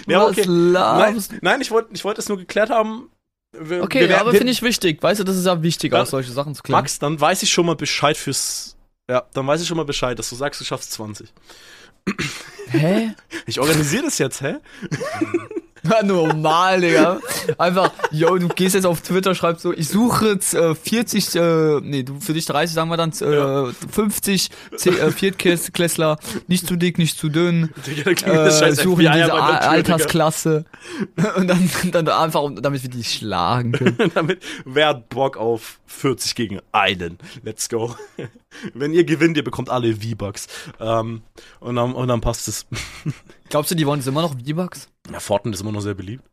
Ja, 0.07 0.25
okay. 0.25 0.45
Nein, 0.47 1.23
nein, 1.41 1.61
ich 1.61 1.71
wollte 1.71 1.89
ich 1.93 2.03
wollte 2.03 2.21
es 2.21 2.29
nur 2.29 2.37
geklärt 2.37 2.69
haben. 2.69 3.09
Wir, 3.57 3.81
Okay, 3.83 4.07
wir, 4.09 4.19
aber 4.19 4.31
wir, 4.33 4.39
finde 4.39 4.51
ich 4.51 4.61
wichtig. 4.61 5.01
Weißt 5.01 5.19
du, 5.19 5.23
das 5.23 5.37
ist 5.37 5.45
ja 5.45 5.61
wichtig, 5.63 5.91
Dann- 5.91 6.01
auch 6.01 6.05
solche 6.07 6.31
Sachen 6.31 6.53
zu 6.55 6.61
klären. 6.63 6.79
Max, 6.81 6.99
dann 6.99 7.19
weiß 7.19 7.43
ich 7.43 7.51
schon 7.51 7.65
mal 7.65 7.75
Bescheid 7.75 8.17
fürs. 8.17 8.75
Ja, 9.09 9.23
dann 9.33 9.47
weiß 9.47 9.61
ich 9.61 9.67
schon 9.67 9.77
mal 9.77 9.85
Bescheid, 9.85 10.17
dass 10.19 10.29
du 10.29 10.35
sagst, 10.35 10.59
du 10.59 10.65
schaffst 10.65 10.91
20. 10.91 11.33
Hä? 12.69 13.13
Ich 13.45 13.59
organisiere 13.59 14.03
das 14.03 14.17
jetzt, 14.17 14.41
hä? 14.41 14.57
Normal, 16.03 16.81
Digga. 16.81 17.19
Einfach, 17.57 17.91
yo, 18.11 18.37
du 18.37 18.47
gehst 18.47 18.75
jetzt 18.75 18.85
auf 18.85 19.01
Twitter, 19.01 19.35
schreibst 19.35 19.63
so, 19.63 19.73
ich 19.73 19.87
suche 19.89 20.29
jetzt 20.29 20.53
äh, 20.53 20.75
40, 20.75 21.35
äh, 21.35 21.79
nee, 21.81 22.03
du, 22.03 22.19
für 22.19 22.33
dich 22.33 22.45
30, 22.45 22.73
sagen 22.73 22.89
wir 22.89 22.97
dann, 22.97 23.11
äh, 23.11 23.73
50 23.91 24.49
C, 24.75 24.89
äh, 24.89 25.11
Viertklässler, 25.11 26.17
nicht 26.47 26.67
zu 26.67 26.75
dick, 26.75 26.97
nicht 26.97 27.17
zu 27.17 27.29
dünn, 27.29 27.69
Digga, 27.85 28.11
äh, 28.11 28.73
suchen 28.73 29.05
FBI 29.05 29.13
diese 29.13 29.33
A 29.33 29.37
Tür, 29.37 29.57
Digga. 29.57 29.69
Altersklasse. 29.69 30.65
Und 31.35 31.47
dann, 31.47 31.69
dann 31.91 32.07
einfach, 32.09 32.49
damit 32.55 32.83
wir 32.83 32.89
die 32.89 33.03
schlagen 33.03 33.71
können. 33.71 34.11
Damit, 34.13 34.43
wer 34.65 34.87
hat 34.87 35.09
Bock 35.09 35.37
auf 35.37 35.79
40 35.87 36.35
gegen 36.35 36.59
einen? 36.71 37.17
Let's 37.43 37.69
go. 37.69 37.95
Wenn 38.73 38.93
ihr 38.93 39.03
gewinnt, 39.03 39.37
ihr 39.37 39.43
bekommt 39.43 39.69
alle 39.69 39.95
V-Bucks. 39.95 40.47
Ähm, 40.79 41.21
und, 41.59 41.75
dann, 41.75 41.93
und 41.93 42.07
dann 42.07 42.21
passt 42.21 42.47
es. 42.47 42.65
Glaubst 43.49 43.71
du, 43.71 43.75
die 43.75 43.85
wollen 43.85 43.99
jetzt 43.99 44.07
immer 44.07 44.21
noch 44.21 44.33
V-Bucks? 44.33 44.89
Ja, 45.11 45.19
Fortnite 45.19 45.55
ist 45.55 45.61
immer 45.61 45.71
noch 45.71 45.81
sehr 45.81 45.93
beliebt. 45.93 46.23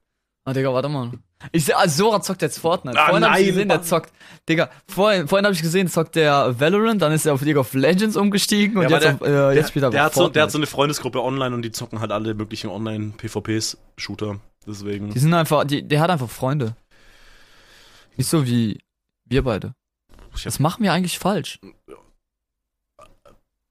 Ah, 0.46 0.52
Digga, 0.52 0.74
warte 0.74 0.90
mal. 0.90 1.10
Ich 1.52 1.74
ah, 1.74 1.88
Sora 1.88 2.20
zockt 2.20 2.42
jetzt 2.42 2.58
Fortnite. 2.58 2.98
Ah, 2.98 3.06
vorhin 3.06 3.24
hab 3.24 3.32
ich 3.32 3.38
nein, 3.38 3.46
gesehen, 3.46 3.68
der 3.68 3.82
zockt, 3.82 4.12
Digga, 4.46 4.70
vorhin, 4.86 5.26
vorhin 5.26 5.46
habe 5.46 5.54
ich 5.54 5.62
gesehen, 5.62 5.88
zockt 5.88 6.16
der 6.16 6.60
Valorant, 6.60 7.00
dann 7.00 7.12
ist 7.12 7.24
er 7.24 7.32
auf 7.32 7.40
League 7.40 7.56
of 7.56 7.72
Legends 7.72 8.14
umgestiegen 8.16 8.76
und 8.76 8.84
Ja, 8.84 8.90
jetzt, 8.90 9.06
aber 9.06 9.26
auf, 9.26 9.52
äh, 9.52 9.56
jetzt 9.56 9.70
spielt 9.70 9.84
er 9.84 9.90
Der 9.90 10.04
hat, 10.04 10.14
so, 10.14 10.28
der 10.28 10.42
hat 10.42 10.50
so 10.50 10.58
eine 10.58 10.66
Freundesgruppe 10.66 11.22
online 11.22 11.54
und 11.54 11.62
die 11.62 11.72
zocken 11.72 12.00
halt 12.00 12.12
alle 12.12 12.34
möglichen 12.34 12.68
Online-PvPs-Shooter. 12.68 14.40
Deswegen. 14.66 15.10
Die 15.10 15.18
sind 15.18 15.32
einfach, 15.32 15.64
die, 15.64 15.86
der 15.86 16.00
hat 16.00 16.10
einfach 16.10 16.28
Freunde. 16.28 16.76
Nicht 18.16 18.28
so 18.28 18.46
wie 18.46 18.80
wir 19.24 19.44
beide. 19.44 19.74
Was 20.32 20.58
machen 20.58 20.82
wir 20.82 20.92
eigentlich 20.92 21.18
falsch? 21.18 21.58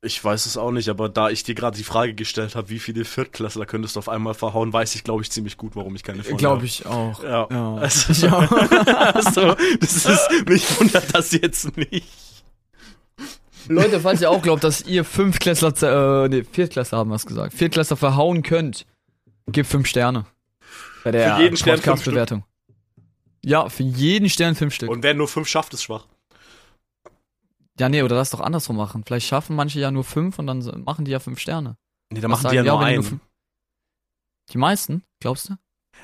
Ich 0.03 0.23
weiß 0.23 0.45
es 0.45 0.57
auch 0.57 0.71
nicht, 0.71 0.89
aber 0.89 1.09
da 1.09 1.29
ich 1.29 1.43
dir 1.43 1.55
gerade 1.55 1.77
die 1.77 1.83
Frage 1.83 2.13
gestellt 2.13 2.55
habe, 2.55 2.69
wie 2.69 2.79
viele 2.79 3.05
Viertklässler 3.05 3.65
könntest 3.65 3.95
du 3.95 3.99
auf 3.99 4.09
einmal 4.09 4.33
verhauen, 4.33 4.71
weiß 4.73 4.95
ich, 4.95 5.03
glaube 5.03 5.21
ich, 5.23 5.31
ziemlich 5.31 5.57
gut, 5.57 5.75
warum 5.75 5.95
ich 5.95 6.03
keine 6.03 6.23
Freunde 6.23 6.37
Glaube 6.37 6.55
habe. 6.57 6.65
ich 6.65 6.85
auch. 6.85 7.23
Ja. 7.23 7.47
Ja. 7.49 7.75
Also, 7.81 8.11
Ich 8.11 8.31
auch. 8.31 8.51
also, 9.15 9.55
das 9.79 10.05
ist, 10.05 10.29
mich 10.47 10.79
wundert 10.79 11.15
das 11.15 11.31
jetzt 11.31 11.75
nicht. 11.77 12.07
Leute, 13.67 14.01
falls 14.01 14.21
ihr 14.21 14.29
auch 14.29 14.41
glaubt, 14.41 14.63
dass 14.63 14.81
ihr 14.81 15.05
Fünftklässler, 15.05 16.25
äh, 16.25 16.29
nee, 16.29 16.43
Viertklässler 16.43 16.97
haben 16.97 17.09
wir 17.09 17.15
es 17.15 17.25
gesagt, 17.25 17.53
Viertklässler 17.53 17.95
verhauen 17.95 18.43
könnt, 18.43 18.85
gebt 19.47 19.69
fünf 19.69 19.87
Sterne. 19.87 20.25
Bei 21.03 21.11
der 21.11 21.35
Für 21.35 21.41
jeden 21.43 21.57
Stern 21.57 21.75
fünf 21.75 21.85
Podcast-Bewertung. 21.85 22.43
Ja, 23.45 23.69
für 23.69 23.83
jeden 23.83 24.29
Stern 24.29 24.55
fünf 24.55 24.73
Stück. 24.73 24.89
Und 24.89 25.03
wer 25.03 25.13
nur 25.13 25.27
fünf 25.27 25.47
schafft, 25.47 25.73
ist 25.73 25.83
schwach. 25.83 26.07
Ja, 27.83 27.89
nee, 27.89 28.01
oder 28.01 28.15
lass 28.15 28.29
doch 28.29 28.39
andersrum 28.39 28.77
machen. 28.77 29.03
Vielleicht 29.05 29.27
schaffen 29.27 29.55
manche 29.57 29.77
ja 29.79 29.91
nur 29.91 30.05
fünf 30.05 30.39
und 30.39 30.47
dann 30.47 30.83
machen 30.85 31.03
die 31.03 31.11
ja 31.11 31.19
fünf 31.19 31.39
Sterne. 31.39 31.75
Nee, 32.11 32.21
da 32.21 32.29
Was 32.29 32.41
machen 32.41 32.51
die 32.51 32.55
ja 32.55 32.63
sagen 32.63 32.77
nur 32.77 32.85
einen. 32.85 33.21
Die 34.51 34.57
meisten, 34.57 35.03
glaubst 35.19 35.49
du? 35.49 35.57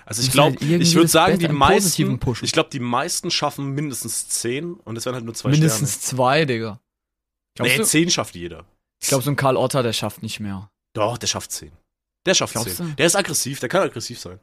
Also 0.05 0.21
ich 0.21 0.31
glaube, 0.31 0.57
ich 0.63 0.95
würde 0.95 1.07
sagen, 1.07 1.39
die 1.39 1.47
meisten, 1.47 2.19
ich 2.41 2.51
glaube, 2.51 2.69
die 2.69 2.79
meisten 2.79 3.31
schaffen 3.31 3.71
mindestens 3.71 4.27
zehn 4.27 4.73
und 4.73 4.97
es 4.97 5.05
werden 5.05 5.15
halt 5.15 5.25
nur 5.25 5.33
zwei 5.33 5.49
Mindestens 5.51 6.01
zwei, 6.01 6.45
Digga. 6.45 6.65
Sterne. 6.75 6.79
Glaubst 7.55 7.71
Nee, 7.73 7.77
du? 7.77 7.85
zehn 7.85 8.09
schafft 8.09 8.35
jeder. 8.35 8.65
Ich 9.01 9.07
glaube, 9.07 9.23
so 9.23 9.29
ein 9.29 9.35
Karl 9.35 9.55
Otter, 9.57 9.81
der 9.83 9.93
schafft 9.93 10.21
nicht 10.21 10.39
mehr. 10.39 10.69
Doch, 10.93 11.17
der 11.17 11.27
schafft 11.27 11.51
zehn. 11.51 11.71
Der 12.25 12.33
schafft 12.33 12.53
Glaubst 12.53 12.75
zehn. 12.77 12.89
du? 12.89 12.95
Der 12.95 13.05
ist 13.05 13.15
aggressiv, 13.15 13.59
der 13.61 13.69
kann 13.69 13.83
aggressiv 13.83 14.19
sein. 14.19 14.39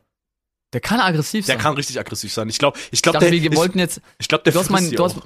Der 0.72 0.80
kann 0.80 1.00
aggressiv 1.00 1.46
Der 1.46 1.54
sein. 1.56 1.62
kann 1.62 1.74
richtig 1.74 1.98
aggressiv 1.98 2.32
sein. 2.32 2.48
Ich 2.48 2.58
glaube, 2.58 2.78
ich 2.78 2.88
ich 2.94 3.02
glaube, 3.02 3.18
der, 3.18 3.30
wir 3.30 3.50
ich, 3.50 3.56
wollten 3.56 3.78
jetzt. 3.78 4.00
ich 4.18 4.28
glaube, 4.28 4.44
der 4.44 4.52
Du 4.52 4.58
hast 4.58 4.70
mein, 4.70 4.90
du 4.90 5.04
hast. 5.04 5.16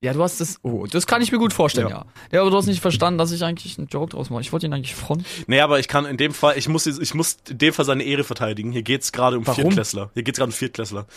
Ja, 0.00 0.12
du 0.12 0.22
hast 0.22 0.40
das. 0.40 0.60
Oh, 0.62 0.86
das 0.86 1.08
kann 1.08 1.22
ich 1.22 1.32
mir 1.32 1.38
gut 1.38 1.52
vorstellen, 1.52 1.88
Ja. 1.88 1.96
ja. 1.98 2.06
Ja, 2.30 2.40
aber 2.42 2.50
du 2.50 2.56
hast 2.56 2.66
nicht 2.66 2.80
verstanden, 2.80 3.18
dass 3.18 3.32
ich 3.32 3.42
eigentlich 3.42 3.78
einen 3.78 3.88
Joke 3.88 4.10
draus 4.10 4.30
mache. 4.30 4.42
Ich 4.42 4.52
wollte 4.52 4.66
ihn 4.66 4.72
eigentlich 4.72 4.94
fronten. 4.94 5.24
Nee, 5.48 5.60
aber 5.60 5.80
ich 5.80 5.88
kann 5.88 6.06
in 6.06 6.16
dem 6.16 6.32
Fall, 6.32 6.56
ich 6.56 6.68
muss, 6.68 6.86
ich 6.86 7.14
muss 7.14 7.38
in 7.48 7.58
dem 7.58 7.74
Fall 7.74 7.84
seine 7.84 8.04
Ehre 8.04 8.22
verteidigen. 8.22 8.70
Hier 8.70 8.82
geht's 8.82 9.10
gerade 9.10 9.36
um 9.36 9.46
Warum? 9.46 9.62
Viertklässler. 9.62 10.10
Hier 10.14 10.22
geht's 10.22 10.38
gerade 10.38 10.50
um 10.50 10.54
Viertklässler. 10.56 11.06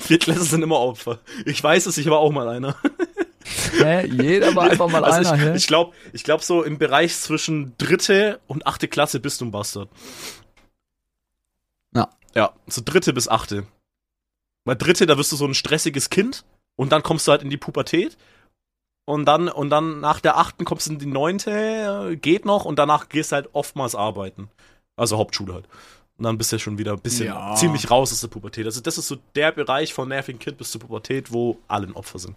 Viertklässler 0.00 0.44
sind 0.44 0.62
immer 0.62 0.78
Opfer. 0.78 1.20
Ich 1.46 1.62
weiß 1.62 1.86
es, 1.86 1.96
ich 1.96 2.10
war 2.10 2.18
auch 2.18 2.32
mal 2.32 2.48
einer. 2.48 2.76
Hä? 3.78 4.06
Jeder 4.06 4.54
war 4.54 4.70
einfach 4.70 4.90
mal 4.90 5.04
Also 5.04 5.30
einer, 5.30 5.54
ich, 5.54 5.62
ich 5.62 5.66
glaube, 5.66 5.94
ich 6.12 6.24
glaub 6.24 6.42
so 6.42 6.62
im 6.62 6.78
Bereich 6.78 7.16
zwischen 7.16 7.74
dritte 7.78 8.40
und 8.46 8.66
achte 8.66 8.88
Klasse 8.88 9.20
bist 9.20 9.40
du 9.40 9.46
ein 9.46 9.50
Bastard. 9.50 9.88
Ja. 11.94 12.10
Ja, 12.34 12.52
so 12.66 12.82
dritte 12.84 13.12
bis 13.12 13.28
achte. 13.28 13.66
Weil 14.64 14.76
dritte, 14.76 15.06
da 15.06 15.16
wirst 15.16 15.32
du 15.32 15.36
so 15.36 15.46
ein 15.46 15.54
stressiges 15.54 16.10
Kind 16.10 16.44
und 16.76 16.92
dann 16.92 17.02
kommst 17.02 17.26
du 17.26 17.32
halt 17.32 17.42
in 17.42 17.50
die 17.50 17.56
Pubertät 17.56 18.16
und 19.04 19.24
dann 19.24 19.48
und 19.48 19.70
dann 19.70 20.00
nach 20.00 20.20
der 20.20 20.36
achten 20.36 20.64
kommst 20.64 20.86
du 20.86 20.92
in 20.92 20.98
die 20.98 21.06
neunte, 21.06 21.50
äh, 22.12 22.16
geht 22.16 22.44
noch 22.44 22.64
und 22.64 22.78
danach 22.78 23.08
gehst 23.08 23.32
du 23.32 23.36
halt 23.36 23.50
oftmals 23.52 23.94
arbeiten. 23.94 24.48
Also 24.96 25.18
Hauptschule 25.18 25.54
halt. 25.54 25.66
Und 26.18 26.24
dann 26.24 26.38
bist 26.38 26.50
du 26.50 26.56
ja 26.56 26.60
schon 26.60 26.78
wieder 26.78 26.92
ein 26.92 27.00
bisschen 27.00 27.26
Ja. 27.26 27.54
ziemlich 27.56 27.90
raus 27.90 28.10
aus 28.12 28.20
der 28.22 28.28
Pubertät. 28.28 28.64
Also 28.64 28.80
das 28.80 28.96
ist 28.96 29.06
so 29.08 29.16
der 29.34 29.52
Bereich 29.52 29.92
von 29.92 30.08
nervigen 30.08 30.38
Kind 30.38 30.56
bis 30.56 30.70
zur 30.70 30.80
Pubertät, 30.80 31.30
wo 31.32 31.58
alle 31.68 31.86
ein 31.86 31.92
Opfer 31.92 32.18
sind. 32.18 32.36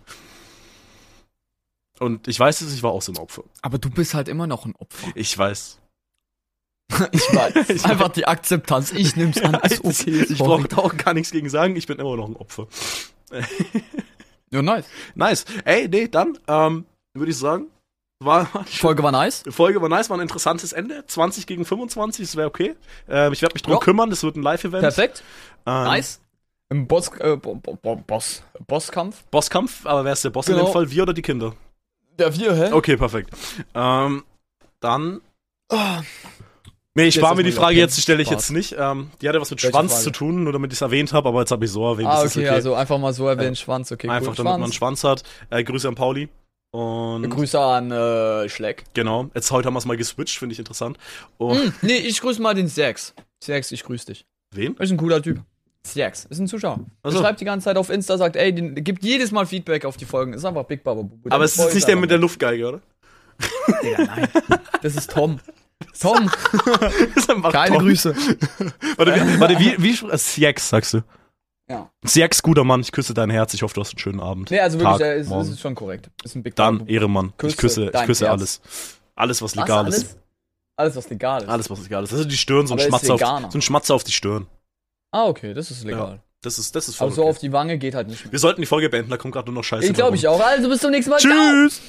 Und 2.00 2.28
ich 2.28 2.40
weiß 2.40 2.62
es, 2.62 2.74
ich 2.74 2.84
war 2.84 2.92
auch 2.92 3.02
so 3.02 3.12
ein 3.14 3.18
Opfer. 3.18 3.44
Aber 3.62 3.78
du 3.78 3.90
bist 3.90 4.14
halt 4.14 4.28
immer 4.28 4.48
noch 4.48 4.66
ein 4.66 4.76
Opfer. 4.76 5.08
Ich 5.16 5.38
weiß. 5.38 5.78
Ich 7.12 7.22
weiß. 7.34 7.70
Ich 7.70 7.86
einfach 7.86 8.10
die 8.10 8.28
Akzeptanz. 8.28 8.92
Ich 8.92 9.16
nehm's 9.16 9.42
an. 9.42 9.54
Ist 9.64 9.84
okay. 9.84 10.26
ich 10.30 10.38
brauche 10.40 10.68
da 10.68 10.78
auch 10.78 10.98
gar 10.98 11.14
nichts 11.14 11.32
gegen 11.32 11.50
sagen, 11.50 11.76
ich 11.76 11.88
bin 11.88 12.00
immer 12.00 12.16
noch 12.18 12.28
ein 12.28 12.36
Opfer. 12.36 12.68
Ja, 14.52 14.62
nice. 14.62 14.86
Nice. 15.16 15.46
Ey, 15.66 15.88
nee, 15.88 16.08
dann 16.08 16.38
ähm, 16.48 16.86
würde 17.14 17.32
ich 17.32 17.38
sagen, 17.38 17.68
war, 18.22 18.46
Folge 18.66 19.04
war 19.04 19.12
nice. 19.12 19.44
die 19.44 19.52
Folge 19.52 19.82
war 19.82 19.90
nice, 19.90 20.10
war 20.10 20.18
ein 20.18 20.22
interessantes 20.22 20.74
Ende. 20.74 21.06
20 21.06 21.48
gegen 21.48 21.66
25, 21.66 22.26
das 22.26 22.36
wäre 22.36 22.48
okay. 22.48 22.76
Ähm, 23.08 23.32
ich 23.34 23.42
werde 23.42 23.54
mich 23.54 23.62
drum 23.62 23.74
Ja. 23.74 23.80
kümmern, 23.80 24.10
das 24.10 24.24
wird 24.24 24.36
ein 24.36 24.42
Live-Event. 24.44 24.82
Perfekt. 24.82 25.24
Ähm, 25.66 25.84
Nice. 25.86 26.20
Im 26.72 26.88
Boss, 26.88 27.10
äh, 27.20 27.36
Bo 27.36 27.56
Bo 27.56 27.76
Bo 27.82 27.96
Boss, 27.96 28.44
Bosskampf. 28.68 29.24
Bosskampf, 29.32 29.86
aber 29.86 30.04
wer 30.06 30.14
ist 30.14 30.24
der 30.24 30.30
Boss 30.30 30.48
in 30.50 30.54
Genau. 30.56 30.68
dem 30.68 30.74
Fall? 30.74 30.92
Wir 30.92 31.04
oder 31.04 31.14
die 31.14 31.22
Kinder? 31.24 31.54
Der 32.20 32.36
wir, 32.36 32.54
hä? 32.54 32.72
Okay, 32.74 32.96
perfekt. 32.98 33.32
Ähm, 33.74 34.24
dann. 34.80 35.22
Ah. 35.72 36.02
Nee, 37.00 37.08
ich 37.08 37.16
spare 37.16 37.32
lass 37.32 37.38
mir 37.38 37.44
die 37.44 37.52
Frage 37.52 37.78
jetzt, 37.78 37.98
die 37.98 38.02
stelle 38.02 38.22
ich 38.22 38.30
jetzt 38.30 38.52
nicht. 38.52 38.76
Ähm, 38.78 39.10
die 39.22 39.30
hatte 39.30 39.40
was 39.40 39.50
mit 39.52 39.62
Welche 39.64 39.74
Schwanz 39.74 39.92
Frage? 39.94 40.04
zu 40.04 40.12
tun, 40.12 40.44
nur 40.44 40.54
damit 40.54 40.72
ich 40.74 40.78
es 40.78 40.82
erwähnt 40.82 41.14
habe, 41.14 41.30
aber 41.30 41.40
jetzt 41.40 41.52
habe 41.52 41.64
ich 41.66 41.72
so 41.72 41.86
erwähnt. 41.90 42.08
Ah, 42.10 42.22
okay, 42.22 42.40
okay. 42.40 42.50
also 42.50 42.74
einfach 42.76 42.98
mal 42.98 43.14
so 43.14 43.28
erwähnen, 43.28 43.56
Schwanz, 43.56 43.92
okay, 43.92 44.10
Einfach 44.10 44.32
cool. 44.32 44.36
damit 44.38 44.52
man 44.52 44.64
einen 44.64 44.74
Schwanz. 44.74 45.04
Hat. 45.04 45.24
Äh, 45.50 45.64
Grüße 45.64 45.88
an 45.88 45.96
Pauli. 45.96 46.30
Und 46.72 47.28
Grüße 47.30 47.60
an 47.60 47.90
äh, 47.92 48.48
Schleck. 48.50 48.84
genau, 48.94 49.30
jetzt 49.34 49.50
heute 49.52 49.68
haben 49.68 49.74
wir 49.74 49.80
es 49.80 49.86
mal 49.86 49.98
geswitcht, 49.98 50.38
finde 50.38 50.54
ich 50.54 50.60
interessant. 50.60 50.98
Und 51.38 51.58
Hm, 51.58 51.74
nee, 51.82 51.96
ich 51.98 52.22
grüße 52.22 52.40
mal 52.42 52.54
den 52.54 52.68
Sex. 52.68 53.14
Sex, 53.44 53.72
ich 53.72 53.84
grüße 53.84 54.06
dich. 54.08 54.26
wen? 54.54 54.76
Ist 54.78 54.92
ein 54.92 54.98
cooler 54.98 55.22
Typ. 55.22 55.40
Sex, 55.88 56.26
ist 56.30 56.40
ein 56.40 56.48
Zuschauer. 56.48 56.82
Ach 57.02 57.06
Er 57.08 57.12
so. 57.12 57.20
schreibt 57.20 57.40
die 57.40 57.46
ganze 57.46 57.64
Zeit 57.66 57.78
auf 57.78 57.90
Insta, 57.90 58.18
sagt, 58.18 58.36
ey, 58.36 58.54
den, 58.54 58.76
gibt 58.84 59.04
jedes 59.04 59.32
Mal 59.32 59.46
Feedback 59.48 59.86
auf 59.86 59.98
die 59.98 60.06
Folgen. 60.06 60.34
Ist 60.34 60.46
einfach 60.46 60.66
Big 60.66 60.84
Baba. 60.84 61.10
Aber 61.30 61.44
es 61.46 61.58
ist 61.58 61.74
nicht 61.74 61.88
der 61.88 61.96
mit 61.96 62.12
der 62.12 62.18
Luftgeige, 62.20 62.68
oder? 62.68 62.82
Digga, 63.82 64.04
nein. 64.04 64.28
Das 64.84 64.96
ist 64.96 65.10
Tom. 65.12 65.40
Tom, 66.00 66.30
Das 66.82 66.94
ist 67.16 67.28
keine 67.28 67.76
Tom. 67.76 67.84
Grüße. 67.86 68.16
Warte, 68.98 69.16
wie, 69.16 69.40
warte, 69.40 69.60
wie, 69.60 69.76
wie 69.82 69.94
spr- 69.94 70.18
Siex, 70.18 70.70
sagst 70.70 70.94
du? 70.94 71.04
Ja. 71.70 71.90
Siex, 72.04 72.42
guter 72.42 72.64
Mann, 72.64 72.82
ich 72.82 72.92
küsse 72.92 73.14
dein 73.14 73.30
Herz, 73.30 73.54
ich 73.54 73.62
hoffe, 73.62 73.74
du 73.76 73.82
hast 73.82 73.92
einen 73.92 74.00
schönen 74.00 74.20
Abend. 74.20 74.50
Nee, 74.52 74.60
also 74.60 74.80
wirklich, 74.80 74.98
Tag, 74.98 75.02
äh, 75.08 75.24
morgen. 75.24 75.50
ist 75.52 75.60
schon 75.62 75.76
korrekt. 75.76 76.10
Ist 76.24 76.36
ein 76.36 76.44
Big 76.44 76.56
Dann. 76.56 76.88
Ehrenmann. 76.88 77.34
Ich 77.44 77.56
küsse, 77.58 77.92
ich 77.94 78.06
küsse 78.06 78.26
Herz. 78.26 78.32
alles. 78.34 78.62
Alles, 79.16 79.42
was 79.42 79.56
Was, 79.56 79.64
legal 79.64 79.86
alles? 79.86 79.98
ist. 79.98 80.18
Alles, 80.76 80.96
was 80.96 81.10
legal 81.10 81.44
ist. 81.44 81.50
Alles, 81.50 81.70
was 81.70 81.82
legal 81.82 82.04
ist. 82.04 82.12
Also 82.14 82.26
die 82.26 82.38
Stirn, 82.38 82.66
so 82.68 82.74
ein, 82.74 82.80
er 82.80 82.86
ist 82.86 82.90
Schmatzer 82.90 83.14
auf, 83.14 83.52
so 83.52 83.58
ein 83.58 83.62
Schmatzer 83.62 83.96
auf 83.96 84.04
die 84.04 84.12
Stirn. 84.14 84.48
Ah, 85.12 85.26
okay, 85.26 85.54
das 85.54 85.72
ist 85.72 85.84
legal. 85.84 86.22
Das 86.42 86.58
ist, 86.58 86.74
das 86.76 86.88
ist 86.88 86.96
voll 86.96 87.08
Aber 87.08 87.16
so 87.16 87.22
okay. 87.24 87.30
auf 87.32 87.40
die 87.40 87.52
Wange 87.52 87.78
geht 87.78 87.96
halt 87.96 88.08
nicht 88.08 88.24
mehr. 88.24 88.32
Wir 88.32 88.40
sollten 88.40 88.62
die 88.62 88.66
Folge 88.68 88.90
beenden, 88.90 89.10
da 89.12 89.18
kommt 89.18 89.34
gerade 89.34 89.48
nur 89.48 89.56
noch 89.56 89.64
Scheiße. 89.64 89.88
Ich 89.88 89.94
glaube 89.94 90.16
ich 90.16 90.28
auch. 90.28 90.40
Also 90.40 90.70
bis 90.70 90.80
zum 90.80 90.92
nächsten 90.92 91.12
Mal. 91.12 91.20
Ciao. 91.20 91.32
Tschüss! 91.34 91.82